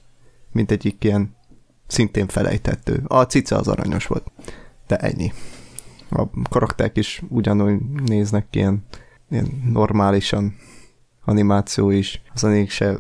Mint 0.52 0.72
egyik 0.72 1.04
ilyen 1.04 1.38
szintén 1.90 2.28
felejthető. 2.28 3.04
A 3.08 3.24
cica 3.24 3.58
az 3.58 3.68
aranyos 3.68 4.08
volt. 4.08 4.32
De 4.88 4.98
ennyi. 4.98 5.34
A 6.10 6.24
karakterek 6.50 6.98
is 6.98 7.22
ugyanúgy 7.30 7.80
néznek 8.06 8.50
ki, 8.50 8.60
ilyen, 8.60 8.86
ilyen 9.30 9.62
normálisan 9.72 10.56
animáció 11.26 11.90
is. 11.90 12.22
Az 12.34 12.44
anék 12.44 12.70
se 12.70 12.98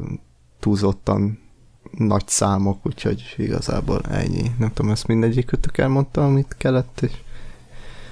túlzottan 0.59 1.39
nagy 1.97 2.27
számok, 2.27 2.85
úgyhogy 2.85 3.33
igazából 3.37 4.01
ennyi. 4.09 4.51
Nem 4.57 4.73
tudom, 4.73 4.91
ezt 4.91 5.07
mindegyikőtök 5.07 5.77
elmondta, 5.77 6.25
amit 6.25 6.55
kellett, 6.57 7.01
és 7.01 7.11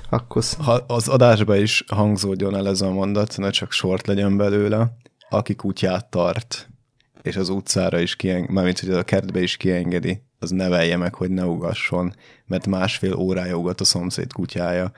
akkor 0.10 0.44
Ha 0.60 0.72
az 0.72 1.08
adásba 1.08 1.56
is 1.56 1.84
hangzódjon 1.88 2.56
el 2.56 2.68
ez 2.68 2.82
a 2.82 2.92
mondat, 2.92 3.38
ne 3.38 3.50
csak 3.50 3.72
sort 3.72 4.08
legyen 4.08 4.38
belőle, 4.38 4.98
aki 5.30 5.56
kutyát 5.56 6.10
tart, 6.10 6.70
és 7.22 7.36
az 7.36 7.50
utcára 7.50 8.00
is 8.00 8.16
kiengedi, 8.16 8.54
mármint 8.54 8.80
hogy 8.80 8.90
a 8.90 9.04
kertbe 9.04 9.42
is 9.42 9.58
kiengedi, 9.58 10.22
az 10.40 10.50
nevelje 10.50 10.98
meg, 10.98 11.14
hogy 11.14 11.30
ne 11.30 11.46
ugasson, 11.46 12.14
mert 12.46 12.68
másfél 12.68 13.16
órája 13.16 13.56
ugat 13.56 13.82
a 13.82 13.86
szomszéd 13.86 14.34
kutyája, 14.34 14.92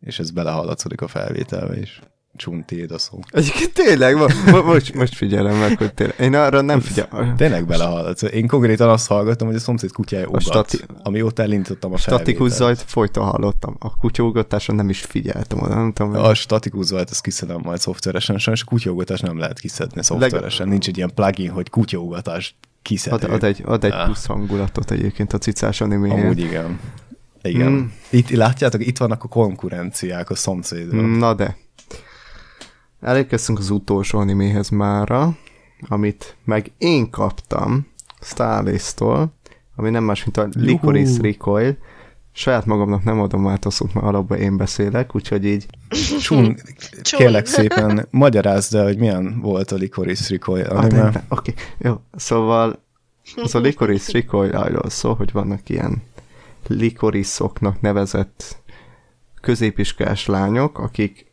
és 0.00 0.18
ez 0.18 0.30
belehallatszódik 0.30 1.00
a 1.00 1.08
felvételbe 1.08 1.78
is. 1.78 2.00
Csuntiéd 2.36 2.90
a 2.90 2.98
szó. 2.98 3.18
Egyébként 3.30 3.72
tényleg, 3.72 4.16
mo- 4.16 4.44
mo- 4.50 4.64
most, 4.64 4.94
most 4.94 5.14
figyelem 5.14 5.56
meg, 5.56 5.78
hogy 5.78 5.94
tényleg. 5.94 6.16
Én 6.20 6.34
arra 6.34 6.60
nem 6.60 6.80
figyelem. 6.80 7.36
Tényleg 7.36 7.66
belehallatsz. 7.66 8.22
Én 8.22 8.46
konkrétan 8.46 8.88
azt 8.88 9.06
hallgatom, 9.06 9.46
hogy 9.48 9.56
a 9.56 9.60
szomszéd 9.60 9.92
kutyája 9.92 10.26
ugat, 10.26 10.40
stati- 10.42 10.80
amióta 11.02 11.42
elindítottam 11.42 11.92
a 11.92 11.96
Statikus 11.96 12.48
felvételt. 12.48 12.76
zajt 12.76 12.90
folyton 12.90 13.24
hallottam. 13.24 13.76
A 13.78 13.96
kutyaugatáson 13.96 14.74
nem 14.76 14.88
is 14.88 15.00
figyeltem 15.00 15.62
oda, 15.62 15.74
nem 15.74 15.92
tudom. 15.92 16.14
A 16.14 16.34
statikus 16.34 16.84
zajt, 16.86 17.10
azt 17.10 17.22
kiszedem 17.22 17.60
majd 17.62 17.80
szoftveresen, 17.80 18.38
sajnos 18.38 18.62
a 18.62 18.66
kutyaugatás 18.66 19.20
nem 19.20 19.38
lehet 19.38 19.58
kiszedni 19.60 20.02
szoftveresen. 20.04 20.68
Nincs 20.68 20.88
egy 20.88 20.96
ilyen 20.96 21.10
plugin, 21.14 21.50
hogy 21.50 21.70
kutyaugatás 21.70 22.56
kiszedő. 22.82 23.26
ad, 23.26 23.32
ad, 23.32 23.44
egy, 23.44 23.62
ad 23.64 23.84
egy 23.84 23.92
Ah. 23.92 24.04
plusz 24.04 24.26
hangulatot 24.26 24.90
egyébként 24.90 25.32
a 25.32 25.38
cicás 25.38 25.80
animéhez. 25.80 26.22
Amúgy 26.24 26.38
igen. 26.40 26.78
Igen. 27.42 27.70
Mm. 27.70 27.84
Itt, 28.10 28.30
látjátok, 28.30 28.86
itt 28.86 28.98
vannak 28.98 29.24
a 29.24 29.28
konkurenciák 29.28 30.30
a 30.30 30.34
szomszédban. 30.34 31.04
Na 31.04 31.34
de. 31.34 31.56
Elérkeztünk 33.04 33.58
az 33.58 33.70
utolsó 33.70 34.18
animéhez 34.18 34.68
mára, 34.68 35.36
amit 35.88 36.36
meg 36.44 36.72
én 36.78 37.10
kaptam 37.10 37.86
Starlace-tól, 38.20 39.32
ami 39.76 39.90
nem 39.90 40.04
más, 40.04 40.24
mint 40.24 40.36
a 40.36 40.60
Licorice 40.60 41.22
Recoil. 41.22 41.76
Saját 42.32 42.66
magamnak 42.66 43.04
nem 43.04 43.20
adom 43.20 43.48
át 43.48 43.64
a 43.64 43.70
szót, 43.70 43.94
mert 43.94 44.06
alapban 44.06 44.38
én 44.38 44.56
beszélek, 44.56 45.14
úgyhogy 45.14 45.44
így 45.44 45.66
Csun, 46.20 46.56
kérlek 47.16 47.46
szépen, 47.46 48.06
magyarázd 48.10 48.74
el, 48.74 48.84
hogy 48.84 48.98
milyen 48.98 49.40
volt 49.40 49.72
a 49.72 49.76
Licorice 49.76 50.26
Recoil 50.28 50.66
anime. 50.66 51.24
Oké, 51.28 51.54
jó. 51.78 52.00
Szóval 52.14 52.82
az 53.36 53.54
a 53.54 53.58
Licorice 53.58 54.12
Recoil 54.12 54.50
arról 54.50 54.90
szól, 54.90 55.14
hogy 55.14 55.32
vannak 55.32 55.68
ilyen 55.68 56.02
likoriszoknak 56.66 57.80
nevezett 57.80 58.62
középiskolás 59.40 60.26
lányok, 60.26 60.78
akik 60.78 61.32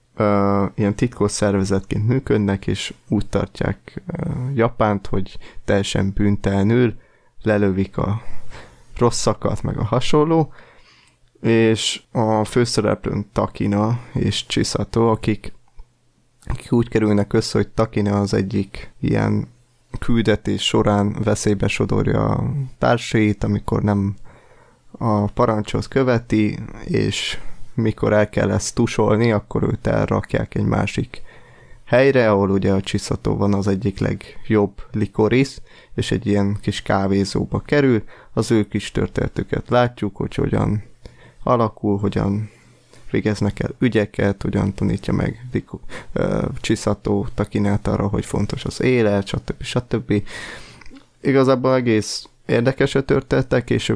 ilyen 0.75 0.95
titkos 0.95 1.31
szervezetként 1.31 2.07
működnek, 2.07 2.67
és 2.67 2.93
úgy 3.07 3.27
tartják 3.27 4.03
uh, 4.07 4.55
Japánt, 4.55 5.07
hogy 5.07 5.37
teljesen 5.65 6.11
büntelenül 6.15 6.93
lelövik 7.43 7.97
a 7.97 8.21
rosszakat, 8.97 9.63
meg 9.63 9.77
a 9.77 9.83
hasonló, 9.83 10.53
és 11.41 12.01
a 12.11 12.45
főszereplőn 12.45 13.25
Takina 13.33 13.99
és 14.13 14.45
Chisato, 14.45 15.11
akik, 15.11 15.53
akik 16.45 16.71
úgy 16.71 16.89
kerülnek 16.89 17.33
össze, 17.33 17.57
hogy 17.57 17.67
Takina 17.67 18.19
az 18.19 18.33
egyik 18.33 18.93
ilyen 18.99 19.47
küldetés 19.99 20.63
során 20.63 21.15
veszélybe 21.23 21.67
sodorja 21.67 22.25
a 22.25 22.51
társait, 22.77 23.43
amikor 23.43 23.83
nem 23.83 24.15
a 24.91 25.25
parancsot 25.25 25.87
követi, 25.87 26.59
és 26.85 27.39
mikor 27.73 28.13
el 28.13 28.29
kell 28.29 28.51
ezt 28.51 28.75
tusolni, 28.75 29.31
akkor 29.31 29.63
őt 29.63 29.87
elrakják 29.87 30.55
egy 30.55 30.65
másik 30.65 31.21
helyre, 31.85 32.31
ahol 32.31 32.49
ugye 32.49 32.71
a 32.73 32.81
csiszató 32.81 33.37
van 33.37 33.53
az 33.53 33.67
egyik 33.67 33.99
legjobb 33.99 34.71
likorisz, 34.91 35.61
és 35.95 36.11
egy 36.11 36.27
ilyen 36.27 36.57
kis 36.61 36.81
kávézóba 36.81 37.59
kerül, 37.59 38.03
az 38.33 38.51
ő 38.51 38.67
kis 38.67 38.91
történetüket 38.91 39.69
látjuk, 39.69 40.15
hogy 40.15 40.35
hogyan 40.35 40.83
alakul, 41.43 41.97
hogyan 41.97 42.49
végeznek 43.11 43.59
el 43.59 43.69
ügyeket, 43.79 44.41
hogyan 44.41 44.73
tanítja 44.73 45.13
meg 45.13 45.47
Liko, 45.51 45.79
uh, 46.15 46.43
Csiszató 46.61 47.27
Takinát 47.33 47.87
arra, 47.87 48.07
hogy 48.07 48.25
fontos 48.25 48.65
az 48.65 48.81
élet, 48.81 49.27
stb. 49.27 49.63
stb. 49.63 50.23
Igazából 51.21 51.75
egész 51.75 52.27
érdekes 52.45 52.95
a 52.95 53.03
történetek, 53.05 53.69
és 53.69 53.93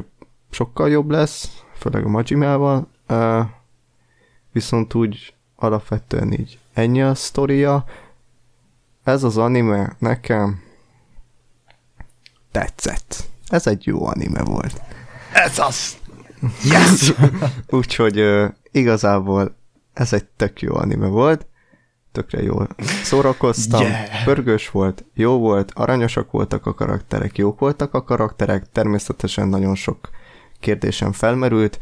sokkal 0.50 0.90
jobb 0.90 1.10
lesz, 1.10 1.62
főleg 1.78 2.04
a 2.04 2.08
Majimával, 2.08 2.88
viszont 4.56 4.94
úgy 4.94 5.34
alapvetően 5.56 6.32
így 6.32 6.58
ennyi 6.72 7.02
a 7.02 7.14
sztoria. 7.14 7.84
Ez 9.04 9.22
az 9.22 9.36
anime 9.36 9.96
nekem 9.98 10.62
tetszett. 12.52 13.24
Ez 13.48 13.66
egy 13.66 13.86
jó 13.86 14.06
anime 14.06 14.42
volt. 14.42 14.80
Ez 15.32 15.58
az! 15.58 15.96
Yes! 16.62 17.12
Úgyhogy 17.78 18.20
uh, 18.20 18.48
igazából 18.70 19.56
ez 19.92 20.12
egy 20.12 20.24
tök 20.24 20.60
jó 20.60 20.74
anime 20.74 21.06
volt, 21.06 21.46
tökre 22.12 22.42
jól 22.42 22.68
szórakoztam, 23.02 23.82
Yeah! 23.82 24.24
pörgős 24.24 24.70
volt, 24.70 25.04
jó 25.14 25.38
volt, 25.38 25.72
aranyosak 25.74 26.30
voltak 26.30 26.66
a 26.66 26.74
karakterek, 26.74 27.38
jók 27.38 27.58
voltak 27.58 27.94
a 27.94 28.04
karakterek, 28.04 28.72
természetesen 28.72 29.48
nagyon 29.48 29.74
sok 29.74 30.08
kérdésem 30.60 31.12
felmerült, 31.12 31.78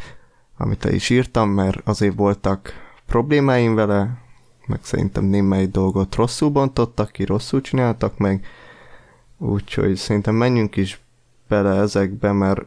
amit 0.56 0.84
el 0.84 0.92
is 0.92 1.10
írtam, 1.10 1.50
mert 1.50 1.80
azért 1.84 2.14
voltak 2.14 2.72
problémáim 3.06 3.74
vele, 3.74 4.18
meg 4.66 4.78
szerintem 4.82 5.24
némely 5.24 5.66
dolgot 5.66 6.14
rosszul 6.14 6.48
bontottak 6.48 7.10
ki, 7.10 7.24
rosszul 7.24 7.60
csináltak 7.60 8.18
meg, 8.18 8.46
úgyhogy 9.38 9.96
szerintem 9.96 10.34
menjünk 10.34 10.76
is 10.76 11.00
bele 11.48 11.80
ezekbe, 11.80 12.32
mert 12.32 12.60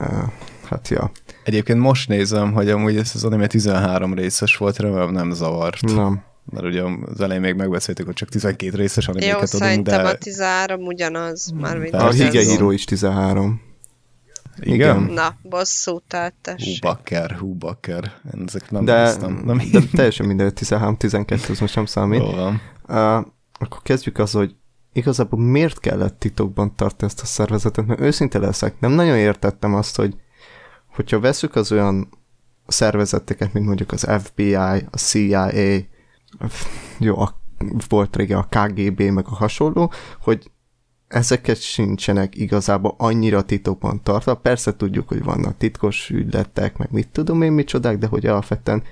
uh, 0.00 0.32
hát 0.64 0.88
ja, 0.88 1.10
Egyébként 1.46 1.78
most 1.78 2.08
nézem, 2.08 2.52
hogy 2.52 2.70
amúgy 2.70 2.96
ez 2.96 3.10
az 3.14 3.24
anime 3.24 3.46
13 3.46 4.14
részes 4.14 4.56
volt, 4.56 4.78
remélem 4.78 5.10
nem 5.10 5.30
zavart. 5.30 5.80
nem. 5.80 6.22
Mert 6.52 6.66
ugye 6.66 6.82
az 7.12 7.20
elején 7.20 7.42
még 7.42 7.54
megbeszéltük, 7.54 8.06
hogy 8.06 8.14
csak 8.14 8.28
12 8.28 8.76
részes 8.76 9.06
Jó, 9.06 9.12
animéket 9.12 9.36
adunk, 9.36 9.62
szerintem 9.62 10.02
de... 10.02 10.08
a 10.08 10.14
13 10.14 10.86
ugyanaz, 10.86 11.52
már 11.60 11.78
mint 11.78 11.94
A 11.94 11.98
Persze. 11.98 12.24
Hige 12.24 12.38
Ez 12.38 12.50
Hero 12.50 12.70
is 12.70 12.84
13. 12.84 13.60
Igen? 14.60 14.74
igen. 14.74 15.12
Na, 15.12 15.36
bosszú 15.42 15.98
tehát 16.08 16.34
tessék. 16.40 16.80
bakker, 16.80 17.32
hú, 17.32 17.54
bakker. 17.54 18.12
Én 18.34 18.44
ezek 18.46 18.70
nem 18.70 18.84
De, 18.84 19.02
néztem. 19.02 19.42
Nem 19.44 19.60
de 19.72 19.80
teljesen 19.92 20.26
minden 20.26 20.52
13-12, 20.54 21.50
az 21.50 21.60
most 21.60 21.74
nem 21.74 21.86
számít. 21.86 22.20
Jó 22.20 22.30
van. 22.30 22.60
Uh, 22.88 23.26
akkor 23.58 23.82
kezdjük 23.82 24.18
az, 24.18 24.32
hogy 24.32 24.54
igazából 24.92 25.40
miért 25.40 25.80
kellett 25.80 26.18
titokban 26.18 26.74
tartani 26.74 27.10
ezt 27.10 27.20
a 27.20 27.26
szervezetet, 27.26 27.86
mert 27.86 28.00
őszinte 28.00 28.38
leszek, 28.38 28.80
nem 28.80 28.92
nagyon 28.92 29.16
értettem 29.16 29.74
azt, 29.74 29.96
hogy 29.96 30.14
hogyha 30.94 31.20
veszük 31.20 31.54
az 31.54 31.72
olyan 31.72 32.08
szervezeteket, 32.66 33.52
mint 33.52 33.66
mondjuk 33.66 33.92
az 33.92 34.06
FBI, 34.22 34.54
a 34.54 34.96
CIA, 34.96 35.50
jó, 36.98 37.18
a, 37.20 37.40
volt 37.88 38.16
régen 38.16 38.38
a 38.38 38.48
KGB, 38.48 39.00
meg 39.00 39.26
a 39.26 39.34
hasonló, 39.34 39.92
hogy 40.20 40.50
ezeket 41.16 41.60
sincsenek 41.60 42.36
igazából 42.36 42.94
annyira 42.98 43.42
titokban 43.42 44.02
tartva. 44.02 44.34
Persze 44.34 44.76
tudjuk, 44.76 45.08
hogy 45.08 45.24
vannak 45.24 45.56
titkos 45.56 46.10
ügyletek, 46.10 46.76
meg 46.76 46.88
mit 46.90 47.08
tudom 47.08 47.42
én 47.42 47.52
micsodák, 47.52 47.98
de 47.98 48.06
hogy 48.06 48.26
alapvetően 48.26 48.82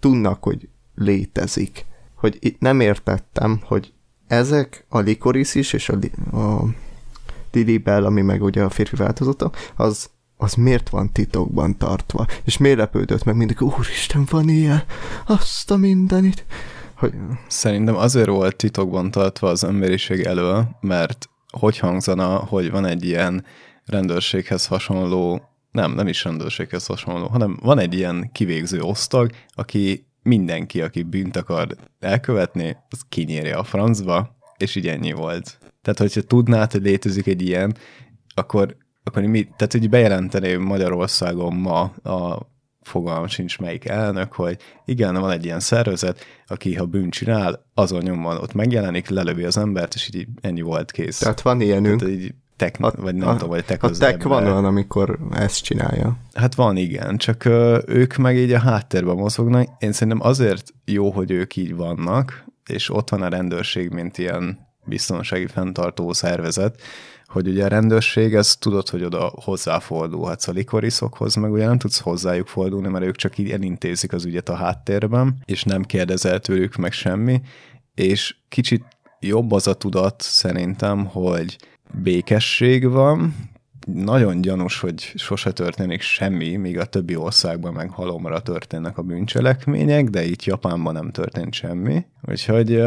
tudnak, 0.00 0.42
hogy 0.42 0.68
létezik. 0.94 1.84
Hogy 2.14 2.36
itt 2.40 2.60
nem 2.60 2.80
értettem, 2.80 3.60
hogy 3.64 3.92
ezek, 4.26 4.84
a 4.88 4.98
Licorice 4.98 5.58
is, 5.58 5.72
és 5.72 5.88
a, 5.88 5.96
a 6.36 6.64
Lily 7.52 7.78
Bell, 7.78 8.04
ami 8.04 8.22
meg 8.22 8.42
ugye 8.42 8.62
a 8.62 8.70
férfi 8.70 8.96
változata, 8.96 9.50
az, 9.76 10.10
az 10.36 10.54
miért 10.54 10.88
van 10.88 11.12
titokban 11.12 11.76
tartva? 11.76 12.26
És 12.44 12.56
miért 12.56 12.78
lepődött 12.78 13.24
meg 13.24 13.36
mindig, 13.36 13.62
úristen, 13.62 14.26
van 14.30 14.48
ilyen, 14.48 14.82
azt 15.26 15.70
a 15.70 15.76
mindenit. 15.76 16.44
Hogy, 16.94 17.14
Szerintem 17.48 17.96
azért 17.96 18.28
volt 18.28 18.56
titokban 18.56 19.10
tartva 19.10 19.48
az 19.48 19.64
emberiség 19.64 20.20
elől, 20.20 20.68
mert 20.80 21.28
hogy 21.52 21.78
hangzana, 21.78 22.36
hogy 22.36 22.70
van 22.70 22.84
egy 22.84 23.04
ilyen 23.04 23.44
rendőrséghez 23.84 24.66
hasonló, 24.66 25.42
nem, 25.70 25.92
nem 25.92 26.08
is 26.08 26.24
rendőrséghez 26.24 26.86
hasonló, 26.86 27.26
hanem 27.26 27.58
van 27.62 27.78
egy 27.78 27.94
ilyen 27.94 28.30
kivégző 28.32 28.80
osztag, 28.80 29.30
aki 29.54 30.06
mindenki, 30.22 30.82
aki 30.82 31.02
bűnt 31.02 31.36
akar 31.36 31.66
elkövetni, 32.00 32.76
az 32.90 33.00
kinyéri 33.08 33.50
a 33.50 33.64
francba, 33.64 34.36
és 34.56 34.74
így 34.74 34.86
ennyi 34.88 35.12
volt. 35.12 35.58
Tehát, 35.82 35.98
hogyha 35.98 36.20
tudnád, 36.20 36.72
hogy 36.72 36.82
létezik 36.82 37.26
egy 37.26 37.42
ilyen, 37.42 37.76
akkor, 38.34 38.76
akkor 39.04 39.22
mi, 39.22 39.42
tehát, 39.42 39.72
hogy 39.72 39.88
bejelenteni 39.88 40.54
Magyarországon 40.54 41.54
ma 41.54 41.80
a 42.02 42.46
fogalmam 42.88 43.26
sincs 43.26 43.58
melyik 43.58 43.84
elnök, 43.84 44.32
hogy 44.32 44.56
igen, 44.84 45.14
van 45.14 45.30
egy 45.30 45.44
ilyen 45.44 45.60
szervezet, 45.60 46.24
aki 46.46 46.74
ha 46.74 46.84
bűn 46.84 47.10
csinál, 47.10 47.64
azon 47.74 48.02
nyomban 48.02 48.36
ott 48.36 48.54
megjelenik, 48.54 49.08
lelövi 49.08 49.44
az 49.44 49.56
embert, 49.58 49.94
és 49.94 50.10
így 50.14 50.26
ennyi 50.40 50.60
volt 50.60 50.90
kész. 50.90 51.18
tehát 51.18 51.40
van 51.40 51.60
ilyenünk. 51.60 52.00
Tehát 52.00 52.14
így 52.14 52.34
tek, 52.56 52.76
A- 52.80 52.92
vagy 52.96 53.14
nem 53.14 53.28
a- 53.28 53.32
tudom, 53.32 53.48
vagy 53.48 53.64
tek 53.64 53.82
A 53.82 53.90
tech 53.90 54.26
van 54.26 54.44
olyan, 54.44 54.64
amikor 54.64 55.18
ezt 55.32 55.62
csinálja. 55.62 56.16
Hát 56.34 56.54
van, 56.54 56.76
igen, 56.76 57.16
csak 57.16 57.44
ö, 57.44 57.78
ők 57.86 58.16
meg 58.16 58.36
így 58.36 58.52
a 58.52 58.58
háttérben 58.58 59.16
mozognak. 59.16 59.68
Én 59.78 59.92
szerintem 59.92 60.26
azért 60.26 60.74
jó, 60.84 61.10
hogy 61.10 61.30
ők 61.30 61.56
így 61.56 61.76
vannak, 61.76 62.44
és 62.66 62.90
ott 62.90 63.10
van 63.10 63.22
a 63.22 63.28
rendőrség, 63.28 63.90
mint 63.90 64.18
ilyen 64.18 64.66
biztonsági 64.84 65.46
fenntartó 65.46 66.12
szervezet, 66.12 66.80
hogy 67.28 67.48
ugye 67.48 67.64
a 67.64 67.68
rendőrség, 67.68 68.34
ez 68.34 68.56
tudod, 68.56 68.88
hogy 68.88 69.04
oda 69.04 69.32
hozzáfordulhatsz 69.42 70.48
a 70.48 70.52
likoriszokhoz, 70.52 71.34
meg 71.34 71.52
ugye 71.52 71.66
nem 71.66 71.78
tudsz 71.78 72.00
hozzájuk 72.00 72.46
fordulni, 72.46 72.88
mert 72.88 73.04
ők 73.04 73.16
csak 73.16 73.38
így 73.38 73.50
elintézik 73.50 74.12
az 74.12 74.24
ügyet 74.24 74.48
a 74.48 74.54
háttérben, 74.54 75.42
és 75.44 75.62
nem 75.62 75.82
kérdezel 75.82 76.40
tőlük 76.40 76.76
meg 76.76 76.92
semmi, 76.92 77.40
és 77.94 78.36
kicsit 78.48 78.84
jobb 79.20 79.52
az 79.52 79.66
a 79.66 79.74
tudat 79.74 80.20
szerintem, 80.22 81.06
hogy 81.06 81.58
békesség 82.02 82.88
van, 82.88 83.34
nagyon 83.92 84.40
gyanús, 84.40 84.80
hogy 84.80 85.12
sose 85.14 85.52
történik 85.52 86.00
semmi, 86.00 86.56
míg 86.56 86.78
a 86.78 86.84
többi 86.84 87.16
országban 87.16 87.72
meg 87.72 87.90
halomra 87.90 88.40
történnek 88.40 88.98
a 88.98 89.02
bűncselekmények, 89.02 90.08
de 90.08 90.24
itt 90.24 90.44
Japánban 90.44 90.92
nem 90.92 91.10
történt 91.10 91.54
semmi. 91.54 92.06
Úgyhogy 92.28 92.82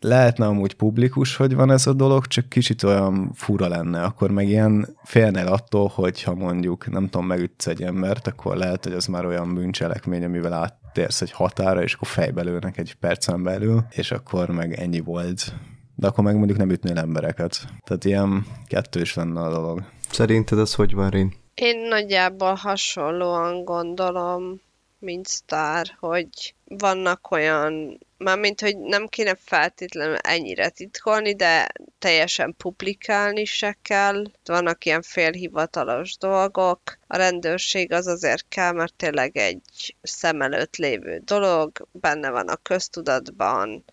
lehetne 0.00 0.46
amúgy 0.46 0.74
publikus, 0.74 1.36
hogy 1.36 1.54
van 1.54 1.70
ez 1.70 1.86
a 1.86 1.92
dolog, 1.92 2.26
csak 2.26 2.48
kicsit 2.48 2.82
olyan 2.82 3.30
fura 3.34 3.68
lenne, 3.68 4.02
akkor 4.02 4.30
meg 4.30 4.48
ilyen 4.48 4.96
félnél 5.04 5.46
attól, 5.46 5.90
hogy 5.94 6.22
ha 6.22 6.34
mondjuk 6.34 6.90
nem 6.90 7.08
tudom, 7.08 7.26
megütsz 7.26 7.66
egy 7.66 7.82
embert, 7.82 8.26
akkor 8.26 8.56
lehet, 8.56 8.84
hogy 8.84 8.92
az 8.92 9.06
már 9.06 9.26
olyan 9.26 9.54
bűncselekmény, 9.54 10.24
amivel 10.24 10.52
áttérsz 10.52 11.20
egy 11.20 11.32
határa, 11.32 11.82
és 11.82 11.94
akkor 11.94 12.08
fejbe 12.08 12.42
lőnek 12.42 12.78
egy 12.78 12.94
percen 12.94 13.42
belül, 13.42 13.84
és 13.90 14.10
akkor 14.10 14.48
meg 14.48 14.72
ennyi 14.72 15.00
volt. 15.00 15.54
De 15.94 16.06
akkor 16.06 16.24
meg 16.24 16.36
mondjuk 16.36 16.58
nem 16.58 16.70
ütnél 16.70 16.98
embereket. 16.98 17.66
Tehát 17.84 18.04
ilyen 18.04 18.46
kettős 18.66 19.14
lenne 19.14 19.40
a 19.40 19.50
dolog. 19.50 19.82
Szerinted 20.10 20.58
ez 20.58 20.74
hogy 20.74 20.94
van, 20.94 21.10
Rin? 21.10 21.34
Én 21.54 21.78
nagyjából 21.78 22.54
hasonlóan 22.54 23.64
gondolom, 23.64 24.60
mint 24.98 25.28
Star, 25.28 25.86
hogy 25.98 26.54
vannak 26.64 27.30
olyan, 27.30 27.98
mármint, 28.16 28.60
hogy 28.60 28.78
nem 28.78 29.06
kéne 29.06 29.34
feltétlenül 29.44 30.16
ennyire 30.16 30.68
titkolni, 30.68 31.34
de 31.34 31.68
teljesen 31.98 32.54
publikálni 32.56 33.44
se 33.44 33.78
kell. 33.82 34.24
Vannak 34.44 34.84
ilyen 34.84 35.02
félhivatalos 35.02 36.16
dolgok. 36.16 36.80
A 37.06 37.16
rendőrség 37.16 37.92
az 37.92 38.06
azért 38.06 38.48
kell, 38.48 38.72
mert 38.72 38.94
tényleg 38.94 39.36
egy 39.36 39.96
szem 40.02 40.42
előtt 40.42 40.76
lévő 40.76 41.22
dolog, 41.24 41.88
benne 41.92 42.30
van 42.30 42.48
a 42.48 42.56
köztudatban, 42.56 43.84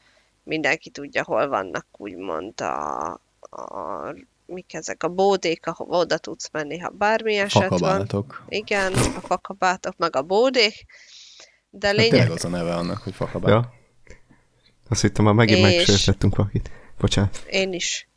mindenki 0.44 0.90
tudja, 0.90 1.24
hol 1.24 1.48
vannak 1.48 1.86
úgymond 1.98 2.62
a, 2.62 3.10
a 3.40 4.14
mik 4.48 4.74
ezek 4.74 5.04
a 5.04 5.08
bódék, 5.08 5.68
ahova 5.68 5.98
oda 5.98 6.18
tudsz 6.18 6.50
menni, 6.52 6.78
ha 6.80 6.90
bármi 6.90 7.36
eset 7.38 7.80
van. 7.80 8.08
Igen, 8.50 8.94
a 8.94 9.20
fakabátok, 9.28 9.98
meg 9.98 10.16
a 10.16 10.22
bódék. 10.22 10.86
De 11.70 11.88
Hát 11.88 11.96
lényeg, 11.96 12.12
tényleg 12.12 12.32
az 12.32 12.46
a 12.46 12.50
neve 12.50 12.76
annak, 12.76 12.98
hogy 13.02 13.14
fakabát. 13.14 13.50
Ja? 13.50 13.74
Azt 14.90 15.02
hittem, 15.02 15.26
már 15.26 15.34
megint 15.34 15.58
És- 15.58 15.64
megsértettünk 15.64 16.36
valakit. 16.36 16.72
Bocsánat. 17.00 17.44
én 17.50 17.74
is. 17.74 18.08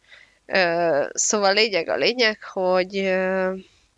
Ö, 0.46 1.04
szóval 1.12 1.52
lényeg 1.52 1.88
a 1.88 1.96
lényeg, 1.96 2.42
hogy 2.52 2.96
ö, 2.96 3.46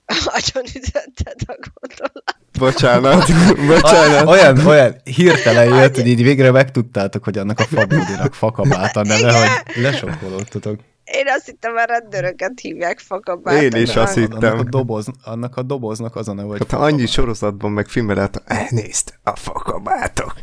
agyon 0.37 0.65
ütötted 0.75 1.37
a 1.47 1.59
gondolat. 1.75 2.37
Bocsánat. 2.59 3.27
Bocsánat. 3.81 4.27
Olyan, 4.27 4.67
olyan 4.67 5.01
hirtelen 5.05 5.75
jött, 5.75 5.95
hogy 5.95 6.07
így 6.07 6.23
végre 6.23 6.51
megtudtátok, 6.51 7.25
hogy 7.25 7.39
annak 7.39 7.59
a 7.59 7.65
fabódinak 7.65 8.35
fakabát 8.35 8.97
a 8.97 9.03
neve, 9.03 9.29
Igen. 9.29 9.49
hogy 9.65 9.83
lesokkolódtatok. 9.83 10.81
Én 11.13 11.29
azt 11.29 11.47
hittem, 11.47 11.77
a 11.77 11.85
rendőröket 11.85 12.61
hívják 12.61 12.99
fakabátoknak. 12.99 13.63
Én 13.63 13.83
is 13.83 13.97
azt 13.97 14.15
hittem. 14.15 14.53
Annak 14.53 14.67
a, 14.67 14.69
doboz, 14.69 15.07
annak 15.25 15.57
a 15.57 15.63
doboznak 15.63 16.17
az 16.17 16.29
a 16.29 16.33
neve, 16.33 16.49
hogy 16.49 16.59
Hát 16.59 16.71
ha 16.71 16.85
annyi 16.85 17.07
sorozatban 17.07 17.73
meg 17.73 17.89
filmben 17.89 18.17
lehet, 18.17 18.43
elnézd, 18.47 19.13
a 19.23 19.37
fakabátok. 19.37 20.35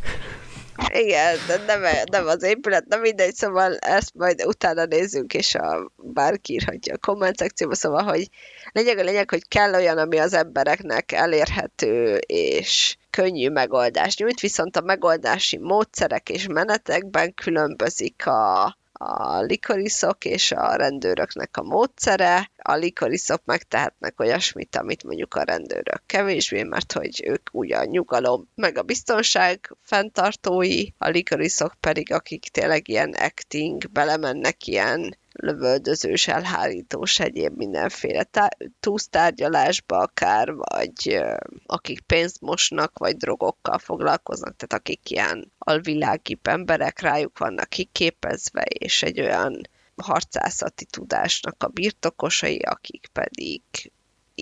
Igen, 0.88 1.38
de 1.48 1.64
nem, 1.68 1.82
nem 2.12 2.28
az 2.28 2.44
épület, 2.44 2.86
nem 2.88 3.00
mindegy, 3.00 3.34
szóval 3.36 3.78
ezt 3.78 4.12
majd 4.14 4.46
utána 4.46 4.86
nézzünk, 4.86 5.34
és 5.34 5.56
a 5.56 5.92
bárki 5.96 6.54
írhatja 6.54 6.94
a 6.94 6.98
komment 6.98 7.38
szekcióba, 7.38 7.76
szóval, 7.76 8.04
hogy 8.04 8.30
lényeg 8.72 8.98
a 8.98 9.04
lényeg, 9.04 9.30
hogy 9.30 9.48
kell 9.48 9.74
olyan, 9.74 9.98
ami 9.98 10.18
az 10.18 10.34
embereknek 10.34 11.12
elérhető 11.12 12.16
és 12.26 12.98
könnyű 13.10 13.50
megoldást 13.50 14.20
nyújt, 14.20 14.40
viszont 14.40 14.78
a 14.78 14.82
megoldási 14.82 15.58
módszerek 15.58 16.30
és 16.30 16.48
menetekben 16.48 17.34
különbözik 17.34 18.28
a, 18.28 18.78
a 19.02 19.42
likoriszok 19.42 20.26
és 20.26 20.52
a 20.52 20.76
rendőröknek 20.76 21.58
a 21.58 21.64
módszere. 21.64 22.52
A 22.58 22.74
likoriszok 22.74 23.42
megtehetnek 23.46 24.20
olyasmit, 24.20 24.76
amit 24.76 25.04
mondjuk 25.04 25.34
a 25.34 25.44
rendőrök 25.44 26.02
kevésbé, 26.06 26.64
mert 26.64 26.92
hogy 26.92 27.24
ők 27.26 27.50
ugye 27.52 27.78
a 27.78 27.86
nyugalom, 27.86 28.50
meg 28.56 28.78
a 28.78 28.84
biztonság 28.84 29.76
fenntartói, 29.82 30.86
a 30.98 31.10
likoriszok 31.10 31.74
pedig, 31.80 32.14
akik 32.14 32.44
tényleg 32.44 32.88
ilyen 32.88 33.14
acting, 33.14 33.92
belemennek 33.92 34.68
ilyen 34.68 35.18
lövöldözős, 35.42 36.28
elhárítós, 36.28 37.20
egyéb 37.20 37.58
mindenféle 37.58 38.24
tá- 38.24 38.58
túlsztárgyalásba 38.80 39.98
akár, 39.98 40.54
vagy 40.54 41.24
akik 41.66 42.00
pénzt 42.00 42.42
mosnak, 42.42 42.98
vagy 42.98 43.18
drogokkal 43.18 43.78
foglalkoznak, 43.78 44.56
tehát 44.56 44.74
akik 44.84 45.10
ilyen 45.10 45.52
alvilágibb 45.58 46.48
emberek, 46.48 47.00
rájuk 47.00 47.38
vannak 47.38 47.70
kiképezve, 47.70 48.62
és 48.62 49.04
egy 49.04 49.20
olyan 49.20 49.62
harcászati 49.96 50.86
tudásnak 50.86 51.64
a 51.64 51.68
birtokosai, 51.68 52.60
akik 52.60 53.08
pedig 53.14 53.62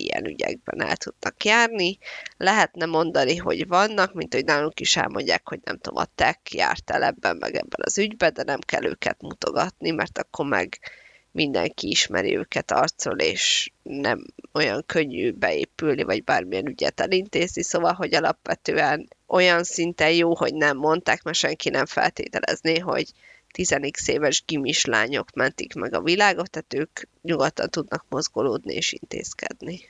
ilyen 0.04 0.26
ügyekben 0.26 0.82
el 0.82 0.96
tudnak 0.96 1.44
járni. 1.44 1.98
Lehetne 2.36 2.86
mondani, 2.86 3.36
hogy 3.36 3.66
vannak, 3.66 4.12
mint 4.12 4.34
hogy 4.34 4.44
nálunk 4.44 4.80
is 4.80 4.96
elmondják, 4.96 5.48
hogy 5.48 5.60
nem 5.64 5.78
tudom, 5.78 5.98
a 5.98 6.08
tech 6.14 6.54
járt 6.54 6.90
el 6.90 7.02
ebben, 7.02 7.36
meg 7.36 7.54
ebben 7.54 7.80
az 7.84 7.98
ügyben, 7.98 8.32
de 8.32 8.42
nem 8.42 8.60
kell 8.60 8.84
őket 8.84 9.22
mutogatni, 9.22 9.90
mert 9.90 10.18
akkor 10.18 10.46
meg 10.46 10.78
mindenki 11.32 11.88
ismeri 11.88 12.36
őket 12.36 12.70
arcról, 12.70 13.18
és 13.18 13.70
nem 13.82 14.24
olyan 14.52 14.82
könnyű 14.86 15.32
beépülni, 15.32 16.02
vagy 16.02 16.24
bármilyen 16.24 16.66
ügyet 16.66 17.00
elintézni, 17.00 17.62
szóval, 17.62 17.92
hogy 17.92 18.14
alapvetően 18.14 19.08
olyan 19.26 19.64
szinten 19.64 20.12
jó, 20.12 20.36
hogy 20.36 20.54
nem 20.54 20.76
mondták, 20.76 21.22
mert 21.22 21.36
senki 21.36 21.68
nem 21.68 21.86
feltételezné, 21.86 22.78
hogy 22.78 23.12
10 23.64 24.08
éves 24.08 24.44
gimis 24.46 24.84
lányok 24.84 25.32
mentik 25.34 25.74
meg 25.74 25.94
a 25.94 26.02
világot, 26.02 26.50
tehát 26.50 26.74
ők 26.74 27.00
nyugodtan 27.22 27.68
tudnak 27.70 28.04
mozgolódni 28.08 28.74
és 28.74 28.92
intézkedni. 28.92 29.80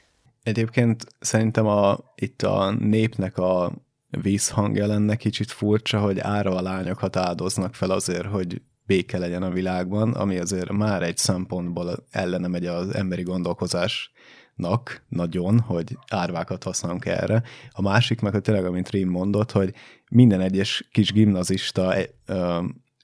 Egyébként 0.42 1.04
szerintem 1.20 1.66
a, 1.66 1.98
itt 2.14 2.42
a 2.42 2.70
népnek 2.78 3.38
a 3.38 3.72
vízhangja 4.10 4.86
lenne 4.86 5.16
kicsit 5.16 5.50
furcsa, 5.50 6.00
hogy 6.00 6.18
ára 6.18 6.56
a 6.56 6.62
lányokat 6.62 7.16
áldoznak 7.16 7.74
fel 7.74 7.90
azért, 7.90 8.26
hogy 8.26 8.62
béke 8.86 9.18
legyen 9.18 9.42
a 9.42 9.50
világban, 9.50 10.12
ami 10.12 10.38
azért 10.38 10.70
már 10.70 11.02
egy 11.02 11.16
szempontból 11.16 12.06
ellene 12.10 12.48
megy 12.48 12.66
az 12.66 12.94
emberi 12.94 13.22
gondolkozásnak 13.22 15.04
nagyon, 15.08 15.60
hogy 15.60 15.96
árvákat 16.10 16.62
használunk 16.62 17.06
erre. 17.06 17.42
A 17.70 17.82
másik 17.82 18.20
meg, 18.20 18.32
hogy 18.32 18.42
tényleg, 18.42 18.64
amit 18.64 18.90
Rim 18.90 19.08
mondott, 19.08 19.52
hogy 19.52 19.74
minden 20.10 20.40
egyes 20.40 20.88
kis 20.92 21.12
gimnazista 21.12 21.94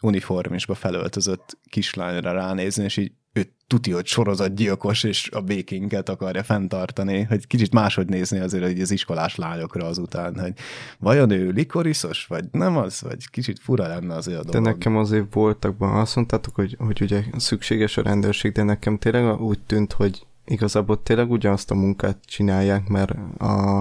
uniformisba 0.05 0.75
felöltözött 0.75 1.59
kislányra 1.69 2.33
ránézni, 2.33 2.85
és 2.85 2.97
így 2.97 3.13
ő 3.33 3.47
tuti, 3.67 3.91
hogy 3.91 4.07
sorozatgyilkos, 4.07 5.03
és 5.03 5.31
a 5.33 5.41
békénket 5.41 6.09
akarja 6.09 6.43
fenntartani, 6.43 7.23
hogy 7.23 7.47
kicsit 7.47 7.73
máshogy 7.73 8.09
nézni 8.09 8.39
azért 8.39 8.65
hogy 8.65 8.81
az 8.81 8.91
iskolás 8.91 9.37
lányokra 9.37 9.87
azután, 9.87 10.39
hogy 10.39 10.53
vajon 10.99 11.31
ő 11.31 11.51
likoriszos, 11.51 12.27
vagy 12.27 12.45
nem 12.51 12.77
az, 12.77 13.01
vagy 13.03 13.31
kicsit 13.31 13.59
fura 13.59 13.87
lenne 13.87 14.15
azért 14.15 14.39
a 14.39 14.45
dolog. 14.45 14.65
De 14.65 14.71
nekem 14.71 14.97
azért 14.97 15.35
voltak, 15.35 15.77
azt 15.79 16.17
mondtátok, 16.17 16.55
hogy, 16.55 16.77
hogy 16.79 17.03
ugye 17.03 17.25
szükséges 17.37 17.97
a 17.97 18.03
rendőrség, 18.03 18.53
de 18.53 18.63
nekem 18.63 18.99
tényleg 18.99 19.41
úgy 19.41 19.61
tűnt, 19.67 19.93
hogy 19.93 20.27
igazából 20.45 21.03
tényleg 21.03 21.31
ugyanazt 21.31 21.71
a 21.71 21.75
munkát 21.75 22.19
csinálják, 22.25 22.89
mert 22.89 23.15
a, 23.39 23.79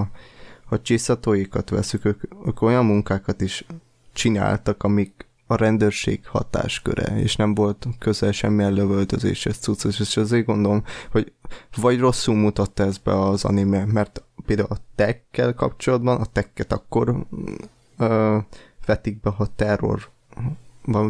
a 0.68 0.82
csiszatóikat 0.82 1.70
veszük, 1.70 2.04
ők, 2.04 2.22
ők 2.46 2.62
olyan 2.62 2.84
munkákat 2.84 3.40
is 3.40 3.64
csináltak, 4.12 4.82
amik 4.82 5.26
a 5.46 5.56
rendőrség 5.56 6.26
hatásköre, 6.26 7.20
és 7.20 7.36
nem 7.36 7.54
volt 7.54 7.86
közel 7.98 8.32
semmilyen 8.32 8.72
lövöldözéshez 8.72 9.56
cuccos, 9.56 10.00
és 10.00 10.16
azért 10.16 10.46
gondolom, 10.46 10.84
hogy 11.10 11.32
vagy 11.76 11.98
rosszul 11.98 12.34
mutatta 12.34 12.82
ez 12.82 12.98
be 12.98 13.20
az 13.20 13.44
anime, 13.44 13.84
mert 13.84 14.22
például 14.46 14.68
a 14.70 14.78
tekkel 14.94 15.54
kapcsolatban, 15.54 16.20
a 16.20 16.24
tekket 16.24 16.72
akkor 16.72 17.26
ö, 17.98 18.38
vetik 18.86 19.20
be, 19.20 19.30
ha 19.30 19.46
terror 19.56 20.12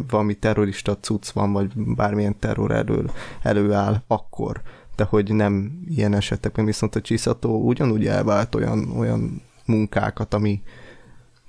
valami 0.09 0.33
terrorista 0.33 0.97
cucc 0.97 1.29
van, 1.29 1.51
vagy 1.51 1.71
bármilyen 1.75 2.39
terror 2.39 2.71
elő, 2.71 3.09
előáll, 3.41 4.01
akkor. 4.07 4.61
De 4.95 5.03
hogy 5.03 5.33
nem 5.33 5.83
ilyen 5.87 6.13
esetekben, 6.13 6.65
viszont 6.65 6.95
a 6.95 7.01
csiszató 7.01 7.61
ugyanúgy 7.61 8.07
elvált 8.07 8.55
olyan, 8.55 8.91
olyan 8.97 9.41
munkákat, 9.65 10.33
ami 10.33 10.61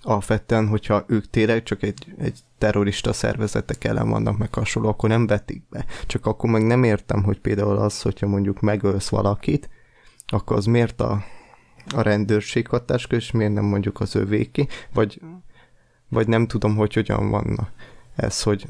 alapvetően, 0.07 0.69
hogyha 0.69 1.05
ők 1.07 1.31
tényleg 1.31 1.63
csak 1.63 1.83
egy, 1.83 2.15
egy 2.19 2.39
terrorista 2.59 3.13
szervezetek 3.13 3.85
ellen 3.85 4.09
vannak 4.09 4.39
meg 4.39 4.55
hasonló, 4.55 4.89
akkor 4.89 5.09
nem 5.09 5.27
vetik 5.27 5.63
be. 5.71 5.85
Csak 6.07 6.27
akkor 6.27 6.51
meg 6.51 6.67
nem 6.67 6.85
értem, 6.85 7.23
hogy 7.23 7.41
például 7.41 7.77
az, 7.77 8.03
hogyha 8.03 8.27
mondjuk 8.27 8.61
megölsz 8.61 9.09
valakit, 9.09 9.69
akkor 10.27 10.57
az 10.57 10.65
miért 10.65 11.01
a, 11.01 11.25
a 11.95 12.01
rendőrség 12.01 12.67
hatáskör, 12.69 13.19
és 13.19 13.31
miért 13.31 13.53
nem 13.53 13.65
mondjuk 13.65 14.01
az 14.01 14.15
övéki, 14.15 14.69
vagy, 14.93 15.21
vagy 16.09 16.29
nem 16.29 16.47
tudom, 16.47 16.77
hogy 16.77 16.95
hogyan 16.95 17.31
vannak 17.31 17.71
ez, 18.17 18.43
hogy 18.43 18.67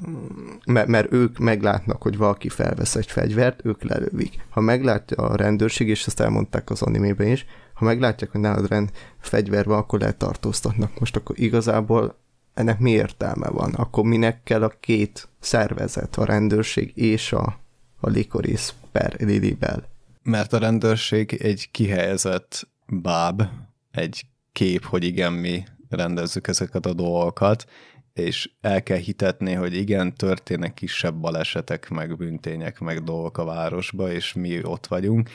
mert, 0.67 0.89
mert 0.89 1.13
ők 1.13 1.39
meglátnak, 1.39 2.03
hogy 2.03 2.17
valaki 2.17 2.49
felvesz 2.49 2.95
egy 2.95 3.07
fegyvert, 3.07 3.65
ők 3.65 3.83
lelövik. 3.83 4.47
Ha 4.51 4.61
meglátja 4.61 5.17
a 5.17 5.37
rendőrség, 5.37 5.89
és 5.89 6.07
ezt 6.07 6.21
elmondták 6.21 6.71
az 6.71 6.83
animében 6.83 7.27
is, 7.27 7.47
ha 7.77 7.85
meglátják, 7.85 8.31
hogy 8.31 8.41
nálad 8.41 8.69
rend 8.69 8.91
fegyver 9.19 9.65
van, 9.65 9.79
akkor 9.79 10.01
letartóztatnak. 10.01 10.99
Most 11.01 11.17
akkor 11.17 11.39
igazából 11.39 12.19
ennek 12.55 12.79
mi 12.79 12.91
értelme 12.91 13.49
van? 13.49 13.75
Akkor 13.75 14.05
minek 14.05 14.43
kell 14.43 14.63
a 14.63 14.73
két 14.81 15.29
szervezet, 15.39 16.17
a 16.17 16.25
rendőrség 16.25 16.93
és 16.95 17.33
a, 17.33 17.59
a 18.01 18.09
Likoris 18.09 18.75
per 18.93 19.15
Lilibel? 19.19 19.89
Mert 20.23 20.53
a 20.53 20.59
rendőrség 20.59 21.39
egy 21.43 21.71
kihelyezett 21.71 22.69
báb, 22.87 23.43
egy 23.91 24.27
kép, 24.53 24.85
hogy 24.85 25.05
igen, 25.05 25.33
mi 25.33 25.65
rendezzük 25.89 26.49
ezeket 26.49 26.87
a 26.87 26.95
dolgokat, 26.95 27.67
és 28.13 28.51
el 28.61 28.83
kell 28.83 28.99
hitetni, 28.99 29.53
hogy 29.53 29.75
igen, 29.75 30.15
történnek 30.15 30.75
kisebb 30.75 31.15
balesetek, 31.15 31.89
meg 31.89 32.17
büntények, 32.17 32.79
meg 32.79 33.03
dolgok 33.03 33.39
a 33.39 33.45
városba, 33.45 34.13
és 34.13 34.33
mi 34.33 34.65
ott 34.65 34.87
vagyunk, 34.87 35.31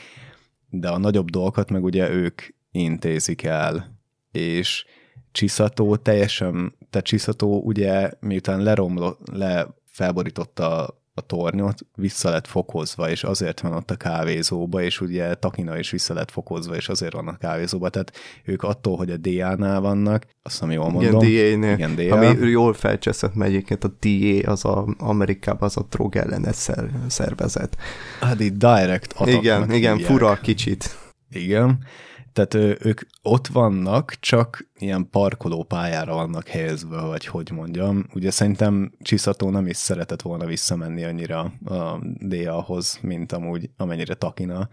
de 0.74 0.88
a 0.88 0.98
nagyobb 0.98 1.30
dolgokat 1.30 1.70
meg 1.70 1.84
ugye 1.84 2.10
ők 2.10 2.42
intézik 2.70 3.42
el, 3.42 3.98
és 4.30 4.84
Csiszató 5.32 5.96
teljesen, 5.96 6.74
tehát 6.90 7.06
Csiszató 7.06 7.60
ugye 7.60 8.10
miután 8.20 8.62
leromlott, 8.62 9.28
le 9.32 9.74
felborította 9.86 11.01
a 11.14 11.20
tornyot, 11.20 11.78
vissza 11.94 12.30
lett 12.30 12.46
fokozva, 12.46 13.10
és 13.10 13.24
azért 13.24 13.60
van 13.60 13.72
ott 13.72 13.90
a 13.90 13.96
kávézóba, 13.96 14.82
és 14.82 15.00
ugye 15.00 15.34
Takina 15.34 15.78
is 15.78 15.90
vissza 15.90 16.14
lett 16.14 16.30
fokozva, 16.30 16.76
és 16.76 16.88
azért 16.88 17.12
van 17.12 17.28
a 17.28 17.36
kávézóba, 17.36 17.88
tehát 17.88 18.12
ők 18.44 18.62
attól, 18.62 18.96
hogy 18.96 19.10
a 19.10 19.16
DA-nál 19.16 19.80
vannak, 19.80 20.26
azt 20.42 20.60
nem 20.60 20.70
jól 20.70 20.90
mondom. 20.90 21.22
Igen, 21.22 21.60
DA-nél. 21.60 21.74
Igen, 21.74 21.94
DA. 21.94 22.16
Ami 22.16 22.48
jól 22.48 22.72
felcseszett 22.72 23.34
megyéként, 23.34 23.84
a 23.84 23.92
DA 24.00 24.50
az 24.50 24.64
a 24.64 24.86
Amerikában 24.98 25.62
az 25.68 25.76
a 25.76 25.86
drog 25.90 26.16
ellenes 26.16 26.68
szervezet. 27.08 27.76
Hát 28.20 28.40
itt 28.40 28.58
direct 28.58 29.14
Igen, 29.24 29.72
igen, 29.72 29.96
hívják. 29.96 30.00
fura 30.00 30.34
kicsit. 30.34 30.98
Igen, 31.30 31.84
tehát 32.32 32.54
ők 32.84 33.00
ott 33.22 33.46
vannak, 33.46 34.14
csak 34.20 34.68
ilyen 34.78 35.08
parkolópályára 35.10 36.14
vannak 36.14 36.48
helyezve, 36.48 37.00
vagy 37.00 37.26
hogy 37.26 37.50
mondjam. 37.50 38.06
Ugye 38.14 38.30
szerintem 38.30 38.92
Csiszató 39.02 39.50
nem 39.50 39.66
is 39.66 39.76
szeretett 39.76 40.22
volna 40.22 40.44
visszamenni 40.44 41.04
annyira 41.04 41.40
a 41.64 41.98
DA-hoz, 42.20 42.98
mint 43.02 43.32
amúgy 43.32 43.70
amennyire 43.76 44.14
Takina. 44.14 44.68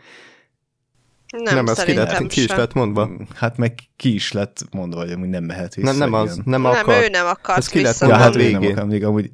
Nem, 1.37 1.55
nem 1.55 1.67
ez 1.67 1.83
ki, 1.83 1.93
lett, 1.93 2.27
ki 2.27 2.43
is 2.43 2.49
lett 2.49 2.73
mondva. 2.73 3.09
Hát 3.35 3.57
meg 3.57 3.79
ki 3.95 4.13
is 4.13 4.31
lett 4.31 4.65
mondva, 4.71 4.99
hogy 4.99 5.11
amúgy 5.11 5.29
nem 5.29 5.43
mehet 5.43 5.75
vissza. 5.75 5.89
Nem, 5.89 5.97
nem 5.97 6.13
az, 6.13 6.41
nem, 6.45 6.65
akar. 6.65 6.85
Nem, 6.85 7.03
ő 7.03 7.07
nem 7.07 7.25
akart 7.25 7.57
ez 7.57 7.67
ki 7.67 7.81
lett 7.81 7.99
ja, 7.99 8.15
hát 8.15 8.33
végén. 8.33 8.59
Nem 8.59 8.71
akar, 8.71 8.85
még 8.85 9.03
amúgy 9.03 9.31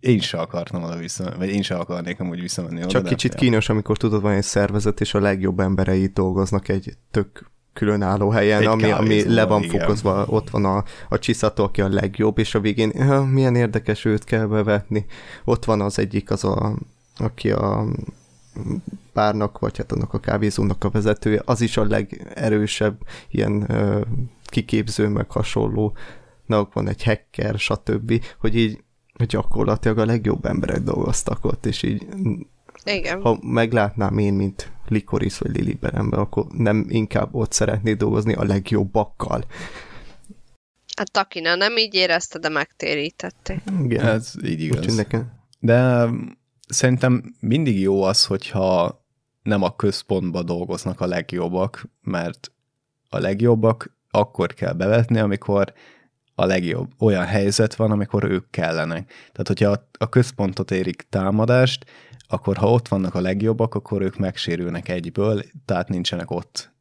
én 0.00 0.20
sem 0.20 0.40
akartam 0.40 0.82
oda 0.82 0.96
visszamenni, 0.96 1.36
vagy 1.36 1.48
én 1.48 1.62
sem 1.62 1.80
akarnék 1.80 2.20
amúgy 2.20 2.40
visszamenni 2.40 2.78
oda. 2.78 2.88
Csak 2.88 3.04
kicsit 3.04 3.34
kínos, 3.34 3.68
amikor 3.68 3.96
tudod, 3.96 4.22
van 4.22 4.32
egy 4.32 4.42
szervezet, 4.42 5.00
és 5.00 5.14
a 5.14 5.20
legjobb 5.20 5.60
emberei 5.60 6.06
dolgoznak 6.06 6.68
egy 6.68 6.96
tök 7.10 7.50
különálló 7.76 8.30
helyen, 8.30 8.60
Egy 8.60 8.66
ami, 8.66 8.90
ami 8.90 9.34
le 9.34 9.44
van 9.44 9.62
igen. 9.62 9.78
fokozva, 9.78 10.24
ott 10.28 10.50
van 10.50 10.64
a, 10.64 10.84
a 11.08 11.18
csiszató, 11.18 11.64
aki 11.64 11.80
a 11.80 11.88
legjobb, 11.88 12.38
és 12.38 12.54
a 12.54 12.60
végén 12.60 12.88
milyen 13.30 13.54
érdekes 13.54 14.04
őt 14.04 14.24
kell 14.24 14.46
bevetni. 14.46 15.06
Ott 15.44 15.64
van 15.64 15.80
az 15.80 15.98
egyik, 15.98 16.30
az 16.30 16.44
a, 16.44 16.74
aki 17.16 17.50
a 17.50 17.84
párnak, 19.12 19.58
vagy 19.58 19.76
hát 19.76 19.92
annak 19.92 20.14
a 20.14 20.20
kávézónak 20.20 20.84
a 20.84 20.90
vezetője, 20.90 21.42
az 21.44 21.60
is 21.60 21.76
a 21.76 21.84
legerősebb 21.84 22.98
ilyen 23.30 23.70
ö, 23.70 24.00
kiképző, 24.44 25.08
meg 25.08 25.30
hasonló, 25.30 25.96
na, 26.46 26.68
van 26.72 26.88
egy 26.88 27.04
hacker, 27.04 27.58
stb., 27.58 28.24
hogy 28.38 28.56
így 28.56 28.84
gyakorlatilag 29.26 29.98
a 29.98 30.04
legjobb 30.04 30.44
emberek 30.44 30.80
dolgoztak 30.80 31.44
ott, 31.44 31.66
és 31.66 31.82
így 31.82 32.06
igen. 32.94 33.20
ha 33.20 33.38
meglátnám 33.42 34.18
én, 34.18 34.34
mint 34.34 34.70
Likoris 34.88 35.38
vagy 35.38 35.56
Lili 35.56 35.74
Beremben, 35.74 36.18
akkor 36.18 36.46
nem 36.52 36.86
inkább 36.88 37.34
ott 37.34 37.52
szeretnék 37.52 37.96
dolgozni 37.96 38.34
a 38.34 38.44
legjobbakkal. 38.44 39.44
Hát 40.96 41.12
Takina 41.12 41.54
nem 41.54 41.76
így 41.76 41.94
érezte, 41.94 42.38
de 42.38 42.48
megtérítették. 42.48 43.60
Igen. 43.82 44.06
Ez 44.06 44.32
így 44.44 44.60
igaz. 44.60 44.96
Nekem. 44.96 45.32
De 45.58 46.08
szerintem 46.68 47.34
mindig 47.40 47.80
jó 47.80 48.02
az, 48.02 48.24
hogyha 48.24 49.04
nem 49.42 49.62
a 49.62 49.76
központba 49.76 50.42
dolgoznak 50.42 51.00
a 51.00 51.06
legjobbak, 51.06 51.88
mert 52.02 52.52
a 53.08 53.18
legjobbak 53.18 53.96
akkor 54.10 54.54
kell 54.54 54.72
bevetni, 54.72 55.18
amikor 55.18 55.72
a 56.34 56.44
legjobb. 56.44 56.90
Olyan 56.98 57.24
helyzet 57.24 57.74
van, 57.74 57.90
amikor 57.90 58.24
ők 58.24 58.50
kellenek. 58.50 59.12
Tehát, 59.32 59.46
hogyha 59.46 59.82
a 59.98 60.08
központot 60.08 60.70
érik 60.70 61.06
támadást, 61.08 61.84
akkor 62.28 62.56
ha 62.56 62.70
ott 62.70 62.88
vannak 62.88 63.14
a 63.14 63.20
legjobbak, 63.20 63.74
akkor 63.74 64.02
ők 64.02 64.16
megsérülnek 64.16 64.88
egyből, 64.88 65.42
tehát 65.64 65.88
nincsenek 65.88 66.30
ott. 66.30 66.74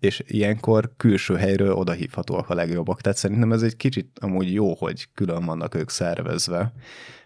És 0.00 0.22
ilyenkor 0.26 0.92
külső 0.96 1.36
helyről 1.36 1.72
odahívhatóak 1.72 2.50
a 2.50 2.54
legjobbak. 2.54 3.00
Tehát 3.00 3.18
szerintem 3.18 3.52
ez 3.52 3.62
egy 3.62 3.76
kicsit 3.76 4.18
amúgy 4.20 4.52
jó, 4.52 4.74
hogy 4.74 5.08
külön 5.14 5.44
vannak 5.44 5.74
ők 5.74 5.90
szervezve, 5.90 6.72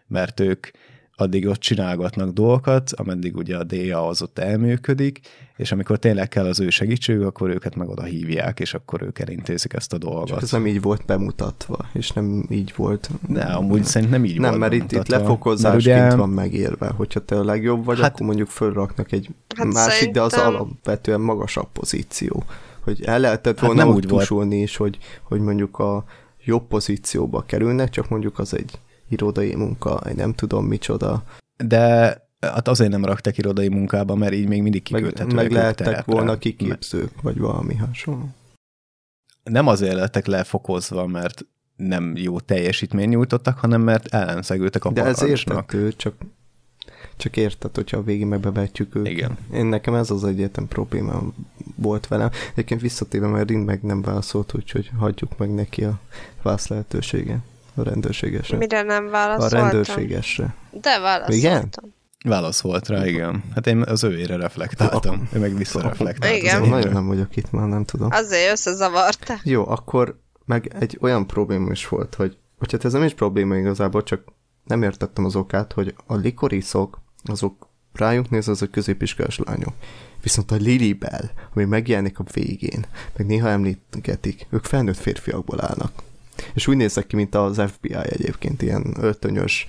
mert 0.07 0.41
ők 0.41 0.67
addig 1.16 1.47
ott 1.47 1.59
csinálgatnak 1.59 2.31
dolgokat, 2.31 2.93
ameddig 2.93 3.36
ugye 3.36 3.57
a 3.57 3.65
DA 3.65 4.07
az 4.07 4.23
ott 4.23 4.39
elműködik, 4.39 5.20
és 5.57 5.73
amikor 5.73 5.99
tényleg 5.99 6.28
kell 6.28 6.47
az 6.47 6.61
ő 6.61 6.70
segítségük, 6.70 7.27
akkor 7.27 7.51
őket 7.51 7.74
meg 7.77 7.89
oda 7.89 8.03
hívják, 8.03 8.61
és 8.61 8.74
akkor 8.74 9.03
ők 9.03 9.19
elintézik 9.19 9.73
ezt 9.73 9.93
a 9.93 9.99
dolgot. 9.99 10.27
Csak 10.27 10.43
ez 10.43 10.51
nem 10.53 10.66
így 10.66 10.82
volt 10.82 11.05
bemutatva, 11.07 11.77
és 11.93 12.11
nem 12.11 12.47
így 12.51 12.73
volt. 12.77 13.11
De 13.28 13.43
amúgy 13.43 13.85
szerintem 13.85 14.20
nem 14.20 14.31
így 14.31 14.41
nem, 14.41 14.49
volt 14.49 14.61
mert 14.61 14.73
itt, 14.73 14.93
itt 14.93 15.09
lefokozásként 15.09 16.07
ugye... 16.07 16.16
van 16.16 16.28
megérve, 16.28 16.89
hogyha 16.89 17.20
te 17.20 17.39
a 17.39 17.45
legjobb 17.45 17.85
vagy, 17.85 18.01
hát, 18.01 18.12
akkor 18.12 18.27
mondjuk 18.27 18.49
fölraknak 18.49 19.12
egy 19.12 19.28
hát 19.57 19.66
másik, 19.66 19.93
szerintem... 19.93 20.12
de 20.12 20.20
az 20.20 20.32
alapvetően 20.32 21.20
magasabb 21.20 21.69
pozíció. 21.73 22.45
Hogy 22.81 23.03
el 23.05 23.20
lehetett 23.20 23.59
hát 23.59 23.66
volna 23.66 23.81
hát 23.81 23.89
nem 23.89 23.97
úgy 23.97 24.07
tusolni 24.07 24.61
is, 24.61 24.77
hogy, 24.77 24.99
hogy 25.23 25.41
mondjuk 25.41 25.78
a 25.78 26.05
jobb 26.45 26.66
pozícióba 26.66 27.43
kerülnek, 27.47 27.91
csak 27.91 28.09
mondjuk 28.09 28.39
az 28.39 28.55
egy 28.57 28.78
irodai 29.09 29.55
munka, 29.55 30.01
nem 30.16 30.35
tudom 30.35 30.66
micsoda. 30.66 31.24
De 31.56 32.16
hát 32.40 32.68
azért 32.68 32.90
nem 32.90 33.05
raktak 33.05 33.39
irodai 33.39 33.68
munkába, 33.68 34.14
mert 34.14 34.32
így 34.32 34.48
még 34.48 34.62
mindig 34.62 34.82
kiküldhetőek. 34.82 35.35
Meg, 35.35 35.44
meg 35.44 35.52
lehettek 35.52 36.05
volna 36.05 36.39
kiképzők, 36.39 37.22
vagy 37.22 37.39
valami 37.39 37.74
hasonló. 37.74 38.28
Nem 39.43 39.66
azért 39.66 39.94
lettek 39.94 40.26
lefokozva, 40.26 41.06
mert 41.06 41.47
nem 41.76 42.16
jó 42.16 42.40
teljesítmény 42.40 43.09
nyújtottak, 43.09 43.59
hanem 43.59 43.81
mert 43.81 44.06
ellenszegültek 44.06 44.85
a 44.85 44.90
De 44.90 45.05
ez 45.05 45.22
értető, 45.22 45.93
csak, 45.93 46.14
csak 47.16 47.36
érted, 47.36 47.74
hogyha 47.74 47.97
a 47.97 48.02
végén 48.02 48.26
megbevetjük 48.26 48.94
őket. 48.94 49.12
Igen. 49.12 49.36
Én 49.52 49.66
nekem 49.66 49.94
ez 49.94 50.10
az 50.10 50.24
egyetlen 50.24 50.68
problémám 50.68 51.35
volt 51.74 52.09
velem. 52.09 52.31
Egyébként 52.52 52.81
visszatéve, 52.81 53.26
mert 53.26 53.48
Rind 53.48 53.64
meg 53.64 53.82
nem 53.82 54.02
válaszolt, 54.02 54.55
úgyhogy 54.55 54.90
hagyjuk 54.98 55.39
meg 55.39 55.55
neki 55.55 55.85
a 55.85 56.01
válasz 56.43 56.66
lehetőséget. 56.66 57.40
A 57.75 57.83
rendőrségesre. 57.83 58.57
Mire 58.57 58.83
nem 58.83 59.11
válaszoltam? 59.11 59.59
A 59.59 59.63
rendőrségesre. 59.63 60.55
De 60.71 60.99
válaszoltam. 60.99 61.37
Igen? 61.39 61.71
Válasz 62.25 62.61
volt 62.61 62.89
rá, 62.89 63.07
igen. 63.07 63.45
Hát 63.55 63.67
én 63.67 63.83
az 63.83 64.05
őére 64.05 64.37
reflektáltam, 64.37 65.29
én 65.35 65.41
meg 65.41 65.57
visszareflektáltam. 65.57 66.39
Igen. 66.39 66.55
Azért 66.57 66.71
nagyon 66.71 66.93
nem 66.93 67.07
vagyok 67.07 67.37
itt 67.37 67.51
már, 67.51 67.69
nem 67.69 67.85
tudom. 67.85 68.09
Azért 68.11 68.51
összezavarta. 68.53 69.35
Jó, 69.43 69.69
akkor 69.69 70.19
meg 70.45 70.73
egy 70.79 70.99
olyan 71.01 71.27
probléma 71.27 71.71
is 71.71 71.89
volt, 71.89 72.15
hogy, 72.15 72.37
hogy 72.59 72.73
hát 72.73 72.85
ez 72.85 72.93
nem 72.93 73.03
is 73.03 73.15
probléma 73.15 73.57
igazából, 73.57 74.03
csak 74.03 74.33
nem 74.65 74.83
értettem 74.83 75.25
az 75.25 75.37
okát, 75.37 75.73
hogy 75.73 75.95
a 76.07 76.15
likoriszok, 76.15 77.01
azok 77.25 77.69
rájuk 77.93 78.31
néz, 78.31 78.49
az 78.49 78.63
a 78.63 78.67
középiskolás 78.67 79.39
lányok. 79.45 79.73
Viszont 80.23 80.51
a 80.51 80.55
Lilibel, 80.55 81.31
ami 81.55 81.65
megjelenik 81.65 82.19
a 82.19 82.25
végén, 82.33 82.87
meg 83.17 83.27
néha 83.27 83.49
említetik, 83.49 84.47
ők 84.51 84.65
felnőtt 84.65 84.97
férfiakból 84.97 85.61
állnak. 85.61 85.93
És 86.55 86.66
úgy 86.66 86.77
néznek 86.77 87.07
ki, 87.07 87.16
mint 87.16 87.35
az 87.35 87.62
FBI 87.66 87.95
egyébként, 87.95 88.62
ilyen 88.62 88.95
öltönyös 89.01 89.66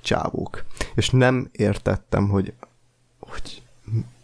csávók. 0.00 0.64
És 0.94 1.10
nem 1.10 1.48
értettem, 1.52 2.28
hogy, 2.28 2.52
hogy 3.18 3.62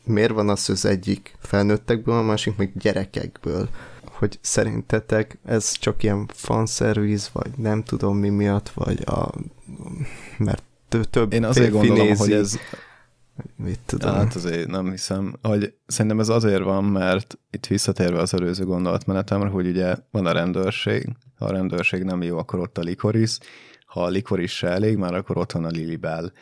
miért 0.05 0.33
van 0.33 0.49
az, 0.49 0.67
hogy 0.67 0.75
az 0.75 0.85
egyik 0.85 1.37
felnőttekből, 1.41 2.19
a 2.19 2.23
másik 2.23 2.57
meg 2.57 2.73
gyerekekből. 2.75 3.69
Hogy 4.05 4.39
szerintetek 4.41 5.39
ez 5.45 5.73
csak 5.73 6.03
ilyen 6.03 6.29
fanszerviz, 6.33 7.31
vagy 7.33 7.51
nem 7.57 7.83
tudom 7.83 8.17
mi 8.17 8.29
miatt, 8.29 8.69
vagy 8.69 9.03
a... 9.07 9.31
mert 10.39 10.63
több 11.11 11.33
Én 11.33 11.45
azért 11.45 11.71
gondolom, 11.71 12.17
hogy 12.17 12.33
ez 12.33 12.59
Mit 13.57 13.81
tudom. 13.87 14.15
Hát 14.15 14.35
azért 14.35 14.69
nem 14.69 14.91
hiszem, 14.91 15.35
hogy 15.43 15.75
szerintem 15.87 16.21
ez 16.21 16.29
azért 16.29 16.63
van, 16.63 16.85
mert 16.85 17.39
itt 17.51 17.67
visszatérve 17.67 18.19
az 18.19 18.35
előző 18.35 18.65
gondolatmenetemre, 18.65 19.49
hogy 19.49 19.67
ugye 19.67 19.97
van 20.11 20.27
a 20.27 20.33
rendőrség, 20.33 21.09
ha 21.37 21.45
a 21.45 21.51
rendőrség 21.51 22.03
nem 22.03 22.23
jó, 22.23 22.39
akkor 22.39 22.59
ott 22.59 22.79
a 22.79 22.83
likoris, 22.83 23.39
ha 23.87 24.05
a 24.05 24.09
likoris 24.09 24.57
se 24.57 24.69
elég, 24.69 24.97
már 24.97 25.15
akkor 25.15 25.39
ott 25.39 25.53
van 25.53 25.65
a 25.65 25.69
Lilibel. 25.69 26.33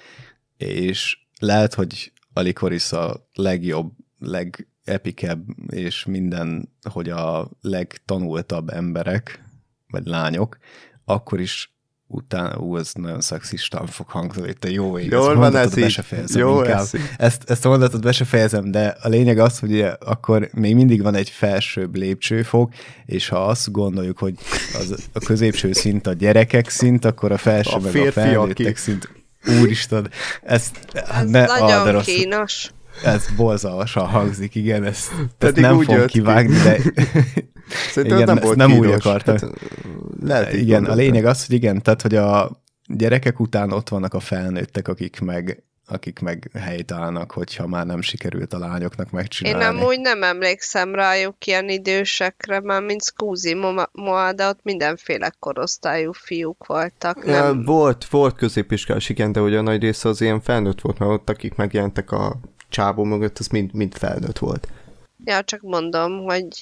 És 0.57 1.19
lehet, 1.39 1.75
hogy 1.75 2.13
a 2.33 2.41
likoris 2.41 2.93
a 2.93 3.29
legjobb, 3.35 3.93
legepikebb, 4.19 5.45
és 5.69 6.05
minden, 6.05 6.73
hogy 6.91 7.11
a 7.11 7.51
legtanultabb 7.61 8.69
emberek, 8.69 9.45
vagy 9.89 10.07
lányok, 10.07 10.59
akkor 11.05 11.41
is 11.41 11.72
utána, 12.13 12.57
ú, 12.59 12.77
ez 12.79 12.91
nagyon 12.95 13.21
szexistán 13.21 13.87
fog 13.87 14.09
hangzani, 14.09 14.55
te 14.55 14.71
jó 14.71 14.99
ég, 14.99 15.11
Jól 15.11 15.19
ezt 15.19 15.27
van 15.29 15.37
mondatot 15.37 15.73
ez 15.73 15.79
be 15.79 15.85
így. 15.87 15.91
se 15.93 16.03
fejezem 16.03 16.41
Jó 16.41 16.59
inkább. 16.59 16.81
ez. 16.81 16.91
Ezt, 17.17 17.51
ezt 17.51 17.65
a 17.65 17.69
mondatot 17.69 18.03
be 18.03 18.13
se 18.13 18.25
fejezem, 18.25 18.71
de 18.71 18.97
a 19.03 19.09
lényeg 19.09 19.39
az, 19.39 19.59
hogy 19.59 19.71
ugye 19.73 19.87
akkor 19.87 20.49
még 20.53 20.75
mindig 20.75 21.03
van 21.03 21.15
egy 21.15 21.29
felsőbb 21.31 21.97
lépcsőfok, 21.97 22.73
és 23.07 23.29
ha 23.29 23.47
azt 23.47 23.71
gondoljuk, 23.71 24.19
hogy 24.19 24.35
az, 24.79 24.95
a 25.13 25.19
középső 25.19 25.73
szint 25.73 26.07
a 26.07 26.13
gyerekek 26.13 26.69
szint, 26.69 27.05
akkor 27.05 27.33
a 27.33 27.39
felső 27.39 27.75
A 27.75 27.81
meg 27.81 27.97
a 27.97 28.13
felnőttek 28.13 28.77
szint. 28.77 29.09
Úristen, 29.61 30.11
ezt 30.43 30.79
Ez 30.93 31.31
ne, 31.31 31.45
nagyon 31.47 32.03
kínos. 32.03 32.71
Ez 33.05 33.27
borzalmasan 33.37 34.07
hangzik, 34.07 34.55
igen, 34.55 34.85
ezt, 34.85 35.11
ezt 35.13 35.29
Pedig 35.39 35.63
nem 35.63 35.77
úgy 35.77 35.85
fogom 35.85 36.01
jött 36.01 36.11
ki. 36.11 36.19
kivágni, 36.19 36.55
de 36.55 36.79
Szerintem 37.93 38.19
igen, 38.19 38.27
nem 38.27 38.37
ezt 38.37 38.45
volt 38.45 38.57
nem 38.57 38.73
úgy 38.73 38.91
akartam. 38.91 39.37
Lehet 40.25 40.53
igen, 40.53 40.65
a 40.67 40.73
gondoltad. 40.73 40.97
lényeg 40.97 41.25
az, 41.25 41.47
hogy 41.47 41.55
igen, 41.55 41.83
tehát, 41.83 42.03
hogy 42.03 42.15
a 42.15 42.51
gyerekek 42.87 43.41
után 43.41 43.73
ott 43.73 43.89
vannak 43.89 44.15
a 44.15 44.21
felnőttek, 44.21 44.89
akik 44.89 45.21
meg 45.21 45.63
akik 45.87 46.19
meg 46.19 46.51
helytállnak, 46.59 47.33
hogyha 47.33 47.67
már 47.67 47.87
nem 47.87 48.01
sikerült 48.01 48.53
a 48.53 48.59
lányoknak 48.59 49.07
Én 49.07 49.13
megcsinálni. 49.13 49.79
nem 49.79 49.87
úgy 49.87 50.01
nem 50.01 50.23
emlékszem 50.23 50.95
rájuk 50.95 51.47
ilyen 51.47 51.69
idősekre, 51.69 52.61
már 52.61 52.83
mint 52.83 53.03
Scusi 53.03 53.55
Moa, 53.93 54.33
de 54.33 54.49
ott 54.49 54.61
mindenféle 54.63 55.33
korosztályú 55.39 56.13
fiúk 56.13 56.67
voltak. 56.67 57.23
Ja, 57.27 57.43
Nem, 57.43 57.65
volt, 57.65 58.05
volt 58.05 58.37
középiskolás, 58.37 59.09
igen, 59.09 59.33
de 59.33 59.41
hogy 59.41 59.55
a 59.55 59.63
nagy 59.63 59.81
része 59.81 60.09
az 60.09 60.21
ilyen 60.21 60.41
felnőtt 60.41 60.81
volt, 60.81 60.99
mert 60.99 61.11
ott 61.11 61.31
akik 61.31 61.55
megjelentek 61.55 62.11
a 62.11 62.41
csábó 62.73 63.05
mögött, 63.05 63.39
az 63.39 63.47
mind, 63.47 63.75
mind 63.75 63.95
felnőtt 63.95 64.39
volt. 64.39 64.69
Ja, 65.25 65.45
csak 65.45 65.61
mondom, 65.61 66.25
hogy 66.25 66.61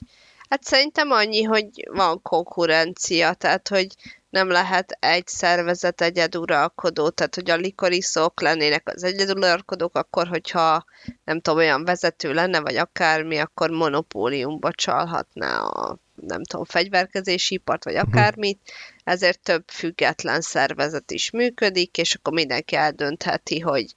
hát 0.48 0.64
szerintem 0.64 1.10
annyi, 1.10 1.42
hogy 1.42 1.68
van 1.92 2.22
konkurencia, 2.22 3.32
tehát 3.34 3.68
hogy 3.68 3.86
nem 4.30 4.48
lehet 4.48 4.96
egy 5.00 5.26
szervezet 5.26 6.00
egyeduralkodó, 6.00 7.08
tehát 7.08 7.34
hogy 7.34 7.50
a 7.50 7.56
likoriszok 7.56 8.40
lennének 8.40 8.88
az 8.94 9.04
egyeduralkodók, 9.04 9.96
akkor 9.96 10.26
hogyha 10.28 10.84
nem 11.24 11.40
tudom, 11.40 11.58
olyan 11.58 11.84
vezető 11.84 12.32
lenne, 12.32 12.60
vagy 12.60 12.76
akármi, 12.76 13.38
akkor 13.38 13.70
monopóliumba 13.70 14.72
csalhatná 14.72 15.58
a 15.60 15.98
nem 16.14 16.42
tudom, 16.44 16.64
fegyverkezési 16.64 17.54
ipart, 17.54 17.84
vagy 17.84 17.96
akármit, 17.96 18.60
ezért 19.04 19.40
több 19.40 19.64
független 19.66 20.40
szervezet 20.40 21.10
is 21.10 21.30
működik, 21.30 21.98
és 21.98 22.14
akkor 22.14 22.32
mindenki 22.32 22.76
eldöntheti, 22.76 23.58
hogy 23.58 23.94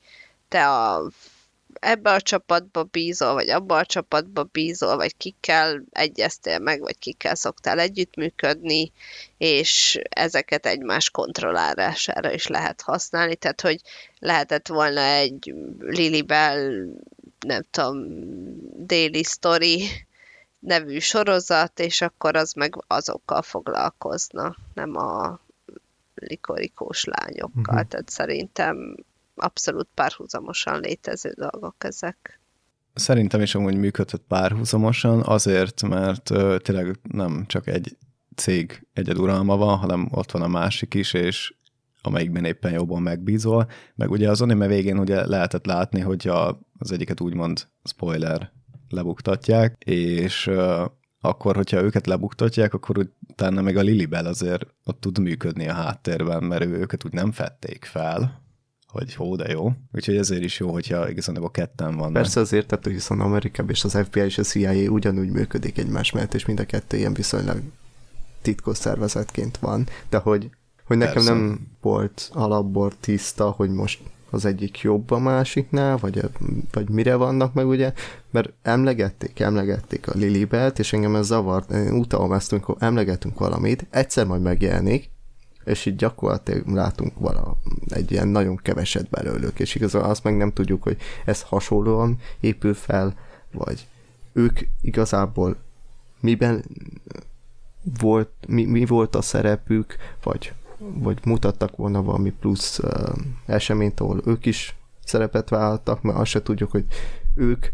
te 0.48 0.70
a 0.70 1.10
ebbe 1.84 2.12
a 2.12 2.22
csapatba 2.22 2.84
bízol, 2.84 3.34
vagy 3.34 3.50
abba 3.50 3.78
a 3.78 3.86
csapatba 3.86 4.44
bízol, 4.44 4.96
vagy 4.96 5.18
kikkel 5.18 5.84
egyeztél 5.92 6.60
meg, 6.60 6.80
vagy 6.80 7.00
kikkel 7.00 7.36
szoktál 7.36 7.80
együttműködni, 7.80 8.92
és 9.38 10.00
ezeket 10.10 10.66
egymás 10.66 11.10
kontrollálására 11.10 12.34
is 12.34 12.48
lehet 12.48 12.82
használni, 12.82 13.36
tehát 13.36 13.62
hogy 13.62 13.82
lehetett 14.20 14.68
volna 14.68 15.02
egy 15.02 15.54
Lilibel, 15.80 16.86
nem 17.40 17.62
tudom, 17.72 18.06
Daily 18.86 19.24
Story 19.24 19.90
nevű 20.60 21.00
sorozat, 21.00 21.80
és 21.80 22.02
akkor 22.02 22.36
az 22.36 22.54
meg 22.54 22.84
azokkal 22.88 23.42
foglalkozna, 23.42 24.56
nem 24.74 24.96
a 24.96 25.40
likorikós 26.16 27.04
lányokkal. 27.04 27.76
Mhm. 27.76 27.88
Tehát 27.88 28.10
szerintem 28.10 28.96
abszolút 29.36 29.88
párhuzamosan 29.94 30.80
létező 30.80 31.34
dolgok 31.36 31.76
ezek. 31.78 32.42
Szerintem 32.94 33.42
is 33.42 33.56
amúgy 33.56 33.78
működhet 33.78 34.22
párhuzamosan, 34.28 35.22
azért, 35.22 35.82
mert 35.82 36.30
ö, 36.30 36.58
tényleg 36.60 37.00
nem 37.02 37.46
csak 37.48 37.68
egy 37.68 37.98
cég 38.36 38.88
egyeduralma 38.94 39.58
van, 39.58 39.78
hanem 39.78 40.08
ott 40.12 40.32
van 40.32 40.42
a 40.42 40.48
másik 40.48 40.94
is, 40.94 41.14
és 41.14 41.54
amelyikben 42.02 42.46
éppen 42.46 42.72
jobban 42.72 43.02
megbízol. 43.02 43.68
Meg 43.96 44.12
ugye 44.12 44.30
az 44.30 44.42
anime 44.42 44.68
végén 44.68 44.98
ugye 45.00 45.28
lehetett 45.28 45.66
látni, 45.66 46.00
hogy 46.00 46.28
a, 46.28 46.60
az 46.78 46.92
egyiket 46.92 47.22
úgymond 47.22 47.68
spoiler 47.84 48.52
lebuktatják, 48.90 49.76
és 49.86 50.48
ö, 50.48 50.86
akkor, 51.22 51.56
hogyha 51.56 51.82
őket 51.82 52.08
lebuktatják, 52.08 52.74
akkor 52.74 53.10
utána 53.28 53.62
meg 53.62 53.78
a 53.78 53.82
Lilibel 53.82 54.26
azért 54.26 54.66
ott 54.84 55.00
tud 55.00 55.20
működni 55.20 55.68
a 55.68 55.74
háttérben, 55.74 56.44
mert 56.44 56.64
ő, 56.64 56.70
őket 56.70 57.06
úgy 57.06 57.14
nem 57.14 57.32
fették 57.32 57.86
fel, 57.86 58.43
hogy 58.94 59.14
hó, 59.14 59.36
de 59.36 59.52
jó. 59.52 59.72
Úgyhogy 59.92 60.18
ezért 60.18 60.44
is 60.44 60.60
jó, 60.60 60.72
hogyha 60.72 61.10
igazából 61.10 61.52
ketten 61.52 61.96
vannak. 61.96 62.14
Persze 62.14 62.40
azért, 62.40 62.68
tehát 62.68 62.86
hiszen 62.86 63.20
Amerikában 63.20 63.72
és 63.72 63.84
az 63.84 63.98
FBI 64.06 64.22
és 64.22 64.38
a 64.38 64.44
CIA 64.44 64.90
ugyanúgy 64.92 65.30
működik 65.30 65.78
egymás 65.78 66.12
mellett, 66.12 66.34
és 66.34 66.46
mind 66.46 66.60
a 66.60 66.66
kettő 66.66 66.98
ilyen 66.98 67.14
viszonylag 67.14 67.62
titkos 68.42 68.78
szervezetként 68.78 69.58
van, 69.58 69.88
de 70.10 70.18
hogy, 70.18 70.50
hogy 70.84 70.98
nekem 70.98 71.14
Persze. 71.14 71.34
nem 71.34 71.68
volt 71.82 72.30
alapból 72.34 72.92
tiszta, 73.00 73.50
hogy 73.50 73.70
most 73.70 74.00
az 74.30 74.46
egyik 74.46 74.80
jobb 74.80 75.12
a 75.12 75.20
másiknál, 75.20 75.98
vagy, 75.98 76.22
vagy 76.72 76.90
mire 76.90 77.16
vannak 77.16 77.54
meg 77.54 77.68
ugye, 77.68 77.94
mert 78.32 78.54
emlegették, 78.62 79.40
emlegették 79.40 80.08
a 80.08 80.14
Lilibelt, 80.16 80.80
és 80.80 80.94
engem 80.94 81.16
ez 81.16 81.26
zavart, 81.26 81.72
én 81.72 81.94
utalom 81.94 82.34
ezt, 82.34 82.52
amikor 82.52 82.76
emlegetünk 82.80 83.40
valamit, 83.40 83.86
egyszer 83.90 84.26
majd 84.26 84.42
megjelenik, 84.42 85.12
és 85.66 85.86
így 85.86 85.96
gyakorlatilag 85.96 86.68
látunk 86.68 87.20
vala 87.20 87.58
egy 87.88 88.12
ilyen 88.12 88.28
nagyon 88.28 88.56
keveset 88.56 89.10
belőlük, 89.10 89.60
és 89.60 89.76
igazából 89.76 90.10
azt 90.10 90.24
meg 90.24 90.38
nem 90.38 90.54
tudjuk, 90.54 90.84
hogy 90.84 90.98
ez 91.26 91.42
hasonlóan 91.42 92.20
épül 92.40 92.74
fel, 92.74 93.16
vagy 93.52 93.88
ők 94.34 94.60
igazából 94.82 95.58
miben 96.20 96.64
volt, 98.00 98.30
mi, 98.48 98.66
mi 98.66 98.86
volt 98.86 99.16
a 99.16 99.22
szerepük, 99.22 99.96
vagy, 100.24 100.54
vagy 100.78 101.20
mutattak 101.24 101.76
volna 101.76 102.04
valami 102.04 102.32
plusz 102.32 102.80
uh, 102.80 102.92
eseményt, 103.46 104.00
ahol 104.00 104.22
ők 104.26 104.46
is 104.46 104.76
szerepet 105.04 105.50
vállaltak, 105.50 106.02
mert 106.02 106.18
azt 106.18 106.30
se 106.30 106.42
tudjuk, 106.42 106.72
hogy 106.72 106.86
ők, 107.36 107.66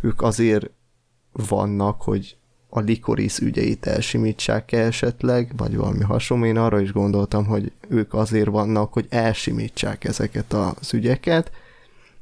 ők 0.00 0.22
azért 0.22 0.70
vannak, 1.32 2.02
hogy 2.02 2.36
a 2.74 2.80
likorisz 2.80 3.38
ügyeit 3.38 3.86
elsimítsák 3.86 4.72
-e 4.72 4.78
esetleg, 4.78 5.52
vagy 5.56 5.76
valami 5.76 6.02
hasonló. 6.02 6.44
Én 6.44 6.56
arra 6.56 6.80
is 6.80 6.92
gondoltam, 6.92 7.44
hogy 7.46 7.72
ők 7.88 8.14
azért 8.14 8.48
vannak, 8.48 8.92
hogy 8.92 9.06
elsimítsák 9.08 10.04
ezeket 10.04 10.52
az 10.52 10.94
ügyeket, 10.94 11.50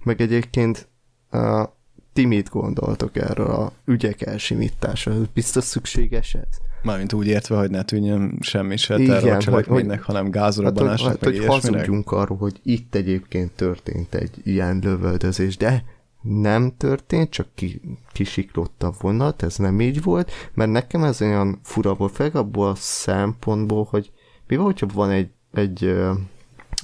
meg 0.05 0.21
egyébként 0.21 0.89
uh, 1.33 1.69
ti 2.13 2.25
mit 2.25 2.49
gondoltok 2.49 3.17
erről 3.17 3.51
a 3.51 3.73
ügyek 3.85 4.23
elsimítása? 4.23 5.13
Biztos 5.35 5.65
szükséges 5.65 6.35
ez? 6.35 6.57
Mármint 6.83 7.13
úgy 7.13 7.27
értve, 7.27 7.57
hogy 7.57 7.71
ne 7.71 7.83
tűnjön 7.83 8.39
semmi 8.41 8.77
se 8.77 8.97
terrorcselekménynek, 8.97 10.03
hanem 10.03 10.23
Hát, 10.25 10.33
gázorobbanásnak, 10.33 10.99
hogy, 10.99 11.09
hát, 11.09 11.21
meg 11.21 11.33
hogy 11.33 11.43
ilyesminek. 11.43 11.81
hazudjunk 11.81 12.13
arról, 12.13 12.39
hogy 12.39 12.61
itt 12.63 12.95
egyébként 12.95 13.53
történt 13.53 14.15
egy 14.15 14.31
ilyen 14.43 14.81
lövöldözés, 14.83 15.57
de 15.57 15.85
nem 16.23 16.77
történt, 16.77 17.31
csak 17.31 17.49
ki, 17.55 17.81
kisiklott 18.13 18.83
a 18.83 18.95
vonat, 19.01 19.43
ez 19.43 19.57
nem 19.57 19.81
így 19.81 20.03
volt, 20.03 20.31
mert 20.55 20.71
nekem 20.71 21.05
ez 21.05 21.23
olyan 21.23 21.61
fura 21.63 21.95
volt, 21.95 22.13
főleg 22.13 22.37
abból 22.37 22.69
a 22.69 22.75
szempontból, 22.75 23.87
hogy 23.91 24.13
mi 24.47 24.57
van, 24.57 24.65
hogyha 24.65 24.87
van 24.95 25.11
egy, 25.11 25.31
egy 25.53 25.85
ö, 25.85 26.13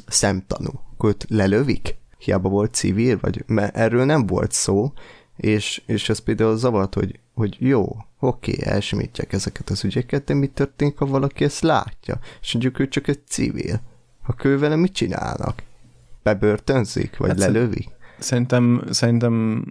szemtanú, 0.07 0.71
akkor 0.93 1.09
őt 1.09 1.27
lelövik? 1.29 1.97
hiába 2.19 2.49
volt 2.49 2.75
civil, 2.75 3.19
vagy 3.21 3.43
mert 3.47 3.77
erről 3.77 4.05
nem 4.05 4.27
volt 4.27 4.53
szó, 4.53 4.93
és, 5.37 5.83
és 5.87 6.09
ez 6.09 6.19
például 6.19 6.57
zavart, 6.57 6.95
hogy, 6.95 7.21
hogy 7.35 7.57
jó, 7.59 7.97
oké, 8.21 8.57
elsimítják 8.61 9.33
ezeket 9.33 9.71
az 9.71 9.85
ügyeket, 9.85 10.25
de 10.25 10.35
mi 10.35 10.47
történik, 10.47 10.99
ha 10.99 11.07
valaki 11.07 11.45
ezt 11.45 11.63
látja? 11.63 12.19
És 12.41 12.53
mondjuk 12.53 12.79
ő 12.79 12.89
csak 12.89 13.09
egy 13.09 13.21
civil. 13.27 13.81
A 14.23 14.35
kővele 14.35 14.77
mit 14.77 14.93
csinálnak? 14.93 15.63
Bebörtönzik, 16.23 17.17
vagy 17.17 17.29
hát 17.29 17.39
lelövik? 17.39 17.89
Szerintem, 18.19 18.83
szerintem 18.91 19.65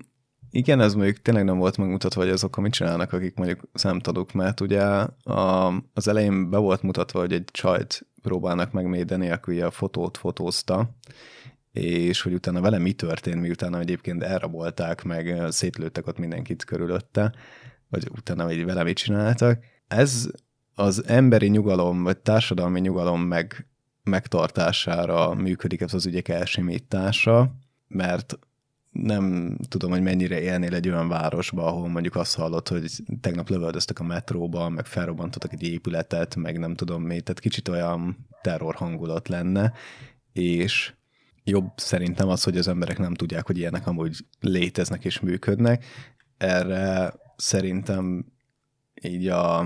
igen, 0.56 0.82
ez 0.82 0.94
mondjuk 0.94 1.22
tényleg 1.22 1.44
nem 1.44 1.58
volt 1.58 1.78
megmutatva, 1.78 2.22
hogy 2.22 2.30
azok 2.30 2.58
mit 2.58 2.74
csinálnak, 2.74 3.14
akik 3.14 3.36
mondjuk 3.36 3.60
szemtanúk, 3.74 4.34
mert 4.34 4.60
ugye 4.60 4.82
a, 4.82 5.68
az 5.94 6.08
elején 6.08 6.50
be 6.50 6.58
volt 6.58 6.82
mutatva, 6.82 7.20
hogy 7.20 7.34
egy 7.34 7.46
csajt 7.52 8.08
próbálnak 8.22 8.72
megmédeni, 8.72 9.30
aki 9.30 9.62
a 9.62 9.72
fotót 9.72 10.18
fotózta, 10.18 10.90
és 11.72 12.22
hogy 12.22 12.34
utána 12.34 12.62
vele 12.62 12.78
mi 12.78 12.94
történt, 12.94 13.42
miután 13.42 13.76
egyébként 13.76 14.24
elrabolták, 14.24 15.04
meg 15.04 15.44
szétlőttek 15.50 16.08
ott 16.08 16.18
mindenkit 16.18 16.64
körülötte, 16.64 17.34
vagy 17.90 18.08
utána 18.18 18.44
hogy 18.44 18.66
vele 18.66 18.84
mit 18.84 18.98
csináltak. 18.98 19.64
Ez 19.88 20.30
az 20.76 21.08
emberi 21.08 21.48
nyugalom, 21.48 22.04
vagy 22.04 22.18
társadalmi 22.18 22.80
nyugalom 22.80 23.22
meg, 23.22 23.68
megtartására 24.04 25.34
működik 25.34 25.82
ez 25.82 25.94
az 25.94 26.06
ügyek 26.06 26.28
elsimítása, 26.28 27.56
mert 27.96 28.40
nem 28.92 29.58
tudom, 29.68 29.92
hogy 29.92 30.02
mennyire 30.02 30.42
élnél 30.42 30.74
egy 30.74 30.90
olyan 30.90 31.08
városba, 31.08 31.66
ahol 31.66 31.88
mondjuk 31.88 32.16
azt 32.16 32.36
hallott, 32.36 32.68
hogy 32.68 32.92
tegnap 33.22 33.50
lövöldöztek 33.50 34.00
a 34.00 34.04
metróba, 34.04 34.70
meg 34.70 34.86
felrobbantottak 34.86 35.54
egy 35.54 35.64
épületet, 35.64 36.36
meg 36.36 36.60
nem 36.60 36.76
tudom 36.76 37.04
mi, 37.04 37.20
tehát 37.22 37.40
kicsit 37.40 37.68
olyan 37.68 38.28
terror 38.42 38.76
hangulat 38.76 39.28
lenne, 39.28 39.74
és 40.34 40.94
jobb 41.44 41.72
szerintem 41.76 42.30
az, 42.30 42.44
hogy 42.44 42.58
az 42.58 42.68
emberek 42.68 42.98
nem 42.98 43.14
tudják, 43.14 43.46
hogy 43.46 43.58
ilyenek 43.58 43.88
amúgy 43.88 44.26
léteznek 44.40 45.06
és 45.06 45.20
működnek. 45.20 45.86
Erre 46.38 47.14
szerintem 47.36 48.26
így 49.02 49.28
a, 49.28 49.60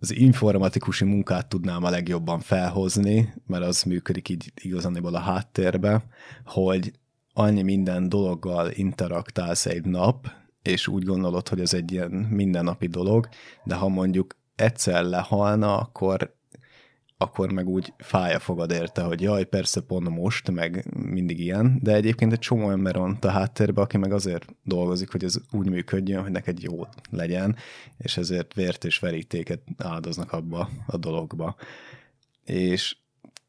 az 0.00 0.14
informatikusi 0.14 1.04
munkát 1.04 1.48
tudnám 1.48 1.84
a 1.84 1.90
legjobban 1.90 2.40
felhozni, 2.40 3.34
mert 3.46 3.64
az 3.64 3.82
működik 3.82 4.28
így 4.28 4.52
igazániból 4.62 5.14
a 5.14 5.20
háttérbe, 5.20 6.04
hogy 6.44 6.92
annyi 7.34 7.62
minden 7.62 8.08
dologgal 8.08 8.70
interaktálsz 8.70 9.66
egy 9.66 9.84
nap, 9.84 10.30
és 10.62 10.88
úgy 10.88 11.04
gondolod, 11.04 11.48
hogy 11.48 11.60
ez 11.60 11.74
egy 11.74 11.92
ilyen 11.92 12.10
mindennapi 12.10 12.86
dolog, 12.86 13.28
de 13.64 13.74
ha 13.74 13.88
mondjuk 13.88 14.36
egyszer 14.56 15.04
lehalna, 15.04 15.76
akkor 15.76 16.34
akkor 17.16 17.52
meg 17.52 17.68
úgy 17.68 17.92
fája 17.98 18.38
fogad 18.38 18.70
érte, 18.70 19.02
hogy 19.02 19.20
jaj, 19.20 19.44
persze 19.44 19.80
pont 19.80 20.08
most, 20.08 20.50
meg 20.50 20.86
mindig 20.92 21.40
ilyen, 21.40 21.78
de 21.82 21.94
egyébként 21.94 22.32
egy 22.32 22.38
csomó 22.38 22.70
ember 22.70 22.94
van 22.94 23.18
a 23.20 23.28
háttérbe, 23.28 23.80
aki 23.80 23.96
meg 23.96 24.12
azért 24.12 24.54
dolgozik, 24.62 25.10
hogy 25.10 25.24
ez 25.24 25.36
úgy 25.50 25.68
működjön, 25.68 26.22
hogy 26.22 26.30
neked 26.30 26.62
jó 26.62 26.86
legyen, 27.10 27.56
és 27.98 28.16
ezért 28.16 28.54
vért 28.54 28.84
és 28.84 28.98
verítéket 28.98 29.60
áldoznak 29.76 30.32
abba 30.32 30.68
a 30.86 30.96
dologba. 30.96 31.56
És 32.44 32.96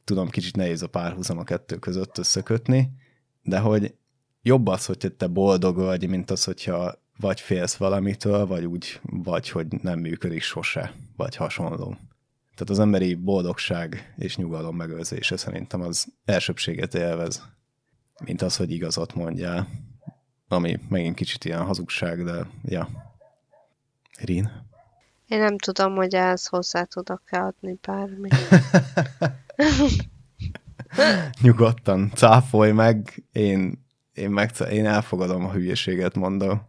tudom, 0.04 0.30
kicsit 0.30 0.56
nehéz 0.56 0.82
a 0.82 0.88
párhuzam 0.88 1.38
a 1.38 1.44
kettő 1.44 1.76
között 1.76 2.18
összekötni, 2.18 2.92
de 3.46 3.60
hogy 3.60 3.96
jobb 4.42 4.68
az, 4.68 4.86
hogy 4.86 5.14
te 5.18 5.28
boldog 5.28 5.76
vagy, 5.76 6.08
mint 6.08 6.32
az, 6.32 6.44
hogyha 6.44 6.94
vagy 7.20 7.40
félsz 7.40 7.76
valamitől, 7.76 8.46
vagy 8.46 8.66
úgy 8.66 9.00
vagy, 9.02 9.50
hogy 9.50 9.68
nem 9.82 10.00
működik 10.00 10.42
sose, 10.42 10.94
vagy 11.18 11.36
hasonló. 11.36 11.90
Tehát 12.56 12.70
az 12.70 12.80
emberi 12.80 13.16
boldogság 13.16 14.14
és 14.18 14.38
nyugalom 14.38 14.76
megőrzése 14.76 15.38
szerintem 15.38 15.82
az 15.82 16.08
elsőbséget 16.26 16.96
élvez, 16.96 17.44
mint 18.24 18.42
az, 18.42 18.56
hogy 18.56 18.72
igazat 18.72 19.16
mondjál, 19.16 19.68
ami 20.48 20.80
megint 20.90 21.16
kicsit 21.16 21.46
ilyen 21.46 21.66
hazugság, 21.66 22.24
de 22.24 22.48
ja. 22.64 22.90
Rin? 24.20 24.64
Én 25.28 25.40
nem 25.40 25.58
tudom, 25.58 25.96
hogy 25.96 26.16
ehhez 26.16 26.46
hozzá 26.46 26.84
tudok-e 26.84 27.42
adni 27.42 27.80
bármit. 27.82 28.36
Nyugodtan, 31.42 32.12
cáfolj 32.16 32.72
meg, 32.72 33.24
én, 33.32 33.86
én, 34.14 34.30
meg, 34.30 34.52
én 34.72 34.86
elfogadom 34.86 35.46
a 35.46 35.52
hülyeséget, 35.52 36.16
mondom. 36.16 36.62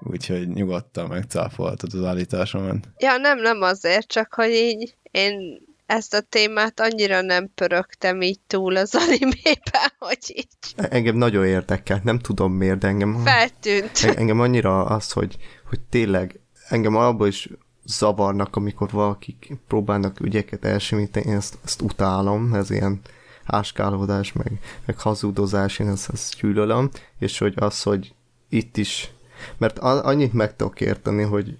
Úgyhogy 0.00 0.48
nyugodtan 0.48 1.08
megcáfoltad 1.08 1.94
az 1.94 2.04
állításomat. 2.04 2.88
Ja, 2.98 3.16
nem, 3.16 3.40
nem 3.40 3.62
azért, 3.62 4.06
csak 4.06 4.34
hogy 4.34 4.50
így 4.50 4.96
én 5.10 5.62
ezt 5.86 6.14
a 6.14 6.20
témát 6.20 6.80
annyira 6.80 7.20
nem 7.20 7.50
pörögtem 7.54 8.20
így 8.20 8.40
túl 8.46 8.76
az 8.76 8.94
animében, 9.06 9.90
hogy 9.98 10.18
így... 10.34 10.46
Engem 10.76 11.16
nagyon 11.16 11.46
érdekel, 11.46 12.00
nem 12.04 12.18
tudom 12.18 12.52
miért, 12.52 12.78
de 12.78 12.88
engem... 12.88 13.22
Feltűnt. 13.24 14.16
Engem 14.16 14.40
annyira 14.40 14.84
az, 14.84 15.12
hogy, 15.12 15.36
hogy 15.68 15.80
tényleg 15.80 16.40
engem 16.68 16.96
abból 16.96 17.26
is 17.26 17.48
zavarnak, 17.84 18.56
amikor 18.56 18.90
valakik 18.90 19.52
próbálnak 19.68 20.20
ügyeket 20.20 20.64
elsimítani, 20.64 21.26
én 21.26 21.36
ezt, 21.36 21.58
ezt 21.64 21.82
utálom, 21.82 22.54
ez 22.54 22.70
ilyen 22.70 23.00
áskálódás, 23.44 24.32
meg, 24.32 24.60
meg 24.86 24.98
hazudozás, 24.98 25.78
én 25.78 25.88
ezt, 25.88 26.10
ezt 26.12 26.34
gyűlölöm, 26.40 26.90
és 27.18 27.38
hogy 27.38 27.54
az, 27.56 27.82
hogy 27.82 28.14
itt 28.48 28.76
is, 28.76 29.12
mert 29.58 29.78
annyit 29.78 30.32
meg 30.32 30.56
tudok 30.56 30.80
érteni, 30.80 31.22
hogy 31.22 31.58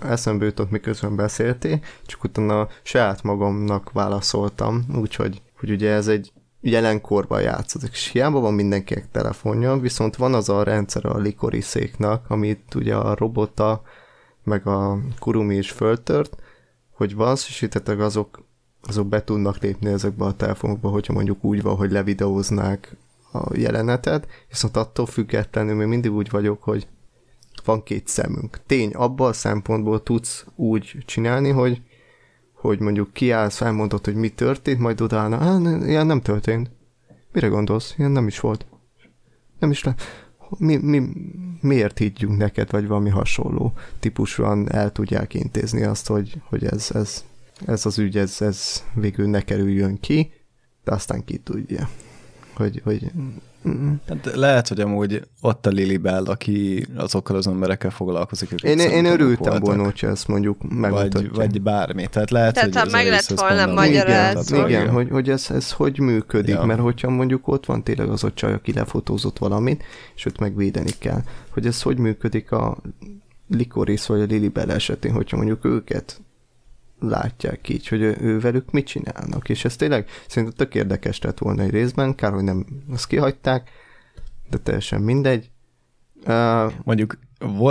eszembe 0.00 0.44
jutott, 0.44 0.70
miközben 0.70 1.16
beszéltél, 1.16 1.80
csak 2.06 2.24
utána 2.24 2.68
saját 2.82 3.22
magamnak 3.22 3.92
válaszoltam, 3.92 4.84
úgyhogy 4.94 5.42
hogy 5.58 5.70
ugye 5.70 5.90
ez 5.90 6.08
egy 6.08 6.32
jelenkorban 6.60 7.40
játszik, 7.40 7.90
és 7.92 8.08
hiába 8.08 8.40
van 8.40 8.54
mindenkinek 8.54 9.10
telefonja, 9.10 9.76
viszont 9.76 10.16
van 10.16 10.34
az 10.34 10.48
a 10.48 10.62
rendszer 10.62 11.06
a 11.06 11.16
likoriszéknak, 11.16 12.30
amit 12.30 12.74
ugye 12.74 12.94
a 12.94 13.14
robota, 13.14 13.82
meg 14.44 14.66
a 14.66 14.98
kurumi 15.18 15.56
is 15.56 15.70
föltört, 15.70 16.36
hogy 16.90 17.14
valószínűsítettek 17.14 17.98
azok, 17.98 18.44
azok 18.88 19.06
be 19.06 19.24
tudnak 19.24 19.58
lépni 19.58 19.88
ezekbe 19.88 20.24
a 20.24 20.32
telefonokba, 20.32 20.88
hogyha 20.88 21.12
mondjuk 21.12 21.44
úgy 21.44 21.62
van, 21.62 21.76
hogy 21.76 21.90
levideóznák 21.90 22.96
a 23.32 23.56
jelenetet, 23.56 24.26
viszont 24.48 24.76
attól 24.76 25.06
függetlenül 25.06 25.74
még 25.74 25.86
mindig 25.86 26.12
úgy 26.12 26.30
vagyok, 26.30 26.62
hogy 26.62 26.86
van 27.64 27.82
két 27.82 28.08
szemünk. 28.08 28.60
Tény, 28.66 28.94
abban 28.94 29.28
a 29.28 29.32
szempontból 29.32 30.02
tudsz 30.02 30.46
úgy 30.54 30.96
csinálni, 31.04 31.50
hogy, 31.50 31.82
hogy 32.52 32.80
mondjuk 32.80 33.12
kiállsz, 33.12 33.60
elmondod, 33.60 34.04
hogy 34.04 34.14
mi 34.14 34.28
történt, 34.28 34.78
majd 34.78 35.00
odállna, 35.00 35.38
hát 35.38 35.86
ilyen 35.86 36.06
nem 36.06 36.20
történt. 36.20 36.70
Mire 37.32 37.46
gondolsz? 37.46 37.94
Ilyen 37.98 38.10
nem 38.10 38.26
is 38.26 38.40
volt. 38.40 38.66
Nem 39.58 39.70
is 39.70 39.84
le... 39.84 39.94
Mi, 40.58 40.76
mi, 40.76 41.02
miért 41.60 41.98
higgyünk 41.98 42.36
neked, 42.36 42.70
vagy 42.70 42.86
valami 42.86 43.10
hasonló 43.10 43.72
típusúan 44.00 44.72
el 44.72 44.92
tudják 44.92 45.34
intézni 45.34 45.82
azt, 45.82 46.06
hogy, 46.06 46.40
hogy 46.48 46.64
ez, 46.64 46.90
ez, 46.94 47.24
ez 47.66 47.86
az 47.86 47.98
ügy, 47.98 48.16
ez, 48.16 48.40
ez 48.40 48.82
végül 48.94 49.28
ne 49.28 49.40
kerüljön 49.40 50.00
ki, 50.00 50.32
de 50.84 50.92
aztán 50.92 51.24
ki 51.24 51.36
tudja, 51.36 51.88
hogy, 52.54 52.80
hogy 52.84 53.10
Hát 54.08 54.34
lehet, 54.34 54.68
hogy 54.68 54.80
amúgy 54.80 55.22
ott 55.40 55.66
a 55.66 55.70
Lili 55.70 55.96
Bell, 55.96 56.24
aki 56.24 56.86
azokkal 56.96 57.36
az 57.36 57.46
emberekkel 57.46 57.90
foglalkozik. 57.90 58.50
Én, 58.50 58.78
én 58.78 59.04
örültem 59.04 59.60
volna, 59.60 59.84
hogyha 59.84 60.08
ezt 60.08 60.28
mondjuk 60.28 60.56
megmutatja. 60.68 61.20
Vagy, 61.20 61.34
vagy 61.34 61.62
bármi. 61.62 62.06
Tehát 62.06 62.30
lehet, 62.30 62.54
Tehát 62.54 62.74
hogy 62.74 62.82
ha 62.82 62.90
meg 62.90 63.06
lett 63.06 63.40
volna 63.40 63.72
magyarázva. 63.72 64.56
Igen, 64.56 64.68
igen 64.68 64.92
hogy, 64.92 65.08
hogy 65.10 65.30
ez, 65.30 65.50
ez 65.50 65.72
hogy 65.72 65.98
működik, 65.98 66.54
ja. 66.54 66.64
mert 66.64 66.80
hogyha 66.80 67.10
mondjuk 67.10 67.48
ott 67.48 67.66
van 67.66 67.82
tényleg 67.82 68.08
az 68.08 68.24
a 68.24 68.32
csaj, 68.32 68.52
aki 68.52 68.72
lefotózott 68.72 69.38
valamit, 69.38 69.82
és 70.14 70.26
őt 70.26 70.38
megvédeni 70.38 70.92
kell, 70.98 71.22
hogy 71.50 71.66
ez 71.66 71.82
hogy 71.82 71.98
működik 71.98 72.52
a 72.52 72.76
Likoris 73.48 74.06
vagy 74.06 74.20
a 74.20 74.24
Lili 74.24 74.48
Bell 74.48 74.70
esetén, 74.70 75.12
hogyha 75.12 75.36
mondjuk 75.36 75.64
őket 75.64 76.20
látják 76.98 77.68
így, 77.68 77.88
hogy 77.88 78.00
ő, 78.00 78.40
velük 78.40 78.70
mit 78.70 78.86
csinálnak, 78.86 79.48
és 79.48 79.64
ez 79.64 79.76
tényleg 79.76 80.08
szerintem 80.28 80.56
tök 80.56 80.74
érdekes 80.74 81.20
lett 81.20 81.38
volna 81.38 81.62
egy 81.62 81.70
részben, 81.70 82.14
kár, 82.14 82.32
hogy 82.32 82.42
nem 82.42 82.66
azt 82.90 83.06
kihagyták, 83.06 83.70
de 84.50 84.56
teljesen 84.56 85.00
mindegy. 85.00 85.50
Uh, 86.26 86.72
Mondjuk 86.84 87.18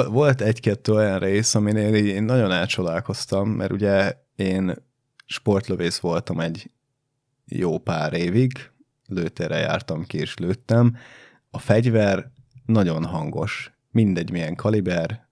volt 0.10 0.42
egy-kettő 0.42 0.94
olyan 0.94 1.20
rész, 1.20 1.56
aminél 1.56 1.96
én 1.96 2.24
nagyon 2.24 2.52
elcsodálkoztam, 2.52 3.50
mert 3.50 3.72
ugye 3.72 4.18
én 4.36 4.74
sportlövész 5.26 6.00
voltam 6.00 6.40
egy 6.40 6.72
jó 7.46 7.78
pár 7.78 8.14
évig, 8.14 8.52
lőtérre 9.08 9.58
jártam 9.58 10.06
ki 10.06 10.18
és 10.18 10.38
lőttem. 10.38 10.98
A 11.50 11.60
fegyver 11.60 12.32
nagyon 12.66 13.06
hangos, 13.06 13.72
mindegy 13.92 14.32
milyen 14.32 14.56
kaliber, 14.56 15.25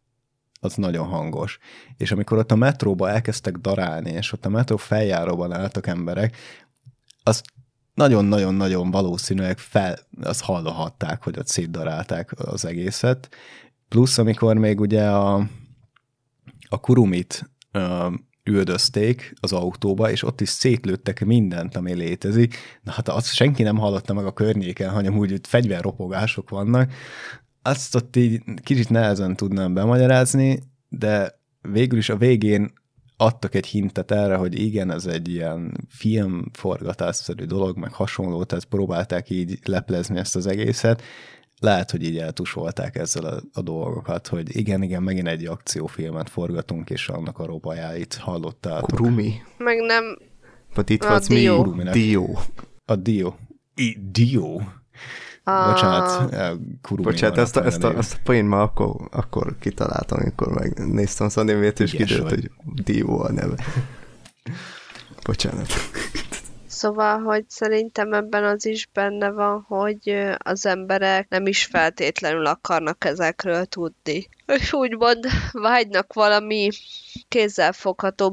az 0.64 0.76
nagyon 0.76 1.08
hangos. 1.08 1.58
És 1.98 2.12
amikor 2.12 2.38
ott 2.38 2.52
a 2.52 2.56
metróba 2.56 3.10
elkezdtek 3.10 3.58
darálni, 3.58 4.10
és 4.10 4.32
ott 4.32 4.46
a 4.46 4.50
metró 4.50 4.78
feljáróban 4.78 5.52
álltak 5.52 5.88
emberek, 5.88 6.38
az 7.24 7.42
nagyon-nagyon-nagyon 7.94 8.92
valószínűleg 8.92 9.58
fel, 9.58 9.98
az 10.22 10.42
hallhatták, 10.42 11.24
hogy 11.24 11.40
ott 11.40 11.48
szétdarálták 11.48 12.32
az 12.40 12.66
egészet. 12.66 13.30
Plusz, 13.90 14.18
amikor 14.18 14.56
még 14.56 14.80
ugye 14.80 15.10
a, 15.10 15.48
a 16.70 16.80
kurumit 16.80 17.50
uh, 17.74 18.14
üldözték 18.44 19.34
az 19.40 19.54
autóba, 19.54 20.12
és 20.12 20.24
ott 20.24 20.42
is 20.42 20.50
szétlőttek 20.50 21.26
mindent, 21.26 21.76
ami 21.76 21.94
létezik. 21.94 22.56
Na 22.82 22.92
hát 22.92 23.10
azt 23.10 23.34
senki 23.34 23.64
nem 23.64 23.78
hallotta 23.78 24.14
meg 24.14 24.26
a 24.26 24.34
környéken, 24.34 24.90
hanem 24.90 25.18
úgy, 25.18 25.32
hogy 25.32 25.48
fegyverropogások 25.48 26.50
vannak. 26.50 26.92
Azt 27.64 27.96
ott 27.96 28.16
így 28.16 28.42
kicsit 28.64 28.90
nehezen 28.90 29.36
tudnám 29.36 29.74
bemagyarázni, 29.74 30.60
de 30.90 31.40
végül 31.62 31.98
is 31.98 32.10
a 32.10 32.18
végén 32.18 32.74
adtak 33.18 33.56
egy 33.56 33.66
hintet 33.66 34.12
erre, 34.12 34.36
hogy 34.36 34.60
igen, 34.60 34.92
ez 34.92 35.06
egy 35.06 35.30
ilyen 35.30 35.72
filmforgatásszerű 35.90 37.44
dolog, 37.44 37.78
meg 37.78 37.94
hasonló, 37.94 38.44
tehát 38.44 38.66
próbálták 38.66 39.30
így 39.30 39.60
leplezni 39.64 40.18
ezt 40.18 40.36
az 40.36 40.48
egészet. 40.48 41.02
Lehet, 41.60 41.92
hogy 41.92 42.04
így 42.04 42.18
eltusolták 42.18 42.96
ezzel 42.96 43.26
a, 43.26 43.42
a 43.54 43.62
dolgokat, 43.62 44.28
hogy 44.28 44.58
igen, 44.58 44.82
igen, 44.82 45.04
megint 45.04 45.28
egy 45.28 45.46
akciófilmet 45.46 46.30
forgatunk, 46.30 46.90
és 46.90 47.10
annak 47.10 47.40
a 47.40 47.46
robajáit 47.46 48.16
hallottátok. 48.16 48.90
Kurumi. 48.90 49.34
Meg 49.58 49.78
nem... 49.78 50.18
But 50.74 50.90
it 50.90 51.04
A 51.04 51.10
was 51.10 51.28
me, 51.28 51.36
Dio. 51.36 51.74
Dio. 51.92 52.28
A 52.86 52.96
Dio. 52.96 53.34
I, 53.76 53.98
Dio. 54.12 54.60
A... 55.44 55.72
Bocsánat, 55.72 56.34
eh, 56.34 56.52
Kurumi 56.82 57.04
Bocsánat, 57.04 57.38
ezt 57.38 57.56
a, 57.56 57.66
ezt, 57.66 57.84
a, 57.84 57.98
ezt 57.98 58.14
a 58.14 58.18
poén 58.24 58.46
már 58.46 58.62
akkor, 58.62 58.96
akkor 59.12 59.56
kitaláltam, 59.60 60.20
amikor 60.22 60.48
megnéztem 60.48 61.26
az 61.26 61.38
animét, 61.38 61.80
és 61.80 61.92
kiderült, 61.92 62.30
hogy 62.30 62.52
Dio 62.84 63.20
a 63.20 63.32
neve. 63.32 63.56
Bocsánat. 65.24 65.68
Szóval, 66.68 67.20
hogy 67.20 67.44
szerintem 67.48 68.14
ebben 68.14 68.44
az 68.44 68.66
is 68.66 68.90
benne 68.94 69.32
van, 69.32 69.66
hogy 69.68 70.26
az 70.38 70.66
emberek 70.66 71.30
nem 71.30 71.48
is 71.48 71.66
feltétlenül 71.66 72.46
akarnak 72.46 73.06
ezekről 73.06 73.66
tudni. 73.66 74.30
És 74.46 74.74
úgymond 74.74 75.26
vágynak 75.52 76.14
valami 76.14 76.70
kézzelfogható 77.28 78.32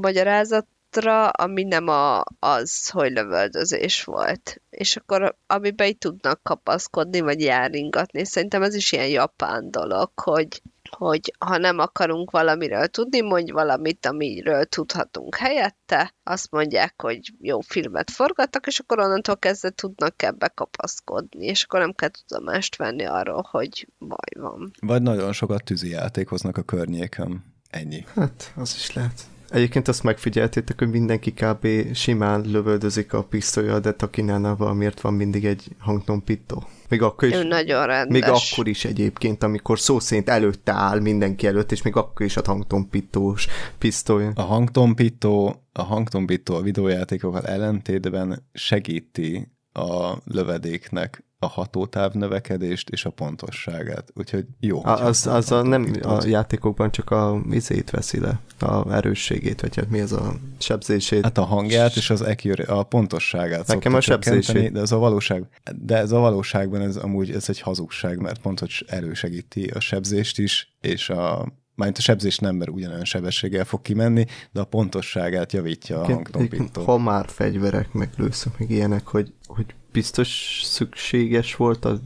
magyarázatra, 0.95 1.29
ami 1.29 1.63
nem 1.63 1.89
a, 1.89 2.23
az, 2.39 2.89
hogy 2.89 3.13
lövöldözés 3.13 4.05
volt. 4.05 4.63
És 4.71 4.97
akkor 4.97 5.37
amiben 5.47 5.87
így 5.87 5.99
tudnak 5.99 6.43
kapaszkodni, 6.43 7.21
vagy 7.21 7.41
járingatni. 7.41 8.25
Szerintem 8.25 8.63
ez 8.63 8.75
is 8.75 8.93
ilyen 8.93 9.09
japán 9.09 9.71
dolog, 9.71 10.11
hogy 10.15 10.63
hogy 10.99 11.35
ha 11.39 11.57
nem 11.57 11.79
akarunk 11.79 12.31
valamiről 12.31 12.87
tudni, 12.87 13.21
mondj 13.21 13.51
valamit, 13.51 14.07
amiről 14.07 14.65
tudhatunk 14.65 15.37
helyette, 15.37 16.15
azt 16.23 16.51
mondják, 16.51 17.03
hogy 17.03 17.33
jó 17.41 17.61
filmet 17.61 18.11
forgattak, 18.11 18.67
és 18.67 18.79
akkor 18.79 18.99
onnantól 18.99 19.37
kezdve 19.37 19.71
tudnak 19.71 20.23
ebbe 20.23 20.49
kapaszkodni, 20.49 21.47
és 21.47 21.65
akkor 21.65 21.81
nem 21.81 21.93
kell 21.93 22.09
tudomást 22.09 22.77
venni 22.77 23.05
arról, 23.05 23.47
hogy 23.51 23.89
baj 23.99 24.43
van. 24.43 24.71
Vagy 24.81 25.03
nagyon 25.03 25.33
sokat 25.33 25.65
tűzi 25.65 25.89
játékoznak 25.89 26.57
a 26.57 26.63
környéken. 26.63 27.45
Ennyi. 27.71 28.05
Hát, 28.15 28.53
az 28.57 28.75
is 28.77 28.93
lehet. 28.93 29.23
Egyébként 29.51 29.89
azt 29.89 30.03
megfigyeltétek, 30.03 30.79
hogy 30.79 30.91
mindenki 30.91 31.33
kb. 31.33 31.67
simán 31.95 32.41
lövöldözik 32.47 33.13
a 33.13 33.25
pisztolya, 33.25 33.81
de 33.81 33.93
Takinánál 33.93 34.57
valamiért 34.57 35.01
van 35.01 35.15
mindig 35.15 35.45
egy 35.45 35.65
hangtompító. 35.79 36.65
Még 36.89 37.03
akkor 37.03 37.29
is, 37.29 37.35
Ő 37.35 37.43
nagyon 37.43 37.87
rendes. 37.87 38.21
még 38.21 38.31
akkor 38.31 38.69
is 38.69 38.85
egyébként, 38.85 39.43
amikor 39.43 39.79
szó 39.79 40.01
szerint 40.01 40.29
előtte 40.29 40.73
áll 40.73 41.01
mindenki 41.01 41.47
előtt, 41.47 41.73
és 41.73 41.83
még 41.83 41.97
akkor 41.97 42.27
is 42.27 42.37
a 42.37 42.43
hangtompítós 42.45 43.47
pisztoly. 43.79 44.29
A 44.35 44.43
hangtompító, 44.43 45.63
a 45.73 45.83
hangtompító 45.83 46.55
a 46.55 46.61
videójátékokkal 46.61 47.47
ellentétben 47.47 48.49
segíti 48.53 49.53
a 49.73 50.13
lövedéknek 50.25 51.25
a 51.43 51.47
hatótáv 51.47 52.13
növekedést 52.13 52.89
és 52.89 53.05
a 53.05 53.11
pontosságát. 53.11 54.13
Úgyhogy 54.15 54.47
jó. 54.61 54.85
A, 54.85 55.05
az, 55.05 55.27
az 55.27 55.53
a, 55.53 55.63
nem 55.63 55.93
a 56.03 56.27
játékokban 56.27 56.91
csak 56.91 57.11
a 57.11 57.41
izét 57.51 57.91
veszi 57.91 58.21
le, 58.21 58.41
a 58.59 58.93
erősségét, 58.93 59.61
vagy 59.61 59.77
hát 59.77 59.91
mi 59.91 60.01
az 60.01 60.13
a 60.13 60.35
sebzését. 60.59 61.23
Hát 61.23 61.39
a 61.39 61.45
hangját 61.45 61.97
és 61.97 62.11
az 62.11 62.21
accurate, 62.21 62.73
a 62.73 62.83
pontosságát 62.83 63.67
Nekem 63.67 63.95
a 63.95 64.01
sebzését. 64.01 64.73
de 64.73 64.81
ez 64.81 64.93
a 64.93 64.99
valóság, 64.99 65.49
de 65.75 65.97
ez 65.97 66.13
a 66.13 66.19
valóságban 66.19 66.81
ez 66.81 66.97
amúgy 66.97 67.31
ez 67.31 67.49
egy 67.49 67.61
hazugság, 67.61 68.19
mert 68.19 68.41
pont, 68.41 68.61
hogy 68.61 68.85
elősegíti 68.87 69.65
a 69.65 69.81
sebzést 69.81 70.39
is, 70.39 70.77
és 70.81 71.11
a 71.11 71.47
Mármint 71.75 72.01
a 72.01 72.05
sebzés 72.05 72.39
nem, 72.39 72.57
mert 72.57 72.71
ugyanolyan 72.71 73.05
sebességgel 73.05 73.65
fog 73.65 73.83
kimenni, 73.83 74.27
de 74.53 74.61
a 74.61 74.65
pontosságát 74.65 75.53
javítja 75.53 76.01
a 76.01 76.05
hangtompító. 76.05 76.83
Ha 76.83 76.99
már 76.99 77.29
fegyverek, 77.29 77.93
meg 77.93 78.11
lőszök, 78.17 78.59
meg 78.59 78.71
ilyenek, 78.71 79.07
hogy, 79.07 79.33
hogy 79.47 79.75
biztos 79.93 80.61
szükséges 80.65 81.57
volt 81.57 81.85
a 81.85 81.99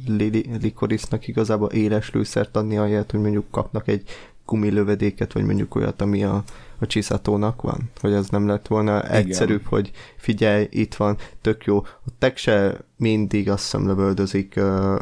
Likorisznak 0.61 1.29
igazából 1.29 1.69
éles 1.69 2.11
lőszert 2.11 2.57
adni, 2.57 2.77
ahelyett, 2.77 3.11
hogy 3.11 3.21
mondjuk 3.21 3.51
kapnak 3.51 3.89
egy 3.89 4.03
gumilövedéket, 4.47 5.33
vagy 5.33 5.45
mondjuk 5.45 5.75
olyat, 5.75 6.03
ami 6.03 6.25
a, 6.25 6.45
a 6.79 6.87
csiszatónak 6.87 7.63
van. 7.63 7.91
Hogy 8.01 8.13
az 8.13 8.29
nem 8.29 8.47
lett 8.47 8.67
volna 8.67 8.99
Igen. 8.99 9.11
egyszerűbb, 9.11 9.65
hogy 9.67 9.91
figyelj, 10.17 10.67
itt 10.71 10.95
van, 10.95 11.17
tök 11.41 11.65
jó. 11.65 11.79
A 11.79 12.11
tek 12.19 12.37
se 12.37 12.85
mindig 12.97 13.51
azt 13.51 13.63
hiszem 13.63 13.87
lövöldözik 13.87 14.55
uh, 14.57 14.99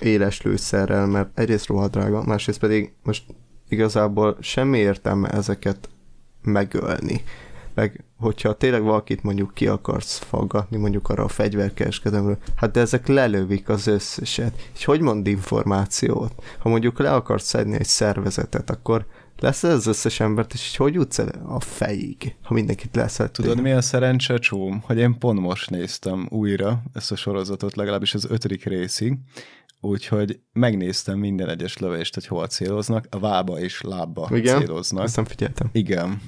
éles 0.00 0.42
lőszerrel, 0.42 1.06
mert 1.06 1.38
egyrészt 1.38 1.66
rohadt 1.66 1.92
drága, 1.92 2.24
másrészt 2.24 2.58
pedig 2.58 2.92
most 3.02 3.24
igazából 3.68 4.36
semmi 4.40 4.78
értelme 4.78 5.28
ezeket 5.28 5.88
megölni. 6.42 7.22
Meg 7.74 8.04
hogyha 8.22 8.52
tényleg 8.52 8.82
valakit 8.82 9.22
mondjuk 9.22 9.54
ki 9.54 9.66
akarsz 9.66 10.18
faggatni, 10.18 10.76
mondjuk 10.76 11.08
arra 11.08 11.24
a 11.24 11.28
fegyverkereskedemről, 11.28 12.38
hát 12.56 12.70
de 12.70 12.80
ezek 12.80 13.06
lelövik 13.06 13.68
az 13.68 13.86
összeset. 13.86 14.68
És 14.74 14.84
hogy 14.84 15.00
mond 15.00 15.26
információt? 15.26 16.32
Ha 16.58 16.68
mondjuk 16.68 16.98
le 16.98 17.12
akarsz 17.12 17.46
szedni 17.46 17.76
egy 17.76 17.86
szervezetet, 17.86 18.70
akkor 18.70 19.06
lesz 19.38 19.62
az 19.62 19.86
összes 19.86 20.20
embert, 20.20 20.52
és 20.52 20.76
hogy 20.76 20.94
jutsz 20.94 21.18
el 21.18 21.28
a 21.46 21.60
fejig, 21.60 22.34
ha 22.42 22.54
mindenkit 22.54 22.96
leszedtél? 22.96 23.44
Tudod, 23.44 23.62
mi 23.62 23.72
a 23.72 23.80
szerencse 23.80 24.38
csóm? 24.38 24.82
Hogy 24.86 24.98
én 24.98 25.18
pont 25.18 25.40
most 25.40 25.70
néztem 25.70 26.26
újra 26.30 26.82
ezt 26.92 27.12
a 27.12 27.16
sorozatot, 27.16 27.76
legalábbis 27.76 28.14
az 28.14 28.26
ötödik 28.30 28.64
részig, 28.64 29.18
úgyhogy 29.80 30.40
megnéztem 30.52 31.18
minden 31.18 31.48
egyes 31.48 31.78
lövést, 31.78 32.14
hogy 32.14 32.26
hol 32.26 32.46
céloznak, 32.46 33.06
a 33.10 33.18
vába 33.18 33.60
és 33.60 33.80
lábba 33.80 34.28
Igen? 34.32 34.58
céloznak. 34.58 35.04
Azt 35.04 35.16
nem 35.16 35.24
figyeltem. 35.24 35.68
Igen. 35.72 36.20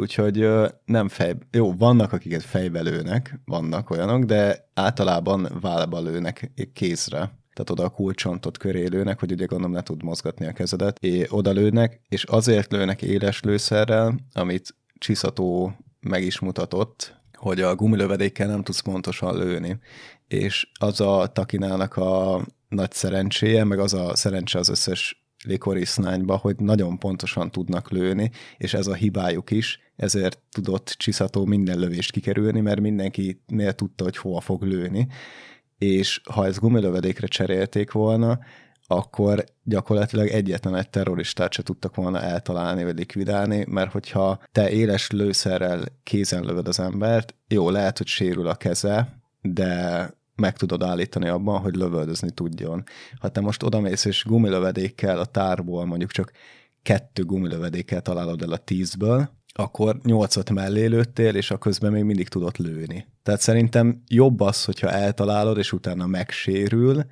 Úgyhogy 0.00 0.48
nem 0.84 1.08
fej... 1.08 1.34
Jó, 1.50 1.74
vannak, 1.76 2.12
akiket 2.12 2.42
fejbe 2.42 2.80
lőnek, 2.80 3.40
vannak 3.44 3.90
olyanok, 3.90 4.24
de 4.24 4.70
általában 4.74 5.48
válba 5.60 6.00
lőnek 6.00 6.50
kézre. 6.72 7.18
Tehát 7.52 7.70
oda 7.70 7.84
a 7.84 7.88
kulcsontot 7.88 8.58
köré 8.58 8.86
lőnek, 8.86 9.18
hogy 9.18 9.32
ugye 9.32 9.44
gondolom 9.44 9.72
ne 9.72 9.82
tud 9.82 10.02
mozgatni 10.02 10.46
a 10.46 10.52
kezedet. 10.52 10.98
É, 10.98 11.26
oda 11.28 11.50
lőnek, 11.50 12.00
és 12.08 12.24
azért 12.24 12.72
lőnek 12.72 13.02
éles 13.02 13.40
lőszerrel, 13.40 14.14
amit 14.32 14.74
Csiszató 14.98 15.72
meg 16.00 16.22
is 16.22 16.38
mutatott, 16.38 17.14
hogy 17.38 17.60
a 17.60 17.74
gumilövedékkel 17.74 18.46
nem 18.46 18.62
tudsz 18.62 18.80
pontosan 18.80 19.36
lőni. 19.36 19.78
És 20.28 20.70
az 20.78 21.00
a 21.00 21.26
Takinának 21.26 21.96
a 21.96 22.40
nagy 22.68 22.92
szerencséje, 22.92 23.64
meg 23.64 23.78
az 23.78 23.94
a 23.94 24.16
szerencse 24.16 24.58
az 24.58 24.68
összes 24.68 25.20
likorisznányba, 25.44 26.36
hogy 26.36 26.56
nagyon 26.56 26.98
pontosan 26.98 27.50
tudnak 27.50 27.90
lőni, 27.90 28.30
és 28.56 28.74
ez 28.74 28.86
a 28.86 28.94
hibájuk 28.94 29.50
is, 29.50 29.78
ezért 30.00 30.38
tudott 30.50 30.94
Csiszató 30.98 31.44
minden 31.44 31.78
lövést 31.78 32.12
kikerülni, 32.12 32.60
mert 32.60 32.80
mindenkinél 32.80 33.72
tudta, 33.72 34.04
hogy 34.04 34.16
hova 34.16 34.40
fog 34.40 34.62
lőni, 34.62 35.08
és 35.78 36.20
ha 36.30 36.46
ezt 36.46 36.60
gumilövedékre 36.60 37.26
cserélték 37.26 37.92
volna, 37.92 38.38
akkor 38.86 39.44
gyakorlatilag 39.62 40.28
egyetlen 40.28 40.74
egy 40.76 40.90
terroristát 40.90 41.52
se 41.52 41.62
tudtak 41.62 41.94
volna 41.94 42.20
eltalálni 42.20 42.84
vagy 42.84 42.98
likvidálni, 42.98 43.64
mert 43.68 43.92
hogyha 43.92 44.40
te 44.52 44.70
éles 44.70 45.10
lőszerrel 45.10 45.84
kézen 46.02 46.44
lövöd 46.44 46.68
az 46.68 46.80
embert, 46.80 47.34
jó, 47.48 47.70
lehet, 47.70 47.98
hogy 47.98 48.06
sérül 48.06 48.46
a 48.46 48.54
keze, 48.54 49.22
de 49.42 50.14
meg 50.34 50.56
tudod 50.56 50.82
állítani 50.82 51.28
abban, 51.28 51.60
hogy 51.60 51.74
lövöldözni 51.74 52.30
tudjon. 52.30 52.84
Ha 53.18 53.28
te 53.28 53.40
most 53.40 53.62
odamész 53.62 54.04
és 54.04 54.24
gumilövedékkel 54.24 55.18
a 55.18 55.24
tárból 55.24 55.84
mondjuk 55.84 56.10
csak 56.10 56.32
kettő 56.82 57.24
gumilövedékkel 57.24 58.02
találod 58.02 58.42
el 58.42 58.52
a 58.52 58.56
tízből, 58.56 59.30
akkor 59.52 59.98
nyolcat 60.02 60.50
mellé 60.50 60.86
lőttél, 60.86 61.34
és 61.34 61.50
a 61.50 61.58
közben 61.58 61.92
még 61.92 62.04
mindig 62.04 62.28
tudott 62.28 62.56
lőni. 62.56 63.06
Tehát 63.22 63.40
szerintem 63.40 64.02
jobb 64.08 64.40
az, 64.40 64.64
hogyha 64.64 64.90
eltalálod, 64.90 65.58
és 65.58 65.72
utána 65.72 66.06
megsérül, 66.06 67.04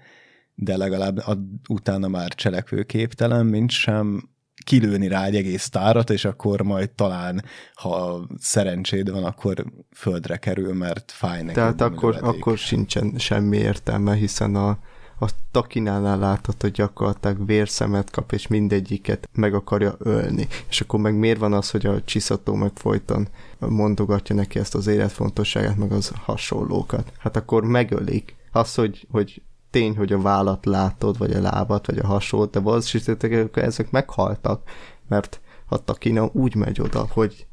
de 0.55 0.77
legalább 0.77 1.16
a, 1.16 1.39
utána 1.69 2.09
már 2.09 2.35
cselekvőképtelen, 2.35 3.47
mint 3.47 3.70
sem 3.70 4.28
kilőni 4.65 5.09
rá 5.09 5.24
egy 5.24 5.36
egész 5.36 5.69
tárat, 5.69 6.10
és 6.10 6.24
akkor 6.24 6.62
majd 6.62 6.90
talán, 6.90 7.44
ha 7.74 8.27
szerencséd 8.39 9.10
van, 9.10 9.24
akkor 9.24 9.65
földre 9.94 10.36
kerül, 10.36 10.74
mert 10.74 11.12
fáj 11.12 11.43
neki. 11.43 11.55
Tehát 11.55 11.81
akkor, 11.81 12.19
akkor 12.20 12.59
sincsen 12.59 13.15
semmi 13.19 13.56
értelme, 13.56 14.15
hiszen 14.15 14.55
a, 14.55 14.78
a 15.20 15.31
takinánál 15.51 16.19
láthatod, 16.19 16.61
hogy 16.61 16.70
gyakorlatilag 16.70 17.47
vérszemet 17.47 18.11
kap, 18.11 18.32
és 18.32 18.47
mindegyiket 18.47 19.28
meg 19.32 19.55
akarja 19.55 19.95
ölni. 19.99 20.49
És 20.69 20.81
akkor 20.81 21.01
meg 21.01 21.19
miért 21.19 21.39
van 21.39 21.53
az, 21.53 21.70
hogy 21.70 21.86
a 21.86 22.05
csiszató 22.05 22.55
meg 22.55 22.70
folyton 22.74 23.28
mondogatja 23.59 24.35
neki 24.35 24.59
ezt 24.59 24.74
az 24.74 24.86
életfontosságát, 24.86 25.77
meg 25.77 25.93
az 25.93 26.12
hasonlókat. 26.23 27.12
Hát 27.19 27.36
akkor 27.36 27.65
megölik. 27.65 28.36
Az, 28.53 28.74
hogy, 28.74 29.07
hogy 29.11 29.43
tény, 29.70 29.97
hogy 29.97 30.12
a 30.12 30.20
vállat 30.20 30.66
látod, 30.66 31.19
vagy 31.19 31.32
a 31.32 31.40
lábat, 31.40 31.86
vagy 31.86 31.99
a 31.99 32.07
hasonlót, 32.07 32.51
de 32.51 32.61
valószínűleg 32.61 33.51
ezek 33.53 33.90
meghaltak, 33.90 34.62
mert 35.09 35.40
a 35.66 35.85
takina 35.85 36.31
úgy 36.32 36.55
megy 36.55 36.81
oda, 36.81 37.07
hogy 37.11 37.47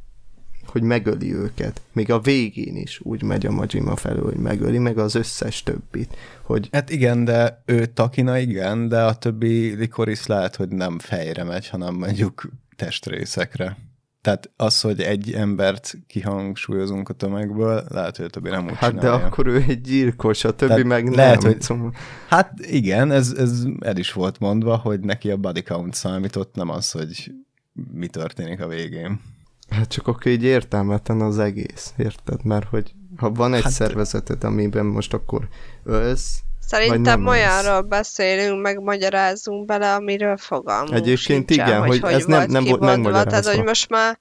hogy 0.80 0.84
megöli 0.84 1.34
őket. 1.34 1.82
Még 1.94 2.12
a 2.12 2.20
végén 2.20 2.76
is 2.76 3.00
úgy 3.04 3.24
megy 3.24 3.46
a 3.46 3.52
Majima 3.52 3.96
felől, 3.96 4.24
hogy 4.24 4.38
megöli, 4.38 4.78
meg 4.78 4.98
az 4.98 5.16
összes 5.16 5.64
többit. 5.64 6.16
Hogy... 6.42 6.70
Hát 6.72 6.90
igen, 6.90 7.24
de 7.26 7.62
ő 7.66 7.86
Takina 7.86 8.38
igen, 8.38 8.88
de 8.88 9.04
a 9.04 9.16
többi 9.16 9.76
Likoris 9.76 10.26
lehet, 10.26 10.56
hogy 10.56 10.70
nem 10.70 11.00
fejre 11.00 11.44
megy, 11.44 11.70
hanem 11.70 11.96
mondjuk 11.96 12.50
testrészekre. 12.76 13.78
Tehát 14.22 14.52
az, 14.56 14.82
hogy 14.82 15.02
egy 15.02 15.34
embert 15.34 15.98
kihangsúlyozunk 16.08 17.10
a 17.10 17.14
tömegből, 17.14 17.84
lehet, 17.90 18.16
hogy 18.18 18.26
a 18.26 18.30
többi 18.30 18.50
nem 18.50 18.66
úgy 18.66 18.76
Hát 18.76 18.90
csinálja. 18.90 19.18
de 19.18 19.26
akkor 19.26 19.48
ő 19.48 19.64
egy 19.68 19.82
gyilkos, 19.82 20.44
a 20.44 20.56
többi 20.56 20.72
Tehát 20.72 20.88
meg 20.88 21.14
lehet, 21.14 21.42
nem. 21.42 21.52
hogy- 21.52 21.62
Szóval... 21.62 21.94
Hát 22.28 22.52
igen, 22.60 23.12
ez, 23.12 23.32
ez 23.38 23.64
el 23.80 23.98
is 23.98 24.14
volt 24.14 24.40
mondva, 24.40 24.76
hogy 24.76 25.00
neki 25.00 25.32
a 25.32 25.38
body 25.38 25.62
count 25.62 25.94
számított, 25.94 26.56
nem 26.56 26.70
az, 26.70 26.92
hogy 26.92 27.32
mi 27.94 28.08
történik 28.08 28.62
a 28.62 28.68
végén. 28.68 29.20
Hát 29.76 29.88
csak 29.88 30.08
akkor 30.08 30.28
így 30.28 30.44
értelmetlen 30.44 31.22
az 31.22 31.40
egész, 31.40 31.94
érted? 31.98 32.46
Mert 32.46 32.68
hogy 32.70 32.94
ha 33.18 33.32
van 33.32 33.54
egy 33.54 33.64
Hát- 33.64 33.72
szervezeted, 33.72 34.44
amiben 34.44 34.86
most 34.86 35.14
akkor 35.14 35.48
ölsz, 35.84 36.40
Szerintem 36.68 37.28
olyanról 37.28 37.82
beszélünk, 37.82 38.62
meg 38.62 38.82
magyarázunk 38.82 39.66
bele, 39.66 39.94
amiről 39.94 40.38
fogalmunk 40.38 40.94
Egyébként 40.94 41.50
sincsen, 41.50 41.68
igen, 41.68 41.86
hogy 41.86 42.14
ez 42.14 42.26
nem- 42.26 42.38
volt 42.38 42.50
nem 42.50 42.64
volt 42.64 42.80
kimondva. 42.80 42.84
Tehát, 42.84 43.02
megmagyarázva. 43.02 43.52
hogy 43.52 43.64
most 43.64 43.90
már 43.90 44.20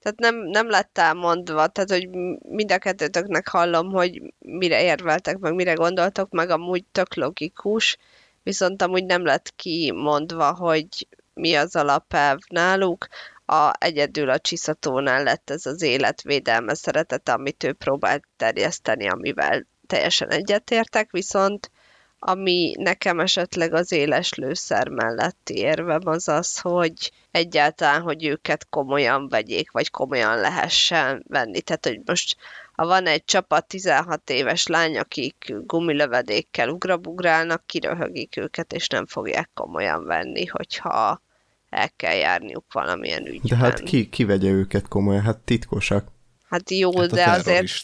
tehát 0.00 0.18
nem, 0.18 0.36
nem 0.36 0.68
lett 0.68 0.98
elmondva, 0.98 1.66
tehát, 1.66 1.90
hogy 1.90 2.08
mind 2.50 2.72
a 2.72 2.78
kettőtöknek 2.78 3.48
hallom, 3.48 3.90
hogy 3.90 4.22
mire 4.38 4.82
érveltek, 4.82 5.38
meg 5.38 5.54
mire 5.54 5.72
gondoltok, 5.72 6.30
meg 6.30 6.50
amúgy 6.50 6.84
tök 6.92 7.14
logikus, 7.14 7.96
viszont 8.42 8.82
amúgy 8.82 9.04
nem 9.04 9.24
lett 9.24 9.52
kimondva, 9.56 10.54
hogy 10.54 11.08
mi 11.34 11.54
az 11.54 11.76
alapelv 11.76 12.38
náluk. 12.48 13.06
A, 13.50 13.72
egyedül 13.78 14.30
a 14.30 14.38
csiszatónál 14.38 15.22
lett 15.22 15.50
ez 15.50 15.66
az 15.66 15.82
életvédelme 15.82 16.74
szeretete, 16.74 17.32
amit 17.32 17.64
ő 17.64 17.72
próbált 17.72 18.24
terjeszteni, 18.36 19.08
amivel 19.08 19.66
teljesen 19.86 20.30
egyetértek, 20.30 21.10
viszont 21.10 21.70
ami 22.18 22.74
nekem 22.78 23.20
esetleg 23.20 23.74
az 23.74 23.92
éles 23.92 24.34
lőszer 24.34 24.88
melletti 24.88 25.56
érvem 25.56 26.00
az 26.04 26.28
az, 26.28 26.58
hogy 26.58 27.12
egyáltalán, 27.30 28.02
hogy 28.02 28.24
őket 28.24 28.68
komolyan 28.68 29.28
vegyék, 29.28 29.70
vagy 29.70 29.90
komolyan 29.90 30.40
lehessen 30.40 31.24
venni. 31.28 31.60
Tehát, 31.60 31.86
hogy 31.86 32.00
most 32.04 32.36
ha 32.72 32.86
van 32.86 33.06
egy 33.06 33.24
csapat 33.24 33.66
16 33.66 34.30
éves 34.30 34.66
lány, 34.66 34.98
akik 34.98 35.54
gumilövedékkel 35.66 36.68
ugrabugrálnak, 36.68 37.66
kiröhögik 37.66 38.36
őket, 38.36 38.72
és 38.72 38.86
nem 38.88 39.06
fogják 39.06 39.50
komolyan 39.54 40.04
venni, 40.04 40.46
hogyha 40.46 41.22
el 41.70 41.90
kell 41.96 42.14
járniuk 42.14 42.64
valamilyen 42.72 43.26
ügyben. 43.26 43.40
de 43.48 43.56
hát 43.56 43.80
ki, 43.80 44.08
ki 44.08 44.24
vegye 44.24 44.50
őket 44.50 44.88
komolyan? 44.88 45.22
Hát 45.22 45.38
titkosak. 45.38 46.08
Hát 46.48 46.70
jó, 46.70 46.98
Hát 46.98 47.12
a 47.12 47.14
de 47.14 47.24
azért 47.30 47.82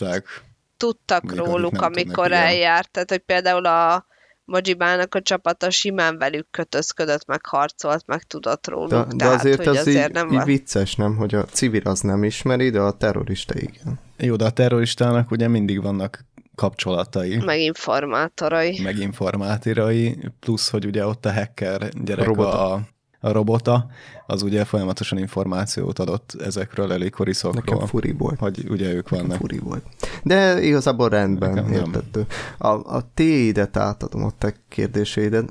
tudtak 0.76 1.22
Még 1.22 1.36
róluk, 1.38 1.80
amikor 1.82 2.32
eljárt. 2.32 2.90
Tehát, 2.90 3.10
hogy 3.10 3.18
például 3.18 3.66
a 3.66 4.06
Majibának 4.44 5.14
a 5.14 5.22
csapata 5.22 5.70
simán 5.70 6.18
velük 6.18 6.50
kötözködött, 6.50 7.26
meg 7.26 7.46
harcolt, 7.46 8.06
meg 8.06 8.22
tudott 8.22 8.68
róluk. 8.68 8.90
De, 8.90 9.04
de 9.04 9.16
tehát, 9.16 9.34
azért 9.34 9.56
hogy 9.56 9.66
az 9.66 9.76
azért 9.76 10.08
így, 10.08 10.14
nem 10.14 10.32
így 10.32 10.44
vicces, 10.44 10.94
nem? 10.94 11.16
Hogy 11.16 11.34
a 11.34 11.44
civil 11.44 11.80
az 11.84 12.00
nem 12.00 12.24
ismeri, 12.24 12.70
de 12.70 12.80
a 12.80 12.92
terrorista 12.96 13.54
igen. 13.58 13.98
Jó, 14.16 14.36
de 14.36 14.44
a 14.44 14.50
terroristának 14.50 15.30
ugye 15.30 15.48
mindig 15.48 15.82
vannak 15.82 16.24
kapcsolatai, 16.54 17.36
Meg 17.36 17.58
informátorai. 17.60 18.80
meg 18.82 18.98
informátirai, 18.98 20.18
plusz, 20.40 20.70
hogy 20.70 20.84
ugye 20.86 21.06
ott 21.06 21.26
a 21.26 21.32
hacker 21.32 21.88
gyerek, 22.04 22.24
A 22.24 22.26
robota. 22.26 22.72
a, 22.72 22.80
a 23.26 23.32
robota, 23.32 23.86
az 24.26 24.42
ugye 24.42 24.64
folyamatosan 24.64 25.18
információt 25.18 25.98
adott 25.98 26.36
ezekről 26.44 26.90
a 26.90 26.94
likoriszokról, 26.94 27.62
Nekem 27.64 27.86
furi 27.86 28.12
volt. 28.12 28.38
hogy 28.38 28.66
ugye 28.68 28.92
ők 28.92 29.10
Nekem 29.10 29.26
vannak. 29.26 29.40
furi 29.40 29.58
volt. 29.58 29.82
De 30.22 30.62
igazából 30.62 31.08
rendben 31.08 31.72
értető. 31.72 32.26
A, 32.58 32.68
a 32.68 33.10
téidet 33.14 33.76
átadom, 33.76 34.24
a 34.24 34.30
te 34.38 34.54
kérdéseidet. 34.68 35.48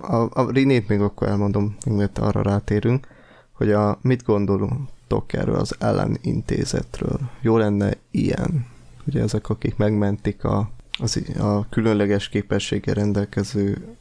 A, 0.00 0.40
a 0.40 0.50
Rinét 0.50 0.88
még 0.88 1.00
akkor 1.00 1.28
elmondom, 1.28 1.76
mert 1.86 2.18
arra 2.18 2.42
rátérünk, 2.42 3.06
hogy 3.52 3.72
a, 3.72 3.98
mit 4.02 4.24
gondoltok 4.24 5.32
erről 5.32 5.54
az 5.56 5.74
ellenintézetről? 5.78 7.18
Jó 7.40 7.56
lenne 7.56 7.92
ilyen, 8.10 8.66
ugye 9.06 9.22
ezek, 9.22 9.48
akik 9.48 9.76
megmentik 9.76 10.44
a, 10.44 10.70
az, 10.98 11.22
a 11.38 11.68
különleges 11.68 12.28
képességgel 12.28 12.94
rendelkező 12.94 13.96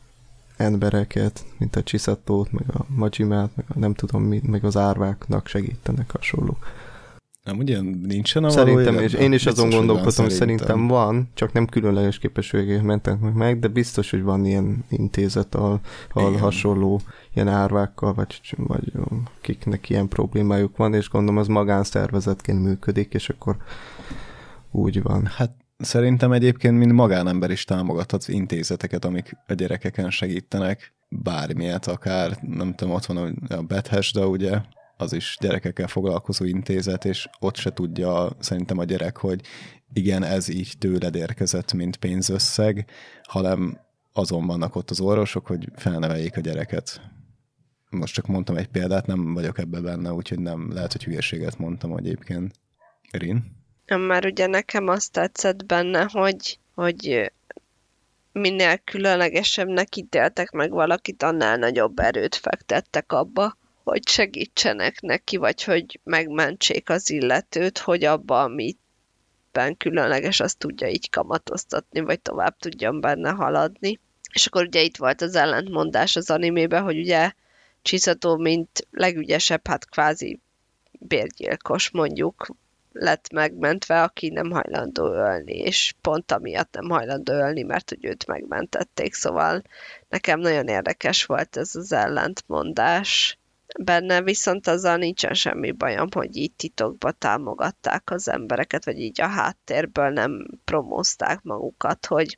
embereket, 0.60 1.45
mint 1.57 1.76
a 1.76 1.84
Csiszatót, 1.84 2.52
meg 2.52 2.65
a 2.73 2.86
Majimát, 2.88 3.49
meg 3.56 3.65
a 3.69 3.80
nem 3.80 3.94
tudom 3.94 4.23
mi, 4.23 4.41
meg 4.44 4.64
az 4.64 4.77
árváknak 4.77 5.48
segítenek 5.48 6.11
hasonló. 6.11 6.57
Nem, 7.44 7.57
ugye 7.57 7.81
nincsen 8.02 8.44
a 8.44 8.49
Szerintem, 8.49 8.94
való 8.94 9.06
és 9.06 9.14
én 9.14 9.31
is 9.31 9.45
azon 9.45 9.69
Biztos, 9.69 10.15
hogy 10.15 10.26
hogy 10.26 10.34
szerintem 10.34 10.88
van, 10.88 11.30
csak 11.34 11.53
nem 11.53 11.65
különleges 11.65 12.19
képességek 12.19 12.81
mentek 12.81 13.19
meg 13.19 13.34
meg, 13.34 13.60
de 13.60 13.68
biztos, 13.68 14.10
hogy 14.10 14.23
van 14.23 14.45
ilyen 14.45 14.86
intézet, 14.90 15.56
ahol, 15.56 15.80
ahol 16.14 16.30
Igen. 16.30 16.41
hasonló 16.41 17.02
ilyen 17.34 17.48
árvákkal, 17.48 18.14
vagy, 18.14 18.41
vagy 18.57 18.94
kiknek 19.41 19.90
ilyen 19.90 20.07
problémájuk 20.07 20.77
van, 20.77 20.94
és 20.94 21.10
gondolom 21.10 21.38
az 21.38 21.48
magánszervezetként 21.48 22.64
működik, 22.64 23.14
és 23.14 23.30
akkor 23.30 23.57
úgy 24.72 25.02
van. 25.02 25.26
Hát 25.26 25.52
szerintem 25.80 26.32
egyébként 26.32 26.78
mind 26.78 26.92
magánember 26.92 27.52
is 27.52 27.64
támogathatsz 27.64 28.28
intézeteket, 28.28 29.06
amik 29.06 29.38
a 29.48 29.54
gyerekeken 29.54 30.10
segítenek, 30.10 30.94
bármilyet 31.10 31.88
akár, 31.88 32.38
nem 32.42 32.74
tudom, 32.76 32.94
ott 32.94 33.06
van 33.06 33.38
a 33.50 33.62
Bethesda, 33.62 34.28
ugye, 34.28 34.62
az 34.98 35.14
is 35.14 35.38
gyerekekkel 35.40 35.88
foglalkozó 35.88 36.46
intézet, 36.46 37.06
és 37.06 37.30
ott 37.40 37.56
se 37.56 37.74
tudja 37.74 38.30
szerintem 38.40 38.78
a 38.78 38.84
gyerek, 38.84 39.18
hogy 39.18 39.42
igen, 39.94 40.24
ez 40.24 40.48
így 40.48 40.74
tőled 40.80 41.16
érkezett, 41.16 41.74
mint 41.74 41.98
pénzösszeg, 41.98 42.86
hanem 43.24 43.80
azon 44.14 44.48
vannak 44.48 44.76
ott 44.76 44.90
az 44.90 45.00
orvosok, 45.00 45.48
hogy 45.48 45.72
felneveljék 45.76 46.38
a 46.38 46.42
gyereket. 46.42 47.02
Most 47.90 48.14
csak 48.14 48.28
mondtam 48.28 48.58
egy 48.58 48.68
példát, 48.68 49.08
nem 49.08 49.34
vagyok 49.34 49.58
ebbe 49.58 49.80
benne, 49.80 50.14
úgyhogy 50.14 50.40
nem 50.40 50.72
lehet, 50.74 50.92
hogy 50.92 51.04
hülyeséget 51.04 51.58
mondtam 51.58 51.98
egyébként. 51.98 52.54
Rin? 53.12 53.59
Már 53.98 54.26
ugye 54.26 54.48
nekem 54.48 54.88
azt 54.88 55.11
tetszett 55.11 55.66
benne, 55.66 56.07
hogy, 56.11 56.60
hogy 56.76 57.32
minél 58.32 58.78
különlegesebbnek 58.78 59.95
ítéltek 59.95 60.52
meg 60.52 60.72
valakit, 60.72 61.24
annál 61.24 61.57
nagyobb 61.57 61.99
erőt 61.99 62.36
fektettek 62.36 63.11
abba, 63.11 63.57
hogy 63.84 64.07
segítsenek 64.07 65.02
neki, 65.02 65.38
vagy 65.38 65.64
hogy 65.64 65.99
megmentsék 66.03 66.90
az 66.90 67.10
illetőt, 67.10 67.78
hogy 67.78 68.03
abba, 68.03 68.41
amiben 68.41 69.78
különleges, 69.78 70.40
azt 70.40 70.57
tudja 70.57 70.88
így 70.88 71.10
kamatoztatni, 71.10 71.99
vagy 71.99 72.20
tovább 72.20 72.57
tudjon 72.57 73.02
benne 73.02 73.30
haladni. 73.30 73.99
És 74.34 74.45
akkor 74.45 74.66
ugye 74.66 74.82
itt 74.82 74.98
volt 74.98 75.22
az 75.22 75.36
ellentmondás 75.36 76.16
az 76.16 76.30
animében, 76.30 76.84
hogy 76.84 76.99
ugye 76.99 77.32
Csiszató, 77.82 78.38
mint 78.38 78.88
legügyesebb, 78.91 79.68
hát 79.68 79.90
kvázi 79.90 80.40
bérgyilkos 80.91 81.90
mondjuk, 81.90 82.48
lett 83.00 83.32
megmentve, 83.32 84.02
aki 84.04 84.30
nem 84.30 84.52
hajlandó 84.52 85.06
ölni, 85.06 85.58
és 85.58 85.94
pont 86.02 86.32
amiatt 86.32 86.74
nem 86.74 86.90
hajlandó 86.90 87.34
ölni, 87.34 87.62
mert 87.62 87.90
hogy 87.90 88.06
őt 88.06 88.28
megmentették, 88.28 89.14
szóval 89.14 89.62
nekem 90.10 90.40
nagyon 90.40 90.68
érdekes 90.68 91.26
volt 91.26 91.58
ez 91.58 91.76
az 91.76 91.92
ellentmondás. 91.92 93.38
Benne 93.80 94.22
viszont 94.22 94.68
azzal 94.68 94.98
nincsen 94.98 95.34
semmi 95.34 95.72
bajom, 95.72 96.08
hogy 96.12 96.36
így 96.36 96.54
titokba 96.54 97.12
támogatták 97.12 98.12
az 98.12 98.30
embereket, 98.30 98.86
vagy 98.86 99.00
így 99.00 99.22
a 99.22 99.28
háttérből 99.28 100.10
nem 100.10 100.48
promózták 100.66 101.42
magukat, 101.44 102.06
hogy 102.06 102.38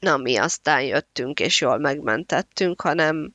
na 0.00 0.16
mi 0.16 0.36
aztán 0.36 0.82
jöttünk 0.82 1.40
és 1.40 1.60
jól 1.60 1.78
megmentettünk, 1.78 2.80
hanem 2.80 3.32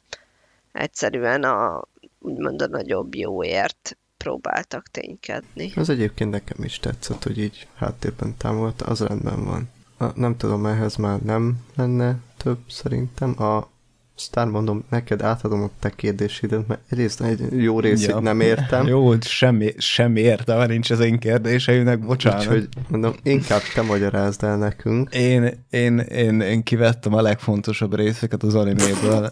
egyszerűen 0.72 1.44
a 1.44 1.84
úgymond 2.20 2.62
a 2.62 2.68
nagyobb 2.68 3.16
jóért 3.16 3.98
próbáltak 4.24 4.88
ténykedni. 4.88 5.72
Ez 5.76 5.90
egyébként 5.90 6.32
nekem 6.32 6.64
is 6.64 6.80
tetszett, 6.80 7.24
hogy 7.24 7.38
így 7.38 7.68
háttérben 7.76 8.36
támogatta, 8.38 8.86
az 8.86 9.00
rendben 9.00 9.46
van. 9.46 9.70
A, 9.98 10.20
nem 10.20 10.38
tudom, 10.38 10.66
ehhez 10.66 10.96
már 10.96 11.20
nem 11.20 11.58
lenne 11.76 12.18
több 12.38 12.60
szerintem. 12.68 13.42
A 13.42 13.72
Aztán 14.18 14.48
mondom, 14.48 14.84
neked 14.90 15.22
átadom 15.22 15.64
a 15.64 15.70
te 15.80 15.90
kérdésedet, 15.90 16.68
mert 16.68 16.82
egyrészt 16.90 17.22
egy 17.22 17.62
jó 17.62 17.80
részét 17.80 18.10
ja. 18.10 18.20
nem 18.20 18.40
értem. 18.40 18.88
Jó, 18.94 19.20
semmi, 19.22 19.74
semmi 19.78 20.20
értelme 20.20 20.66
nincs 20.66 20.90
az 20.90 21.00
én 21.00 21.20
kérdéseimnek, 21.20 22.00
bocsánat. 22.00 22.40
Úgyhogy 22.40 22.68
mondom, 22.88 23.14
inkább 23.24 23.62
te 23.74 23.82
magyarázd 23.82 24.44
el 24.44 24.58
nekünk. 24.58 25.14
Én, 25.14 25.66
én, 25.70 26.00
én, 26.00 26.42
én 26.42 26.64
kivettem 26.64 27.14
a 27.14 27.22
legfontosabb 27.22 27.96
részeket 27.96 28.44
az 28.44 28.56
animéből. 28.56 29.32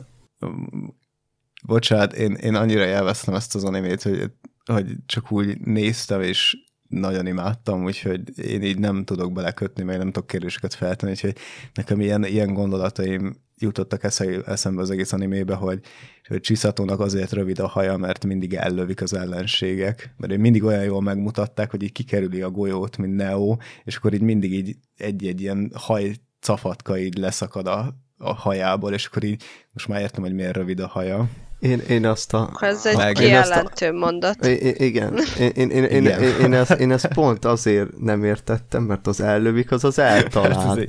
Bocsánat, 1.66 2.14
én, 2.14 2.34
én 2.34 2.56
annyira 2.56 2.84
elvesztem 2.84 3.34
ezt 3.34 3.56
az 3.56 3.64
animét, 3.64 4.02
hogy, 4.02 4.32
hogy 4.72 4.96
csak 5.06 5.32
úgy 5.32 5.60
néztem, 5.60 6.22
és 6.22 6.58
nagyon 6.88 7.28
imádtam, 7.28 7.84
úgyhogy 7.84 8.40
én 8.40 8.64
így 8.64 8.80
nem 8.80 9.04
tudok 9.04 9.34
belekötni, 9.34 9.84
meg 9.84 9.98
nem 9.98 10.12
tudok 10.12 10.28
kérdéseket 10.28 10.74
feltenni, 10.74 11.12
úgyhogy 11.12 11.36
nekem 11.74 12.02
ilyen, 12.02 12.26
ilyen 12.26 12.54
gondolataim 12.54 13.36
jutottak 13.58 14.04
eszembe 14.46 14.82
az 14.82 14.90
egész 14.90 15.14
animébe, 15.14 15.54
hogy, 15.54 15.80
hogy 16.28 16.42
Csiszatónak 16.42 17.00
azért 17.00 17.32
rövid 17.32 17.60
a 17.60 17.68
haja, 17.68 17.98
mert 17.98 18.26
mindig 18.26 18.54
ellövik 18.54 19.02
az 19.02 19.14
ellenségek, 19.14 20.14
mert 20.18 20.38
mindig 20.38 20.64
olyan 20.64 20.84
jól 20.84 21.02
megmutatták, 21.02 21.72
hogy 21.72 21.84
így 21.84 21.92
kikerüli 21.92 22.42
a 22.42 22.50
golyót, 22.50 22.98
mint 22.98 23.16
Neo, 23.16 23.58
és 23.84 23.96
akkor 23.96 24.14
így 24.14 24.22
mindig 24.22 24.54
így 24.54 24.76
egy-egy 24.98 25.42
ilyen 25.42 25.72
haj 25.74 26.16
cafatka 26.40 26.98
így 26.98 27.18
leszakad 27.18 27.68
a, 27.68 27.96
a 28.18 28.34
hajából, 28.34 28.94
és 28.94 29.06
akkor 29.06 29.24
így 29.24 29.44
most 29.74 29.88
már 29.88 30.02
értem, 30.02 30.24
hogy 30.24 30.34
miért 30.34 30.56
rövid 30.56 30.80
a 30.80 30.88
haja. 30.88 31.30
Én, 31.62 31.80
én 31.80 32.06
azt 32.06 32.34
a... 32.34 32.58
Ez 32.60 32.86
egy 32.86 32.96
meg, 32.96 33.14
kijelentő 33.14 33.88
a, 33.88 33.92
mondat. 33.92 34.46
I, 34.46 34.86
igen. 34.86 35.20
Én, 35.40 35.52
én, 35.56 35.70
én, 35.70 35.84
én, 35.84 36.06
én, 36.06 36.40
én, 36.42 36.54
ezt, 36.54 36.72
én 36.72 36.92
ezt 36.92 37.08
pont 37.14 37.46
azért 37.46 37.98
nem 37.98 38.24
értettem, 38.24 38.84
mert 38.84 39.08
az 39.08 39.22
ellövik, 39.22 39.72
az 39.72 39.84
az 39.84 40.00
eltalál. 40.16 40.80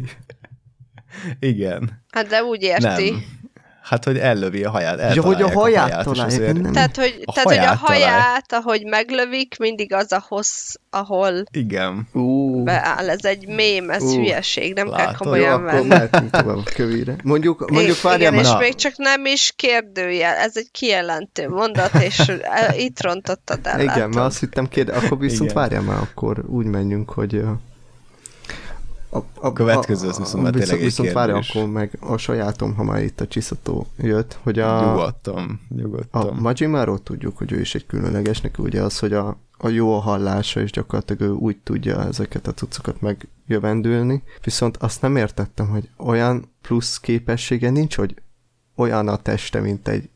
igen. 1.41 2.03
Hát 2.11 2.27
de 2.27 2.43
úgy 2.43 2.63
érti. 2.63 3.11
Nem. 3.11 3.41
Hát, 3.83 4.05
hogy 4.05 4.19
ellövi 4.19 4.65
a 4.65 4.71
haját. 4.71 5.15
Ja, 5.15 5.23
hogy 5.23 5.43
a 5.43 5.51
haját, 5.51 5.91
a 5.91 5.93
haját 5.93 6.05
találják. 6.05 6.61
Nem. 6.61 6.73
Tehát, 6.73 6.97
hogy, 6.97 7.23
a, 7.25 7.33
tehát, 7.33 7.49
haját 7.49 7.67
hogy 7.67 7.79
a 7.79 7.87
haját, 7.87 8.47
talál. 8.47 8.65
ahogy 8.65 8.85
meglövik, 8.85 9.57
mindig 9.59 9.93
az 9.93 10.13
a 10.13 10.25
hossz, 10.29 10.75
ahol 10.91 11.45
Igen. 11.51 12.09
Uh. 12.13 12.63
beáll. 12.63 13.11
Ez 13.11 13.25
egy 13.25 13.47
mém, 13.47 13.91
ez 13.91 14.03
uh. 14.03 14.15
hülyeség, 14.15 14.75
nem 14.75 14.89
Látod, 14.89 15.05
kell 15.05 15.15
komolyan 15.15 15.63
venni. 15.63 15.87
Mehetünk 15.87 16.31
tovább 16.31 16.65
kövére. 16.75 17.17
Mondjuk, 17.23 17.71
mondjuk 17.71 18.01
várjál 18.01 18.33
Igen, 18.33 18.45
és 18.45 18.51
még 18.59 18.75
csak 18.75 18.97
nem 18.97 19.27
is 19.27 19.53
kérdőjel, 19.57 20.37
ez 20.37 20.57
egy 20.57 20.69
kijelentő 20.71 21.49
mondat, 21.49 21.95
és 21.95 22.33
itt 22.87 23.03
rontottad 23.03 23.59
el. 23.63 23.81
Igen, 23.81 24.09
mert 24.09 24.27
azt 24.27 24.41
hittem 24.41 24.69
kérde, 24.69 24.93
akkor 24.93 25.19
viszont 25.19 25.53
várjál 25.53 25.83
már, 25.83 25.99
akkor 25.99 26.45
úgy 26.47 26.67
menjünk, 26.67 27.11
hogy 27.11 27.43
a, 29.15 29.19
a, 29.35 29.53
következő 29.53 30.09
az 30.09 30.19
viszont 30.19 30.43
már 30.43 30.53
tényleg 30.53 30.79
Viszont 30.79 31.13
várj, 31.13 31.33
akkor 31.33 31.69
meg 31.69 31.99
a 32.01 32.17
sajátom, 32.17 32.75
ha 32.75 32.83
már 32.83 33.03
itt 33.03 33.21
a 33.21 33.27
csiszató 33.27 33.87
jött, 33.97 34.39
hogy 34.43 34.59
a... 34.59 34.85
Nyugodtam, 34.85 35.61
nyugodtam. 35.69 36.29
A 36.29 36.41
Majimáról 36.41 37.03
tudjuk, 37.03 37.39
hogy 37.39 37.53
ő 37.53 37.61
is 37.61 37.75
egy 37.75 37.87
különleges, 37.87 38.41
neki 38.41 38.63
ugye 38.63 38.83
az, 38.83 38.99
hogy 38.99 39.13
a, 39.13 39.37
a 39.59 39.69
jó 39.69 39.95
a 39.97 40.01
hallása, 40.01 40.61
és 40.61 40.71
gyakorlatilag 40.71 41.23
ő 41.23 41.31
úgy 41.31 41.57
tudja 41.63 42.07
ezeket 42.07 42.47
a 42.47 42.55
cuccokat 42.55 43.01
megjövendülni. 43.01 44.23
Viszont 44.45 44.77
azt 44.77 45.03
nem 45.03 45.17
értettem, 45.17 45.69
hogy 45.69 45.89
olyan 45.97 46.51
plusz 46.63 47.01
képessége 47.01 47.71
nincs, 47.71 47.97
hogy 47.97 48.15
olyan 48.75 49.09
a 49.09 49.17
teste, 49.17 49.61
mint 49.61 49.89
egy 49.89 50.11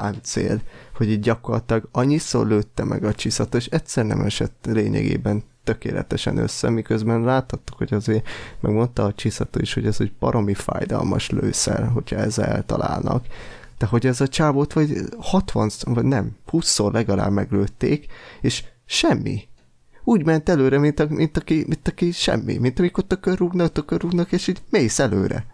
páncél, 0.00 0.60
hogy 0.94 1.10
így 1.10 1.20
gyakorlatilag 1.20 1.88
annyiszor 1.92 2.46
lőtte 2.46 2.84
meg 2.84 3.04
a 3.04 3.14
csiszat, 3.14 3.54
és 3.54 3.66
egyszer 3.66 4.04
nem 4.04 4.20
esett 4.20 4.66
lényegében 4.68 5.42
tökéletesen 5.64 6.36
össze, 6.36 6.70
miközben 6.70 7.20
láthattuk, 7.20 7.78
hogy 7.78 7.94
azért 7.94 8.28
megmondta 8.60 9.04
a 9.04 9.12
csiszató 9.12 9.60
is, 9.60 9.74
hogy 9.74 9.86
ez 9.86 10.00
egy 10.00 10.12
baromi 10.18 10.54
fájdalmas 10.54 11.30
lőszer, 11.30 11.86
hogyha 11.86 12.16
ezzel 12.16 12.44
eltalálnak. 12.44 13.26
De 13.78 13.86
hogy 13.86 14.06
ez 14.06 14.20
a 14.20 14.28
csávót 14.28 14.72
vagy 14.72 14.98
60, 15.18 15.70
vagy 15.84 16.04
nem, 16.04 16.36
20-szor 16.52 16.92
legalább 16.92 17.32
meglőtték, 17.32 18.06
és 18.40 18.64
semmi. 18.84 19.48
Úgy 20.04 20.24
ment 20.24 20.48
előre, 20.48 20.78
mint, 20.78 21.00
a, 21.00 21.06
mint, 21.08 21.36
aki, 21.36 21.64
mint 21.66 21.88
aki 21.88 22.12
semmi, 22.12 22.56
mint 22.56 22.78
amikor 22.78 23.04
tökörrúgnak, 23.04 23.72
tökörrúgnak, 23.72 24.32
és 24.32 24.48
így 24.48 24.62
mész 24.70 24.98
előre. 24.98 25.46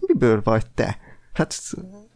Miből 0.00 0.40
vagy 0.44 0.66
te? 0.74 0.98
Hát 1.32 1.54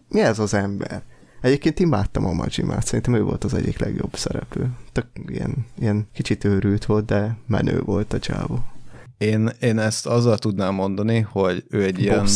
mi 0.09 0.21
ez 0.21 0.39
az 0.39 0.55
ember? 0.55 1.03
Egyébként 1.47 1.79
imádtam 1.79 2.27
a 2.27 2.33
Majimát, 2.33 2.87
szerintem 2.87 3.15
ő 3.15 3.23
volt 3.23 3.45
az 3.45 3.55
egyik 3.55 3.79
legjobb 3.79 4.17
szereplő. 4.17 4.71
Tök 4.93 5.07
ilyen, 5.27 5.67
ilyen 5.79 6.09
kicsit 6.13 6.45
őrült 6.45 6.85
volt, 6.85 7.05
de 7.05 7.37
menő 7.47 7.81
volt 7.81 8.13
a 8.13 8.19
csávó. 8.19 8.65
Én, 9.19 9.51
én 9.61 9.79
ezt 9.79 10.07
azzal 10.07 10.39
tudnám 10.39 10.75
mondani, 10.75 11.21
hogy 11.21 11.65
ő 11.69 11.85
egy 11.85 11.95
Boss. 11.95 12.03
ilyen 12.03 12.27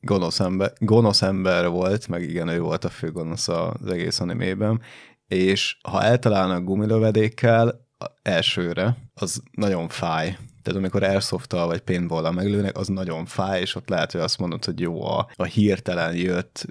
gonosz 0.00 0.40
ember, 0.40 0.72
gonosz 0.78 1.22
ember 1.22 1.68
volt, 1.68 2.08
meg 2.08 2.22
igen, 2.22 2.48
ő 2.48 2.60
volt 2.60 2.84
a 2.84 2.88
fő 2.88 3.12
gonosz 3.12 3.48
az 3.48 3.90
egész 3.90 4.20
animében, 4.20 4.80
és 5.26 5.78
ha 5.88 6.02
eltalálnak 6.02 6.64
gumilövedékkel 6.64 7.88
elsőre, 8.22 8.96
az 9.14 9.42
nagyon 9.50 9.88
fáj. 9.88 10.36
Tehát 10.64 10.78
amikor 10.78 11.02
airsoft 11.02 11.52
vagy 11.52 11.80
paintball 11.80 12.30
meglőnek, 12.30 12.76
az 12.76 12.88
nagyon 12.88 13.26
fáj, 13.26 13.60
és 13.60 13.74
ott 13.74 13.88
lehet, 13.88 14.12
hogy 14.12 14.20
azt 14.20 14.38
mondod, 14.38 14.64
hogy 14.64 14.80
jó, 14.80 15.04
a, 15.04 15.28
a 15.34 15.44
hirtelen 15.44 16.16
jött 16.16 16.66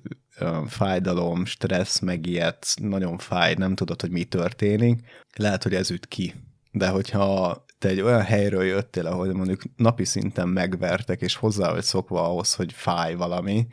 fájdalom, 0.68 1.46
stressz, 1.46 2.00
megijedsz, 2.00 2.76
nagyon 2.76 3.18
fáj, 3.18 3.54
nem 3.54 3.76
tudod, 3.76 4.02
hogy 4.02 4.12
mi 4.12 4.24
történik, 4.24 5.02
lehet, 5.36 5.64
hogy 5.64 5.74
ez 5.74 5.92
üt 5.92 6.08
ki. 6.08 6.34
De 6.72 6.88
hogyha 6.90 7.66
te 7.80 7.90
egy 7.90 8.02
olyan 8.02 8.22
helyről 8.22 8.64
jöttél, 8.64 9.06
ahol 9.06 9.34
mondjuk 9.34 9.62
napi 9.76 10.06
szinten 10.06 10.48
megvertek, 10.48 11.22
és 11.22 11.36
hozzá 11.36 11.72
vagy 11.72 11.84
szokva 11.84 12.24
ahhoz, 12.24 12.54
hogy 12.54 12.72
fáj 12.74 13.16
valami, 13.16 13.68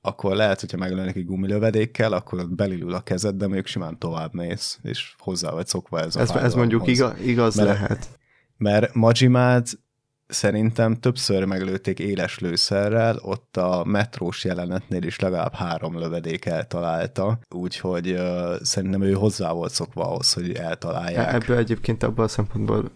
akkor 0.00 0.34
lehet, 0.36 0.60
hogyha 0.60 0.76
meglőnek 0.76 1.16
egy 1.16 1.24
gumilövedékkel, 1.24 2.12
akkor 2.12 2.38
ott 2.38 2.54
belülül 2.54 2.94
a 2.94 3.00
kezed, 3.00 3.34
de 3.34 3.48
még 3.48 3.66
simán 3.66 3.98
tovább 3.98 4.34
mész, 4.34 4.78
és 4.82 5.14
hozzá 5.18 5.50
vagy 5.50 5.66
szokva 5.66 6.00
ez 6.00 6.16
a 6.16 6.20
Ez, 6.20 6.30
ez 6.30 6.54
mondjuk 6.54 6.86
igaz, 6.86 7.20
igaz 7.20 7.56
mert, 7.56 7.68
lehet. 7.68 8.08
Mert 8.56 8.94
Majimát 8.94 9.78
szerintem 10.26 10.94
többször 10.94 11.44
meglőtték 11.44 11.98
éles 11.98 12.38
lőszerrel, 12.38 13.18
ott 13.22 13.56
a 13.56 13.84
metrós 13.84 14.44
jelenetnél 14.44 15.02
is 15.02 15.18
legalább 15.18 15.54
három 15.54 15.98
lövedék 15.98 16.44
eltalálta, 16.44 17.38
úgyhogy 17.50 18.10
uh, 18.10 18.54
szerintem 18.62 19.02
ő 19.02 19.12
hozzá 19.12 19.52
volt 19.52 19.72
szokva 19.72 20.02
ahhoz, 20.02 20.32
hogy 20.32 20.52
eltalálják. 20.52 21.32
Ebből 21.32 21.56
egyébként 21.56 22.02
abban 22.02 22.24
a 22.24 22.28
szempontból 22.28 22.90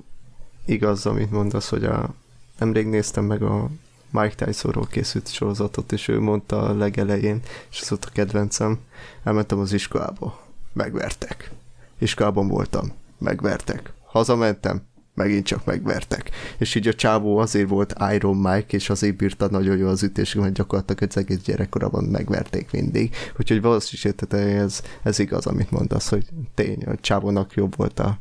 igaz, 0.64 1.06
amit 1.06 1.30
mondasz, 1.30 1.68
hogy 1.68 1.84
a, 1.84 2.14
nemrég 2.58 2.86
néztem 2.86 3.24
meg 3.24 3.42
a 3.42 3.68
Mike 4.10 4.44
Tysonról 4.44 4.86
készült 4.86 5.32
sorozatot, 5.32 5.92
és 5.92 6.08
ő 6.08 6.20
mondta 6.20 6.62
a 6.62 6.76
legelején, 6.76 7.40
és 7.70 7.80
az 7.80 7.88
volt 7.88 8.04
a 8.04 8.10
kedvencem, 8.12 8.78
elmentem 9.24 9.58
az 9.58 9.72
iskolába, 9.72 10.46
megvertek. 10.72 11.50
Iskolában 11.98 12.48
voltam, 12.48 12.92
megvertek. 13.18 13.92
Hazamentem, 14.04 14.82
megint 15.18 15.46
csak 15.46 15.64
megvertek. 15.64 16.30
És 16.58 16.74
így 16.74 16.88
a 16.88 16.94
csávó 16.94 17.38
azért 17.38 17.68
volt 17.68 17.94
Iron 18.14 18.36
Mike, 18.36 18.76
és 18.76 18.90
azért 18.90 19.16
bírta 19.16 19.48
nagyon 19.50 19.76
jó 19.76 19.88
az 19.88 20.02
ütés, 20.02 20.34
mert 20.34 20.52
gyakorlatilag 20.52 21.10
az 21.10 21.16
egész 21.16 21.42
gyerekkorában 21.44 22.04
megverték 22.04 22.70
mindig. 22.70 23.14
Úgyhogy 23.38 23.60
valószínűleg 23.60 24.32
ez, 24.32 24.82
ez 25.02 25.18
igaz, 25.18 25.46
amit 25.46 25.70
mondasz, 25.70 26.08
hogy 26.08 26.26
tény, 26.54 26.82
a 26.82 26.96
csávónak 27.00 27.54
jobb 27.54 27.76
volt 27.76 28.00
a 28.00 28.18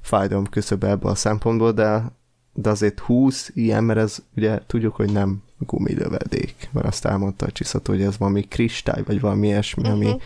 fájdalom 0.00 0.46
küszöb 0.46 0.84
ebbe 0.84 1.08
a 1.08 1.14
szempontból, 1.14 1.72
de, 1.72 2.12
de 2.52 2.70
azért 2.70 2.98
20 2.98 3.50
ilyen, 3.54 3.84
mert 3.84 3.98
ez 3.98 4.18
ugye 4.36 4.60
tudjuk, 4.66 4.94
hogy 4.94 5.12
nem 5.12 5.42
gumilövedék, 5.58 6.68
mert 6.72 6.86
azt 6.86 7.04
elmondta 7.04 7.46
a 7.46 7.52
csiszató, 7.52 7.92
hogy 7.92 8.02
ez 8.02 8.18
valami 8.18 8.42
kristály, 8.42 9.02
vagy 9.06 9.20
valami 9.20 9.46
ilyesmi, 9.46 9.82
uh-huh. 9.82 9.96
ami 9.96 10.06
mhm. 10.06 10.16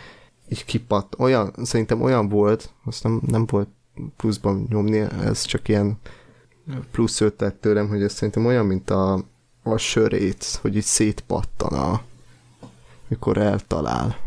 így 0.49 0.65
kipatt. 0.65 1.19
Olyan, 1.19 1.53
szerintem 1.63 2.01
olyan 2.01 2.29
volt, 2.29 2.73
azt 2.85 3.03
nem, 3.03 3.21
nem 3.27 3.45
volt 3.45 3.67
pluszban 4.17 4.65
nyomni, 4.69 4.97
ez 4.99 5.41
csak 5.41 5.67
ilyen 5.67 5.97
plusz 6.91 7.21
ötlet 7.21 7.55
tőlem, 7.55 7.87
hogy 7.87 8.03
ez 8.03 8.13
szerintem 8.13 8.45
olyan, 8.45 8.65
mint 8.65 8.89
a, 8.89 9.23
a 9.63 9.77
sörét, 9.77 10.59
hogy 10.61 10.75
így 10.75 10.83
szétpattan 10.83 11.73
a, 11.73 12.01
mikor 13.07 13.37
eltalál, 13.37 14.17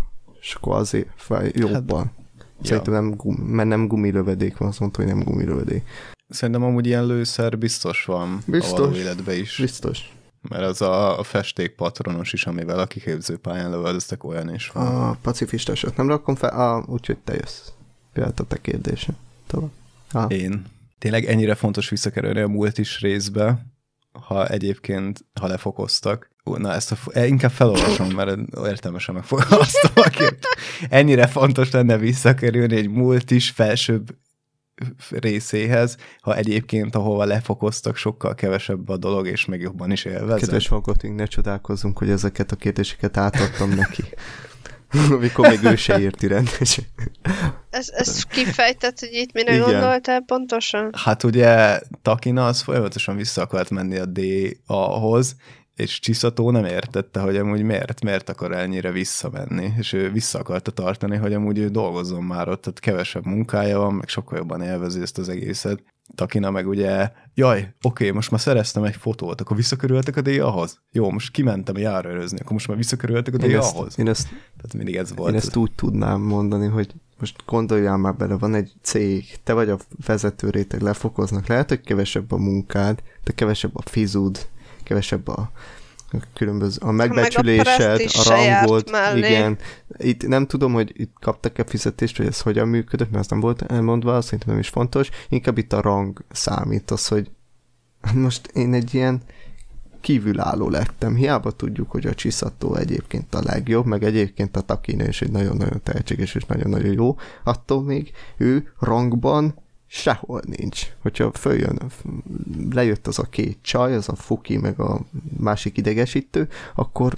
és 0.40 0.54
akkor 0.54 0.76
azért 0.76 1.08
fáj 1.16 1.50
jobban. 1.54 2.04
Hát, 2.04 2.66
szerintem 2.66 2.94
ja. 2.94 3.00
nem, 3.00 3.10
gum, 3.10 3.34
mert 3.34 3.68
nem 3.68 3.86
gumilövedék 3.86 4.56
van, 4.56 4.68
azt 4.68 4.80
mondta, 4.80 5.02
hogy 5.02 5.14
nem 5.14 5.22
gumilövedék. 5.22 5.82
Szerintem 6.28 6.62
amúgy 6.62 6.86
ilyen 6.86 7.06
lőszer 7.06 7.58
biztos 7.58 8.04
van 8.04 8.42
biztos, 8.46 8.78
a 8.78 8.82
való 8.82 8.94
életben 8.94 9.36
is. 9.36 9.58
Biztos. 9.60 10.12
Mert 10.48 10.62
az 10.62 10.82
a, 10.82 11.18
a 11.18 11.22
festékpatronos 11.22 12.32
is, 12.32 12.46
amivel 12.46 12.78
a 12.78 12.86
kiképzőpályán 12.86 13.70
lövöldöztek, 13.70 14.24
olyan 14.24 14.54
is 14.54 14.70
van. 14.70 14.86
A 14.86 15.16
pacifistasot 15.22 15.96
nem 15.96 16.08
rakom 16.08 16.34
fel, 16.34 16.60
a, 16.60 16.84
úgyhogy 16.86 17.18
te 17.18 17.34
jössz. 17.34 17.68
Például 18.12 18.34
a 18.36 18.44
te 18.44 18.60
kérdése. 18.60 19.14
Tovább. 19.46 20.30
Én. 20.30 20.64
Tényleg 20.98 21.24
ennyire 21.24 21.54
fontos 21.54 21.88
visszakerülni 21.88 22.40
a 22.40 22.48
múlt 22.48 22.78
is 22.78 23.00
részbe, 23.00 23.66
ha 24.12 24.46
egyébként, 24.46 25.24
ha 25.40 25.46
lefokoztak. 25.46 26.30
Na, 26.44 26.72
ezt 26.72 26.92
a, 26.92 26.96
e, 27.12 27.26
inkább 27.26 27.50
felolvasom, 27.50 28.08
mert 28.08 28.38
értelmesen 28.66 29.14
megfogalmaztam 29.14 29.92
a 29.94 30.08
kép. 30.08 30.38
Ennyire 30.88 31.26
fontos 31.26 31.70
lenne 31.70 31.96
visszakerülni 31.96 32.76
egy 32.76 32.88
múlt 32.88 33.30
is 33.30 33.50
felsőbb 33.50 34.16
részéhez, 35.10 35.96
ha 36.20 36.36
egyébként 36.36 36.94
ahova 36.94 37.24
lefokoztak, 37.24 37.96
sokkal 37.96 38.34
kevesebb 38.34 38.88
a 38.88 38.96
dolog, 38.96 39.26
és 39.26 39.44
még 39.44 39.60
jobban 39.60 39.90
is 39.90 40.04
élvezem. 40.04 40.38
Kedves 40.38 40.68
hallgatóink, 40.68 41.16
ne 41.16 41.24
csodálkozzunk, 41.24 41.98
hogy 41.98 42.10
ezeket 42.10 42.52
a 42.52 42.56
kérdéseket 42.56 43.16
átadtam 43.16 43.70
neki. 43.70 44.02
Amikor 45.10 45.48
még 45.48 45.64
ő 45.64 45.76
se 45.76 46.00
érti 46.00 46.26
rendesen. 46.26 46.84
Ez, 47.70 47.88
ez 47.92 48.22
kifejtett, 48.22 48.98
hogy 48.98 49.12
itt 49.12 49.32
mire 49.32 49.54
Igen. 49.54 49.70
gondoltál 49.70 50.20
pontosan? 50.20 50.90
Hát 50.96 51.22
ugye 51.22 51.80
Takina 52.02 52.46
az 52.46 52.60
folyamatosan 52.60 53.16
vissza 53.16 53.42
akart 53.42 53.70
menni 53.70 53.98
a 53.98 54.06
D-hoz, 54.06 55.36
és 55.74 55.98
Csiszató 55.98 56.50
nem 56.50 56.64
értette, 56.64 57.20
hogy 57.20 57.36
amúgy 57.36 57.62
miért, 57.62 58.02
miért 58.02 58.28
akar 58.28 58.52
ennyire 58.52 58.90
visszamenni, 58.90 59.72
és 59.78 59.92
ő 59.92 60.10
vissza 60.10 60.38
akarta 60.38 60.70
tartani, 60.70 61.16
hogy 61.16 61.32
amúgy 61.32 61.58
ő 61.58 61.68
dolgozzon 61.68 62.22
már 62.22 62.48
ott, 62.48 62.62
tehát 62.62 62.80
kevesebb 62.80 63.24
munkája 63.24 63.78
van, 63.78 63.94
meg 63.94 64.08
sokkal 64.08 64.38
jobban 64.38 64.62
élvezi 64.62 65.00
ezt 65.00 65.18
az 65.18 65.28
egészet. 65.28 65.82
Takina 66.14 66.50
meg 66.50 66.68
ugye, 66.68 67.10
jaj, 67.34 67.74
oké, 67.82 68.10
most 68.10 68.30
már 68.30 68.40
szereztem 68.40 68.84
egy 68.84 68.96
fotót, 68.96 69.40
akkor 69.40 69.56
visszakörültek 69.56 70.16
a 70.16 70.20
díjahoz? 70.20 70.80
Jó, 70.92 71.10
most 71.10 71.30
kimentem 71.30 71.76
járőrözni, 71.76 72.38
akkor 72.38 72.52
most 72.52 72.68
már 72.68 72.76
visszakörültek 72.76 73.34
a 73.34 73.36
díjahoz? 73.36 73.98
én, 73.98 74.08
ezt, 74.08 74.28
Tehát 74.28 74.74
mindig 74.74 74.96
ez 74.96 75.14
volt. 75.14 75.30
én 75.30 75.36
ezt 75.36 75.56
úgy 75.56 75.72
tudnám 75.72 76.20
mondani, 76.20 76.66
hogy 76.66 76.94
most 77.18 77.42
gondoljál 77.46 77.96
már 77.96 78.14
bele, 78.14 78.34
van 78.34 78.54
egy 78.54 78.72
cég, 78.82 79.24
te 79.44 79.52
vagy 79.52 79.68
a 79.68 79.78
vezető 80.06 80.50
réteg, 80.50 80.80
lefokoznak, 80.80 81.46
lehet, 81.46 81.68
hogy 81.68 81.80
kevesebb 81.80 82.32
a 82.32 82.36
munkád, 82.36 83.02
de 83.24 83.32
kevesebb 83.32 83.76
a 83.76 83.82
fizud, 83.84 84.38
kevesebb 84.82 85.28
a 85.28 85.50
különböző, 86.34 86.78
a 86.80 86.90
megbecsülésed, 86.90 88.00
a 88.14 88.28
rangod, 88.28 88.90
mellé. 88.90 89.18
igen. 89.18 89.58
Itt 89.96 90.26
nem 90.26 90.46
tudom, 90.46 90.72
hogy 90.72 90.92
itt 90.94 91.12
kaptak-e 91.20 91.64
fizetést, 91.64 92.18
vagy 92.18 92.26
ez 92.26 92.40
hogyan 92.40 92.68
működött, 92.68 93.10
mert 93.10 93.24
az 93.24 93.30
nem 93.30 93.40
volt 93.40 93.62
elmondva, 93.62 94.20
szerintem 94.20 94.48
nem 94.48 94.58
is 94.58 94.68
fontos. 94.68 95.08
Inkább 95.28 95.58
itt 95.58 95.72
a 95.72 95.80
rang 95.80 96.24
számít, 96.30 96.90
az, 96.90 97.08
hogy 97.08 97.30
most 98.14 98.46
én 98.46 98.74
egy 98.74 98.94
ilyen 98.94 99.22
kívülálló 100.00 100.68
lettem. 100.68 101.14
Hiába 101.14 101.50
tudjuk, 101.50 101.90
hogy 101.90 102.06
a 102.06 102.14
Csiszató 102.14 102.74
egyébként 102.74 103.34
a 103.34 103.42
legjobb, 103.42 103.86
meg 103.86 104.02
egyébként 104.02 104.56
a 104.56 104.60
Takina 104.60 105.06
is 105.06 105.22
egy 105.22 105.30
nagyon-nagyon 105.30 105.80
tehetséges 105.82 106.34
és 106.34 106.44
nagyon-nagyon 106.44 106.92
jó, 106.92 107.16
attól 107.44 107.82
még 107.82 108.12
ő 108.36 108.72
rangban 108.78 109.54
sehol 109.94 110.42
nincs. 110.46 110.86
Hogyha 111.02 111.32
följön, 111.32 111.80
lejött 112.70 113.06
az 113.06 113.18
a 113.18 113.22
két 113.22 113.58
csaj, 113.62 113.94
az 113.94 114.08
a 114.08 114.14
Fuki, 114.14 114.56
meg 114.56 114.80
a 114.80 115.00
másik 115.38 115.76
idegesítő, 115.76 116.48
akkor, 116.74 117.14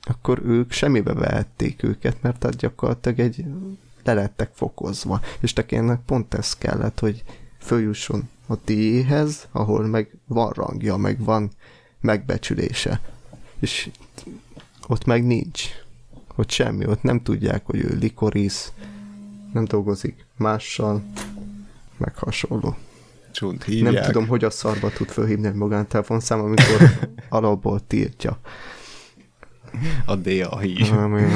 akkor 0.00 0.42
ők 0.44 0.72
semmibe 0.72 1.12
vehették 1.14 1.82
őket, 1.82 2.22
mert 2.22 2.38
tehát 2.38 2.56
gyakorlatilag 2.56 3.18
egy 3.18 3.44
le 4.04 4.14
lettek 4.14 4.50
fokozva. 4.54 5.20
És 5.40 5.52
tekénnek 5.52 6.00
pont 6.06 6.34
ez 6.34 6.56
kellett, 6.56 6.98
hogy 6.98 7.24
följusson 7.58 8.28
a 8.46 8.64
tiéhez, 8.64 9.48
ahol 9.52 9.86
meg 9.86 10.16
van 10.26 10.50
rangja, 10.50 10.96
meg 10.96 11.24
van 11.24 11.50
megbecsülése. 12.00 13.00
És 13.58 13.90
ott 14.86 15.04
meg 15.04 15.26
nincs. 15.26 15.64
Ott 16.34 16.50
semmi, 16.50 16.86
ott 16.86 17.02
nem 17.02 17.22
tudják, 17.22 17.66
hogy 17.66 17.80
ő 17.80 17.96
likorisz, 18.00 18.72
nem 19.52 19.64
dolgozik 19.64 20.26
mással, 20.36 21.02
meg 21.96 22.16
hasonló. 22.16 22.76
Csunt 23.32 23.64
hívják. 23.64 23.92
Nem 23.92 24.02
tudom, 24.02 24.26
hogy 24.26 24.44
a 24.44 24.50
szarba 24.50 24.90
tud 24.90 25.08
fölhívni 25.08 25.46
egy 25.46 25.54
magántelefonszám, 25.54 26.40
amikor 26.40 26.90
alapból 27.28 27.86
tiltja. 27.86 28.40
A 30.06 30.16
DA 30.16 30.58
hív. 30.58 30.90
Nem 30.90 31.12
olyan. 31.12 31.30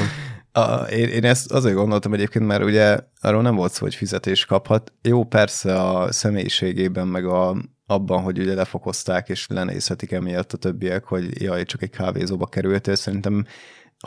A, 0.51 0.83
én, 0.83 1.07
én 1.09 1.23
ezt 1.23 1.51
azért 1.51 1.75
gondoltam 1.75 2.13
egyébként, 2.13 2.45
mert 2.45 2.63
ugye 2.63 2.99
arról 3.21 3.41
nem 3.41 3.55
volt 3.55 3.71
szó, 3.71 3.83
hogy 3.83 3.95
fizetés 3.95 4.45
kaphat. 4.45 4.93
Jó, 5.01 5.23
persze 5.23 5.81
a 5.81 6.11
személyiségében, 6.11 7.07
meg 7.07 7.25
a, 7.25 7.55
abban, 7.85 8.21
hogy 8.21 8.39
ugye 8.39 8.53
lefokozták, 8.53 9.29
és 9.29 9.47
lenézhetik 9.47 10.11
emiatt 10.11 10.53
a 10.53 10.57
többiek, 10.57 11.03
hogy 11.03 11.41
jaj, 11.41 11.65
csak 11.65 11.81
egy 11.81 11.89
kávézóba 11.89 12.45
kerültél. 12.45 12.95
Szerintem, 12.95 13.45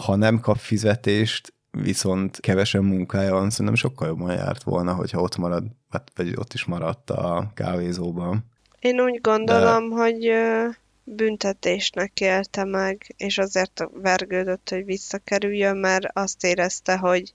ha 0.01 0.17
nem 0.17 0.41
kap 0.41 0.57
fizetést, 0.57 1.55
viszont 1.73 2.41
kevesen 2.41 2.85
munkája 2.85 3.33
van, 3.33 3.51
szerintem 3.51 3.75
sokkal 3.75 4.09
jobban 4.09 4.35
járt 4.35 4.63
volna, 4.63 4.95
hogyha 4.95 5.21
ott 5.21 5.37
marad, 5.37 5.65
hát, 5.91 6.11
vagy 6.17 6.37
ott 6.37 6.53
is 6.53 6.65
maradt 6.65 7.11
a 7.11 7.51
kávézóban. 7.55 8.45
Én 8.79 9.01
úgy 9.01 9.21
gondolom, 9.21 9.89
De... 9.89 9.95
hogy 9.95 10.33
büntetésnek 11.05 12.21
élte 12.21 12.65
meg, 12.65 13.15
és 13.17 13.39
azért 13.39 13.85
vergődött, 13.93 14.69
hogy 14.69 14.85
visszakerüljön, 14.85 15.77
mert 15.77 16.07
azt 16.13 16.45
érezte, 16.45 16.97
hogy 16.97 17.35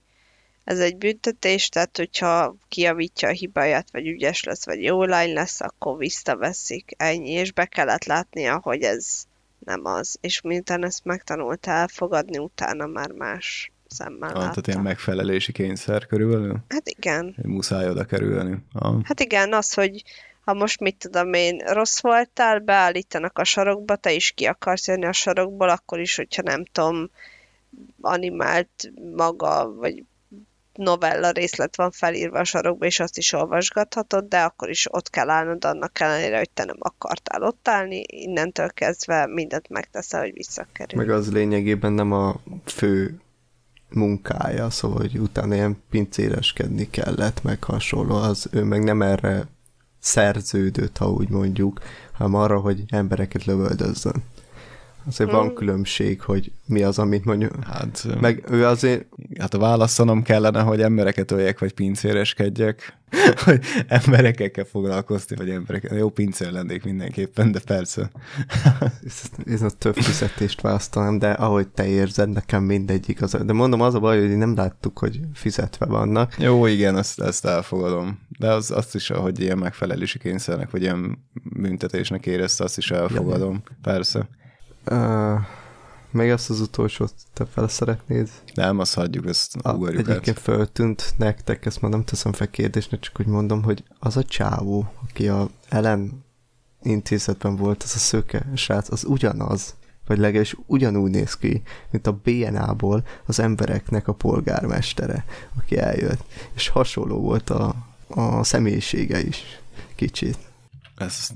ez 0.64 0.78
egy 0.78 0.96
büntetés, 0.96 1.68
tehát 1.68 1.96
hogyha 1.96 2.56
kiavítja 2.68 3.28
a 3.28 3.32
hibáját, 3.32 3.90
vagy 3.90 4.06
ügyes 4.06 4.44
lesz, 4.44 4.64
vagy 4.64 4.82
jó 4.82 5.04
lány 5.04 5.32
lesz, 5.32 5.60
akkor 5.60 5.96
visszaveszik, 5.96 6.90
ennyi, 6.96 7.30
és 7.30 7.52
be 7.52 7.66
kellett 7.66 8.04
látnia, 8.04 8.60
hogy 8.62 8.82
ez 8.82 9.22
nem 9.58 9.84
az. 9.84 10.16
És 10.20 10.40
miután 10.40 10.84
ezt 10.84 11.04
megtanulta 11.04 11.70
elfogadni, 11.70 12.38
utána 12.38 12.86
már 12.86 13.10
más 13.10 13.72
szemmel 13.88 14.28
Ah, 14.28 14.34
látta. 14.34 14.48
tehát 14.48 14.66
ilyen 14.66 14.80
megfelelési 14.82 15.52
kényszer 15.52 16.06
körülbelül, 16.06 16.56
Hát 16.68 16.88
igen. 16.88 17.36
muszáj 17.42 17.88
oda 17.88 18.04
kerülni. 18.04 18.58
Ah. 18.72 18.94
Hát 19.04 19.20
igen, 19.20 19.52
az, 19.52 19.74
hogy 19.74 20.02
ha 20.44 20.54
most 20.54 20.80
mit 20.80 20.96
tudom 20.96 21.32
én, 21.32 21.58
rossz 21.66 22.00
voltál, 22.00 22.58
beállítanak 22.58 23.38
a 23.38 23.44
sarokba, 23.44 23.96
te 23.96 24.12
is 24.12 24.30
ki 24.30 24.44
akarsz 24.44 24.86
jönni 24.88 25.04
a 25.06 25.12
sarokból, 25.12 25.68
akkor 25.68 26.00
is, 26.00 26.16
hogyha 26.16 26.42
nem 26.42 26.64
tudom, 26.72 27.10
animált 28.00 28.90
maga, 29.16 29.72
vagy 29.74 30.04
novella 30.74 31.30
részlet 31.30 31.76
van 31.76 31.90
felírva 31.90 32.38
a 32.38 32.44
sarokba, 32.44 32.86
és 32.86 33.00
azt 33.00 33.18
is 33.18 33.32
olvasgathatod, 33.32 34.24
de 34.28 34.40
akkor 34.40 34.70
is 34.70 34.86
ott 34.90 35.10
kell 35.10 35.28
állnod 35.30 35.64
annak 35.64 36.00
ellenére, 36.00 36.38
hogy 36.38 36.50
te 36.50 36.64
nem 36.64 36.76
akartál 36.78 37.42
ott 37.42 37.68
állni, 37.68 38.02
innentől 38.06 38.70
kezdve 38.70 39.26
mindent 39.26 39.68
megteszel, 39.68 40.20
hogy 40.20 40.32
visszakerül. 40.32 40.98
Meg 41.00 41.10
az 41.10 41.32
lényegében 41.32 41.92
nem 41.92 42.12
a 42.12 42.40
fő 42.64 43.20
munkája, 43.94 44.70
szóval, 44.70 44.98
hogy 44.98 45.18
utána 45.18 45.54
ilyen 45.54 45.82
pincéreskedni 45.90 46.90
kellett, 46.90 47.42
meg 47.42 47.64
hasonló, 47.64 48.14
az 48.14 48.48
ő 48.50 48.64
meg 48.64 48.84
nem 48.84 49.02
erre 49.02 49.46
szerződött, 49.98 50.96
ha 50.96 51.10
úgy 51.10 51.28
mondjuk, 51.28 51.80
hanem 52.12 52.34
arra, 52.34 52.58
hogy 52.60 52.84
embereket 52.88 53.44
lövöldözzön. 53.44 54.22
Azért 55.06 55.30
van 55.30 55.46
Hmm. 55.46 55.54
különbség, 55.54 56.20
hogy 56.20 56.52
mi 56.66 56.82
az, 56.82 56.98
amit 56.98 57.24
mondjuk... 57.24 57.64
Hát, 57.64 58.06
Meg 58.20 58.44
ő 58.50 58.66
azért, 58.66 59.06
hát 59.38 59.54
a 59.54 59.58
válaszonom 59.58 60.22
kellene, 60.22 60.60
hogy 60.60 60.80
embereket 60.80 61.30
öljek, 61.30 61.58
vagy 61.58 61.72
pincéreskedjek, 61.72 62.98
hogy 63.44 63.60
emberekkel 63.88 64.50
kell 64.50 64.64
foglalkozni, 64.64 65.36
vagy 65.36 65.50
emberekkel. 65.50 65.96
Jó 65.96 66.08
pincér 66.08 66.52
lennék 66.52 66.84
mindenképpen, 66.84 67.52
de 67.52 67.60
persze. 67.64 68.10
ez 69.54 69.62
a 69.62 69.70
több 69.70 69.94
fizetést 69.94 70.60
választanám, 70.60 71.18
de 71.18 71.30
ahogy 71.30 71.68
te 71.68 71.86
érzed, 71.86 72.28
nekem 72.28 72.62
mindegyik 72.62 73.22
az. 73.22 73.36
De 73.44 73.52
mondom, 73.52 73.80
az 73.80 73.94
a 73.94 74.00
baj, 74.00 74.20
hogy 74.20 74.36
nem 74.36 74.54
láttuk, 74.54 74.98
hogy 74.98 75.20
fizetve 75.34 75.86
vannak. 75.86 76.34
Jó, 76.38 76.66
igen, 76.66 76.96
ezt, 76.96 77.20
ezt 77.20 77.44
elfogadom. 77.44 78.18
De 78.38 78.52
az, 78.52 78.70
azt 78.70 78.94
is, 78.94 79.08
hogy 79.08 79.40
ilyen 79.40 79.58
megfelelési 79.58 80.18
kényszernek, 80.18 80.70
vagy 80.70 80.82
ilyen 80.82 81.18
büntetésnek 81.42 82.26
érezte, 82.26 82.64
azt 82.64 82.78
is 82.78 82.90
elfogadom. 82.90 83.62
Persze. 83.82 84.28
Uh, 84.90 85.40
még 86.10 86.30
azt 86.30 86.50
az 86.50 86.60
utolsót 86.60 87.14
te 87.32 87.44
fel 87.44 87.68
szeretnéd? 87.68 88.30
Nem, 88.54 88.78
azt 88.78 88.94
hagyjuk, 88.94 89.26
ezt 89.26 89.56
A, 89.56 89.72
ugorjuk 89.72 90.08
egyébként 90.08 90.36
át. 90.36 90.42
föltűnt 90.42 91.14
nektek, 91.16 91.66
ezt 91.66 91.80
már 91.80 91.90
nem 91.90 92.04
teszem 92.04 92.32
fel 92.32 92.50
kérdésnek, 92.50 93.00
csak 93.00 93.20
úgy 93.20 93.26
mondom, 93.26 93.62
hogy 93.62 93.84
az 93.98 94.16
a 94.16 94.22
csávó, 94.24 94.92
aki 95.08 95.28
a 95.28 95.48
Ellen 95.68 96.24
intézetben 96.82 97.56
volt, 97.56 97.82
az 97.82 97.94
a 97.94 97.98
szöke 97.98 98.50
srác, 98.54 98.90
az 98.90 99.04
ugyanaz, 99.04 99.74
vagy 100.06 100.18
legalábbis 100.18 100.56
ugyanúgy 100.66 101.10
néz 101.10 101.34
ki, 101.34 101.62
mint 101.90 102.06
a 102.06 102.20
BNA-ból 102.24 103.06
az 103.26 103.38
embereknek 103.40 104.08
a 104.08 104.12
polgármestere, 104.12 105.24
aki 105.56 105.78
eljött. 105.78 106.24
És 106.54 106.68
hasonló 106.68 107.20
volt 107.20 107.50
a, 107.50 107.74
a 108.08 108.44
személyisége 108.44 109.20
is, 109.20 109.42
kicsit. 109.94 110.38
Ezt, 110.96 111.32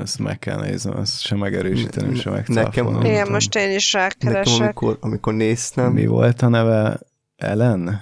ezt 0.00 0.18
meg 0.18 0.38
kell 0.38 0.60
néznem, 0.60 0.96
ezt 0.96 1.20
sem 1.20 1.38
megerősíteni, 1.38 2.14
sem 2.16 2.32
Nekem- 2.32 2.54
megcáfolnom. 2.54 3.00
Igen, 3.04 3.16
tudom. 3.18 3.32
most 3.32 3.54
én 3.54 3.74
is 3.74 3.92
Nekem 3.92 4.08
rákeresek. 4.32 4.60
amikor, 4.62 4.96
amikor 5.00 5.34
néztem, 5.34 5.92
Mi 5.92 6.06
volt 6.06 6.42
a 6.42 6.48
neve? 6.48 6.98
Ellen? 7.36 8.00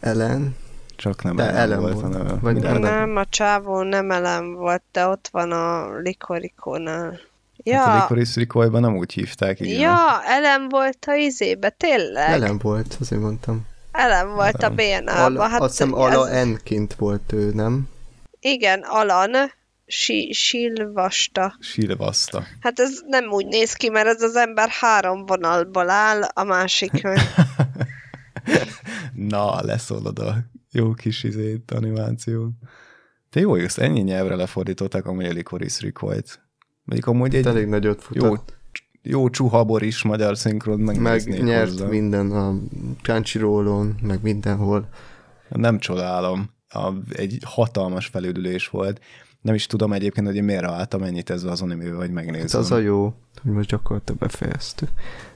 Ellen, 0.00 0.56
Csak 0.96 1.22
nem 1.22 1.36
De 1.36 1.42
Ellen, 1.42 1.56
Ellen 1.56 1.80
volt, 1.80 2.00
volt. 2.00 2.14
a 2.14 2.18
neve. 2.18 2.34
Vagy 2.40 2.64
Ellen. 2.64 2.80
Nem, 2.80 3.16
a 3.16 3.24
csávó 3.28 3.82
nem 3.82 4.10
elem 4.10 4.52
volt, 4.54 4.82
de 4.92 5.06
ott 5.06 5.28
van 5.32 5.52
a 5.52 5.96
likorikónál. 5.98 7.18
Ja, 7.62 7.78
Hát 7.78 7.96
a 7.98 8.00
Licorice 8.02 8.40
Recoilban 8.40 8.80
nem 8.80 8.96
úgy 8.96 9.12
hívták, 9.12 9.60
igen. 9.60 9.80
ja, 9.80 10.22
elem 10.24 10.68
volt 10.68 11.04
a 11.06 11.12
izébe, 11.14 11.68
tényleg. 11.68 12.30
Ellen 12.30 12.58
volt, 12.58 12.96
azért 13.00 13.20
mondtam. 13.22 13.66
Elem 13.92 14.34
volt 14.34 14.62
a 14.62 14.64
Elem. 14.64 14.74
BNA-ba. 14.76 15.24
Ala, 15.24 15.48
Hát 15.48 15.60
azt 15.60 15.70
hiszem 15.70 15.94
ez- 15.94 15.98
Ala 16.16 16.44
N-ként 16.44 16.94
volt 16.94 17.32
ő, 17.32 17.50
nem? 17.54 17.88
Igen, 18.40 18.80
Alan, 18.80 19.30
si, 19.88 20.32
Silvasta. 20.32 21.56
Silvaszta. 21.60 22.44
Hát 22.60 22.78
ez 22.78 23.00
nem 23.06 23.30
úgy 23.30 23.46
néz 23.46 23.72
ki, 23.72 23.88
mert 23.88 24.06
ez 24.06 24.22
az 24.22 24.36
ember 24.36 24.68
három 24.68 25.26
vonalból 25.26 25.90
áll, 25.90 26.22
a 26.22 26.44
másik 26.44 27.02
meg. 27.02 27.18
Na, 29.14 29.62
leszólod 29.62 30.18
a 30.18 30.36
jó 30.72 30.92
kis 30.92 31.22
izét, 31.22 31.70
animáció. 31.70 32.50
Te 33.30 33.40
jó, 33.40 33.54
ezt 33.54 33.78
ennyi 33.78 34.00
nyelvre 34.00 34.34
lefordították 34.34 35.06
amúgy 35.06 35.24
a 35.24 35.32
Licorice 35.32 35.78
Recoil-t. 35.82 36.40
Mondjuk 36.84 37.08
amúgy 37.08 37.34
Egy 37.34 37.40
egy 37.40 37.46
elég 37.46 37.66
nagyot 37.66 38.06
jó, 38.12 38.24
futott. 38.24 38.56
jó 39.02 39.30
csuhabor 39.30 39.82
is 39.82 40.02
magyar 40.02 40.36
szinkron 40.36 40.80
meg 40.80 41.00
megnéznék 41.00 41.42
nyert 41.42 41.70
hozzá. 41.70 41.86
minden 41.86 42.30
a 42.30 42.54
Crunchyrollon, 43.02 43.96
meg 44.02 44.22
mindenhol. 44.22 44.88
Nem 45.48 45.78
csodálom. 45.78 46.50
A, 46.68 46.92
egy 47.12 47.38
hatalmas 47.44 48.06
felüdülés 48.06 48.68
volt. 48.68 49.00
Nem 49.42 49.54
is 49.54 49.66
tudom 49.66 49.92
egyébként, 49.92 50.26
hogy 50.26 50.36
én 50.36 50.44
miért 50.44 50.64
álltam 50.64 51.02
ennyit 51.02 51.30
ezzel 51.30 51.50
az 51.50 51.62
animével, 51.62 51.96
hogy 51.96 52.08
Ez 52.08 52.14
megnézem. 52.14 52.60
az 52.60 52.70
a 52.70 52.78
jó, 52.78 53.14
hogy 53.42 53.52
most 53.52 53.68
gyakorlatilag 53.68 54.20
befejeztük 54.20 54.88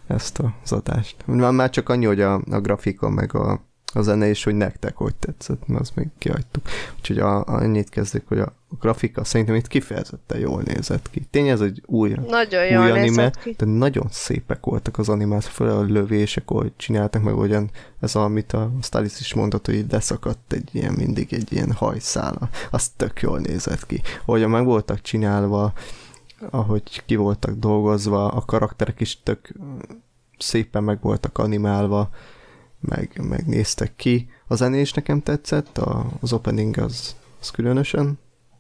ezt 0.06 0.42
az 0.62 0.72
adást. 0.72 1.26
Már, 1.26 1.52
már 1.52 1.70
csak 1.70 1.88
annyi, 1.88 2.04
hogy 2.04 2.20
a, 2.20 2.34
a 2.34 2.60
grafika 2.60 3.08
meg 3.10 3.34
a 3.34 3.60
a 3.94 4.02
zene, 4.02 4.28
és 4.28 4.44
hogy 4.44 4.54
nektek 4.54 4.96
hogy 4.96 5.14
tetszett, 5.14 5.66
mert 5.66 5.80
azt 5.80 5.96
még 5.96 6.08
kihagytuk. 6.18 6.68
Úgyhogy 6.98 7.18
a, 7.18 7.46
a, 7.46 7.62
ennyit 7.62 7.88
kezdik, 7.88 8.22
hogy 8.26 8.38
a 8.38 8.52
grafika 8.80 9.24
szerintem 9.24 9.54
itt 9.54 9.66
kifejezetten 9.66 10.38
jól 10.38 10.62
nézett 10.64 11.10
ki. 11.10 11.26
Tény 11.30 11.48
ez 11.48 11.60
egy 11.60 11.82
új, 11.86 12.14
Nagyon 12.28 12.62
új 12.62 12.68
jól 12.68 12.90
anime, 12.90 13.30
ki. 13.30 13.54
de 13.58 13.64
nagyon 13.64 14.06
szépek 14.10 14.64
voltak 14.64 14.98
az 14.98 15.08
animációk, 15.08 15.52
főleg 15.52 15.74
a 15.74 15.82
lövések, 15.82 16.50
ahogy 16.50 16.72
csináltak 16.76 17.22
meg, 17.22 17.36
olyan 17.36 17.70
ez, 18.00 18.14
amit 18.14 18.52
a 18.52 18.72
stylist 18.82 19.20
is 19.20 19.34
mondott, 19.34 19.66
hogy 19.66 19.84
leszakadt 19.90 20.52
egy 20.52 20.68
ilyen, 20.72 20.92
mindig 20.92 21.32
egy 21.32 21.52
ilyen 21.52 21.72
hajszála. 21.72 22.48
Az 22.70 22.88
tök 22.88 23.20
jól 23.20 23.38
nézett 23.38 23.86
ki. 23.86 24.02
Ahogyan 24.24 24.50
meg 24.50 24.64
voltak 24.64 25.00
csinálva, 25.00 25.72
ahogy 26.50 27.02
ki 27.06 27.16
voltak 27.16 27.54
dolgozva, 27.54 28.28
a 28.28 28.40
karakterek 28.40 29.00
is 29.00 29.22
tök 29.22 29.52
szépen 30.38 30.84
meg 30.84 31.00
voltak 31.00 31.38
animálva, 31.38 32.10
meg, 32.82 33.20
meg 33.28 33.46
néztek 33.46 33.96
ki. 33.96 34.28
A 34.46 34.54
zené 34.54 34.80
is 34.80 34.92
nekem 34.92 35.22
tetszett, 35.22 35.78
a, 35.78 36.06
az 36.20 36.32
opening 36.32 36.76
az, 36.78 37.16
az 37.40 37.50
különösen, 37.50 38.18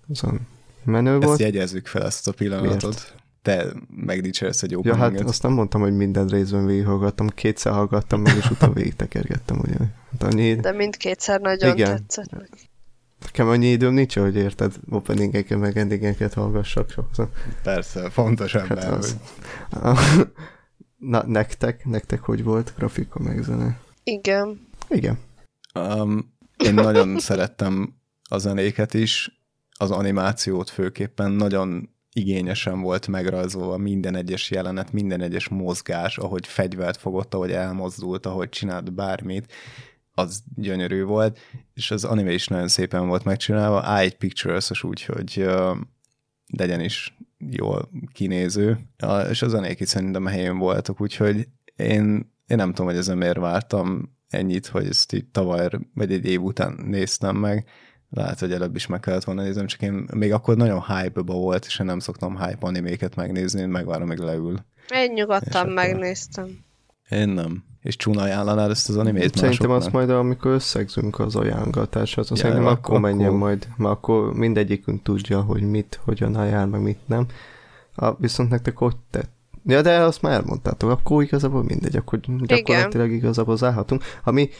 azon 0.08 0.40
menő 0.84 1.14
Ezt 1.16 1.24
volt. 1.24 1.38
jegyezzük 1.40 1.86
fel 1.86 2.02
ezt 2.04 2.28
a 2.28 2.32
pillanatot. 2.32 3.14
Te 3.42 3.66
megdicsérsz 3.96 4.62
egy 4.62 4.70
Ja, 4.70 4.78
openinget. 4.78 5.18
hát 5.18 5.28
azt 5.28 5.42
nem 5.42 5.52
mondtam, 5.52 5.80
hogy 5.80 5.96
minden 5.96 6.26
részben 6.28 6.66
végighallgattam, 6.66 7.28
kétszer 7.28 7.72
hallgattam 7.72 8.20
meg, 8.20 8.36
és 8.36 8.50
utána 8.50 8.72
végig 8.72 8.96
tekergettem, 8.96 9.58
ugye. 9.58 9.76
Hát 10.10 10.22
annyi, 10.32 10.54
De 10.54 10.72
mindkétszer 10.72 11.40
nagyon 11.40 11.76
Igen. 11.76 11.96
tetszett. 11.96 12.30
nekem 13.24 13.48
annyi 13.48 13.66
időm 13.66 13.92
nincs, 13.92 14.18
hogy 14.18 14.36
érted, 14.36 14.74
openingeket, 14.90 15.58
meg 15.58 15.78
endingeket 15.78 16.34
hallgassak 16.34 16.90
sokszor. 16.90 17.28
Persze, 17.62 18.10
fontos 18.10 18.54
ember. 18.54 18.82
Hát 18.82 18.92
az- 18.92 19.16
hogy- 19.70 20.28
Na, 20.98 21.26
nektek, 21.26 21.84
nektek 21.84 22.20
hogy 22.20 22.42
volt 22.44 22.72
grafika 22.76 23.18
meg 23.18 23.42
zene? 23.42 23.78
Igen. 24.04 24.68
Igen. 24.88 25.18
Um, 25.74 26.34
én 26.64 26.74
nagyon 26.74 27.18
szerettem 27.28 27.94
a 28.28 28.38
zenéket 28.38 28.94
is, 28.94 29.40
az 29.78 29.90
animációt 29.90 30.70
főképpen 30.70 31.30
nagyon 31.30 31.90
igényesen 32.12 32.80
volt 32.80 33.06
megrajzolva 33.06 33.76
minden 33.76 34.16
egyes 34.16 34.50
jelenet, 34.50 34.92
minden 34.92 35.20
egyes 35.20 35.48
mozgás, 35.48 36.18
ahogy 36.18 36.46
fegyvert 36.46 36.96
fogott, 36.96 37.34
ahogy 37.34 37.50
elmozdult, 37.50 38.26
ahogy 38.26 38.48
csinált 38.48 38.92
bármit, 38.92 39.52
az 40.14 40.42
gyönyörű 40.54 41.04
volt, 41.04 41.38
és 41.74 41.90
az 41.90 42.04
anime 42.04 42.32
is 42.32 42.46
nagyon 42.46 42.68
szépen 42.68 43.06
volt 43.06 43.24
megcsinálva, 43.24 43.96
eye 43.96 44.10
pictures 44.10 44.84
úgy, 44.84 45.04
hogy 45.04 45.34
uh, 45.38 45.76
legyen 46.46 46.80
is 46.80 47.16
jól 47.50 47.90
kinéző, 48.12 48.78
és 49.30 49.42
a 49.42 49.48
zenék 49.48 49.80
is 49.80 49.88
szerintem 49.88 50.26
a 50.26 50.28
helyén 50.28 50.58
voltak, 50.58 51.00
úgyhogy 51.00 51.48
én, 51.76 52.31
én 52.52 52.58
nem 52.58 52.68
tudom, 52.68 52.86
hogy 52.86 52.96
ezen 52.96 53.16
miért 53.18 53.38
vártam 53.38 54.16
ennyit, 54.28 54.66
hogy 54.66 54.86
ezt 54.86 55.12
így 55.12 55.26
tavaly, 55.26 55.68
vagy 55.94 56.12
egy 56.12 56.24
év 56.24 56.42
után 56.42 56.78
néztem 56.86 57.36
meg, 57.36 57.64
lehet, 58.10 58.38
hogy 58.40 58.52
előbb 58.52 58.76
is 58.76 58.86
meg 58.86 59.00
kellett 59.00 59.24
volna 59.24 59.42
néznem, 59.42 59.66
csak 59.66 59.82
én 59.82 60.06
még 60.14 60.32
akkor 60.32 60.56
nagyon 60.56 60.82
hype-ba 60.82 61.32
volt, 61.32 61.64
és 61.64 61.78
én 61.78 61.86
nem 61.86 61.98
szoktam 61.98 62.36
hype 62.38 62.66
animéket 62.66 63.14
megnézni, 63.16 63.60
én 63.60 63.68
megvárom, 63.68 64.08
még 64.08 64.18
leül. 64.18 64.64
Én 64.94 65.10
És 65.10 65.18
nyugodtan 65.18 65.62
akkor- 65.62 65.74
megnéztem. 65.74 66.46
Én 67.08 67.28
nem. 67.28 67.64
És 67.80 67.96
csúna 67.96 68.22
ajánlanád 68.22 68.70
ezt 68.70 68.88
az 68.88 68.96
animét 68.96 69.22
Szerintem 69.22 69.48
másoknak? 69.48 69.76
azt 69.76 69.92
majd, 69.92 70.10
amikor 70.10 70.50
összegzünk 70.50 71.18
az 71.18 71.36
ajánlatáshoz, 71.36 72.30
azt 72.30 72.40
Ja, 72.40 72.46
szerintem 72.48 72.72
akkor, 72.72 72.84
akkor- 72.96 73.00
menjen 73.00 73.26
akkor- 73.26 73.38
majd, 73.38 73.68
mert 73.76 73.90
akkor 73.94 74.34
mindegyikünk 74.34 75.02
tudja, 75.02 75.40
hogy 75.40 75.62
mit, 75.62 76.00
hogyan 76.04 76.34
ajánl, 76.34 76.70
meg 76.70 76.80
mit 76.82 76.98
nem. 77.06 77.26
A, 77.94 78.14
viszont 78.14 78.50
nektek 78.50 78.76
hogy 78.76 78.96
tett? 79.10 79.30
Ja, 79.66 79.82
de 79.82 79.98
azt 79.98 80.22
már 80.22 80.32
elmondtátok, 80.32 80.90
akkor 80.90 81.22
igazából 81.22 81.62
mindegy, 81.62 81.96
akkor 81.96 82.20
gyakorlatilag 82.20 83.10
igazából 83.10 83.56
zárhatunk. 83.56 84.02
Ami, 84.24 84.50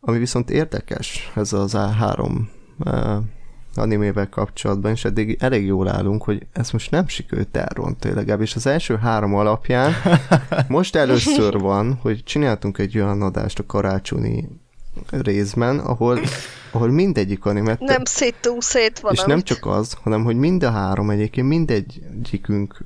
ami 0.00 0.18
viszont 0.18 0.50
érdekes, 0.50 1.32
ez 1.34 1.52
az 1.52 1.72
A3 1.76 2.40
uh, 2.78 3.16
animével 3.74 4.28
kapcsolatban, 4.28 4.90
és 4.90 5.04
eddig 5.04 5.36
elég 5.40 5.66
jól 5.66 5.88
állunk, 5.88 6.22
hogy 6.22 6.46
ez 6.52 6.70
most 6.70 6.90
nem 6.90 7.08
sikerült 7.08 7.56
elrontani, 7.56 8.14
legalábbis 8.14 8.54
az 8.54 8.66
első 8.66 8.96
három 8.96 9.34
alapján 9.34 9.92
most 10.68 10.96
először 10.96 11.58
van, 11.58 11.98
hogy 12.02 12.24
csináltunk 12.24 12.78
egy 12.78 12.98
olyan 12.98 13.22
adást 13.22 13.58
a 13.58 13.66
karácsonyi 13.66 14.48
részben, 15.10 15.78
ahol, 15.78 16.20
ahol 16.72 16.88
mindegyik 16.90 17.44
animet 17.44 17.80
Nem 17.80 18.04
széttunk 18.04 18.62
szét 18.62 18.92
és 18.94 19.00
valamit. 19.00 19.26
nem 19.26 19.42
csak 19.42 19.66
az, 19.66 19.96
hanem 20.02 20.24
hogy 20.24 20.36
mind 20.36 20.62
a 20.62 20.70
három 20.70 21.10
egyébként 21.10 21.48
mindegyikünk 21.48 22.84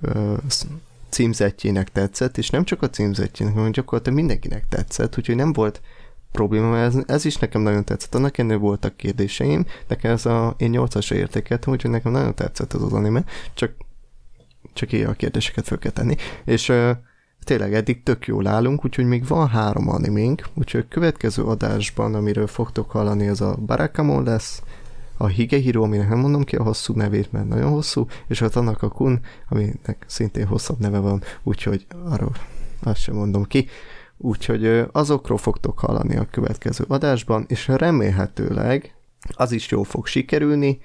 sz- 0.49 0.67
címzetjének 1.15 1.93
tetszett, 1.93 2.39
és 2.39 2.51
nem 2.51 2.65
csak 2.65 2.83
a 2.83 2.91
címzetjének, 2.91 3.55
hanem 3.55 3.71
gyakorlatilag 3.71 4.19
mindenkinek 4.19 4.69
tetszett, 4.69 5.19
úgyhogy 5.19 5.37
nem 5.37 5.53
volt 5.53 5.81
probléma, 6.33 6.79
ez, 6.79 6.95
ez 7.07 7.25
is 7.25 7.37
nekem 7.37 7.61
nagyon 7.61 7.85
tetszett. 7.85 8.15
Annak 8.15 8.39
ennél 8.39 8.59
voltak 8.59 8.97
kérdéseim, 8.97 9.67
nekem 9.89 10.11
ez 10.11 10.27
a, 10.27 10.55
én 10.59 10.73
8-asra 10.75 11.13
értékeltem, 11.13 11.73
úgyhogy 11.73 11.91
nekem 11.91 12.13
nagyon 12.13 12.35
tetszett 12.35 12.75
ez 12.75 12.83
az 12.83 12.93
anime, 12.93 13.25
csak, 13.55 13.73
csak 14.73 14.93
ilyen 14.93 15.09
a 15.09 15.13
kérdéseket 15.13 15.67
fel 15.67 15.79
kell 15.79 15.93
tenni. 15.93 16.17
És 16.45 16.69
ö, 16.69 16.91
tényleg 17.45 17.75
eddig 17.75 18.03
tök 18.03 18.27
jól 18.27 18.47
állunk, 18.47 18.85
úgyhogy 18.85 19.07
még 19.07 19.27
van 19.27 19.49
három 19.49 19.89
animénk, 19.89 20.49
úgyhogy 20.55 20.81
a 20.81 20.93
következő 20.95 21.43
adásban, 21.43 22.15
amiről 22.15 22.47
fogtok 22.47 22.91
hallani, 22.91 23.29
az 23.29 23.41
a 23.41 23.57
Barakamon 23.57 24.25
lesz, 24.25 24.63
a 25.17 25.27
Higehiro, 25.27 25.83
aminek 25.83 26.09
nem 26.09 26.19
mondom 26.19 26.45
ki 26.45 26.57
a 26.57 26.63
hosszú 26.63 26.95
nevét, 26.95 27.33
mert 27.33 27.49
nagyon 27.49 27.71
hosszú, 27.71 28.07
és 28.29 28.41
a 28.41 28.49
Tanaka 28.49 28.89
Kun, 28.89 29.21
aminek 29.49 30.05
szintén 30.07 30.47
hosszabb 30.47 30.79
neve 30.79 30.99
van, 30.99 31.23
úgyhogy 31.43 31.87
arról 32.05 32.33
azt 32.83 33.01
sem 33.01 33.15
mondom 33.15 33.45
ki. 33.45 33.69
Úgyhogy 34.17 34.87
azokról 34.93 35.39
fogtok 35.39 35.79
hallani 35.79 36.17
a 36.17 36.27
következő 36.31 36.85
adásban, 36.89 37.45
és 37.49 37.69
remélhetőleg 37.69 38.95
az 39.33 39.53
is 39.53 39.71
jól 39.71 39.85
fog 39.85 40.07
sikerülni, 40.07 40.81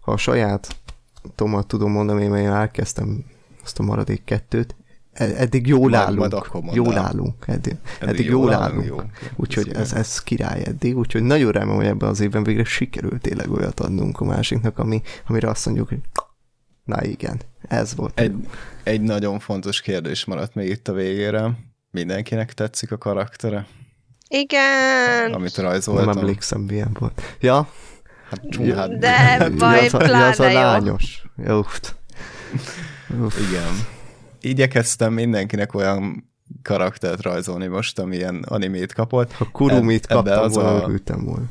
ha 0.00 0.12
a 0.12 0.16
saját 0.16 0.76
tomat 1.34 1.66
tudom 1.66 1.90
mondani, 1.90 2.26
mert 2.26 2.42
én 2.42 2.50
elkezdtem 2.50 3.24
azt 3.62 3.78
a 3.78 3.82
maradék 3.82 4.24
kettőt, 4.24 4.74
eddig 5.12 5.66
jól 5.66 5.94
állunk. 5.94 6.18
majd 6.18 6.32
akkor 6.32 6.62
jól 6.72 6.98
állunk. 6.98 7.44
Eddig, 7.46 7.76
eddig, 8.00 8.08
eddig 8.08 8.26
jól 8.26 8.52
állunk. 8.52 8.86
Jó. 8.86 9.00
Úgyhogy 9.36 9.72
ez, 9.72 9.92
ez 9.92 10.22
király 10.22 10.62
eddig, 10.64 10.96
úgyhogy 10.96 11.22
nagyon 11.22 11.52
remélem, 11.52 11.76
hogy 11.76 11.86
ebben 11.86 12.08
az 12.08 12.20
évben 12.20 12.42
végre 12.42 12.64
sikerült 12.64 13.20
tényleg 13.20 13.50
olyat 13.50 13.80
adnunk 13.80 14.20
a 14.20 14.24
másiknak, 14.24 14.78
ami, 14.78 15.02
amire 15.26 15.48
azt 15.48 15.66
mondjuk, 15.66 15.88
hogy 15.88 15.98
na 16.84 17.04
igen, 17.04 17.40
ez 17.68 17.94
volt. 17.94 18.20
Egy, 18.20 18.34
egy 18.82 19.00
nagyon 19.00 19.38
fontos 19.38 19.80
kérdés 19.80 20.24
maradt 20.24 20.54
még 20.54 20.68
itt 20.68 20.88
a 20.88 20.92
végére. 20.92 21.50
Mindenkinek 21.90 22.52
tetszik 22.52 22.92
a 22.92 22.98
karaktere, 22.98 23.66
Igen. 24.28 25.32
amit 25.32 25.56
nem 25.56 25.66
rajzoltam? 25.66 26.18
emlékszem, 26.18 26.60
milyen 26.60 26.96
volt. 26.98 27.22
Ja, 27.40 27.68
Hát, 28.32 28.48
csú, 28.50 28.72
hát, 28.72 28.98
De 28.98 29.48
baj, 29.58 29.86
az, 29.86 29.94
a, 29.94 30.02
ja, 30.06 30.26
az 30.26 30.40
a 30.40 30.44
pláne 30.48 30.58
jó. 30.58 30.60
lányos. 30.60 31.22
Jó. 31.46 31.58
Uff. 31.58 33.38
Igen. 33.50 33.86
Igyekeztem 34.42 35.12
mindenkinek 35.12 35.74
olyan 35.74 36.30
karaktert 36.62 37.22
rajzolni 37.22 37.66
most, 37.66 37.98
amilyen 37.98 38.44
animét 38.48 38.92
kapott. 38.92 39.32
Ha 39.32 39.48
kurumit 39.52 40.06
ebbe 40.06 40.14
kaptam 40.14 40.44
az 40.44 40.54
volna, 40.54 40.84
a- 40.84 41.16
volna. 41.16 41.44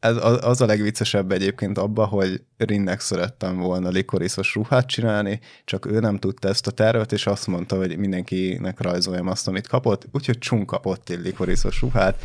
Ez, 0.00 0.16
az, 0.16 0.38
az 0.42 0.60
a 0.60 0.66
legviccesebb 0.66 1.32
egyébként 1.32 1.78
abba, 1.78 2.04
hogy 2.04 2.42
Rinnek 2.56 3.00
szerettem 3.00 3.56
volna 3.56 3.88
likoriszos 3.88 4.54
ruhát 4.54 4.86
csinálni, 4.86 5.40
csak 5.64 5.86
ő 5.86 5.98
nem 6.00 6.18
tudta 6.18 6.48
ezt 6.48 6.66
a 6.66 6.70
tervet, 6.70 7.12
és 7.12 7.26
azt 7.26 7.46
mondta, 7.46 7.76
hogy 7.76 7.96
mindenkinek 7.98 8.80
rajzoljam 8.80 9.28
azt, 9.28 9.48
amit 9.48 9.66
kapott, 9.66 10.06
úgyhogy 10.12 10.38
Csung 10.38 10.64
kapott 10.64 11.08
egy 11.08 11.20
likoriszos 11.20 11.80
ruhát, 11.80 12.22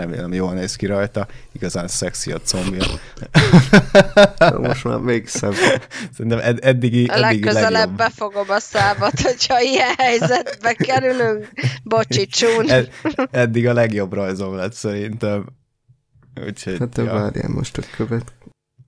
remélem 0.00 0.32
jól 0.32 0.52
néz 0.52 0.76
ki 0.76 0.86
rajta, 0.86 1.26
igazán 1.52 1.88
szexi 1.88 2.32
a 2.32 2.38
combja. 2.38 2.84
Most 4.58 4.84
már 4.84 4.98
még 4.98 5.26
szebb. 5.28 5.54
Szerintem 6.16 6.38
ed- 6.38 6.64
eddigi, 6.64 7.04
A 7.06 7.12
eddigi 7.12 7.44
legközelebb 7.44 7.72
legjobb. 7.72 7.96
befogom 7.96 8.50
a 8.50 8.58
számat, 8.60 9.20
hogyha 9.20 9.60
ilyen 9.60 9.94
helyzetbe 9.96 10.72
kerülünk. 10.72 11.48
Bocsi, 11.84 12.26
csún. 12.26 12.70
Ed, 12.70 12.88
eddig 13.30 13.66
a 13.68 13.72
legjobb 13.72 14.12
rajzom 14.12 14.54
lett 14.54 14.72
szerintem. 14.72 15.44
Úgyhogy 16.46 16.78
Hát 16.78 16.96
ja, 16.96 17.04
várjál 17.04 17.48
most 17.48 17.78
a 17.78 17.82
követ. 17.96 18.32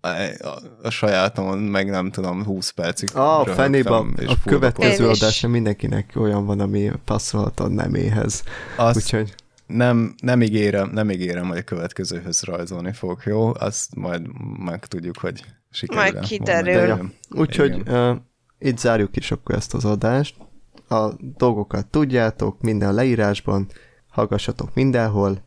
a, 0.01 0.09
a, 0.49 0.59
a 0.83 0.91
sajátomon 0.91 1.59
meg 1.59 1.91
nem 1.91 2.11
tudom, 2.11 2.45
20 2.45 2.71
percig 2.71 3.11
A 3.15 3.21
ah, 3.21 3.47
röhögtem, 3.47 3.55
fenébe 3.65 4.03
és 4.17 4.29
a 4.29 4.37
következő 4.45 5.09
adásra 5.09 5.49
mindenkinek 5.49 6.13
olyan 6.15 6.47
van, 6.47 6.61
ami 6.61 6.91
passzolhat 7.05 7.61
a 7.61 7.69
neméhez. 7.69 8.43
Azt 8.77 8.97
Úgyhogy 8.97 9.35
nem, 9.73 10.15
nem, 10.23 10.43
ígérem, 10.43 10.91
nem 10.91 11.11
ígérem, 11.11 11.47
hogy 11.47 11.59
a 11.59 11.63
következőhöz 11.63 12.43
rajzolni 12.43 12.93
fogok, 12.93 13.25
jó? 13.25 13.53
Azt 13.55 13.95
majd 13.95 14.27
megtudjuk, 14.59 15.19
hogy 15.19 15.45
sikerül. 15.71 16.03
Majd 16.03 16.25
kiderül. 16.25 17.13
Úgyhogy 17.31 17.83
uh, 17.87 18.17
itt 18.59 18.79
zárjuk 18.79 19.17
is 19.17 19.31
akkor 19.31 19.55
ezt 19.55 19.75
az 19.75 19.85
adást. 19.85 20.37
A 20.89 21.09
dolgokat 21.37 21.87
tudjátok, 21.87 22.61
minden 22.61 22.95
leírásban, 22.95 23.67
hallgassatok 24.09 24.75
mindenhol, 24.75 25.43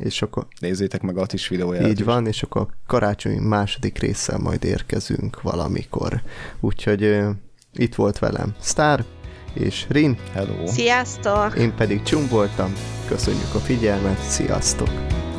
és 0.00 0.22
akkor 0.22 0.46
Nézzétek 0.60 1.02
meg 1.02 1.18
Atis 1.18 1.48
videóját. 1.48 1.86
így 1.86 1.98
is. 1.98 2.04
van, 2.04 2.26
és 2.26 2.42
akkor 2.42 2.60
a 2.62 2.74
karácsonyi 2.86 3.38
második 3.38 3.98
résszel 3.98 4.38
majd 4.38 4.64
érkezünk 4.64 5.42
valamikor. 5.42 6.22
Úgyhogy 6.60 7.04
uh, 7.04 7.30
itt 7.72 7.94
volt 7.94 8.18
velem 8.18 8.54
Star 8.60 9.04
és 9.54 9.86
Rin, 9.88 10.16
Hello. 10.32 10.66
Sziasztok! 10.66 11.58
én 11.58 11.74
pedig 11.74 12.02
Csum 12.02 12.28
voltam. 12.28 12.72
Köszönjük 13.06 13.54
a 13.54 13.58
figyelmet, 13.58 14.20
sziasztok! 14.20 14.90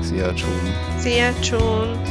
Szia, 0.01 0.33
csúm! 0.33 0.73
Szia, 0.99 1.33
csún! 1.39 2.01